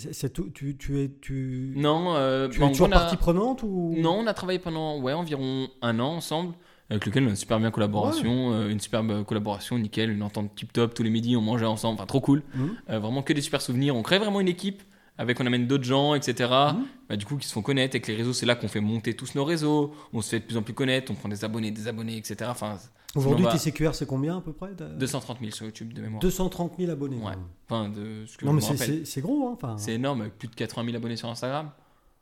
tu, 0.53 0.77
tu 0.77 0.99
es, 1.01 1.11
tu, 1.21 1.73
Non, 1.75 2.15
euh, 2.15 2.47
tu 2.47 2.59
bah, 2.59 2.65
en 2.65 2.69
es 2.69 2.71
toujours 2.71 2.87
a- 2.87 2.91
partie 2.91 3.17
prenante 3.17 3.63
ou? 3.63 3.93
Non, 3.97 4.19
on 4.19 4.27
a 4.27 4.33
travaillé 4.33 4.59
pendant 4.59 5.01
ouais, 5.01 5.11
environ 5.13 5.67
un 5.81 5.99
an 5.99 6.13
ensemble, 6.15 6.53
avec 6.89 7.05
lequel 7.05 7.23
on 7.23 7.27
a 7.27 7.29
une 7.31 7.35
super 7.35 7.59
bien 7.59 7.71
collaboration, 7.71 8.53
euh, 8.53 8.69
une 8.69 8.79
superbe 8.79 9.25
collaboration, 9.25 9.77
nickel, 9.77 10.11
une 10.11 10.23
entente 10.23 10.55
tip 10.55 10.71
top. 10.71 10.93
Tous 10.93 11.03
les 11.03 11.09
midis, 11.09 11.35
on 11.35 11.41
mangeait 11.41 11.65
ensemble, 11.65 11.95
enfin 11.95 12.05
trop 12.05 12.21
cool. 12.21 12.41
Mhm. 12.55 12.69
Euh, 12.89 12.99
vraiment 12.99 13.21
que 13.21 13.33
des 13.33 13.41
super 13.41 13.61
souvenirs. 13.61 13.97
On 13.97 14.01
crée 14.01 14.17
vraiment 14.19 14.39
une 14.39 14.47
équipe. 14.47 14.81
Avec, 15.19 15.39
on 15.41 15.45
amène 15.45 15.67
d'autres 15.67 15.83
gens, 15.83 16.15
etc. 16.15 16.49
Mhm. 16.73 16.85
Bah, 17.09 17.15
du 17.17 17.25
coup, 17.25 17.35
qui 17.35 17.45
se 17.47 17.51
font 17.53 17.61
connaître 17.61 17.91
avec 17.95 18.07
les 18.07 18.15
réseaux. 18.15 18.31
C'est 18.33 18.45
là 18.45 18.55
qu'on 18.55 18.69
fait 18.69 18.79
monter 18.79 19.15
tous 19.15 19.35
nos 19.35 19.43
réseaux. 19.43 19.93
On 20.13 20.21
se 20.21 20.29
fait 20.29 20.39
de 20.39 20.45
plus 20.45 20.55
en 20.57 20.61
plus 20.63 20.73
connaître. 20.73 21.11
On 21.11 21.15
prend 21.15 21.27
des 21.27 21.43
abonnés, 21.43 21.71
des 21.71 21.87
abonnés, 21.89 22.15
etc. 22.17 22.37
Enfin, 22.49 22.77
Aujourd'hui, 23.15 23.45
sinon, 23.45 23.57
tes 23.57 23.71
bah, 23.71 23.71
CQR, 23.89 23.95
c'est 23.95 24.05
combien 24.05 24.37
à 24.37 24.41
peu 24.41 24.53
près 24.53 24.69
T'as 24.77 24.85
230 24.85 25.39
000 25.41 25.51
sur 25.51 25.65
YouTube 25.65 25.91
de 25.93 26.01
mémoire. 26.01 26.21
230 26.21 26.73
000 26.79 26.89
abonnés. 26.91 27.17
Ouais. 27.17 27.33
Enfin, 27.69 27.89
de 27.89 28.25
ce 28.27 28.37
que 28.37 28.45
Non, 28.45 28.51
je 28.59 28.71
mais 28.71 29.03
c'est- 29.03 29.21
gros, 29.21 29.47
hein. 29.49 29.51
Enfin, 29.55 29.77
C'est 29.77 29.93
énorme, 29.93 30.29
plus 30.29 30.47
de 30.47 30.55
80 30.55 30.85
000 30.85 30.95
abonnés 30.95 31.17
sur 31.17 31.27
Instagram. 31.29 31.69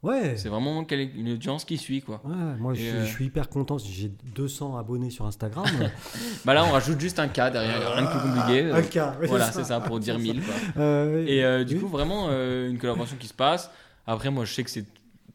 Ouais. 0.03 0.35
C'est 0.37 0.49
vraiment 0.49 0.83
quelle- 0.85 1.15
une 1.15 1.31
audience 1.33 1.65
qui 1.65 1.77
suit, 1.77 2.01
quoi. 2.01 2.21
Ouais, 2.23 2.35
moi, 2.59 2.73
je, 2.73 2.79
Et, 2.81 2.83
suis- 2.83 2.97
euh, 2.97 3.05
je 3.05 3.11
suis 3.11 3.25
hyper 3.25 3.49
content. 3.49 3.77
J'ai 3.77 4.11
200 4.35 4.77
abonnés 4.77 5.09
sur 5.09 5.25
Instagram. 5.25 5.65
Bah 6.45 6.53
là, 6.53 6.63
on 6.65 6.71
rajoute 6.71 6.99
juste 6.99 7.19
un 7.19 7.27
K 7.27 7.35
derrière, 7.51 7.93
rien 7.93 8.03
de 8.03 8.09
plus 8.09 8.19
compliqué. 8.19 8.71
Un 8.71 8.81
cas, 8.83 9.17
Voilà, 9.23 9.51
c'est 9.51 9.63
ça, 9.65 9.79
pour 9.79 9.99
dire 9.99 10.17
1000. 10.19 10.41
Quoi. 10.41 10.53
Euh, 10.77 11.25
Et 11.27 11.43
euh, 11.43 11.63
du 11.63 11.75
oui. 11.75 11.81
coup, 11.81 11.87
vraiment, 11.87 12.29
une 12.29 12.77
collaboration 12.77 13.17
qui 13.19 13.27
se 13.27 13.33
passe. 13.33 13.69
Après, 14.05 14.29
moi, 14.31 14.45
je 14.45 14.53
sais 14.53 14.63
que 14.63 14.69
c'est 14.69 14.85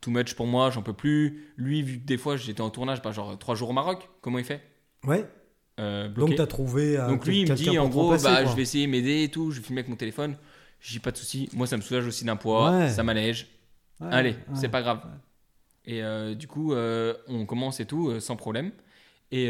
too 0.00 0.10
much 0.10 0.34
pour 0.34 0.46
moi, 0.46 0.70
j'en 0.70 0.82
peux 0.82 0.92
plus. 0.94 1.44
Lui, 1.56 1.82
vu 1.82 1.98
que 2.00 2.04
des 2.06 2.16
fois 2.18 2.36
j'étais 2.36 2.60
en 2.60 2.70
tournage, 2.70 3.00
bah, 3.02 3.12
genre 3.12 3.38
trois 3.38 3.54
jours 3.54 3.70
au 3.70 3.72
Maroc, 3.72 4.08
comment 4.20 4.38
il 4.38 4.44
fait? 4.44 4.60
Ouais. 5.06 5.26
Donc 5.78 6.34
tu 6.34 6.40
as 6.40 6.46
trouvé. 6.46 6.96
Donc 6.96 7.26
lui, 7.26 7.42
il 7.42 7.50
me 7.50 7.54
dit 7.56 7.78
en 7.78 7.88
gros, 7.88 8.16
bah, 8.16 8.44
je 8.44 8.54
vais 8.56 8.62
essayer 8.62 8.86
de 8.86 8.90
m'aider 8.90 9.24
et 9.24 9.28
tout, 9.28 9.50
je 9.50 9.58
vais 9.60 9.66
filmer 9.66 9.80
avec 9.80 9.88
mon 9.90 9.96
téléphone. 9.96 10.36
J'ai 10.80 10.98
pas 10.98 11.10
de 11.12 11.16
souci. 11.16 11.48
Moi, 11.54 11.66
ça 11.68 11.76
me 11.76 11.82
soulage 11.82 12.06
aussi 12.06 12.24
d'un 12.24 12.34
poids, 12.36 12.70
Ouais. 12.76 12.88
ça 12.90 13.02
m'allège. 13.04 13.46
Ouais, 14.02 14.08
Allez, 14.10 14.30
ouais. 14.30 14.36
c'est 14.54 14.68
pas 14.68 14.82
grave. 14.82 15.00
Et 15.84 16.02
euh, 16.02 16.34
du 16.34 16.46
coup, 16.46 16.72
euh, 16.74 17.14
on 17.28 17.44
commence 17.46 17.80
et 17.80 17.86
tout, 17.86 18.08
euh, 18.08 18.20
sans 18.20 18.36
problème. 18.36 18.70
Et 19.32 19.48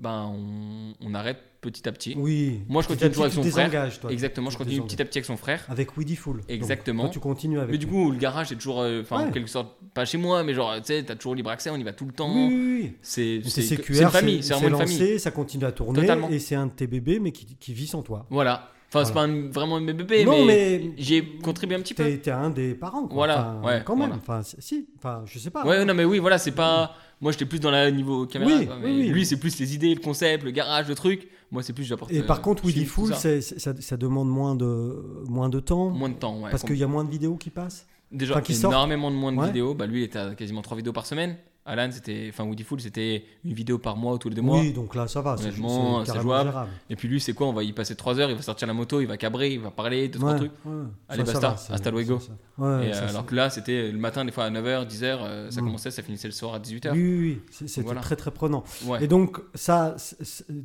ben, 0.00 0.32
on, 0.34 0.94
on 1.00 1.14
arrête 1.14 1.38
petit 1.60 1.86
à 1.88 1.92
petit. 1.92 2.14
Oui. 2.16 2.60
Moi, 2.68 2.82
je 2.82 2.88
continue 2.88 3.10
toujours 3.10 3.24
avec 3.24 3.34
son 3.34 3.42
frère. 3.44 3.98
toi. 4.00 4.10
Exactement, 4.10 4.50
je 4.50 4.56
continue 4.58 4.80
petit 4.82 5.00
à 5.00 5.04
petit 5.04 5.18
avec 5.18 5.26
son 5.26 5.36
frère. 5.36 5.64
Avec 5.68 5.90
Full. 5.92 6.38
Donc, 6.38 6.44
Exactement. 6.48 7.02
toi, 7.04 7.10
tu 7.12 7.20
continues 7.20 7.58
avec. 7.58 7.70
Mais 7.72 7.78
du 7.78 7.86
coup, 7.86 8.10
le 8.10 8.18
garage 8.18 8.50
est 8.50 8.56
toujours, 8.56 8.78
enfin, 9.00 9.28
en 9.28 9.30
quelque 9.30 9.48
sorte, 9.50 9.76
pas 9.92 10.04
chez 10.06 10.18
moi, 10.18 10.42
mais 10.42 10.54
genre, 10.54 10.74
tu 10.76 10.84
sais, 10.86 11.02
t'as 11.04 11.16
toujours 11.16 11.34
libre 11.34 11.50
accès, 11.50 11.70
on 11.70 11.76
y 11.76 11.82
va 11.82 11.92
tout 11.92 12.06
le 12.06 12.12
temps. 12.12 12.34
Oui, 12.34 12.48
oui, 12.54 12.80
oui. 12.82 12.92
C'est 13.02 13.40
c'est- 13.44 13.88
une 13.88 14.08
famille, 14.08 14.42
c'est 14.42 14.54
vraiment 14.54 14.68
une 14.68 14.72
lancé, 14.82 14.96
famille. 14.98 15.20
ça 15.20 15.30
continue 15.30 15.64
à 15.64 15.72
tourner 15.72 16.00
Totalement. 16.00 16.28
et 16.30 16.38
c'est 16.38 16.54
un 16.54 16.66
de 16.66 16.72
tes 16.72 16.86
bébés 16.86 17.18
mais 17.20 17.32
qui, 17.32 17.44
qui 17.56 17.72
vit 17.74 17.86
sans 17.86 18.02
toi. 18.02 18.26
Voilà. 18.30 18.70
Enfin, 18.94 19.04
c'est 19.04 19.12
Voilà. 19.12 19.28
pas 19.28 19.34
un- 19.34 19.50
vraiment 19.50 19.76
un 19.76 19.80
bébé, 19.82 20.24
non, 20.24 20.44
mais, 20.44 20.80
mais 20.80 20.90
j'ai 20.96 21.24
contribué 21.42 21.76
un 21.76 21.80
petit 21.80 21.94
peu. 21.94 22.04
t'es 22.18 22.30
un 22.30 22.50
des 22.50 22.74
parents. 22.74 23.06
Quoi. 23.06 23.14
Voilà, 23.14 23.56
Enfin, 23.60 23.66
ouais, 23.68 23.82
Quand 23.84 23.96
même. 23.96 24.08
voilà. 24.08 24.22
Enfin, 24.22 24.42
c'est- 24.42 24.60
si. 24.60 24.86
Enfin, 24.98 25.22
je 25.26 25.38
sais 25.38 25.50
pas. 25.50 25.64
Ouais, 25.66 25.84
non, 25.84 25.94
mais 25.94 26.04
oui, 26.04 26.18
voilà, 26.18 26.38
c'est 26.38 26.52
pas. 26.52 26.94
Moi, 27.20 27.32
j'étais 27.32 27.44
plus 27.46 27.58
dans 27.60 27.70
la 27.70 27.90
niveau 27.90 28.26
caméra. 28.26 28.52
Oui, 28.58 28.66
quoi, 28.66 28.76
oui, 28.76 28.82
mais 28.84 28.90
oui. 29.04 29.08
Lui, 29.08 29.24
c'est 29.26 29.38
plus 29.38 29.58
les 29.58 29.74
idées, 29.74 29.94
le 29.94 30.00
concept, 30.00 30.44
le 30.44 30.50
garage, 30.50 30.88
le 30.88 30.94
truc. 30.94 31.28
Moi, 31.50 31.62
c'est 31.62 31.72
plus 31.72 31.84
j'apporte. 31.84 32.12
Et 32.12 32.20
euh, 32.20 32.22
par 32.26 32.42
contre, 32.42 32.64
Weedy 32.64 32.80
film, 32.80 32.88
tout 32.88 32.92
Full, 33.06 33.14
ça. 33.14 33.16
c'est- 33.20 33.40
c'est- 33.40 33.58
ça, 33.58 33.72
ça 33.78 33.96
demande 33.96 34.28
moins 34.28 34.54
de, 34.54 35.22
moins 35.28 35.48
de 35.48 35.60
temps. 35.60 35.90
moins 35.90 36.08
de 36.08 36.14
temps. 36.14 36.40
Ouais, 36.40 36.50
parce 36.50 36.62
qu'il 36.64 36.76
y 36.76 36.82
a 36.84 36.86
moins 36.88 37.04
de 37.04 37.10
vidéos 37.10 37.36
qui 37.36 37.50
passent. 37.50 37.86
Déjà, 38.12 38.34
enfin, 38.34 38.42
qui 38.42 38.52
énormément 38.54 39.10
de 39.10 39.16
moins 39.16 39.32
de 39.32 39.38
Ouais. 39.38 39.46
vidéos. 39.46 39.74
Bah, 39.74 39.86
lui, 39.86 40.00
il 40.00 40.04
était 40.04 40.18
à 40.18 40.34
quasiment 40.34 40.62
3 40.62 40.76
vidéos 40.76 40.92
par 40.92 41.06
semaine. 41.06 41.36
Alan, 41.66 41.88
c'était. 41.90 42.26
Enfin, 42.28 42.44
Woody 42.44 42.62
Full, 42.62 42.80
c'était 42.80 43.24
une 43.42 43.54
vidéo 43.54 43.78
par 43.78 43.96
mois 43.96 44.12
ou 44.12 44.18
tous 44.18 44.28
les 44.28 44.34
deux 44.34 44.42
mois. 44.42 44.60
Oui, 44.60 44.72
donc 44.74 44.94
là, 44.94 45.08
ça 45.08 45.22
va. 45.22 45.36
c'est- 45.38 45.50
jouable. 45.50 46.04
gérable. 46.04 46.70
Et 46.90 46.96
puis 46.96 47.08
lui, 47.08 47.20
c'est 47.20 47.32
quoi 47.32 47.46
On 47.46 47.54
va 47.54 47.62
y 47.64 47.72
passer 47.72 47.96
3 47.96 48.20
heures, 48.20 48.28
il 48.28 48.36
va 48.36 48.42
sortir 48.42 48.68
la 48.68 48.74
moto, 48.74 49.00
il 49.00 49.06
va 49.06 49.16
cabrer, 49.16 49.52
il 49.54 49.60
va 49.60 49.70
parler, 49.70 50.08
deux, 50.08 50.18
trois 50.18 50.32
Ouais, 50.32 50.38
trucs. 50.38 50.52
ouais. 50.66 50.72
Allez, 51.08 51.24
Ça, 51.24 51.32
ça 51.32 51.40
basta, 51.40 51.68
va, 51.70 51.74
hasta 51.74 51.90
luego. 51.90 52.18
Ouais, 52.58 52.88
Et, 52.88 52.92
ça, 52.92 53.04
euh, 53.04 53.08
alors 53.08 53.24
que 53.24 53.34
là, 53.34 53.48
c'était 53.48 53.90
le 53.90 53.98
matin, 53.98 54.24
des 54.26 54.30
fois 54.32 54.44
à 54.44 54.50
9h, 54.50 54.84
10h, 54.86 55.18
euh, 55.22 55.50
ça 55.50 55.62
Mm. 55.62 55.64
commençait, 55.64 55.90
ça 55.90 56.02
finissait 56.02 56.28
le 56.28 56.32
soir 56.34 56.52
à 56.54 56.58
18h. 56.58 56.92
Oui, 56.92 57.00
oui, 57.02 57.18
oui. 57.60 57.66
C'était 57.66 57.80
Voilà. 57.80 58.02
très 58.02 58.16
très 58.16 58.30
prenant. 58.30 58.62
Et 59.00 59.08
donc, 59.08 59.40
ça, 59.54 59.96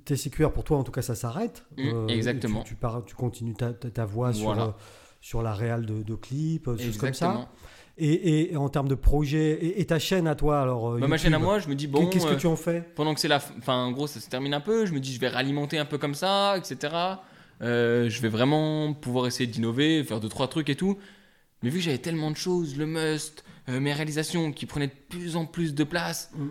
tes 0.04 0.18
CQR 0.18 0.52
pour 0.52 0.66
toi, 0.66 0.78
en 0.78 0.84
tout 0.84 0.92
cas, 0.92 1.02
ça 1.02 1.16
s'arrête. 1.16 1.66
Mm, 1.78 2.10
et 2.10 2.14
exactement. 2.14 2.62
Tu, 2.64 2.70
tu, 2.70 2.76
pars- 2.76 3.04
tu 3.06 3.16
continues 3.16 3.54
ta, 3.56 4.06
voix 4.06 4.34
sur, 4.34 4.52
euh, 4.52 5.44
la 5.44 5.54
réal 5.54 5.86
de, 5.86 6.04
de 6.04 6.16
clips, 6.16 6.68
euh, 6.68 6.78
choses 6.78 6.98
comme 6.98 7.14
ça. 7.14 7.28
Exactement. 7.28 7.50
Et, 8.00 8.56
en 8.56 8.70
termes 8.70 8.88
de 8.88 8.96
projet, 8.96 9.52
et, 9.52 9.82
et 9.82 9.86
ta 9.86 10.00
chaîne 10.00 10.28
à 10.28 10.36
toi, 10.36 10.62
alors. 10.62 10.92
euh, 10.94 11.00
Bah, 11.00 11.08
ma 11.08 11.18
chaîne 11.18 11.34
à 11.34 11.40
moi, 11.40 11.60
je 11.60 11.68
me 11.68 11.76
dis, 11.76 11.88
bon, 11.88 12.08
Qu'est-ce 12.08 12.26
que 12.26 12.34
euh, 12.34 12.38
tu 12.38 12.48
en 12.48 12.56
fais? 12.56 12.84
pendant 12.96 13.14
que 13.14 13.20
c'est 13.20 13.28
la. 13.28 13.38
Enfin, 13.58 13.76
en 13.76 13.92
gros, 13.92 14.08
ça 14.08 14.20
se 14.20 14.30
termine 14.30 14.54
un 14.54 14.62
peu, 14.62 14.86
je 14.86 14.94
me 14.94 15.00
dis, 15.00 15.14
je 15.14 15.20
vais 15.20 15.28
réalimenter 15.28 15.78
un 15.78 15.86
peu 15.86 15.98
comme 15.98 16.16
ça, 16.16 16.56
etc. 16.58 16.94
Euh, 17.62 18.10
je 18.10 18.22
vais 18.22 18.30
vraiment 18.30 18.94
pouvoir 18.94 19.28
essayer 19.28 19.48
d'innover, 19.48 20.04
faire 20.04 20.20
deux, 20.20 20.30
trois 20.30 20.48
trucs 20.48 20.70
et 20.70 20.76
tout. 20.76 20.98
Mais 21.62 21.70
vu 21.70 21.80
que 21.80 21.84
j'avais 21.86 21.98
tellement 21.98 22.32
de 22.32 22.38
choses, 22.38 22.78
le 22.78 22.86
must, 22.86 23.44
euh, 23.68 23.80
mes 23.82 23.92
réalisations 23.94 24.52
qui 24.54 24.66
prenaient 24.66 24.88
de 24.88 24.94
plus 25.10 25.36
en 25.36 25.46
plus 25.46 25.74
de 25.76 25.84
place, 25.84 26.32
Mm. 26.36 26.48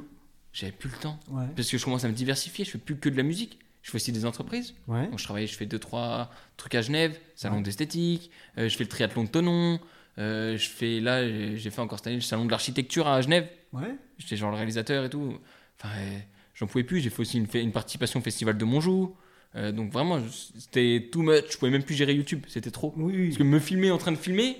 j'avais 0.52 0.72
plus 0.72 0.90
le 0.90 0.96
temps. 0.98 1.18
Ouais. 1.30 1.44
Parce 1.56 1.70
que 1.70 1.78
je 1.78 1.84
commence 1.84 2.04
à 2.04 2.08
me 2.08 2.12
diversifier, 2.14 2.64
je 2.66 2.70
fais 2.72 2.78
plus 2.78 2.96
que 2.96 3.08
de 3.08 3.16
la 3.16 3.22
musique. 3.22 3.58
Je 3.80 3.90
fais 3.90 3.96
aussi 3.96 4.12
des 4.12 4.26
entreprises. 4.26 4.74
Ouais. 4.86 5.06
Donc, 5.08 5.18
je 5.18 5.24
travaille, 5.24 5.46
je 5.46 5.54
fais 5.56 5.64
deux, 5.64 5.78
trois 5.78 6.30
trucs 6.58 6.74
à 6.74 6.82
Genève, 6.82 7.16
salon 7.36 7.56
Ouais. 7.56 7.62
d'esthétique, 7.62 8.30
euh, 8.58 8.68
je 8.68 8.76
fais 8.76 8.84
le 8.84 8.88
triathlon 8.90 9.24
de 9.24 9.28
Tonon, 9.30 9.80
euh, 10.18 10.56
je 10.56 10.68
fais 10.68 11.00
là, 11.00 11.26
j'ai 11.56 11.70
fait 11.70 11.80
encore 11.80 11.98
cette 11.98 12.08
année 12.08 12.16
le 12.16 12.22
salon 12.22 12.44
de 12.44 12.50
l'architecture 12.50 13.06
à 13.06 13.20
Genève. 13.20 13.48
Ouais. 13.72 13.94
J'étais 14.18 14.36
genre 14.36 14.50
le 14.50 14.56
réalisateur 14.56 15.04
et 15.04 15.10
tout. 15.10 15.34
Enfin, 15.78 15.94
euh, 15.96 16.18
j'en 16.54 16.66
pouvais 16.66 16.84
plus. 16.84 17.00
J'ai 17.00 17.10
fait 17.10 17.20
aussi 17.22 17.38
une, 17.38 17.72
participation 17.72 18.20
au 18.20 18.22
festival 18.22 18.56
de 18.58 18.64
Monjou. 18.64 19.14
Euh, 19.56 19.72
donc 19.72 19.92
vraiment, 19.92 20.18
je- 20.20 20.58
c'était 20.60 21.08
too 21.12 21.22
much. 21.22 21.44
Je 21.52 21.58
pouvais 21.58 21.70
même 21.70 21.82
plus 21.84 21.94
gérer 21.94 22.14
YouTube. 22.14 22.44
C'était 22.48 22.70
trop. 22.70 22.92
Oui, 22.96 23.12
oui. 23.16 23.26
Parce 23.28 23.38
que 23.38 23.42
me 23.44 23.58
filmer 23.58 23.90
en 23.90 23.98
train 23.98 24.12
de 24.12 24.16
filmer, 24.16 24.56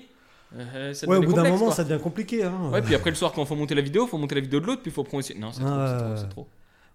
euh, 0.55 0.93
ça 0.93 1.07
Ouais, 1.07 1.17
au 1.17 1.21
bout 1.21 1.33
d'un 1.33 1.43
moment, 1.43 1.65
quoi. 1.65 1.73
ça 1.73 1.83
devient 1.83 2.01
compliqué. 2.01 2.43
Hein. 2.43 2.69
Ouais, 2.71 2.81
puis 2.81 2.95
après 2.95 3.09
le 3.09 3.15
soir, 3.15 3.31
quand 3.33 3.43
faut 3.45 3.55
monter 3.55 3.75
la 3.75 3.81
vidéo, 3.81 4.05
il 4.05 4.09
faut 4.09 4.17
monter 4.17 4.35
la 4.35 4.41
vidéo 4.41 4.59
de 4.59 4.65
l'autre, 4.65 4.81
puis 4.81 4.91
faut 4.91 5.03
prendre 5.03 5.19
aussi. 5.19 5.37
Non, 5.37 5.51
c'est 5.51 5.59
trop, 5.61 5.69
Ah, 5.69 5.97
c'est 5.99 6.05
trop, 6.05 6.17
c'est 6.17 6.29
trop. 6.29 6.47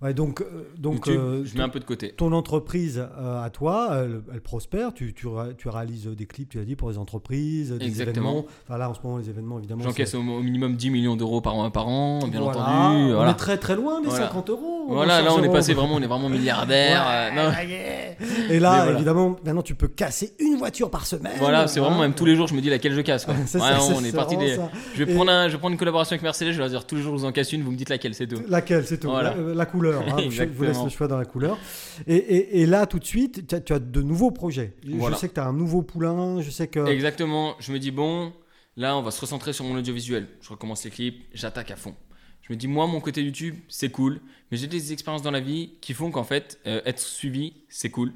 Ouais, 0.03 0.12
donc, 0.12 0.40
euh, 0.42 0.66
donc 0.76 1.07
YouTube, 1.07 1.20
euh, 1.20 1.42
je 1.45 1.57
mets 1.57 1.62
un 1.62 1.68
peu 1.68 1.80
de 1.80 1.84
côté. 1.84 2.11
ton 2.12 2.32
entreprise 2.32 2.99
euh, 3.18 3.42
à 3.42 3.49
toi, 3.49 3.88
elle, 3.92 4.20
elle 4.34 4.40
prospère. 4.40 4.92
Tu, 4.92 5.14
tu, 5.14 5.26
tu 5.57 5.68
réalises 5.68 6.07
des 6.09 6.26
clips, 6.26 6.51
tu 6.51 6.59
as 6.59 6.64
dit, 6.64 6.76
pour 6.76 6.90
les 6.90 6.99
entreprises, 6.99 7.70
des 7.72 7.86
Exactement. 7.86 8.30
événements. 8.32 8.47
Enfin, 8.68 8.78
là, 8.78 8.90
en 8.90 8.95
ce 8.95 9.01
moment, 9.03 9.18
les 9.18 9.30
événements, 9.30 9.59
évidemment. 9.59 9.82
J'encaisse 9.82 10.14
au, 10.14 10.18
au 10.18 10.42
minimum 10.42 10.76
10 10.76 10.90
millions 10.90 11.16
d'euros 11.16 11.40
par 11.40 11.55
an, 11.55 11.70
par 11.70 11.88
an, 11.88 12.18
bien 12.28 12.40
Voilà. 12.40 12.59
entendu. 12.61 13.12
On 13.12 13.14
Voilà. 13.14 13.30
est 13.30 13.34
très 13.34 13.57
très 13.57 13.76
loin 13.76 14.01
des 14.03 14.09
Voilà. 14.09 14.26
50 14.26 14.51
euros. 14.51 14.86
Voilà, 14.88 15.22
là 15.22 15.32
on 15.34 15.42
est 15.42 15.51
passé 15.51 15.72
vraiment, 15.72 15.95
on 15.95 16.03
est 16.03 16.07
vraiment 16.07 16.28
milliardaire. 16.28 17.03
Ouais. 17.34 18.16
Et 18.51 18.59
là, 18.61 18.90
évidemment, 18.90 19.36
maintenant, 19.45 19.62
tu 19.62 19.74
peux 19.74 19.88
casser 19.88 20.34
une 20.38 20.57
voiture 20.57 20.90
par 20.90 21.07
semaine. 21.07 21.32
Voilà, 21.38 21.66
c'est 21.66 21.80
vraiment 21.80 21.97
Hein. 21.97 22.01
même 22.03 22.14
tous 22.14 22.24
les 22.24 22.34
jours, 22.36 22.49
je 22.49 22.55
me 22.55 22.61
dis 22.61 22.68
laquelle 22.68 22.92
je 22.92 23.01
casse. 23.01 23.24
Quoi. 23.24 23.34
Ça, 23.47 23.59
on 23.97 24.05
est 24.05 24.14
parti 24.14 24.36
des. 24.36 24.57
Je 24.95 25.05
vais, 25.05 25.14
prendre 25.14 25.30
un, 25.30 25.49
je 25.49 25.53
vais 25.53 25.59
prendre 25.59 25.72
une 25.72 25.78
collaboration 25.78 26.12
avec 26.14 26.22
Mercedes, 26.22 26.49
je 26.49 26.53
vais 26.53 26.59
leur 26.59 26.68
dire 26.68 26.86
tous 26.86 26.97
les 26.97 27.03
jours, 27.03 27.14
je 27.16 27.20
vous 27.20 27.24
en 27.26 27.32
casse 27.32 27.53
une, 27.53 27.62
vous 27.62 27.70
me 27.70 27.76
dites 27.76 27.88
laquelle, 27.88 28.14
c'est 28.14 28.26
tout. 28.26 28.42
Laquelle, 28.49 28.84
c'est 28.86 28.99
tout. 28.99 29.11
La, 29.11 29.34
la 29.34 29.66
couleur. 29.93 30.14
hein. 30.18 30.30
je 30.30 30.43
vous 30.57 30.62
laisse 30.64 30.82
le 30.82 30.89
choix 30.91 31.09
dans 31.09 31.18
la 31.18 31.24
couleur. 31.24 31.59
Et, 32.07 32.16
et- 32.16 32.61
et 32.62 32.66
là, 32.66 32.87
tout 32.87 32.99
de 32.99 33.05
suite, 33.05 33.47
tu 33.47 33.55
as, 33.55 33.61
tu 33.61 33.72
as 33.72 33.78
de 33.78 34.03
nouveaux 34.03 34.30
projets. 34.30 34.74
Voilà. 34.87 35.14
Je 35.16 35.20
sais 35.20 35.28
que 35.28 35.35
tu 35.35 35.41
as 35.41 35.47
un 35.47 35.53
nouveau 35.53 35.82
poulain. 35.82 36.41
Je 36.41 36.51
sais 36.51 36.68
que. 36.68 36.87
Exactement, 36.87 37.55
je 37.61 37.72
me 37.72 37.78
dis, 37.78 37.91
bon, 37.91 38.32
là 38.76 38.97
on 38.97 39.03
va 39.03 39.11
se 39.11 39.20
recentrer 39.20 39.53
sur 39.53 39.64
mon 39.64 39.76
audiovisuel. 39.76 40.26
Je 40.41 40.49
recommence 40.51 40.85
les 40.85 40.91
clips, 40.91 41.24
j'attaque 41.32 41.70
à 41.70 41.76
fond. 41.76 41.95
Je 42.43 42.53
me 42.53 42.59
dis, 42.59 42.68
moi, 42.68 42.87
mon 42.87 43.01
côté 43.01 43.22
YouTube, 43.22 43.55
c'est 43.68 43.89
cool, 43.91 44.20
mais 44.51 44.59
j'ai 44.59 44.66
des 44.66 44.93
expériences 44.93 45.22
dans 45.22 45.30
la 45.30 45.41
vie 45.41 45.72
qui 45.80 45.95
font 45.95 46.11
qu'en 46.11 46.24
fait, 46.24 46.59
euh, 46.66 46.82
être 46.85 46.99
suivi, 47.01 47.55
c'est 47.70 47.89
cool. 47.91 48.12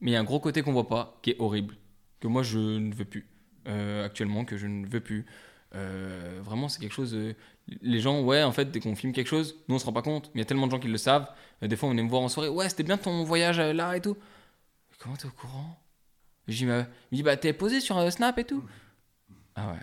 Mais 0.00 0.10
il 0.10 0.12
y 0.14 0.16
a 0.16 0.20
un 0.20 0.24
gros 0.24 0.38
côté 0.38 0.60
qu'on 0.62 0.72
voit 0.72 0.86
pas, 0.88 1.18
qui 1.22 1.30
est 1.30 1.36
horrible, 1.38 1.74
que 2.20 2.28
moi 2.28 2.42
je 2.42 2.58
ne 2.58 2.94
veux 2.94 3.06
plus. 3.06 3.26
Euh, 3.66 4.04
actuellement, 4.04 4.44
que 4.44 4.56
je 4.58 4.66
ne 4.66 4.86
veux 4.86 5.00
plus. 5.00 5.24
Euh, 5.74 6.40
vraiment, 6.42 6.68
c'est 6.68 6.80
quelque 6.80 6.92
chose. 6.94 7.14
euh, 7.14 7.34
les 7.82 8.00
gens, 8.00 8.22
ouais, 8.22 8.42
en 8.42 8.52
fait, 8.52 8.70
dès 8.70 8.80
qu'on 8.80 8.94
filme 8.96 9.12
quelque 9.12 9.26
chose, 9.28 9.56
nous 9.68 9.74
on 9.76 9.78
se 9.78 9.84
rend 9.86 9.92
pas 9.92 10.02
compte, 10.02 10.26
mais 10.34 10.36
il 10.36 10.38
y 10.38 10.42
a 10.42 10.46
tellement 10.46 10.66
de 10.66 10.72
gens 10.72 10.78
qui 10.78 10.88
le 10.88 10.98
savent. 10.98 11.28
Euh, 11.62 11.66
des 11.68 11.76
fois, 11.76 11.88
on 11.88 11.92
vient 11.94 12.02
me 12.02 12.08
voir 12.08 12.22
en 12.22 12.28
soirée, 12.28 12.48
ouais, 12.48 12.68
c'était 12.68 12.82
bien 12.82 12.96
ton 12.96 13.24
voyage 13.24 13.58
euh, 13.58 13.72
là 13.72 13.96
et 13.96 14.00
tout. 14.00 14.16
Comment 14.98 15.16
t'es 15.16 15.26
au 15.26 15.30
courant? 15.30 15.78
J'y 16.48 16.64
me 16.66 16.84
dit, 17.12 17.22
bah 17.22 17.36
t'es 17.36 17.52
posé 17.52 17.80
sur 17.80 17.98
euh, 17.98 18.10
Snap 18.10 18.38
et 18.38 18.44
tout. 18.44 18.64
Ah 19.54 19.68
ouais. 19.68 19.78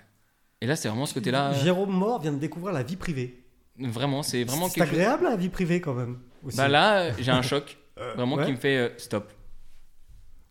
Et 0.61 0.67
là, 0.67 0.75
c'est 0.75 0.87
vraiment 0.87 1.05
ce 1.05 1.13
côté-là. 1.13 1.51
euh, 1.51 1.63
Jérôme 1.63 1.91
Mort 1.91 2.21
vient 2.21 2.33
de 2.33 2.39
découvrir 2.39 2.73
la 2.73 2.81
vie 2.83 2.95
privée. 2.95 3.43
Vraiment, 3.77 4.23
c'est 4.23 4.43
vraiment 4.45 4.67
C'est 4.67 4.75
quelque 4.79 4.89
chose. 4.91 4.99
agréable 4.99 5.23
la 5.25 5.35
vie 5.35 5.49
privée 5.49 5.79
quand 5.81 5.93
même. 5.93 6.19
aussi. 6.43 6.57
Bah 6.57 6.67
là, 6.67 7.11
j'ai 7.19 7.31
un 7.31 7.41
choc. 7.43 7.77
Vraiment 8.15 8.35
ouais. 8.37 8.45
qui 8.45 8.51
me 8.51 8.57
fait 8.57 8.93
stop. 8.99 9.31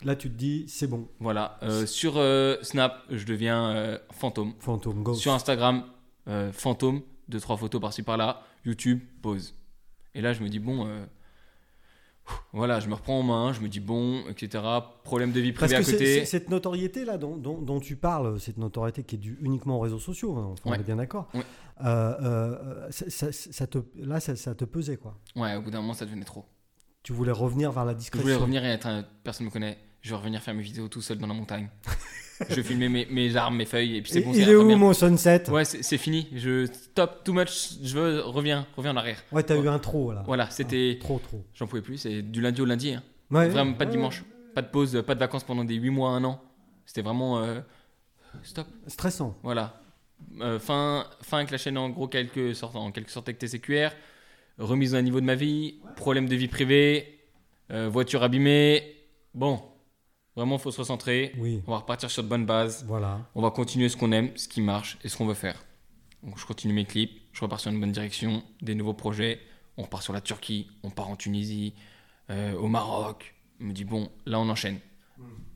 Là, 0.03 0.15
tu 0.15 0.29
te 0.29 0.35
dis, 0.37 0.65
c'est 0.67 0.87
bon. 0.87 1.07
Voilà. 1.19 1.59
Sur 1.85 2.13
Snap, 2.61 3.03
je 3.09 3.25
deviens 3.25 3.99
fantôme. 4.11 4.53
Fantôme, 4.59 5.03
go. 5.03 5.13
Sur 5.15 5.33
Instagram, 5.33 5.85
fantôme, 6.53 7.01
deux 7.29 7.39
trois 7.39 7.57
photos 7.57 7.81
par-ci 7.81 8.03
par-là. 8.03 8.41
YouTube, 8.65 9.01
pause. 9.21 9.55
Et 10.13 10.21
là, 10.21 10.33
je 10.33 10.41
me 10.43 10.49
dis 10.49 10.59
bon, 10.59 10.87
euh, 10.87 11.05
voilà, 12.53 12.79
je 12.79 12.87
me 12.87 12.93
reprends 12.95 13.19
en 13.19 13.23
main, 13.23 13.53
je 13.53 13.61
me 13.61 13.67
dis 13.67 13.79
bon, 13.79 14.23
etc. 14.29 14.63
Problème 15.03 15.31
de 15.31 15.39
vie 15.39 15.51
Parce 15.53 15.71
privée 15.71 15.83
que 15.83 15.89
à 15.89 15.91
côté. 15.93 16.05
c'est- 16.21 16.25
cette 16.25 16.49
notoriété 16.49 17.05
là 17.05 17.17
dont, 17.17 17.37
dont- 17.37 17.61
dont 17.61 17.79
tu 17.79 17.95
parles, 17.95 18.39
cette 18.39 18.57
notoriété 18.57 19.03
qui 19.03 19.15
est 19.15 19.19
due 19.19 19.37
uniquement 19.41 19.77
aux 19.77 19.81
réseaux 19.81 19.99
sociaux, 19.99 20.35
hein, 20.37 20.49
enfin, 20.53 20.61
on 20.71 20.73
est 20.73 20.83
bien 20.83 20.95
d'accord. 20.95 21.27
Ouais. 21.33 21.41
Euh, 21.83 22.15
euh, 22.21 22.91
ça, 22.91 23.31
ça- 23.31 23.31
ça 23.31 23.67
te, 23.67 23.77
là, 23.95 24.19
ça, 24.19 24.35
ça 24.35 24.55
te 24.55 24.65
pesait 24.65 24.97
quoi. 24.97 25.19
Ouais, 25.35 25.55
au 25.55 25.61
bout 25.61 25.69
d'un 25.69 25.81
moment, 25.81 25.93
ça 25.93 26.05
devenait 26.05 26.23
trop. 26.25 26.45
Tu 27.03 27.13
voulais 27.13 27.31
revenir 27.31 27.71
vers 27.71 27.85
la 27.85 27.91
Je 27.93 27.97
discrétion. 27.97 28.23
voulais 28.23 28.35
revenir 28.41 28.65
et 28.65 28.69
être 28.69 28.87
un... 28.87 29.03
personne 29.23 29.45
me 29.45 29.51
connaît. 29.51 29.77
Je 30.01 30.09
vais 30.09 30.15
revenir 30.15 30.41
faire 30.41 30.55
mes 30.55 30.63
vidéos 30.63 30.87
tout 30.87 31.01
seul 31.01 31.17
dans 31.19 31.27
la 31.27 31.33
montagne. 31.35 31.69
je 32.49 32.55
vais 32.55 32.63
filmer 32.63 32.89
mes, 32.89 33.05
mes 33.05 33.35
armes, 33.35 33.55
mes 33.57 33.65
feuilles 33.65 33.97
et 33.97 34.01
puis 34.01 34.11
c'est 34.11 34.21
bon. 34.21 34.31
il 34.33 34.49
est 34.49 34.55
où 34.55 34.63
mon 34.77 34.93
sunset? 34.93 35.49
Ouais, 35.49 35.63
c'est 35.65 35.97
fini. 35.97 36.27
Je 36.33 36.65
stop 36.65 37.23
too 37.23 37.33
much. 37.33 37.73
Je 37.83 37.95
veux 37.97 38.21
reviens, 38.21 38.65
reviens 38.75 38.91
en 38.93 38.97
arrière. 38.97 39.23
Ouais, 39.31 39.43
t'as 39.43 39.55
Ouais. 39.55 39.63
eu 39.63 39.69
un 39.69 39.79
trop 39.79 40.11
là. 40.11 40.23
Voilà, 40.25 40.49
c'était. 40.49 40.97
Trop, 40.99 41.19
trop. 41.19 41.43
J'en 41.53 41.67
pouvais 41.67 41.81
plus. 41.81 41.97
C'est 41.97 42.21
du 42.21 42.41
lundi 42.41 42.61
au 42.61 42.65
lundi. 42.65 42.93
hein. 42.93 43.03
Ouais, 43.31 43.47
Vraiment 43.49 43.73
pas 43.73 43.85
de 43.85 43.91
dimanche, 43.91 44.23
pas 44.53 44.61
de 44.61 44.67
pause, 44.67 45.01
pas 45.07 45.15
de 45.15 45.19
vacances 45.19 45.43
pendant 45.43 45.63
des 45.63 45.75
8 45.75 45.89
mois, 45.89 46.09
un 46.11 46.23
an. 46.25 46.41
C'était 46.85 47.01
vraiment 47.01 47.39
euh, 47.39 47.59
stop. 48.43 48.67
Stressant. 48.87 49.35
Voilà. 49.41 49.81
Euh, 50.41 50.59
fin, 50.59 51.05
fin 51.21 51.37
avec 51.37 51.51
la 51.51 51.57
chaîne 51.57 51.77
en 51.77 51.89
gros 51.89 52.07
quelque 52.07 52.53
sorte, 52.53 52.75
en 52.75 52.91
quelque 52.91 53.11
sorte 53.11 53.27
avec 53.29 53.39
TCQR. 53.39 53.89
Remise 54.57 54.95
à 54.95 54.99
un 54.99 55.01
niveau 55.01 55.19
de 55.19 55.25
ma 55.25 55.35
vie, 55.35 55.75
problème 55.97 56.29
de 56.29 56.35
vie 56.35 56.47
privée, 56.47 57.19
euh, 57.71 57.89
voiture 57.89 58.23
abîmée. 58.23 58.95
Bon, 59.33 59.61
vraiment 60.35 60.57
faut 60.57 60.71
se 60.71 60.77
recentrer. 60.79 61.33
Oui. 61.37 61.61
On 61.67 61.71
va 61.71 61.77
repartir 61.79 62.09
sur 62.11 62.23
de 62.23 62.27
bonnes 62.27 62.45
bases. 62.45 62.83
Voilà. 62.87 63.19
On 63.35 63.41
va 63.41 63.51
continuer 63.51 63.89
ce 63.89 63.97
qu'on 63.97 64.11
aime, 64.11 64.31
ce 64.35 64.47
qui 64.47 64.61
marche 64.61 64.97
et 65.03 65.09
ce 65.09 65.17
qu'on 65.17 65.25
veut 65.25 65.33
faire. 65.33 65.63
Donc 66.23 66.37
je 66.39 66.45
continue 66.45 66.73
mes 66.73 66.85
clips, 66.85 67.21
je 67.33 67.41
repars 67.41 67.59
sur 67.59 67.71
une 67.71 67.79
bonne 67.79 67.91
direction, 67.91 68.43
des 68.61 68.75
nouveaux 68.75 68.93
projets. 68.93 69.39
On 69.77 69.83
repart 69.83 70.01
sur 70.03 70.13
la 70.13 70.21
Turquie, 70.21 70.67
on 70.83 70.89
part 70.89 71.09
en 71.09 71.15
Tunisie, 71.15 71.73
euh, 72.29 72.53
au 72.55 72.67
Maroc. 72.67 73.35
Je 73.59 73.65
me 73.65 73.73
dis 73.73 73.83
bon, 73.85 74.09
là 74.25 74.39
on 74.39 74.49
enchaîne. 74.49 74.79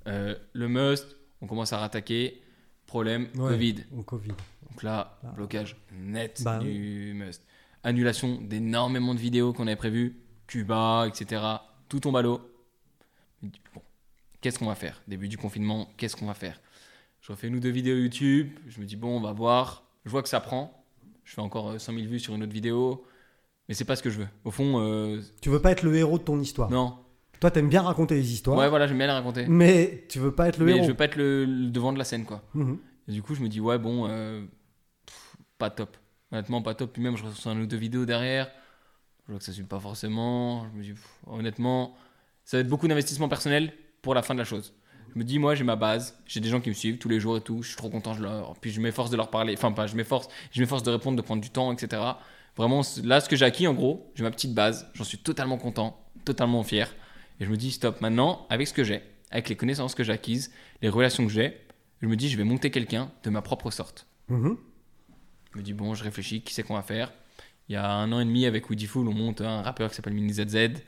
Euh, 0.07 0.36
le 0.53 0.67
must, 0.67 1.15
on 1.41 1.47
commence 1.47 1.73
à 1.73 1.77
rattaquer. 1.80 2.41
problème, 2.86 3.27
Ouais. 3.36 3.49
Covid. 3.51 3.75
Au 3.95 4.01
Covid. 4.01 4.30
Donc 4.69 4.82
là, 4.82 5.19
Ah. 5.23 5.27
blocage 5.36 5.75
net 5.93 6.41
Bah 6.43 6.57
du 6.57 7.13
must. 7.15 7.43
Annulation 7.84 8.39
d'énormément 8.41 9.13
de 9.13 9.19
vidéos 9.19 9.53
qu'on 9.53 9.67
avait 9.67 9.75
prévues, 9.75 10.19
Cuba, 10.47 11.05
etc. 11.07 11.41
Tout 11.88 11.99
tombe 11.99 12.17
à 12.17 12.23
l'eau. 12.23 12.41
Bon, 13.43 13.82
qu'est-ce 14.42 14.60
qu'on 14.60 14.66
va 14.68 14.76
faire? 14.76 15.02
Début 15.08 15.28
du 15.28 15.38
confinement, 15.38 15.90
qu'est-ce 15.98 16.16
qu'on 16.16 16.26
va 16.28 16.34
faire? 16.34 16.60
Je 17.22 17.32
refais 17.32 17.48
une 17.48 17.56
ou 17.56 17.60
deux 17.60 17.70
vidéos 17.70 17.98
YouTube. 17.98 18.50
Je 18.68 18.80
me 18.80 18.86
dis, 18.86 18.96
bon, 18.96 19.18
on 19.18 19.22
va 19.22 19.34
voir. 19.34 19.84
Je 20.06 20.10
vois 20.10 20.24
que 20.24 20.30
ça 20.30 20.40
prend. 20.40 20.84
Je 21.26 21.34
fais 21.34 21.42
encore 21.42 21.70
euh, 21.72 21.78
100 21.80 21.94
000 21.94 22.06
vues 22.08 22.20
sur 22.20 22.34
une 22.36 22.44
autre 22.44 22.54
vidéo. 22.54 23.06
Mais 23.68 23.76
c'est 23.76 23.86
pas 23.86 23.96
ce 23.96 24.02
que 24.04 24.10
je 24.10 24.20
veux. 24.20 24.28
Au 24.46 24.52
fond, 24.52 24.80
euh, 24.80 25.22
Tu 25.42 25.50
veux 25.50 25.62
pas 25.62 25.72
être 25.72 25.84
le 25.84 25.96
héros 25.96 26.18
de 26.18 26.24
ton 26.24 26.40
histoire? 26.40 26.70
non. 26.70 26.98
Toi, 27.40 27.52
t'aimes 27.52 27.70
bien 27.70 27.84
raconter 27.84 28.16
les 28.16 28.34
histoires, 28.34 28.58
Ouais, 28.58 28.68
voilà, 28.68 28.86
j'aime 28.86 28.98
bien 28.98 29.08
la 29.08 29.14
raconter. 29.14 29.46
mais 29.48 30.04
tu 30.10 30.20
veux 30.20 30.36
pas 30.36 30.50
être 30.50 30.58
le 30.58 30.66
mais 30.66 30.72
héros. 30.74 30.84
je 30.84 30.90
veux 30.90 30.94
pas 30.98 31.06
être 31.06 31.16
le, 31.16 31.46
le 31.46 31.70
devant 31.70 31.94
de 31.94 31.98
la 31.98 32.04
scène, 32.04 32.26
quoi. 32.26 32.44
Mhm. 32.54 32.78
Et 33.08 33.14
du 33.14 33.22
coup, 33.22 33.34
je 33.34 33.42
me 33.42 33.48
dis, 33.48 33.62
ouais, 33.62 33.78
bon, 33.78 34.08
euh, 34.10 34.42
pff, 35.06 35.38
pas 35.58 35.70
top. 35.70 35.96
Honnêtement, 36.34 36.62
pas 36.62 36.74
top. 36.74 36.92
Puis 36.92 37.02
même, 37.02 37.16
je 37.16 37.24
reçois 37.24 37.54
un 37.54 37.62
ou 37.62 37.66
deux 37.66 37.78
vidéos 37.78 38.06
derrière. 38.06 38.52
Je 39.26 39.32
vois 39.32 39.40
que 39.40 39.46
ça 39.46 39.54
suit 39.54 39.64
pas 39.64 39.80
forcément. 39.80 40.66
Je 40.74 40.78
me 40.78 40.84
dis, 40.84 40.90
pff, 40.92 41.08
honnêtement, 41.28 41.96
ça 42.44 42.58
va 42.58 42.62
être 42.62 42.68
beaucoup 42.68 42.90
d'investissement 42.90 43.30
personnel 43.30 43.72
pour 44.02 44.14
la 44.14 44.22
fin 44.22 44.34
de 44.34 44.39
la 44.39 44.45
chose. 44.45 44.74
Je 45.14 45.20
me 45.20 45.24
dis, 45.24 45.39
moi, 45.39 45.56
j'ai 45.56 45.64
ma 45.64 45.76
base. 45.76 46.18
J'ai 46.26 46.39
des 46.39 46.50
gens 46.50 46.62
qui 46.62 46.70
me 46.70 46.76
suivent 46.76 46.97
tous 46.97 47.10
les 47.10 47.20
jours 47.20 47.38
et 47.38 47.41
tout. 47.41 47.64
Je 47.64 47.70
suis 47.70 47.78
trop 47.78 47.89
content. 47.89 48.14
Je 48.14 48.22
leur... 48.22 48.56
Puis 48.60 48.72
je 48.72 48.80
m'efforce 48.80 49.10
de 49.10 49.18
leur 49.18 49.30
parler. 49.30 49.54
Enfin, 49.58 49.72
pas, 49.72 49.88
je 49.88 49.95
m'efforce. 49.95 50.28
Je 50.52 50.62
m'efforce 50.62 50.84
de 50.84 50.91
répondre, 50.91 51.18
de 51.18 51.22
prendre 51.22 51.41
du 51.41 51.50
temps, 51.50 51.72
etc. 51.72 52.02
Vraiment, 52.56 52.82
là, 53.04 53.20
ce 53.20 53.30
que 53.30 53.36
j'ai 53.36 53.45
acquis, 53.45 53.68
en 53.68 53.74
gros, 53.74 54.12
j'ai 54.16 54.24
ma 54.24 54.32
petite 54.32 54.54
base. 54.54 54.89
J'en 54.93 55.04
suis 55.04 55.18
totalement 55.18 55.58
content, 55.58 56.00
totalement 56.26 56.64
fier. 56.64 56.93
Et 57.39 57.45
je 57.45 57.50
me 57.50 57.58
dis, 57.58 57.72
stop, 57.72 58.02
maintenant, 58.02 58.45
avec 58.50 58.68
ce 58.68 58.74
que 58.74 58.84
j'ai, 58.84 59.02
avec 59.32 59.50
les 59.50 59.56
connaissances 59.56 59.95
que 59.95 60.04
j'ai 60.04 60.14
acquises, 60.14 60.52
les 60.82 60.89
relations 60.89 61.26
que 61.26 61.32
j'ai, 61.32 61.58
je 62.02 62.08
me 62.08 62.16
dis, 62.16 62.30
je 62.30 62.38
vais 62.38 62.43
monter 62.43 62.70
quelqu'un 62.70 63.12
de 63.24 63.30
ma 63.30 63.41
propre 63.41 63.72
sorte. 63.72 64.06
Mhm. 64.28 64.58
Je 65.54 65.58
me 65.58 65.64
dis, 65.64 65.74
bon, 65.74 65.95
je 65.95 66.04
réfléchis, 66.04 66.41
qui 66.41 66.54
c'est 66.54 66.64
qu'on 66.64 66.76
va 66.76 66.82
faire? 66.82 67.14
Il 67.68 67.74
y 67.74 67.76
a 67.76 67.89
un 67.89 68.12
an 68.12 68.20
et 68.20 68.26
demi, 68.26 68.45
avec 68.45 68.70
Woody 68.70 68.88
Fool, 68.88 69.08
on 69.08 69.14
monte 69.14 69.41
un 69.41 69.62
rappeur 69.62 69.89
qui 69.89 69.95
s'appelle 69.95 70.14
Mini 70.14 70.34
ZZ. 70.34 70.82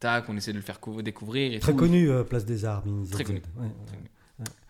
Tac, 0.00 0.28
on 0.28 0.36
essaie 0.36 0.52
de 0.52 0.58
le 0.58 0.62
faire 0.62 0.78
cou- 0.80 1.00
découvrir. 1.02 1.52
Et 1.54 1.58
Très 1.58 1.72
tout. 1.72 1.78
connu, 1.78 2.10
euh, 2.10 2.22
Place 2.24 2.44
des 2.44 2.64
Arts. 2.64 2.84
Mini 2.86 3.08
Très 3.08 3.24
connu. 3.24 3.40
Ouais. 3.58 3.66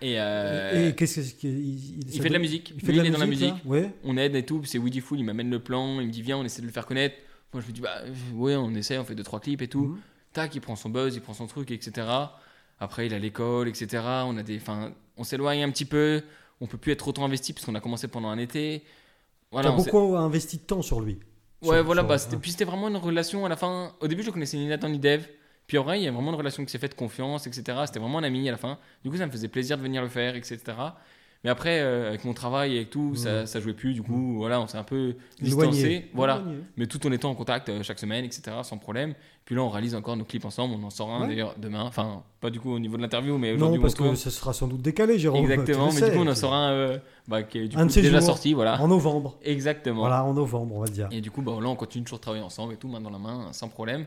Et, 0.01 0.21
euh, 0.21 0.91
Et 0.91 0.95
qu'est-ce 0.95 1.35
qu'il 1.35 1.51
il, 1.59 2.15
il 2.15 2.23
fait 2.23 2.29
de 2.29 2.33
la 2.35 2.39
musique. 2.39 2.73
Il 2.77 2.81
fait 2.81 2.93
Lui, 2.93 2.99
de 2.99 3.03
la 3.03 3.05
il 3.05 3.09
est 3.09 3.13
dans 3.13 3.19
la 3.19 3.27
musique, 3.27 3.51
musique. 3.53 3.65
Ouais. 3.69 3.91
On 4.05 4.17
aide 4.17 4.37
et 4.37 4.45
tout. 4.45 4.63
C'est 4.65 4.79
Woody 4.79 5.01
Fool, 5.01 5.19
il 5.19 5.25
m'amène 5.25 5.51
le 5.51 5.59
plan. 5.59 6.01
Il 6.01 6.07
me 6.07 6.13
dit, 6.13 6.23
viens, 6.23 6.39
on 6.39 6.45
essaie 6.45 6.61
de 6.63 6.67
le 6.67 6.73
faire 6.73 6.87
connaître. 6.87 7.17
Moi, 7.53 7.61
je 7.63 7.67
me 7.69 7.73
dis, 7.73 7.81
bah, 7.81 7.91
euh, 8.05 8.13
ouais, 8.35 8.55
on 8.55 8.73
essaie, 8.75 8.97
on 8.99 9.05
fait 9.05 9.15
deux, 9.17 9.25
trois 9.25 9.41
clips 9.41 9.63
et 9.63 9.69
tout. 9.69 9.87
Mhm. 9.87 9.99
Tac, 10.33 10.55
il 10.55 10.61
prend 10.61 10.77
son 10.77 10.91
buzz, 10.91 11.17
il 11.17 11.21
prend 11.23 11.35
son 11.35 11.47
truc, 11.47 11.71
etc. 11.73 12.07
Après, 12.79 13.07
il 13.07 13.15
a 13.15 13.19
l'école, 13.19 13.67
etc. 13.69 14.03
On 14.27 14.37
a 14.37 14.43
des, 14.45 14.59
enfin, 14.59 14.93
on 15.17 15.25
s'éloigne 15.25 15.65
un 15.65 15.71
petit 15.71 15.87
peu. 15.87 16.23
On 16.61 16.67
peut 16.67 16.79
plus 16.79 16.93
être 16.93 17.09
autant 17.09 17.25
investi 17.25 17.53
puisqu'on 17.53 17.75
a 17.75 17.81
commencé 17.81 18.07
pendant 18.07 18.29
un 18.29 18.39
été. 18.39 18.83
Voilà, 19.51 19.71
T'as 19.71 19.77
beaucoup 19.77 20.17
investi 20.17 20.59
de 20.59 20.63
temps 20.63 20.83
sur 20.83 21.01
lui. 21.01 21.19
Ouais, 21.67 21.77
Sur- 21.77 21.85
voilà, 21.85 22.03
sur- 22.03 22.09
bah, 22.09 22.19
c'était, 22.19 22.37
puis 22.37 22.51
c'était 22.51 22.65
vraiment 22.65 22.89
une 22.89 22.97
relation 22.97 23.45
à 23.45 23.49
la 23.49 23.57
fin. 23.57 23.93
Au 24.01 24.09
début, 24.09 24.23
je 24.23 24.31
connaissais 24.31 24.57
ni 24.57 24.67
Nathan 24.67 24.89
ni 24.89 24.99
Dev. 24.99 25.25
Puis 25.67 25.79
en 25.79 25.83
vrai, 25.83 25.99
il 26.01 26.05
y 26.05 26.09
a 26.09 26.13
vraiment 26.13 26.31
une 26.31 26.37
relation 26.39 26.65
qui 26.65 26.71
s'est 26.71 26.79
faite, 26.79 26.95
confiance, 26.95 27.47
etc. 27.47 27.79
C'était 27.87 27.99
vraiment 27.99 28.19
un 28.19 28.23
ami 28.25 28.49
à 28.49 28.53
la 28.53 28.57
fin. 28.59 28.79
Du 29.03 29.11
coup, 29.11 29.17
ça 29.17 29.27
me 29.27 29.33
faisait 29.33 29.49
plaisir 29.49 29.77
de 29.77 29.83
venir 29.83 30.01
le 30.03 30.09
faire, 30.09 30.37
etc. 30.37 30.61
Mais 31.45 31.51
après, 31.51 31.79
euh, 31.81 32.09
avec 32.09 32.25
mon 32.25 32.33
travail 32.35 32.73
et 32.75 32.77
avec 32.79 32.91
tout, 32.91 33.15
ça, 33.15 33.47
ça 33.47 33.61
jouait 33.61 33.73
plus. 33.75 33.95
Du 33.95 34.03
coup, 34.03 34.35
voilà, 34.37 34.61
on 34.61 34.67
s'est 34.67 34.79
un 34.79 34.83
peu 34.83 35.15
distancé. 35.41 35.79
Éloigné. 35.79 36.11
Voilà. 36.13 36.39
Éloigné. 36.41 36.59
Mais 36.77 36.87
tout 36.87 37.07
en 37.07 37.13
étant 37.13 37.31
en 37.31 37.35
contact 37.35 37.69
euh, 37.69 37.83
chaque 37.83 37.99
semaine, 38.01 38.25
etc. 38.25 38.43
Sans 38.63 38.79
problème. 38.79 39.15
Puis 39.45 39.55
là, 39.55 39.63
on 39.63 39.69
réalise 39.69 39.95
encore 39.95 40.17
nos 40.17 40.25
clips 40.25 40.45
ensemble. 40.45 40.75
On 40.81 40.85
en 40.85 40.91
sort 40.91 41.11
un 41.13 41.21
Ouais. 41.21 41.29
d'ailleurs 41.29 41.55
demain. 41.59 41.85
Enfin, 41.85 42.23
pas 42.41 42.51
du 42.51 42.59
coup 42.59 42.73
au 42.73 42.79
niveau 42.81 42.97
de 42.97 43.03
l'interview, 43.03 43.39
mais 43.39 43.51
Non, 43.53 43.57
aujourd'hui, 43.67 43.81
parce 43.81 43.95
on 43.95 43.97
tourne. 43.99 44.11
que 44.11 44.17
ça 44.17 44.31
sera 44.31 44.53
sans 44.53 44.67
doute 44.67 44.83
décalé, 44.83 45.19
Jérôme. 45.21 45.45
Exactement, 45.45 45.93
mais 45.93 46.01
du 46.01 46.17
coup, 46.17 46.23
on 46.25 46.27
en 46.27 46.35
sort 46.35 46.53
un 46.55 46.71
euh, 46.73 46.99
bah, 47.29 47.45
qui 47.45 47.59
est 47.59 47.69
du 47.69 47.77
coup 47.77 47.85
déjà 47.85 48.21
sorti. 48.21 48.53
Voilà. 48.55 48.81
En 48.83 48.89
novembre. 48.89 49.37
Exactement. 49.45 50.01
Voilà, 50.01 50.25
en 50.25 50.35
novembre, 50.35 50.75
on 50.75 50.81
va 50.81 50.89
dire. 50.89 51.07
Et 51.13 51.21
du 51.21 51.31
coup, 51.31 51.43
bah, 51.43 51.53
là, 51.61 51.69
on 51.69 51.77
continue 51.77 52.03
toujours 52.03 52.19
de 52.19 52.23
travailler 52.23 52.43
ensemble 52.45 52.73
et 52.73 52.77
tout, 52.77 52.89
main 52.89 53.01
dans 53.01 53.11
la 53.11 53.19
main, 53.19 53.49
sans 53.53 53.69
problème. 53.69 54.07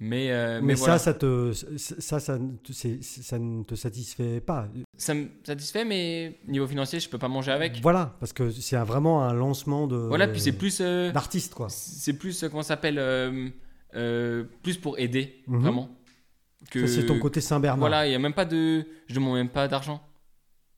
Mais, 0.00 0.30
euh, 0.30 0.60
mais 0.60 0.68
mais, 0.68 0.76
ça, 0.76 0.78
voilà, 0.78 0.98
ça, 0.98 1.12
te, 1.14 1.52
ça, 1.52 2.20
ça, 2.20 2.38
ne 2.38 2.52
te- 2.58 2.72
c'est- 2.72 3.02
ça 3.02 3.36
ne 3.36 3.64
te 3.64 3.74
satisfait 3.74 4.40
pas. 4.40 4.68
ça 4.96 5.12
me 5.14 5.26
satisfait, 5.44 5.84
mais 5.84 6.38
niveau 6.46 6.68
financier, 6.68 7.00
je 7.00 7.08
peux 7.08 7.18
pas 7.18 7.26
manger 7.26 7.50
avec. 7.50 7.80
Voilà, 7.82 8.14
parce 8.20 8.32
que 8.32 8.50
c'est 8.52 8.76
vraiment 8.76 9.24
un 9.24 9.32
lancement 9.32 9.88
de 9.88 9.96
Voilà, 9.96 10.28
puis 10.28 10.40
c'est 10.40 10.52
plus, 10.52 10.78
euh, 10.80 11.10
d'artiste, 11.10 11.54
quoi. 11.54 11.68
c'est 11.68 12.12
plus, 12.12 12.44
euh, 12.44 12.48
comment 12.48 12.62
ça 12.62 12.68
s'appelle, 12.74 12.98
euh, 12.98 14.44
plus 14.62 14.76
pour 14.78 14.98
aider, 15.00 15.42
Mhm. 15.48 15.60
vraiment. 15.62 15.88
Que, 16.70 16.86
Ça, 16.86 17.00
c'est 17.00 17.06
ton 17.06 17.18
côté 17.18 17.40
Saint-Bernard. 17.40 17.78
Voilà, 17.80 18.06
il 18.06 18.12
y 18.12 18.14
a 18.14 18.18
même 18.20 18.34
pas 18.34 18.44
de, 18.44 18.84
je 19.08 19.14
demande 19.14 19.34
même 19.34 19.48
pas 19.48 19.66
d'argent. 19.68 20.00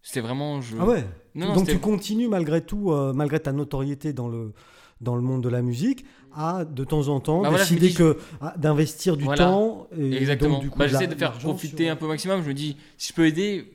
C'était 0.03 0.21
vraiment, 0.21 0.63
je. 0.63 0.77
Ah 0.81 0.87
ouais 0.87 1.05
Non, 1.35 1.53
Donc 1.55 1.67
tu 1.69 1.79
continues 1.79 2.29
malgré 2.29 2.63
tout, 2.65 2.91
malgré 3.15 3.39
ta 3.41 3.53
notoriété 3.53 4.13
dans 4.15 4.29
le, 4.29 4.53
dans 5.01 5.17
le 5.17 5.23
monde 5.23 5.43
de 5.43 5.49
la 5.49 5.63
musique, 5.63 6.05
à 6.35 6.65
de 6.65 6.85
temps 6.85 7.09
en 7.09 7.21
temps 7.21 7.43
Bah 7.43 7.51
décider 7.53 7.93
que 7.93 8.19
d'investir 8.57 9.17
du 9.17 9.25
Voilà. 9.25 9.45
temps. 9.47 9.89
Et 9.99 10.15
Exactement. 10.17 10.55
donc, 10.55 10.63
du 10.63 10.71
coup, 10.71 10.79
Bah, 10.79 10.87
de 10.87 10.91
j'essaie 10.91 11.07
la- 11.07 11.15
de 11.15 11.19
faire 11.19 11.33
profiter 11.33 11.85
sur- 11.85 11.93
un 11.93 11.97
peu 11.97 12.07
maximum. 12.07 12.43
Je 12.43 12.49
me 12.49 12.55
dis, 12.55 12.77
si 12.99 13.09
je 13.09 13.15
peux 13.15 13.27
aider, 13.27 13.73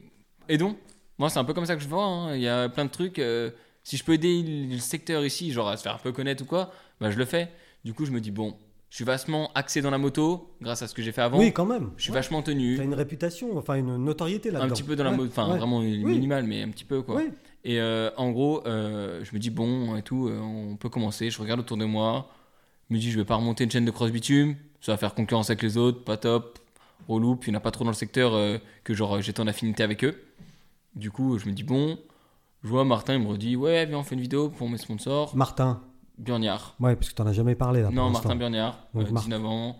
aidons. 0.48 0.76
Moi, 1.18 1.30
c'est 1.30 1.40
un 1.40 1.44
peu 1.46 1.54
comme 1.54 1.66
ça 1.66 1.76
que 1.76 1.82
je 1.82 1.88
vois. 1.88 2.06
hein. 2.06 2.36
Il 2.36 2.42
y 2.42 2.48
a 2.48 2.70
plein 2.70 2.86
de 2.86 2.90
trucs. 2.92 3.20
euh, 3.20 3.50
si 3.84 3.98
je 3.98 4.04
peux 4.04 4.14
aider 4.14 4.42
le 4.72 4.78
secteur 4.80 5.24
ici, 5.26 5.52
genre 5.52 5.68
à 5.70 5.78
se 5.78 5.84
faire 5.84 5.94
un 5.96 6.00
peu 6.00 6.12
connaître 6.12 6.44
ou 6.44 6.48
quoi, 6.48 6.72
bah, 7.00 7.12
je 7.12 7.18
le 7.18 7.26
fais. 7.26 7.50
Du 7.84 7.94
coup, 7.94 8.06
je 8.06 8.12
me 8.12 8.20
dis, 8.20 8.32
bon, 8.32 8.56
je 8.90 8.96
suis 8.96 9.06
vachement 9.06 9.52
axé 9.54 9.82
dans 9.82 9.92
la 9.92 9.98
moto, 10.00 10.56
grâce 10.62 10.82
à 10.82 10.88
ce 10.88 10.94
que 10.96 11.02
j'ai 11.04 11.12
fait 11.12 11.22
avant. 11.22 11.38
Oui, 11.38 11.52
quand 11.54 11.66
même. 11.66 11.92
je 11.98 12.04
suis 12.04 12.12
Ouais. 12.12 12.16
vachement 12.18 12.42
tenu. 12.42 12.78
T'as 12.78 12.84
une 12.84 12.94
réputation, 12.96 13.56
enfin 13.58 13.76
une 13.76 13.98
notoriété 13.98 14.50
là-dedans. 14.52 14.72
Un 14.72 14.74
petit 14.76 14.82
peu 14.84 14.96
dans 14.96 15.04
la 15.04 15.12
mode, 15.12 15.28
enfin 15.30 15.52
ouais. 15.52 15.58
vraiment 15.58 15.82
minimal, 15.82 16.46
mais 16.46 16.64
un 16.64 16.70
petit 16.70 16.84
peu 16.86 17.02
quoi. 17.04 17.16
Ouais. 17.18 17.32
Et 17.68 17.80
euh, 17.82 18.12
en 18.16 18.30
gros, 18.32 18.66
euh, 18.68 19.24
je 19.26 19.34
me 19.34 19.40
dis 19.40 19.50
bon 19.50 19.96
et 19.96 20.04
tout, 20.04 20.28
euh, 20.28 20.40
on 20.40 20.76
peut 20.78 20.88
commencer. 20.90 21.30
Je 21.32 21.42
regarde 21.42 21.60
autour 21.60 21.78
de 21.78 21.86
moi, 21.86 22.30
je 22.90 22.94
me 22.96 23.00
dis 23.00 23.10
je 23.12 23.18
vais 23.18 23.26
pas 23.26 23.36
remonter 23.36 23.64
une 23.64 23.72
chaîne 23.72 23.86
de 23.86 23.92
cross 23.92 24.12
bitume, 24.12 24.56
ça 24.82 24.92
va 24.92 24.98
faire 24.98 25.16
concurrence 25.16 25.50
avec 25.50 25.64
les 25.64 25.76
autres, 25.78 26.04
pas 26.04 26.16
top, 26.18 26.60
relou. 27.10 27.36
Puis 27.36 27.50
il 27.50 27.54
n'y 27.54 27.58
en 27.58 27.60
a 27.60 27.62
pas 27.64 27.72
trop 27.72 27.84
dans 27.84 27.90
le 27.90 27.96
secteur 27.96 28.34
que 28.84 28.94
genre 28.94 29.20
j'étais 29.22 29.42
en 29.42 29.48
affinité 29.48 29.82
avec 29.84 30.04
eux. 30.04 30.16
Du 30.96 31.10
coup, 31.12 31.38
je 31.40 31.48
me 31.48 31.52
dis 31.54 31.64
bon, 31.64 31.98
je 32.64 32.70
vois 32.70 32.86
Martin, 32.86 33.16
il 33.16 33.22
me 33.22 33.28
redit 33.28 33.56
ouais 33.56 33.86
viens 33.88 33.98
on 33.98 34.04
fait 34.04 34.16
une 34.16 34.22
vidéo 34.22 34.50
pour 34.50 34.70
mes 34.70 34.78
sponsors. 34.78 35.36
Martin. 35.36 35.82
Burniard. 36.18 36.76
Ouais, 36.80 36.96
parce 36.96 37.10
que 37.10 37.16
t'en 37.16 37.26
as 37.26 37.34
jamais 37.34 37.56
parlé 37.56 37.82
là. 37.82 37.90
Non. 37.92 38.10
Martin 38.10 38.36
Burniard, 38.36 38.78
Donc, 38.94 39.08
euh, 39.08 39.12
Mar- 39.12 39.24
19 39.24 39.46
ans. 39.46 39.78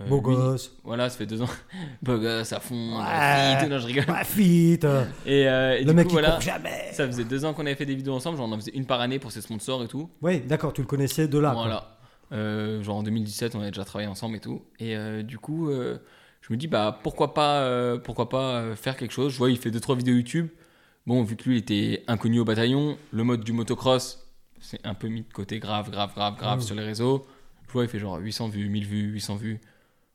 Euh, 0.00 0.06
Beau 0.08 0.16
lui, 0.16 0.22
gosse. 0.36 0.72
Voilà, 0.84 1.08
ça 1.08 1.16
fait 1.18 1.26
deux 1.26 1.40
ans. 1.42 1.48
Beau 2.02 2.18
gosse 2.18 2.52
à 2.52 2.60
fond. 2.60 2.98
Ouais. 2.98 3.56
fit, 3.60 3.66
non, 3.68 3.78
je 3.78 3.86
rigole. 3.86 4.04
Ouais, 4.10 4.24
fit. 4.24 4.78
euh, 4.84 5.04
Et, 5.24 5.48
euh, 5.48 5.76
et 5.78 5.80
le 5.84 5.90
du 5.90 5.94
mec 5.94 6.04
coup, 6.04 6.16
qui 6.16 6.20
voilà. 6.20 6.38
jamais. 6.40 6.88
Ça 6.92 7.06
faisait 7.06 7.24
deux 7.24 7.44
ans 7.44 7.54
qu'on 7.54 7.64
avait 7.66 7.74
fait 7.74 7.86
des 7.86 7.94
vidéos 7.94 8.14
ensemble, 8.14 8.36
genre 8.38 8.46
on 8.48 8.52
en 8.52 8.56
faisait 8.56 8.72
une 8.74 8.84
par 8.86 9.00
année 9.00 9.18
pour 9.18 9.32
ses 9.32 9.40
sponsors 9.40 9.82
et 9.82 9.88
tout. 9.88 10.10
Ouais, 10.22 10.40
d'accord, 10.40 10.72
tu 10.72 10.80
le 10.82 10.86
connaissais 10.86 11.28
de 11.28 11.38
là. 11.38 11.52
voilà. 11.54 11.96
Euh, 12.32 12.82
genre 12.82 12.96
en 12.96 13.02
2017, 13.02 13.54
on 13.54 13.60
avait 13.60 13.70
déjà 13.70 13.84
travaillé 13.84 14.08
ensemble 14.08 14.36
et 14.36 14.40
tout. 14.40 14.62
Et 14.80 14.96
euh, 14.96 15.22
du 15.22 15.38
coup, 15.38 15.70
je 15.70 16.52
me 16.52 16.56
dis, 16.56 16.66
bah 16.68 16.98
pourquoi 17.02 17.32
pas, 17.34 17.96
pourquoi 18.04 18.28
pas 18.28 18.74
faire 18.76 18.96
quelque 18.96 19.12
chose. 19.12 19.32
Je 19.32 19.38
vois, 19.38 19.50
il 19.50 19.56
fait 19.58 19.70
deux 19.70 19.80
trois 19.80 19.96
vidéos 19.96 20.14
YouTube. 20.16 20.48
Bon, 21.06 21.22
vu 21.22 21.36
que 21.36 21.44
lui 21.44 21.54
il 21.54 21.58
était 21.58 22.02
inconnu 22.08 22.40
au 22.40 22.44
bataillon, 22.44 22.98
le 23.12 23.22
mode 23.22 23.44
du 23.44 23.52
motocross, 23.52 24.26
c'est 24.60 24.84
un 24.84 24.94
peu 24.94 25.06
mis 25.06 25.22
de 25.22 25.32
côté 25.32 25.60
grave, 25.60 25.88
grave, 25.90 26.10
grave, 26.14 26.34
grave 26.36 26.58
Mm. 26.58 26.62
sur 26.62 26.74
les 26.74 26.82
réseaux. 26.82 27.24
Je 27.68 27.72
vois, 27.72 27.84
il 27.84 27.88
fait 27.88 28.00
genre 28.00 28.18
800 28.18 28.48
vues, 28.48 28.68
1000 28.68 28.84
vues, 28.86 29.02
800 29.12 29.36
vues. 29.36 29.60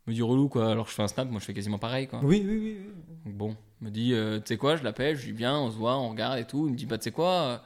Me 0.08 0.14
dis 0.14 0.22
relou 0.22 0.50
quoi. 0.50 0.72
Alors 0.72 0.88
je 0.88 0.94
fais 0.94 1.04
un 1.04 1.08
snap, 1.08 1.30
moi 1.30 1.40
je 1.40 1.46
fais 1.46 1.54
quasiment 1.54 1.78
pareil 1.78 2.08
quoi. 2.08 2.20
Oui, 2.24 2.44
oui, 2.46 2.58
oui. 2.58 2.78
oui. 2.80 2.94
Donc 3.26 3.36
bon, 3.36 3.58
il 3.82 3.86
me 3.88 3.92
dit, 3.92 4.14
euh, 4.14 4.40
tu 4.40 4.48
sais 4.48 4.58
quoi, 4.58 4.76
je 4.76 4.84
l'appelle, 4.84 5.16
je 5.16 5.26
lui 5.26 5.32
dis 5.32 5.38
bien, 5.38 5.58
on 5.58 5.70
se 5.72 5.78
voit, 5.78 5.98
on 5.98 6.10
regarde 6.10 6.40
et 6.40 6.46
tout. 6.46 6.68
Il 6.68 6.72
me 6.74 6.78
dit, 6.78 6.86
bah 6.86 6.98
tu 6.98 7.06
sais 7.06 7.12
quoi, 7.12 7.30
euh, 7.30 7.58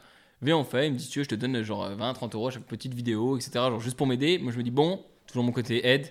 viens, 0.41 0.57
on 0.57 0.63
fait. 0.63 0.87
Il 0.87 0.93
me 0.93 0.97
dit, 0.97 1.07
tu 1.07 1.19
veux, 1.19 1.23
je 1.23 1.29
te 1.29 1.35
donne 1.35 1.57
euh, 1.57 1.63
genre 1.63 1.89
20, 1.89 2.13
30 2.13 2.35
euros 2.35 2.47
à 2.47 2.51
chaque 2.51 2.63
petite 2.63 2.93
vidéo, 2.93 3.37
etc. 3.37 3.51
Genre 3.53 3.79
juste 3.79 3.97
pour 3.97 4.07
m'aider. 4.07 4.37
Moi 4.37 4.51
je 4.51 4.57
me 4.57 4.63
dis, 4.63 4.71
bon, 4.71 5.03
toujours 5.27 5.43
mon 5.43 5.51
côté 5.51 5.87
aide, 5.87 6.09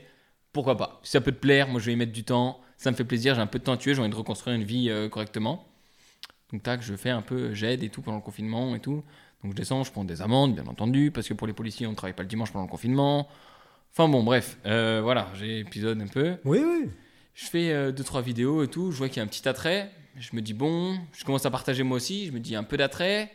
pourquoi 0.52 0.76
pas. 0.76 1.00
Si 1.02 1.10
ça 1.10 1.20
peut 1.20 1.32
te 1.32 1.40
plaire, 1.40 1.68
moi 1.68 1.80
je 1.80 1.86
vais 1.86 1.92
y 1.92 1.96
mettre 1.96 2.12
du 2.12 2.24
temps, 2.24 2.60
ça 2.76 2.90
me 2.90 2.96
fait 2.96 3.04
plaisir, 3.04 3.34
j'ai 3.34 3.40
un 3.40 3.46
peu 3.46 3.58
de 3.58 3.64
temps 3.64 3.72
à 3.72 3.76
tuer, 3.76 3.94
j'ai 3.94 4.00
envie 4.00 4.10
de 4.10 4.14
reconstruire 4.14 4.56
une 4.56 4.64
vie 4.64 4.88
euh, 4.88 5.08
correctement. 5.08 5.66
Donc 6.52 6.62
tac, 6.62 6.82
je 6.82 6.94
fais 6.94 7.10
un 7.10 7.22
peu, 7.22 7.52
j'aide 7.52 7.82
et 7.82 7.88
tout 7.88 8.02
pendant 8.02 8.18
le 8.18 8.22
confinement 8.22 8.74
et 8.74 8.80
tout. 8.80 9.02
Donc 9.42 9.52
je 9.52 9.56
descends, 9.56 9.84
je 9.84 9.92
prends 9.92 10.04
des 10.04 10.22
amendes, 10.22 10.54
bien 10.54 10.66
entendu, 10.66 11.10
parce 11.10 11.28
que 11.28 11.34
pour 11.34 11.46
les 11.46 11.52
policiers, 11.52 11.86
on 11.86 11.90
ne 11.90 11.96
travaille 11.96 12.14
pas 12.14 12.22
le 12.22 12.28
dimanche 12.28 12.52
pendant 12.52 12.64
le 12.64 12.70
confinement. 12.70 13.28
Enfin 13.96 14.08
bon, 14.08 14.22
bref, 14.24 14.58
euh, 14.66 15.00
voilà, 15.02 15.28
j'ai 15.34 15.60
épisode 15.60 16.00
un 16.02 16.08
peu. 16.08 16.36
Oui, 16.44 16.58
oui. 16.64 16.90
Je 17.34 17.44
fais 17.46 17.72
euh, 17.72 17.92
deux 17.92 18.02
trois 18.04 18.22
vidéos 18.22 18.62
et 18.64 18.68
tout. 18.68 18.90
Je 18.90 18.98
vois 18.98 19.08
qu'il 19.08 19.18
y 19.18 19.20
a 19.20 19.22
un 19.22 19.28
petit 19.28 19.48
attrait. 19.48 19.90
Je 20.16 20.30
me 20.34 20.40
dis 20.42 20.52
bon, 20.54 20.98
je 21.12 21.24
commence 21.24 21.46
à 21.46 21.50
partager 21.50 21.82
moi 21.84 21.96
aussi. 21.96 22.26
Je 22.26 22.32
me 22.32 22.40
dis 22.40 22.50
il 22.50 22.52
y 22.54 22.56
a 22.56 22.58
un 22.58 22.64
peu 22.64 22.76
d'attrait. 22.76 23.30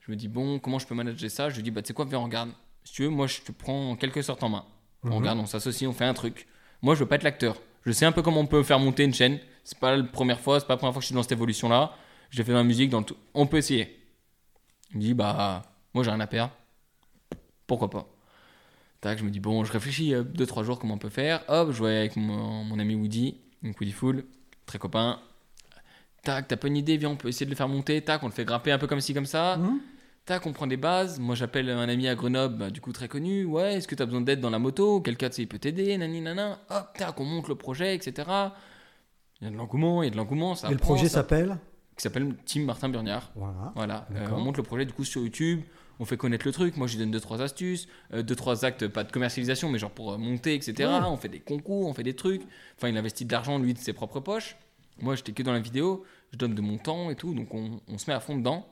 Je 0.00 0.10
me 0.10 0.16
dis 0.16 0.28
bon, 0.28 0.58
comment 0.58 0.78
je 0.78 0.86
peux 0.86 0.94
manager 0.94 1.30
ça? 1.30 1.50
Je 1.50 1.56
lui 1.56 1.62
dis 1.62 1.70
bah 1.70 1.82
tu 1.82 1.88
sais 1.88 1.94
quoi, 1.94 2.04
viens 2.06 2.20
on 2.20 2.24
regarde. 2.24 2.50
Si 2.84 2.94
tu 2.94 3.02
veux, 3.02 3.08
moi 3.10 3.26
je 3.26 3.40
te 3.42 3.52
prends 3.52 3.90
en 3.90 3.96
quelque 3.96 4.22
sorte 4.22 4.42
en 4.42 4.48
main. 4.48 4.64
On 5.04 5.08
Mhm. 5.08 5.14
regarde, 5.14 5.38
on 5.40 5.46
s'associe, 5.46 5.88
on 5.88 5.92
fait 5.92 6.04
un 6.04 6.14
truc. 6.14 6.46
Moi 6.80 6.94
je 6.94 7.00
veux 7.00 7.06
pas 7.06 7.16
être 7.16 7.22
l'acteur. 7.22 7.60
Je 7.84 7.92
sais 7.92 8.06
un 8.06 8.12
peu 8.12 8.22
comment 8.22 8.40
on 8.40 8.46
peut 8.46 8.62
faire 8.62 8.78
monter 8.78 9.04
une 9.04 9.14
chaîne. 9.14 9.40
C'est 9.64 9.78
pas 9.78 9.94
la 9.96 10.02
première 10.04 10.40
fois, 10.40 10.58
c'est 10.58 10.66
pas 10.66 10.74
la 10.74 10.78
première 10.78 10.92
fois 10.94 11.00
que 11.00 11.04
je 11.04 11.06
suis 11.08 11.14
dans 11.14 11.22
cette 11.22 11.32
évolution 11.32 11.68
là. 11.68 11.92
Je 12.30 12.38
l'ai 12.38 12.44
fait 12.44 12.52
dans 12.52 12.58
la 12.58 12.64
musique, 12.64 12.88
dans 12.90 13.00
le 13.00 13.04
tout. 13.04 13.16
On 13.34 13.46
peut 13.46 13.58
essayer. 13.58 13.98
Il 14.92 14.96
me 14.98 15.02
dit 15.02 15.14
bah 15.14 15.62
moi 15.94 16.02
j'ai 16.02 16.10
rien 16.10 16.20
à 16.20 16.26
perdre. 16.26 16.52
Pourquoi 17.66 17.90
pas? 17.90 18.06
Tac, 19.02 19.18
je 19.18 19.24
me 19.24 19.30
dis, 19.30 19.40
bon, 19.40 19.64
je 19.64 19.72
réfléchis 19.72 20.12
2-3 20.14 20.62
jours 20.64 20.78
comment 20.78 20.94
on 20.94 20.98
peut 20.98 21.08
faire. 21.10 21.42
Hop, 21.48 21.70
je 21.72 21.78
vois 21.78 21.90
avec 21.90 22.16
mon, 22.16 22.64
mon 22.64 22.78
ami 22.78 22.94
Woody, 22.94 23.36
donc 23.62 23.78
Woody 23.80 23.92
Full, 23.92 24.24
très 24.64 24.78
copain. 24.78 25.18
Tac, 26.22 26.46
t'as 26.48 26.56
pas 26.56 26.68
une 26.68 26.76
idée, 26.76 26.96
viens, 26.96 27.10
on 27.10 27.16
peut 27.16 27.28
essayer 27.28 27.44
de 27.46 27.50
le 27.50 27.56
faire 27.56 27.68
monter. 27.68 28.00
Tac, 28.00 28.22
on 28.22 28.26
le 28.26 28.32
fait 28.32 28.44
grimper 28.44 28.70
un 28.72 28.78
peu 28.78 28.86
comme 28.86 29.00
ci, 29.00 29.12
comme 29.12 29.26
ça. 29.26 29.56
Mhm. 29.56 29.80
Tac, 30.24 30.46
on 30.46 30.52
prend 30.52 30.68
des 30.68 30.76
bases. 30.76 31.18
Moi, 31.18 31.34
j'appelle 31.34 31.68
un 31.68 31.88
ami 31.88 32.06
à 32.06 32.14
Grenoble, 32.14 32.56
bah, 32.56 32.70
du 32.70 32.80
coup 32.80 32.92
très 32.92 33.08
connu. 33.08 33.44
Ouais, 33.44 33.74
est-ce 33.74 33.88
que 33.88 33.96
tu 33.96 34.02
as 34.02 34.06
besoin 34.06 34.20
d'aide 34.20 34.38
dans 34.40 34.50
la 34.50 34.60
moto? 34.60 35.00
Quelqu'un, 35.00 35.30
tu 35.30 35.34
sais, 35.36 35.42
il 35.42 35.48
peut 35.48 35.58
t'aider, 35.58 35.98
nani, 35.98 36.20
nana. 36.20 36.60
Hop, 36.70 36.96
tac, 36.96 37.18
on 37.20 37.24
monte 37.24 37.48
le 37.48 37.56
projet, 37.56 37.96
etc. 37.96 38.28
Il 39.40 39.46
y 39.46 39.48
a 39.48 39.50
de 39.50 39.56
l'engouement, 39.56 40.04
il 40.04 40.06
y 40.06 40.08
a 40.08 40.12
de 40.12 40.16
l'engouement. 40.16 40.54
Ça 40.54 40.68
Et 40.68 40.72
le 40.74 40.76
projet 40.78 41.08
ça- 41.08 41.14
s'appelle? 41.14 41.58
Qui 41.96 42.02
s'appelle 42.04 42.36
Team 42.44 42.64
Martin 42.66 42.88
Burniard. 42.88 43.32
Voilà. 43.34 43.72
Voilà, 43.74 44.06
Euh, 44.14 44.28
on 44.32 44.38
monte 44.40 44.56
le 44.58 44.62
projet 44.62 44.84
du 44.86 44.92
coup 44.92 45.04
sur 45.04 45.22
YouTube, 45.22 45.62
on 46.02 46.04
fait 46.04 46.16
connaître 46.16 46.44
le 46.46 46.52
truc. 46.52 46.76
Moi, 46.76 46.86
je 46.88 46.94
lui 46.94 46.98
donne 47.00 47.12
deux 47.12 47.20
trois 47.20 47.40
astuces, 47.42 47.86
euh, 48.12 48.22
deux 48.22 48.34
trois 48.34 48.64
actes, 48.64 48.88
pas 48.88 49.04
de 49.04 49.12
commercialisation, 49.12 49.70
mais 49.70 49.78
genre 49.78 49.90
pour 49.92 50.12
euh, 50.12 50.18
monter, 50.18 50.54
etc. 50.54 50.88
Ouais. 50.88 50.98
On 51.06 51.16
fait 51.16 51.28
des 51.28 51.38
concours, 51.40 51.86
on 51.88 51.94
fait 51.94 52.02
des 52.02 52.14
trucs. 52.16 52.42
Enfin, 52.76 52.88
il 52.88 52.96
investit 52.96 53.24
de 53.24 53.32
l'argent 53.32 53.58
lui 53.58 53.72
de 53.72 53.78
ses 53.78 53.92
propres 53.92 54.20
poches. 54.20 54.56
Moi, 55.00 55.14
j'étais 55.14 55.32
que 55.32 55.42
dans 55.42 55.52
la 55.52 55.60
vidéo, 55.60 56.04
je 56.32 56.36
donne 56.38 56.54
de 56.54 56.60
mon 56.60 56.76
temps 56.78 57.08
et 57.10 57.14
tout, 57.16 57.34
donc 57.34 57.54
on, 57.54 57.80
on 57.88 57.98
se 57.98 58.10
met 58.10 58.14
à 58.14 58.20
fond 58.20 58.36
dedans. 58.36 58.66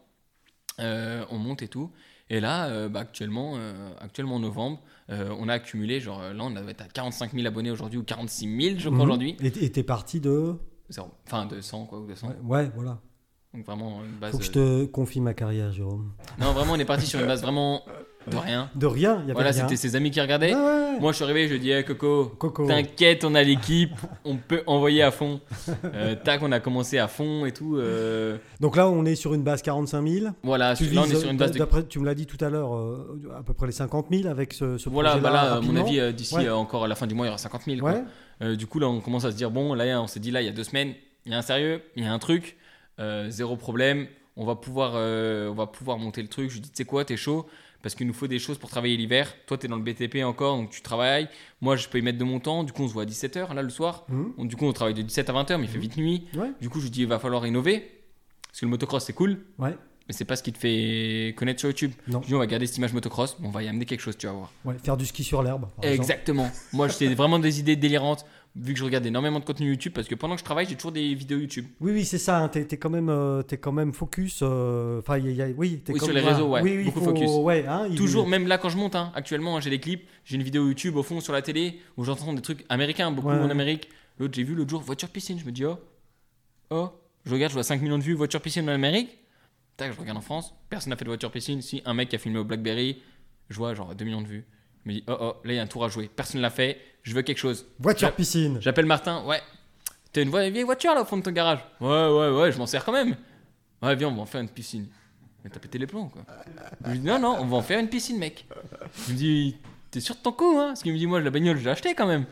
Euh, 0.81 1.25
on 1.31 1.39
monte 1.39 1.63
et 1.63 1.69
tout. 1.69 1.91
Et 2.31 2.41
là, 2.41 2.67
euh, 2.69 2.89
bah, 2.89 3.01
actuellement, 3.01 3.55
euh, 3.57 3.91
actuellement 4.01 4.37
en 4.37 4.41
novembre, 4.41 4.81
on 5.09 5.49
a 5.49 5.55
accumulé, 5.55 6.01
genre 6.01 6.23
là, 6.23 6.45
on 6.45 6.55
être 6.69 6.83
à 6.83 6.87
45 6.89 7.33
000 7.33 7.47
abonnés 7.47 7.71
aujourd'hui 7.73 7.99
ou 7.99 8.05
46 8.05 8.63
000, 8.63 8.79
je 8.79 8.89
crois, 8.89 8.99
Mhm. 8.99 9.05
aujourd'hui. 9.05 9.37
Et 9.41 9.51
t'es 9.73 9.83
parti 9.83 10.21
de. 10.21 10.55
Enfin, 11.27 11.47
de 11.47 11.61
100 11.61 11.87
quoi, 11.87 11.99
ou 12.01 12.07
200. 12.07 12.29
Ouais, 12.29 12.35
ouais, 12.45 12.71
voilà. 12.75 13.01
Donc 13.55 13.67
vraiment 13.67 14.01
une 14.05 14.19
base. 14.21 14.31
Faut 14.33 14.39
que 14.39 14.45
je 14.45 14.51
euh, 14.57 14.85
te 14.87 14.91
confie 14.91 15.21
ma 15.21 15.35
carrière, 15.35 15.73
Jérôme. 15.73 16.13
Non, 16.41 16.53
vraiment, 16.53 16.75
on 16.75 16.79
est 16.79 16.85
parti 16.85 17.07
sur 17.07 17.19
une 17.21 17.27
base 17.27 17.43
vraiment 17.43 17.83
de 18.31 18.37
rien. 18.37 18.71
De 18.77 18.87
rien, 18.87 19.25
y 19.27 19.33
Voilà, 19.33 19.53
c'était 19.53 19.75
ses 19.77 19.97
amis 19.97 20.11
qui 20.13 20.21
regardaient. 20.21 20.55
Ouais. 20.55 21.01
Moi, 21.01 21.11
je 21.11 21.17
suis 21.17 21.25
arrivé, 21.25 21.49
je 21.49 21.55
dis, 21.57 21.71
hey, 21.71 21.85
Coco, 21.85 22.27
Coco. 22.39 22.67
t'inquiète, 22.69 23.25
on 23.25 23.35
a 23.35 23.43
l'équipe, 23.43 23.91
on 24.25 24.37
peut 24.37 24.63
envoyer 24.69 25.03
à 25.03 25.11
fond. 25.11 25.41
Euh, 25.85 26.15
tac, 26.15 26.43
on 26.43 26.53
a 26.53 26.61
commencé 26.61 26.99
à 26.99 27.09
fond 27.09 27.45
et 27.45 27.51
tout. 27.53 27.77
euh, 27.77 28.37
Donc 28.61 28.77
là, 28.77 28.89
on 28.89 29.05
est 29.05 29.15
sur 29.17 29.35
une 29.35 29.43
base 29.43 29.63
45 29.63 30.07
000. 30.07 30.27
voilà, 30.45 30.77
Tu 30.77 30.85
là, 30.91 31.03
on 31.03 31.11
est 31.11 31.17
sur 31.17 31.31
une 31.31 31.37
base 31.39 31.51
de. 31.53 31.81
tu 31.89 31.99
me 31.99 32.05
l'as 32.05 32.15
dit 32.15 32.27
tout 32.27 32.43
à 32.45 32.51
l'heure, 32.51 32.77
euh, 32.77 33.33
à 33.37 33.43
peu 33.43 33.53
près 33.55 33.67
les 33.67 33.73
50 33.73 34.07
000 34.13 34.29
avec 34.29 34.53
ce, 34.53 34.79
ce 34.79 34.89
Voilà, 34.89 35.17
bah 35.17 35.31
là, 35.31 35.55
à 35.55 35.61
mon 35.61 35.75
avis, 35.75 36.13
d'ici 36.13 36.37
Ouais. 36.37 36.49
encore 36.51 36.85
à 36.85 36.89
la 36.89 36.95
fin 36.95 37.07
du 37.09 37.15
mois, 37.17 37.27
il 37.27 37.29
y 37.29 37.31
aura 37.31 37.39
50 37.39 37.63
000. 37.67 37.81
quoi. 37.81 37.93
Ouais. 37.93 38.05
Euh, 38.43 38.55
du 38.55 38.67
coup, 38.67 38.79
là, 38.79 38.89
on 38.89 39.01
commence 39.01 39.25
à 39.25 39.33
se 39.33 39.37
dire, 39.37 39.51
bon, 39.51 39.75
là, 39.75 40.01
on 40.01 40.07
s'est 40.07 40.21
dit, 40.21 40.31
là, 40.31 40.41
il 40.41 40.47
y 40.47 40.49
a 40.49 40.53
deux 40.53 40.65
semaines, 40.65 40.95
il 41.27 41.33
y 41.33 41.35
a 41.35 41.39
un 41.39 41.43
sérieux, 41.43 41.83
il 41.97 42.05
y 42.05 42.07
a 42.07 42.13
un 42.13 42.19
truc, 42.19 42.57
zéro 43.29 43.57
problème, 43.57 44.07
on 44.37 44.45
va, 44.45 44.55
pouvoir, 44.57 44.93
euh, 44.95 45.49
on 45.51 45.55
va 45.55 45.67
pouvoir 45.67 45.99
monter 45.99 46.23
le 46.23 46.29
truc. 46.29 46.49
Je 46.51 46.55
lui 46.55 46.61
dis, 46.61 46.71
tu 46.71 46.77
sais 46.77 46.85
quoi, 46.85 47.05
t'es 47.05 47.17
chaud? 47.17 47.47
Parce 47.83 47.95
qu'il 47.95 48.07
nous 48.07 48.13
faut 48.13 48.27
des 48.27 48.39
choses 48.39 48.59
pour 48.59 48.69
travailler 48.69 48.97
l'hiver. 48.97 49.35
Toi, 49.47 49.57
t'es 49.57 49.67
dans 49.67 49.77
le 49.77 49.83
BTP 49.83 50.23
encore, 50.23 50.57
donc 50.57 50.69
tu 50.71 50.83
travailles. 50.83 51.29
Moi, 51.63 51.77
je 51.77 51.89
peux 51.89 51.99
y 51.99 52.03
mettre 52.03 52.19
de 52.19 52.25
mon 52.25 52.39
temps. 52.39 52.63
Du 52.63 52.73
coup, 52.73 52.83
on 52.83 52.89
se 52.89 52.93
voit 52.93 53.05
à 53.05 53.07
17h, 53.07 53.55
là, 53.55 53.63
le 53.63 53.71
soir. 53.71 54.05
Mhm. 54.09 54.33
On- 54.37 54.45
du 54.45 54.55
coup, 54.57 54.67
on 54.67 54.73
travaille 54.75 54.93
de 54.95 55.01
17 55.03 55.31
à 55.31 55.33
20h, 55.33 55.57
mais 55.59 55.65
il 55.65 55.71
fait 55.71 55.79
vite 55.79 55.97
nuit. 55.97 56.27
Ouais. 56.35 56.51
Du 56.61 56.69
coup, 56.69 56.79
je 56.79 56.85
lui 56.85 56.91
dis, 56.91 57.01
il 57.03 57.07
va 57.09 57.19
falloir 57.19 57.47
innover. 57.47 57.91
Parce 58.49 58.61
que 58.61 58.67
le 58.67 58.71
motocross, 58.71 59.05
c'est 59.05 59.15
cool, 59.15 59.39
Ouais. 59.59 59.71
mais 60.09 60.13
c'est 60.13 60.27
pas 60.27 60.37
ce 60.37 60.43
qui 60.43 60.53
te 60.53 60.59
fait 60.59 61.35
connaître 61.39 61.61
sur 61.61 61.71
YouTube. 61.71 61.93
Non. 62.07 62.21
Je 62.21 62.27
dis, 62.27 62.35
on 62.35 62.39
va 62.39 62.47
garder 62.47 62.67
cette 62.67 62.77
image 62.77 62.93
motocross, 62.93 63.37
mais 63.41 63.47
on 63.47 63.51
va 63.51 63.63
y 63.63 63.69
amener 63.69 63.87
quelque 63.87 64.01
chose, 64.01 64.19
tu 64.19 64.27
vas 64.27 64.33
voir. 64.35 64.53
Ouais, 64.67 64.75
Faire 64.83 64.99
du 64.99 65.07
ski 65.07 65.25
sur 65.25 65.43
l'herbe. 65.43 65.67
Exactement. 65.83 66.51
Moi, 66.75 66.89
j'ai 66.89 67.15
vraiment 67.15 67.39
des 67.39 67.61
idées 67.61 67.77
délirantes, 67.77 68.27
vu 68.57 68.73
que 68.73 68.79
je 68.79 68.85
regarde 68.85 69.07
énormément 69.07 69.39
de 69.41 69.45
contenu 69.45 69.69
YouTube, 69.69 69.93
parce 69.95 70.09
que 70.09 70.15
pendant 70.15 70.35
que 70.35 70.41
je 70.41 70.45
travaille, 70.45 70.67
j'ai 70.69 70.75
toujours 70.75 70.93
des 70.93 71.15
vidéos 71.15 71.39
YouTube. 71.39 71.67
Oui, 71.81 71.93
oui, 71.93 72.05
c'est 72.05 72.19
ça. 72.19 72.39
hein, 72.39 72.49
T'es 72.49 72.67
es 72.71 72.77
quand 72.77 72.91
même, 72.91 73.09
euh, 73.09 73.43
t'es 73.43 73.59
quand 73.59 73.73
même 73.73 73.93
focus. 73.93 74.41
euh, 74.43 74.99
Enfin, 75.01 75.19
il 75.19 75.27
y 75.27 75.29
a- 75.29 75.31
il 75.31 75.37
y 75.37 75.43
a- 75.43 75.57
oui. 75.57 75.81
t'es 75.85 75.93
Oui, 75.93 75.99
comme- 76.01 76.09
sur 76.09 76.15
les 76.15 76.21
réseaux, 76.21 76.49
ouais, 76.49 76.61
Oui, 76.63 76.75
oui, 76.79 76.85
beaucoup 76.85 76.99
faut- 77.01 77.07
focus. 77.15 77.31
Ouais, 77.31 77.65
hein, 77.69 77.87
il- 77.89 77.97
Toujours, 77.97 78.27
même 78.27 78.47
là 78.49 78.59
quand 78.59 78.69
je 78.69 78.77
monte, 78.77 78.97
hein, 78.97 79.13
actuellement, 79.15 79.57
hein, 79.57 79.61
j'ai 79.61 79.71
des 79.71 79.79
clips, 79.81 80.07
j'ai 80.25 80.37
une 80.37 80.43
vidéo 80.43 80.67
YouTube 80.67 80.97
au 80.97 81.03
fond 81.03 81.21
sur 81.21 81.33
la 81.33 81.43
télé 81.43 81.81
où 81.97 82.05
j'entends 82.05 82.33
des 82.33 82.43
trucs 82.43 82.65
américains, 82.69 83.11
beaucoup 83.13 83.29
Ouais. 83.29 83.35
en 83.39 83.51
Amérique. 83.51 83.89
L'autre, 84.19 84.35
j'ai 84.35 84.43
vu 84.43 84.55
l'autre 84.55 84.71
jour, 84.71 84.81
voiture 84.83 85.09
piscine, 85.11 85.39
je 85.39 85.45
me 85.47 85.53
dis, 85.53 85.65
oh, 85.65 85.79
oh, 86.71 86.91
je 87.25 87.33
regarde, 87.33 87.51
je 87.51 87.55
vois 87.55 87.63
5 87.63 87.81
millions 87.81 87.99
de 87.99 88.03
vues, 88.03 88.15
voiture 88.15 88.41
piscine 88.41 88.69
en 88.69 88.73
Amérique. 88.73 89.17
Tac, 89.77 89.93
je 89.95 89.99
regarde 90.01 90.19
en 90.19 90.23
France, 90.23 90.53
personne 90.69 90.91
n'a 90.91 90.97
fait 90.97 91.05
de 91.05 91.11
voiture 91.11 91.31
piscine. 91.31 91.63
Si, 91.63 91.81
un 91.87 91.95
mec 91.95 92.09
qui 92.11 92.17
a 92.17 92.19
filmé 92.19 92.39
au 92.39 92.45
Blackberry, 92.45 93.01
je 93.49 93.57
vois 93.57 93.75
genre 93.75 93.95
2 93.95 94.05
millions 94.05 94.21
de 94.23 94.27
vues. 94.29 94.45
Je 94.85 94.89
me 94.91 94.95
dis, 94.95 95.05
oh, 95.09 95.17
oh, 95.21 95.37
là, 95.45 95.53
il 95.53 95.57
y 95.57 95.59
a 95.59 95.63
un 95.63 95.67
tour 95.67 95.85
à 95.85 95.89
jouer, 95.89 96.09
personne 96.15 96.41
l'a 96.41 96.51
fait, 96.51 96.81
je 97.03 97.15
veux 97.15 97.23
quelque 97.23 97.39
chose. 97.39 97.67
Voiture 97.79 98.09
Ja- 98.09 98.13
piscine. 98.13 98.59
J'appelle 98.61 98.87
Martin, 98.87 99.25
ouais, 99.25 99.41
t'as 100.13 100.23
une 100.23 100.31
vieille 100.31 100.63
voiture 100.65 100.95
là 100.95 101.03
au 101.03 101.05
fond 101.05 101.17
de 101.19 101.23
ton 101.23 101.33
garage? 101.33 101.61
Ouais, 101.81 101.89
ouais, 101.89 102.31
ouais, 102.31 102.53
je 102.53 102.59
m'en 102.59 102.67
sers 102.67 102.85
quand 102.85 102.93
même. 102.93 103.17
Ouais, 103.83 103.95
viens, 103.97 104.09
on 104.09 104.15
va 104.15 104.23
en 104.23 104.27
faire 104.27 104.41
une 104.41 104.49
piscine. 104.49 104.87
Mais 105.43 105.51
t'as 105.51 105.59
pété 105.61 105.79
les 105.79 105.87
plombs 105.87 106.09
quoi. 106.09 106.23
Je 106.85 106.91
lui 106.93 106.99
dis, 106.99 107.07
non, 107.07 107.19
non, 107.19 107.37
on 107.41 107.47
va 107.47 107.57
en 107.59 107.63
faire 107.63 107.79
une 107.81 107.89
piscine, 107.89 108.19
mec. 108.19 108.47
Je 109.07 109.13
me 109.13 109.17
dis, 109.17 109.57
t'es 109.91 110.01
sûr 110.01 110.15
de 110.15 110.21
ton 110.21 110.33
coup, 110.33 110.59
hein? 110.59 110.69
Parce 110.69 110.83
qu'il 110.83 110.93
me 110.93 110.99
dit, 110.99 111.07
moi, 111.07 111.21
la 111.21 111.31
bagnole, 111.31 111.57
je 111.57 111.65
l'ai 111.65 111.71
acheté 111.71 111.95
quand 111.95 112.07
même. 112.07 112.27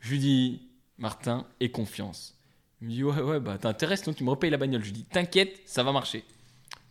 Je 0.00 0.10
lui 0.10 0.18
dis, 0.18 0.62
Martin, 0.98 1.46
aie 1.60 1.70
confiance. 1.70 2.38
Il 2.82 2.88
me 2.88 2.92
dit, 2.92 3.02
ouais, 3.04 3.20
ouais, 3.22 3.40
bah 3.40 3.56
t'intéresse, 3.58 4.02
sinon 4.02 4.12
tu 4.14 4.24
me 4.24 4.30
repayes 4.30 4.50
la 4.50 4.58
bagnole. 4.58 4.80
Je 4.82 4.86
lui 4.86 4.92
dis, 4.92 5.04
t'inquiète, 5.04 5.58
ça 5.64 5.82
va 5.82 5.92
marcher. 5.92 6.22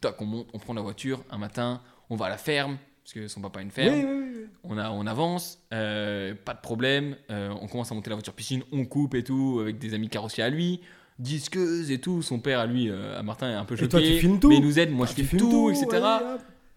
Tac, 0.01 0.19
on 0.21 0.25
monte, 0.25 0.47
on 0.53 0.59
prend 0.59 0.73
la 0.73 0.81
voiture 0.81 1.23
un 1.29 1.37
matin, 1.37 1.81
on 2.09 2.15
va 2.15 2.25
à 2.25 2.29
la 2.29 2.37
ferme, 2.37 2.77
parce 3.03 3.13
que 3.13 3.27
son 3.27 3.41
papa 3.41 3.59
a 3.59 3.61
une 3.61 3.67
Oui, 3.69 3.73
ferme. 3.73 3.95
oui, 3.95 4.31
oui. 4.35 4.45
On, 4.63 4.77
a, 4.77 4.91
on 4.91 5.05
avance, 5.07 5.59
euh, 5.73 6.33
pas 6.45 6.53
de 6.53 6.61
problème. 6.61 7.17
euh, 7.29 7.53
on 7.61 7.67
commence 7.67 7.91
à 7.91 7.95
monter 7.95 8.09
la 8.09 8.15
voiture 8.15 8.33
piscine, 8.33 8.63
on 8.71 8.85
coupe 8.85 9.13
et 9.15 9.23
tout, 9.23 9.59
avec 9.61 9.77
des 9.77 9.93
amis 9.93 10.07
carrossiers 10.09 10.43
à 10.43 10.49
lui, 10.49 10.79
disqueuses 11.19 11.91
et 11.91 11.99
tout. 11.99 12.21
Son 12.21 12.39
père, 12.39 12.59
à 12.59 12.65
lui, 12.65 12.89
euh, 12.89 13.19
à 13.19 13.23
Martin, 13.23 13.49
est 13.49 13.53
un 13.55 13.65
peu 13.65 13.75
Et 13.75 13.77
choqué. 13.77 13.89
toi, 13.89 13.99
tu 14.01 14.19
filmes 14.19 14.39
tout 14.39 14.49
Mais 14.49 14.57
il 14.57 14.63
nous 14.63 14.79
aide, 14.79 14.91
moi 14.91 15.05
Ah, 15.09 15.13
je 15.17 15.23
filme 15.23 15.39
tout, 15.39 15.69
etc. 15.69 16.01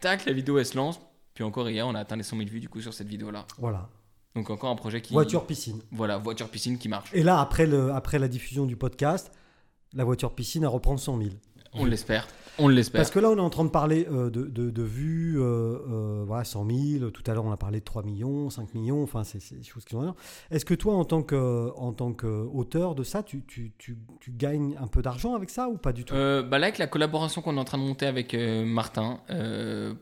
Tac, 0.01 0.25
la 0.27 0.33
vidéo 0.33 0.59
elle 0.59 0.67
se 0.67 0.77
lance. 0.77 1.01
Puis 1.35 1.45
encore 1.45 1.69
hier, 1.71 1.87
on 1.87 1.95
a 1.95 2.01
atteint 2.01 2.17
les 2.17 2.23
100 2.23 2.37
000 2.39 2.49
vues 2.49 2.61
du 2.61 2.69
coup 2.69 2.81
sur 2.81 2.93
cette 2.95 3.09
vidéo-là. 3.09 3.47
Voilà. 3.59 3.89
Donc 4.35 4.51
encore 4.51 4.71
un 4.71 4.77
projet 4.77 5.01
qui. 5.01 5.13
Voiture 5.13 5.47
piscine. 5.47 5.81
Voilà, 5.91 6.19
voiture 6.19 6.49
piscine 6.49 6.77
qui 6.79 6.89
marche. 6.89 7.11
Et 7.15 7.23
là, 7.23 7.41
après, 7.41 7.67
le, 7.67 7.93
après 7.93 8.19
la 8.19 8.29
diffusion 8.29 8.67
du 8.67 8.77
podcast, 8.77 9.31
la 9.95 10.05
voiture 10.05 10.35
piscine 10.35 10.65
à 10.65 10.69
reprendre 10.69 10.99
100 11.01 11.19
000. 11.19 11.31
On 11.79 11.85
l'espère. 11.85 12.27
On 12.59 12.69
l'espère. 12.69 13.01
Parce 13.01 13.11
que 13.11 13.19
là, 13.19 13.29
on 13.29 13.37
est 13.37 13.41
en 13.41 13.51
train 13.51 13.67
de 13.67 13.71
parler 13.71 14.07
euh, 14.11 14.31
de, 14.31 14.47
de, 14.47 14.71
de 14.71 14.83
vues, 14.83 15.39
euh, 15.39 15.43
euh, 15.45 16.25
voilà, 16.27 16.43
100 16.45 16.67
000. 16.99 17.11
Tout 17.11 17.23
à 17.27 17.35
l'heure, 17.35 17.45
on 17.45 17.53
a 17.53 17.59
parlé 17.59 17.81
de 17.81 17.85
3 17.85 18.03
millions, 18.03 18.49
5 18.49 18.73
millions. 18.75 19.03
Enfin, 19.03 19.25
c'est 19.25 19.43
des 19.55 19.63
choses 19.63 19.85
qui 19.85 19.91
sont. 19.91 20.15
Est-ce 20.51 20.65
que 20.65 20.73
toi, 20.73 20.95
en 20.95 21.05
tant 21.05 21.23
que 21.23 21.71
en 21.77 21.93
tant 21.93 22.15
qu'auteur 22.15 22.95
de 22.95 23.03
ça, 23.03 23.23
tu, 23.23 23.43
tu, 23.47 23.73
tu, 23.77 23.99
tu 24.21 24.31
gagnes 24.31 24.75
un 24.81 24.87
peu 24.87 25.03
d'argent 25.03 25.35
avec 25.35 25.51
ça 25.51 25.69
ou 25.69 25.77
pas 25.77 25.93
du 25.93 26.07
tout? 26.07 26.15
Bah 26.15 26.59
là, 26.59 26.69
avec 26.69 26.79
la 26.79 26.87
collaboration 26.87 27.43
qu'on 27.43 27.59
est 27.59 27.61
en 27.61 27.65
train 27.65 27.77
de 27.77 27.83
monter 27.83 28.07
avec 28.07 28.35
Martin 28.35 29.21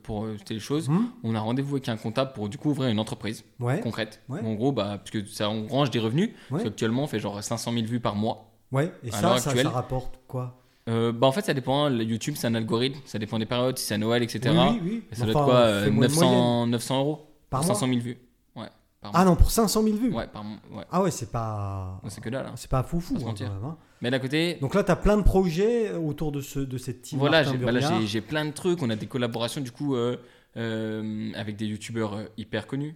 pour 0.04 0.24
euh, 0.24 0.36
telle 0.44 0.60
chose, 0.60 0.88
Hmm 0.88 1.06
on 1.24 1.34
a 1.34 1.40
rendez-vous 1.40 1.74
avec 1.74 1.88
un 1.88 1.96
comptable 1.96 2.32
pour 2.34 2.48
du 2.48 2.56
coup 2.58 2.70
ouvrir 2.70 2.88
une 2.88 3.00
entreprise 3.00 3.44
Ouais, 3.58 3.80
concrète. 3.80 4.20
Ouais. 4.28 4.40
En 4.44 4.54
gros, 4.54 4.70
bah, 4.70 4.98
parce 4.98 5.10
que 5.10 5.24
ça 5.26 5.50
on 5.50 5.66
range 5.66 5.90
des 5.90 5.98
revenus. 5.98 6.28
Ouais. 6.28 6.34
Parce 6.50 6.62
qu'actuellement, 6.64 7.02
on 7.02 7.06
fait 7.08 7.18
genre 7.18 7.42
500 7.42 7.72
000 7.72 7.84
vues 7.86 7.98
par 8.00 8.14
mois. 8.14 8.52
ouais. 8.70 8.92
Et 9.02 9.10
ça, 9.10 9.38
ça, 9.38 9.56
ça 9.56 9.70
rapporte 9.70 10.20
quoi? 10.28 10.60
Euh, 10.88 11.12
bah 11.12 11.26
en 11.26 11.32
fait, 11.32 11.40
ça 11.42 11.54
dépend. 11.54 11.88
Le 11.88 12.04
YouTube, 12.04 12.34
c'est 12.36 12.46
un 12.46 12.54
algorithme. 12.54 12.98
Ça 13.06 13.18
dépend 13.18 13.38
des 13.38 13.46
périodes, 13.46 13.78
si 13.78 13.86
c'est 13.86 13.94
à 13.94 13.98
Noël, 13.98 14.22
etc. 14.22 14.40
Oui, 14.54 14.58
oui, 14.72 14.80
oui. 14.84 15.02
Et 15.10 15.14
ça 15.14 15.22
doit 15.24 15.30
être 15.32 15.44
quoi 15.44 15.54
euh, 15.56 15.84
fais-moi 15.84 16.06
une 16.06 16.12
moyenne. 16.12 16.34
900, 16.34 16.66
900 16.66 16.98
euros 16.98 17.26
Par 17.50 17.60
pour 17.60 17.66
mois 17.68 17.74
500 17.74 17.86
000 17.88 18.00
vues. 18.00 18.18
Ouais, 18.54 18.66
par 19.00 19.12
mois. 19.12 19.20
Ah 19.20 19.24
non, 19.24 19.34
pour 19.36 19.50
500 19.50 19.82
000 19.82 19.96
vues 19.96 20.12
Ouais, 20.12 20.26
par 20.26 20.44
mois. 20.44 20.58
Ouais. 20.72 20.84
Ah 20.90 21.02
ouais, 21.02 21.10
c'est 21.10 21.30
pas. 21.32 22.00
C'est 22.08 22.20
que 22.20 22.28
dalle. 22.28 22.46
hein. 22.46 22.52
C'est 22.56 22.70
pas 22.70 22.82
foufou 22.82 23.16
hein, 23.16 23.24
mentir. 23.24 23.48
quand 23.48 23.54
même, 23.54 23.64
hein. 23.64 23.76
Mais 24.02 24.10
d'un 24.10 24.18
côté, 24.18 24.58
Donc 24.60 24.74
là, 24.74 24.84
tu 24.84 24.90
as 24.90 24.96
plein 24.96 25.16
de 25.16 25.22
projets 25.22 25.92
autour 25.94 26.30
de, 26.32 26.42
ce, 26.42 26.58
de 26.60 26.76
cette 26.76 27.00
team. 27.00 27.18
voilà, 27.18 27.42
bah 27.44 27.72
j'ai 28.04 28.20
plein 28.20 28.44
de 28.44 28.50
trucs. 28.50 28.82
On 28.82 28.90
a 28.90 28.96
des 28.96 29.06
collaborations 29.06 29.62
du 29.62 29.70
coup 29.70 29.94
euh, 29.96 30.18
euh, 30.58 31.30
avec 31.34 31.56
des 31.56 31.64
youtubeurs 31.66 32.14
euh, 32.14 32.24
hyper 32.36 32.66
connus. 32.66 32.94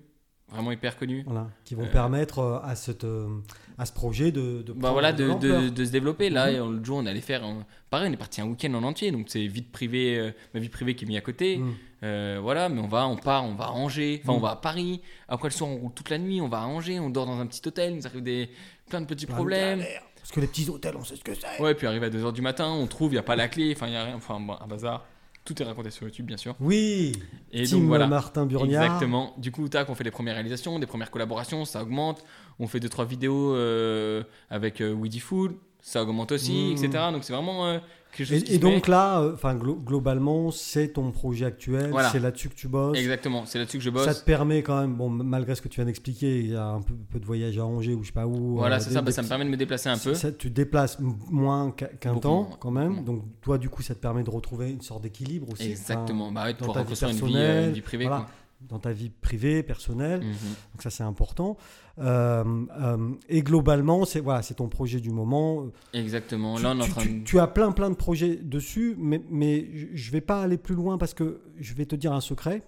Vraiment 0.51 0.72
hyper 0.72 0.96
connus. 0.96 1.24
Voilà, 1.26 1.49
qui 1.64 1.74
vont 1.74 1.84
Euh, 1.84 1.90
permettre 1.92 2.38
euh, 2.38 2.59
à, 2.62 2.74
cette, 2.74 3.05
euh, 3.05 3.28
à 3.76 3.84
ce 3.84 3.92
projet 3.92 4.32
de, 4.32 4.62
de 4.62 4.72
Bah 4.72 4.92
voilà, 4.92 5.12
de 5.12 5.34
de, 5.34 5.68
de, 5.68 5.84
se 5.84 5.90
développer. 5.90 6.30
Là, 6.30 6.51
Mhm. 6.51 6.72
l'autre 6.72 6.84
jour, 6.86 6.99
on 6.99 7.07
allait 7.07 7.20
faire. 7.20 7.44
un- 7.44 7.66
Pareil, 7.90 8.09
on 8.09 8.12
est 8.12 8.16
parti 8.16 8.40
un 8.40 8.46
week-end 8.46 8.72
en 8.74 8.82
entier. 8.82 9.11
Donc, 9.11 9.26
c'est 9.28 9.46
vie 9.46 9.61
privée, 9.62 10.18
euh, 10.18 10.30
ma 10.55 10.61
vie 10.61 10.68
privée 10.70 10.94
qui 10.94 11.05
est 11.05 11.09
mise 11.09 11.18
à 11.18 11.20
côté. 11.20 11.59
Mm. 11.59 11.74
Euh, 12.05 12.38
voilà, 12.42 12.68
mais 12.68 12.80
on 12.80 12.88
va, 12.88 13.07
on 13.09 13.16
part, 13.16 13.44
on 13.44 13.55
va 13.55 13.66
à 13.66 13.70
Angers, 13.70 14.20
enfin 14.22 14.32
on 14.32 14.38
va 14.40 14.51
à 14.53 14.57
Paris. 14.57 15.03
Après 15.28 15.49
le 15.49 15.53
soir, 15.53 15.68
on 15.68 15.76
roule 15.76 15.92
toute 15.92 16.11
la 16.11 16.18
nuit, 16.18 16.40
on 16.40 16.49
va 16.49 16.61
à 16.61 16.64
Angers, 16.66 16.99
on 17.01 17.11
dort 17.11 17.26
dans 17.26 17.40
un 17.40 17.46
petit 17.46 17.61
hôtel, 17.66 17.92
il 17.92 17.96
nous 17.96 18.07
arrive 18.07 18.22
des, 18.22 18.49
plein 18.88 19.01
de 19.01 19.07
petits 19.07 19.26
Plein 19.26 19.34
problèmes. 19.34 19.84
Parce 20.16 20.30
que 20.32 20.40
les 20.40 20.46
petits 20.46 20.68
hôtels, 20.70 20.94
on 20.96 21.05
sait 21.05 21.16
ce 21.16 21.24
que 21.24 21.32
c'est. 21.34 21.61
Ouais, 21.62 21.74
puis 21.74 21.86
arrive 21.86 22.05
à 22.05 22.11
2h 22.11 22.32
du 22.32 22.40
matin, 22.42 22.68
on 22.70 22.86
trouve, 22.86 23.11
il 23.12 23.14
n'y 23.16 23.18
a 23.18 23.22
pas 23.22 23.34
la 23.36 23.49
clé, 23.49 23.72
enfin 23.74 23.86
il 23.86 23.90
n'y 23.90 23.96
a 23.96 24.05
rien, 24.05 24.14
enfin 24.16 24.36
un 24.61 24.66
bazar. 24.66 25.05
Tout 25.49 25.62
est 25.62 25.64
raconté 25.64 25.88
sur 25.90 26.05
YouTube, 26.05 26.26
bien 26.26 26.36
sûr. 26.36 26.55
Oui, 26.61 27.12
Et 27.53 27.62
team 27.62 27.78
donc 27.78 27.88
voilà. 27.88 28.07
Martin 28.07 28.44
Burniard. 28.44 28.84
Exactement. 28.84 29.32
Du 29.38 29.51
coup, 29.51 29.66
tac, 29.70 29.88
on 29.88 29.94
fait 29.94 30.05
les 30.05 30.11
premières 30.11 30.34
réalisations, 30.34 30.78
des 30.78 30.86
premières 30.86 31.11
collaborations, 31.11 31.64
ça 31.64 31.82
augmente. 31.82 32.22
On 32.59 32.66
fait 32.66 32.80
deux 32.80 32.90
trois 32.90 33.07
vidéos 33.07 33.55
euh, 33.55 34.24
avec 34.51 34.82
euh, 34.82 34.94
Food, 35.18 35.53
ça 35.81 36.03
augmente 36.03 36.33
aussi, 36.33 36.74
Mm. 36.76 36.85
etc. 36.85 37.05
Donc 37.12 37.24
c'est 37.24 37.33
vraiment 37.33 37.66
euh, 37.66 37.79
quelque 38.12 38.26
chose 38.29 38.43
qui 38.45 38.51
Et, 38.53 38.55
et 38.55 38.57
se 38.57 38.61
donc 38.61 38.89
là, 38.89 39.20
euh, 39.20 39.35
enfin 39.35 39.55
globalement, 39.55 40.51
c'est 40.51 40.89
ton 40.89 41.11
projet 41.12 41.45
actuel, 41.47 41.91
Voilà. 41.91 42.11
c'est 42.11 42.18
là-dessus 42.20 42.49
que 42.49 42.55
tu 42.55 42.68
bosses. 42.68 42.99
Exactement, 42.99 43.45
c'est 43.47 43.59
là-dessus 43.59 43.79
que 43.79 43.85
je 43.85 43.91
bosse. 43.91 44.05
Ça 44.05 44.14
te 44.14 44.24
permet 44.24 44.62
quand 44.62 44.81
même, 44.81 44.95
bon, 44.95 45.09
malgré 45.09 45.55
ce 45.55 45.62
que 45.62 45.68
tu 45.68 45.76
viens 45.76 45.85
d'expliquer, 45.87 46.41
il 46.41 46.51
y 46.51 46.57
a 46.57 46.66
un 46.66 46.83
peu, 46.83 46.95
peu 47.11 47.20
de 47.20 47.24
voyage 47.24 47.59
à 47.59 47.64
Angers 47.64 47.95
ou 47.95 48.03
je 48.03 48.09
sais 48.09 48.12
pas 48.12 48.26
où. 48.26 48.57
Voilà, 48.57 48.76
euh, 48.76 48.81
c'est 48.81 48.91
ça, 48.91 49.03
bah, 49.03 49.12
ça 49.12 49.22
me 49.22 49.29
permet 49.29 49.45
de 49.45 49.51
me 49.51 49.57
déplacer 49.57 49.89
un 49.89 49.99
peu. 49.99 50.14
Ça, 50.14 50.33
tu 50.33 50.49
te 50.51 50.55
déplaces 50.55 50.99
moins 51.01 51.70
qu'un 51.70 52.16
temps 52.16 52.51
quand 52.61 52.70
même. 52.70 53.05
Donc 53.05 53.22
toi, 53.41 53.57
du 53.59 53.68
coup, 53.68 53.83
ça 53.83 53.95
te 53.95 54.01
permet 54.01 54.22
de 54.24 54.31
retrouver 54.31 54.70
une 54.70 54.83
sorte 54.83 55.03
d'équilibre 55.03 55.49
aussi. 55.53 55.70
Exactement, 55.70 56.33
bah 56.33 56.45
ouais, 56.45 56.55
vie 56.55 56.64
reconstruire 56.64 57.11
une 57.11 57.26
vie, 57.26 57.66
une 57.68 57.72
vie 57.72 57.81
privée. 57.83 58.05
voilà. 58.07 58.22
quoi. 58.22 58.29
Dans 58.61 58.78
ta 58.78 58.92
vie 58.92 59.11
privée, 59.11 59.62
personnelle. 59.62 60.20
Mhm. 60.20 60.32
Donc 60.72 60.82
ça, 60.82 60.90
c'est 60.90 61.02
important. 61.04 61.56
Euh, 61.98 62.44
euh, 62.80 63.11
et 63.28 63.42
globalement, 63.42 64.04
c'est 64.04 64.20
voilà, 64.20 64.42
c'est 64.42 64.54
ton 64.54 64.68
projet 64.68 65.00
du 65.00 65.11
moment. 65.11 65.66
Exactement. 65.92 66.56
Tu, 66.56 66.62
Là, 66.62 66.72
on 66.74 66.80
est 66.80 66.82
en 66.82 66.86
train 66.86 67.02
tu- 67.02 67.18
de. 67.20 67.24
tu 67.24 67.38
as 67.40 67.46
plein 67.46 67.72
plein 67.72 67.90
de 67.90 67.94
projets 67.96 68.36
dessus, 68.36 68.94
mais, 68.98 69.22
mais 69.30 69.68
je- 69.74 69.86
je 69.94 70.11
vais 70.12 70.20
pas 70.20 70.42
aller 70.42 70.59
plus 70.59 70.74
loin 70.74 70.98
parce 70.98 71.14
que 71.14 71.40
je 71.59 71.74
vais 71.74 71.86
te 71.86 71.96
dire 71.96 72.12
un 72.12 72.20
secret. 72.20 72.62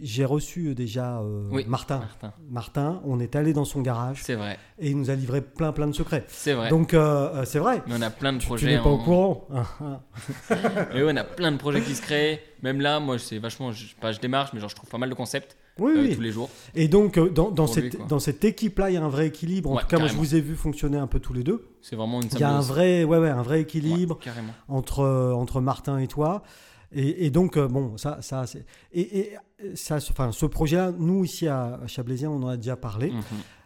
J'ai 0.00 0.24
reçu 0.24 0.74
déjà 0.74 1.18
euh, 1.20 1.46
Oui. 1.52 1.64
Martin. 1.68 1.98
Martin. 1.98 2.32
Martin, 2.50 3.00
on 3.04 3.20
est 3.20 3.36
allé 3.36 3.52
dans 3.52 3.66
son 3.66 3.82
garage 3.82 4.22
C'est 4.22 4.34
vrai. 4.34 4.58
et 4.78 4.88
il 4.90 4.96
nous 4.98 5.10
a 5.10 5.14
livré 5.14 5.42
plein 5.42 5.72
plein 5.72 5.86
de 5.86 5.92
secrets. 5.92 6.24
C'est 6.28 6.54
vrai. 6.54 6.70
Donc 6.70 6.94
euh, 6.94 7.00
euh, 7.34 7.44
c'est 7.44 7.58
vrai. 7.58 7.82
Mais 7.86 7.94
on 7.98 8.02
a 8.02 8.08
plein 8.10 8.32
de 8.32 8.38
Tu, 8.38 8.42
tu 8.44 8.46
projets. 8.48 8.66
n'es 8.76 8.82
pas 8.82 8.88
au 8.88 8.98
courant. 8.98 9.46
Et 10.94 11.02
ouais, 11.02 11.12
on 11.12 11.16
a 11.16 11.24
plein 11.24 11.52
de 11.52 11.56
projets 11.58 11.82
qui 11.82 11.94
se 11.94 12.02
créent. 12.02 12.40
Même 12.62 12.80
là, 12.80 12.98
moi, 13.00 13.18
c'est 13.18 13.38
vachement. 13.38 13.72
Je, 13.72 13.94
pas, 14.00 14.12
je 14.12 14.20
démarche, 14.20 14.50
mais 14.52 14.60
genre, 14.60 14.68
je 14.70 14.74
trouve 14.76 14.88
pas 14.90 14.98
mal 14.98 15.10
de 15.10 15.14
concepts 15.14 15.56
Oui, 15.78 15.92
euh, 15.96 16.00
oui. 16.02 16.14
tous 16.16 16.20
les 16.22 16.32
jours. 16.32 16.50
Et 16.74 16.88
donc, 16.88 17.18
euh, 17.18 17.28
dans, 17.30 17.50
dans 17.50 17.66
Pour 17.66 17.76
lui, 17.76 17.90
cette, 17.92 18.06
dans 18.08 18.18
cette 18.18 18.44
équipe-là, 18.44 18.90
il 18.90 18.94
y 18.94 18.96
a 18.96 19.04
un 19.04 19.08
vrai 19.08 19.26
équilibre. 19.28 19.70
En 19.70 19.74
Ouais, 19.76 19.82
tout 19.82 19.88
cas, 19.88 19.98
moi, 19.98 20.08
je 20.08 20.14
vous 20.14 20.34
ai 20.34 20.40
vu 20.40 20.56
fonctionner 20.56 20.96
un 20.98 21.06
peu 21.06 21.20
tous 21.20 21.34
les 21.34 21.44
deux. 21.44 21.68
C'est 21.82 21.94
vraiment 21.96 22.20
une 22.20 22.28
Il 22.32 22.38
y 22.38 22.42
a 22.42 22.50
un 22.50 22.60
vrai, 22.60 23.04
ouais, 23.04 23.18
ouais, 23.18 23.28
un 23.30 23.42
vrai 23.42 23.60
équilibre 23.60 24.18
entre, 24.66 25.00
euh, 25.00 25.32
entre 25.34 25.60
Martin 25.60 25.98
et 25.98 26.06
toi. 26.08 26.42
Et, 26.90 27.26
et 27.26 27.30
donc, 27.30 27.56
euh, 27.58 27.68
bon, 27.68 27.96
ça, 27.98 28.18
ça 28.22 28.46
c'est. 28.46 28.64
Et, 28.92 29.18
et 29.18 29.36
ça, 29.74 29.96
enfin, 29.96 30.32
ce 30.32 30.46
projet-là, 30.46 30.92
nous, 30.98 31.24
ici 31.24 31.48
à 31.48 31.80
Chablaisien, 31.86 32.30
on 32.30 32.42
en 32.42 32.48
a 32.48 32.56
déjà 32.56 32.76
parlé. 32.76 33.10
Mhm. 33.10 33.22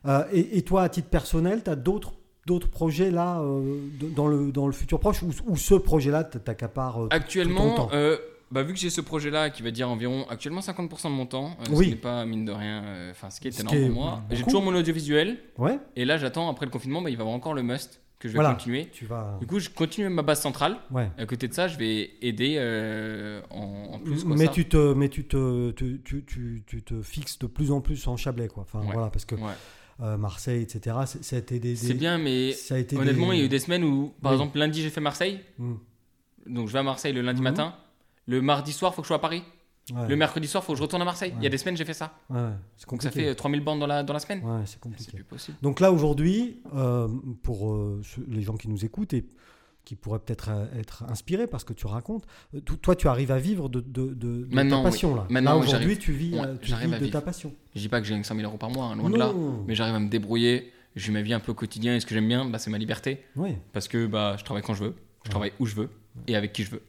Euh, 0.06 0.24
et, 0.32 0.58
et 0.58 0.62
toi, 0.62 0.82
à 0.82 0.88
titre 0.88 1.08
personnel, 1.08 1.62
tu 1.64 1.70
as 1.70 1.76
d'autres. 1.76 2.12
D'autres 2.44 2.70
projets 2.70 3.12
là 3.12 3.38
euh, 3.40 3.78
dans, 4.16 4.26
le, 4.26 4.50
dans 4.50 4.66
le 4.66 4.72
futur 4.72 4.98
proche 4.98 5.22
ou, 5.22 5.30
ou 5.46 5.56
ce 5.56 5.76
projet-là 5.76 6.24
t'accapare 6.24 7.04
euh, 7.04 7.08
Actuellement, 7.12 7.88
bah, 8.50 8.62
vu 8.64 8.74
que 8.74 8.78
j'ai 8.80 8.90
ce 8.90 9.00
projet-là 9.00 9.50
qui 9.50 9.62
va 9.62 9.70
dire 9.70 9.88
environ 9.88 10.26
actuellement 10.28 10.60
50% 10.60 11.04
de 11.04 11.08
mon 11.10 11.24
temps, 11.26 11.56
euh, 11.60 11.64
Oui. 11.70 11.76
ce 11.76 11.82
qui 11.84 11.88
n'est 11.90 11.96
pas 12.00 12.26
mine 12.26 12.44
de 12.44 12.50
rien, 12.52 12.82
euh, 12.84 13.10
enfin 13.12 13.30
ce 13.30 13.40
qui 13.40 13.46
est 13.46 13.52
Ce 13.52 13.60
énorme 13.60 13.76
qui 13.76 13.82
est 13.84 13.86
pour 13.86 13.94
moi. 14.02 14.22
J'ai 14.30 14.42
toujours 14.42 14.62
mon 14.62 14.74
audiovisuel 14.74 15.38
Ouais, 15.56 15.78
et 15.96 16.04
là 16.04 16.18
j'attends 16.18 16.50
après 16.50 16.66
le 16.66 16.72
confinement, 16.72 17.00
bah, 17.00 17.10
il 17.10 17.16
va 17.16 17.20
y 17.20 17.22
avoir 17.22 17.36
encore 17.36 17.54
le 17.54 17.62
must 17.62 18.00
que 18.22 18.28
je 18.28 18.32
vais 18.34 18.38
Voilà. 18.38 18.54
continuer. 18.54 18.88
tu 18.92 19.04
vas. 19.04 19.36
Du 19.40 19.46
coup, 19.46 19.58
je 19.58 19.68
continue 19.68 20.08
ma 20.08 20.22
base 20.22 20.40
centrale. 20.40 20.76
Ouais. 20.90 21.10
À 21.18 21.26
côté 21.26 21.48
de 21.48 21.52
ça, 21.54 21.66
je 21.68 21.76
vais 21.76 22.10
aider 22.22 22.54
euh, 22.58 23.42
en, 23.50 23.94
en 23.94 23.98
plus. 23.98 24.24
Quoi, 24.24 24.36
mais 24.36 24.46
ça. 24.46 24.52
tu 24.52 24.66
te, 24.68 24.94
mais 24.94 25.08
tu 25.08 25.24
te, 25.26 25.70
tu, 25.72 26.00
tu, 26.02 26.62
tu, 26.66 26.82
te 26.82 27.02
fixes 27.02 27.38
de 27.38 27.46
plus 27.46 27.72
en 27.72 27.80
plus 27.80 28.06
en 28.06 28.16
Chablais, 28.16 28.48
quoi. 28.48 28.62
Enfin, 28.62 28.80
Ouais. 28.86 28.92
voilà, 28.92 29.10
parce 29.10 29.24
que 29.24 29.34
Ouais. 29.34 29.50
euh, 30.00 30.16
Marseille, 30.16 30.62
etc. 30.62 30.96
Ça 31.20 31.36
a 31.36 31.38
été 31.40 31.58
des. 31.58 31.74
C'est 31.76 31.94
bien, 31.94 32.18
mais 32.18 32.52
Ça 32.52 32.76
a 32.76 32.78
été 32.78 32.96
honnêtement, 32.96 33.30
des- 33.30 33.36
il 33.36 33.38
y 33.40 33.42
a 33.42 33.46
eu 33.46 33.48
des 33.48 33.58
semaines 33.58 33.84
où, 33.84 34.14
par 34.22 34.32
Oui. 34.32 34.38
exemple, 34.38 34.58
lundi 34.58 34.80
j'ai 34.82 34.90
fait 34.90 35.00
Marseille, 35.00 35.40
Mm. 35.58 35.74
donc 36.46 36.68
je 36.68 36.72
vais 36.72 36.78
à 36.78 36.82
Marseille 36.84 37.12
le 37.12 37.22
lundi 37.22 37.40
Mhm. 37.40 37.44
matin. 37.48 37.74
Le 38.28 38.40
mardi 38.40 38.72
soir, 38.72 38.94
faut 38.94 39.02
que 39.02 39.06
je 39.06 39.08
sois 39.08 39.16
à 39.16 39.20
Paris. 39.20 39.42
Ouais, 39.94 40.08
Le 40.08 40.16
mercredi 40.16 40.46
soir, 40.48 40.64
faut 40.64 40.72
que 40.72 40.78
je 40.78 40.82
retourne 40.82 41.02
à 41.02 41.04
Marseille. 41.04 41.32
Il 41.36 41.42
y 41.42 41.46
a 41.46 41.50
des 41.50 41.58
semaines, 41.58 41.76
j'ai 41.76 41.84
fait 41.84 41.94
ça. 41.94 42.12
ouais, 42.30 42.38
c'est 42.76 42.88
Donc 42.88 43.02
ça 43.02 43.10
fait 43.10 43.28
euh, 43.28 43.34
3000 43.34 43.60
bandes 43.60 43.80
dans 43.80 43.86
la, 43.86 44.02
dans 44.02 44.12
la 44.14 44.20
semaine. 44.20 44.42
C'est 44.64 44.80
compliqué. 44.80 45.12
plus 45.12 45.24
possible. 45.24 45.56
Donc 45.62 45.80
là, 45.80 45.92
aujourd'hui, 45.92 46.60
euh, 46.74 47.08
pour 47.42 47.72
euh, 47.72 48.00
les 48.28 48.42
gens 48.42 48.54
qui 48.56 48.68
nous 48.68 48.84
écoutent 48.84 49.12
et 49.14 49.26
qui 49.84 49.96
pourraient 49.96 50.20
peut-être 50.20 50.48
euh, 50.50 50.64
être 50.78 51.02
inspirés 51.08 51.46
par 51.48 51.60
ce 51.60 51.64
que 51.64 51.72
tu 51.72 51.86
racontes, 51.86 52.24
to- 52.64 52.76
toi, 52.76 52.94
tu 52.94 53.08
arrives 53.08 53.32
à 53.32 53.38
vivre 53.38 53.68
de, 53.68 53.80
de, 53.80 54.14
de- 54.14 54.14
de 54.14 54.54
Maintenant, 54.54 54.82
ta 54.82 54.88
oui. 54.88 54.92
passion. 54.92 55.14
Là, 55.16 55.26
Maintenant, 55.28 55.50
Là, 55.52 55.56
aujourd'hui, 55.58 55.98
tu 55.98 56.12
vis, 56.12 56.36
tu 56.62 56.72
vis 56.74 56.98
de 57.00 57.06
ta 57.08 57.20
passion. 57.20 57.52
Je 57.74 57.80
dis 57.80 57.88
pas 57.88 58.00
que 58.00 58.06
j'ai 58.06 58.22
100 58.22 58.34
000 58.36 58.46
euros 58.48 58.58
par 58.58 58.70
mois, 58.70 58.86
hein, 58.86 58.96
loin 58.96 59.10
de 59.10 59.16
là. 59.16 59.32
Mais 59.66 59.74
j'arrive 59.74 59.94
à 59.96 60.00
me 60.00 60.08
débrouiller. 60.08 60.72
Je 60.94 61.06
vis 61.06 61.10
ma 61.12 61.22
vie 61.22 61.32
un 61.32 61.40
peu 61.40 61.52
au 61.52 61.54
quotidien 61.54 61.96
et 61.96 62.00
ce 62.00 62.06
que 62.06 62.14
j'aime 62.14 62.28
bien, 62.28 62.44
bah, 62.44 62.58
c'est 62.58 62.70
ma 62.70 62.76
liberté. 62.78 63.24
Oui. 63.34 63.56
Parce 63.72 63.88
que 63.88 64.06
bah, 64.06 64.36
je 64.38 64.44
travaille 64.44 64.62
quand 64.62 64.74
je 64.74 64.84
veux, 64.84 64.94
je 65.24 65.30
travaille 65.30 65.52
où 65.58 65.66
je 65.66 65.74
veux 65.74 65.88
et 66.28 66.36
avec 66.36 66.52
qui 66.52 66.64
je 66.64 66.70
veux. 66.70 66.82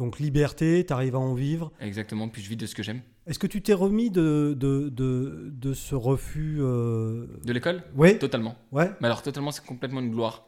Donc, 0.00 0.18
liberté, 0.18 0.82
tu 0.86 0.92
arrives 0.94 1.14
à 1.14 1.18
en 1.18 1.34
vivre. 1.34 1.70
Exactement, 1.78 2.28
puis 2.30 2.40
je 2.40 2.48
vis 2.48 2.56
de 2.56 2.64
ce 2.64 2.74
que 2.74 2.82
j'aime. 2.82 3.02
Est-ce 3.26 3.38
que 3.38 3.46
tu 3.46 3.60
t'es 3.60 3.74
remis 3.74 4.10
de, 4.10 4.56
de, 4.58 4.88
de, 4.88 5.50
de 5.52 5.74
ce 5.74 5.94
refus 5.94 6.56
euh... 6.60 7.26
De 7.44 7.52
l'école? 7.52 7.82
Ouais, 7.94 8.16
Totalement. 8.18 8.56
ouais. 8.72 8.90
Mais 9.02 9.06
alors, 9.08 9.20
totalement, 9.20 9.50
c'est 9.52 9.62
complètement 9.64 10.00
une 10.00 10.10
gloire. 10.10 10.46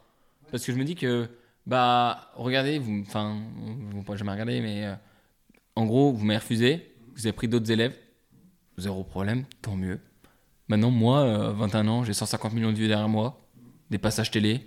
Parce 0.50 0.64
que 0.64 0.72
je 0.72 0.78
me 0.78 0.84
dis 0.84 0.94
que, 0.94 1.28
bah, 1.66 2.30
regardez, 2.34 2.78
vous, 2.78 3.03
enfin, 3.07 3.42
vous 3.59 3.98
ne 3.98 4.03
pouvez 4.03 4.16
jamais 4.16 4.32
regarder, 4.32 4.62
mais 4.62 4.86
euh, 4.86 4.94
en 5.76 5.84
gros, 5.84 6.14
vous 6.14 6.24
m'avez 6.24 6.38
refusé, 6.38 6.90
vous 7.14 7.26
avez 7.26 7.34
pris 7.34 7.46
d'autres 7.46 7.70
élèves, 7.70 7.94
zéro 8.78 9.05
problème, 9.05 9.44
tant 9.61 9.76
mieux. 9.76 10.00
Maintenant, 10.68 10.90
moi, 10.90 11.20
euh, 11.20 11.53
21 11.53 11.88
ans, 11.88 12.05
j'ai 12.05 12.14
150 12.14 12.55
millions 12.55 12.72
de 12.72 12.78
vues 12.78 12.88
derrière 12.88 13.09
moi, 13.09 13.46
des 13.90 13.98
passages 13.98 14.30
télé, 14.30 14.66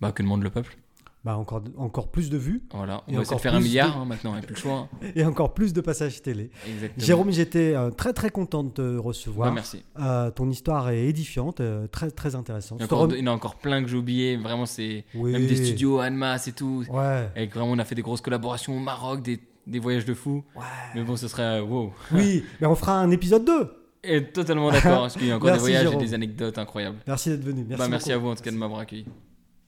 bah, 0.00 0.10
que 0.10 0.22
demande 0.22 0.42
le 0.42 0.48
peuple? 0.48 0.78
Bah, 1.24 1.36
encore, 1.36 1.62
encore 1.76 2.08
plus 2.10 2.30
de 2.30 2.36
vues 2.36 2.64
Voilà, 2.74 3.04
on 3.06 3.12
Et 3.12 3.14
va 3.14 3.22
essayer 3.22 3.26
encore 3.26 3.36
de 3.36 3.42
faire 3.42 3.54
un 3.54 3.60
milliard 3.60 3.94
de- 3.96 4.00
hein, 4.00 4.04
maintenant, 4.06 4.30
il 4.32 4.38
n'y 4.38 4.42
a 4.42 4.46
plus 4.46 4.54
le 4.56 4.60
choix. 4.60 4.88
hein. 4.92 5.06
et 5.14 5.24
encore 5.24 5.54
plus 5.54 5.72
de 5.72 5.80
passages 5.80 6.20
télé. 6.20 6.50
Exactement. 6.66 7.06
Jérôme, 7.06 7.30
j'étais 7.30 7.74
euh, 7.76 7.90
très 7.90 8.12
très 8.12 8.30
content 8.30 8.64
de 8.64 8.70
te 8.70 8.96
Bah, 8.96 9.02
recevoir. 9.02 9.52
merci. 9.52 9.84
Euh, 10.00 10.32
ton 10.32 10.50
histoire 10.50 10.90
est 10.90 11.04
édifiante, 11.06 11.60
euh, 11.60 11.86
très 11.86 12.10
très 12.10 12.34
intéressante. 12.34 12.80
Il 12.80 12.84
y, 12.84 13.18
il 13.20 13.24
y 13.24 13.28
en 13.28 13.32
a 13.32 13.34
encore 13.34 13.54
plein 13.54 13.82
que 13.82 13.88
j'ai 13.88 13.96
oublié, 13.96 14.36
vraiment, 14.36 14.66
c'est 14.66 15.04
Oui. 15.14 15.30
même 15.30 15.46
des 15.46 15.54
studios 15.64 16.00
Annemasse 16.00 16.48
et 16.48 16.52
tout. 16.52 16.84
Ouais. 16.90 17.28
Et 17.36 17.46
vraiment, 17.46 17.70
on 17.70 17.78
a 17.78 17.84
fait 17.84 17.94
des 17.94 18.02
grosses 18.02 18.20
collaborations 18.20 18.76
au 18.76 18.80
Maroc, 18.80 19.22
des, 19.22 19.38
des 19.68 19.78
voyages 19.78 20.04
de 20.04 20.14
fou. 20.14 20.42
Ouais. 20.56 20.62
Mais 20.96 21.04
bon, 21.04 21.14
ce 21.16 21.28
serait 21.28 21.60
wow. 21.60 21.92
Oui, 22.12 22.42
mais 22.60 22.66
on 22.66 22.74
fera 22.74 22.98
un 22.98 23.12
épisode 23.12 23.44
2. 23.44 23.72
Et 24.02 24.24
totalement 24.24 24.72
d'accord, 24.72 25.02
parce 25.02 25.14
qu'il 25.16 25.28
y 25.28 25.30
a 25.30 25.36
encore 25.36 25.46
Merci, 25.50 25.58
des 25.60 25.70
voyages 25.70 25.82
Jérôme. 25.88 26.00
et 26.02 26.04
des 26.04 26.14
anecdotes 26.14 26.58
incroyables. 26.58 26.96
Merci 27.06 27.30
d'être 27.30 27.44
venu. 27.44 27.64
Merci, 27.68 27.78
bah, 27.84 27.88
merci 27.88 28.10
à 28.10 28.18
vous 28.18 28.26
en 28.30 28.34
tout 28.34 28.42
cas 28.42 28.50
de 28.50 28.56
m'avoir 28.56 28.80
accueilli. 28.80 29.06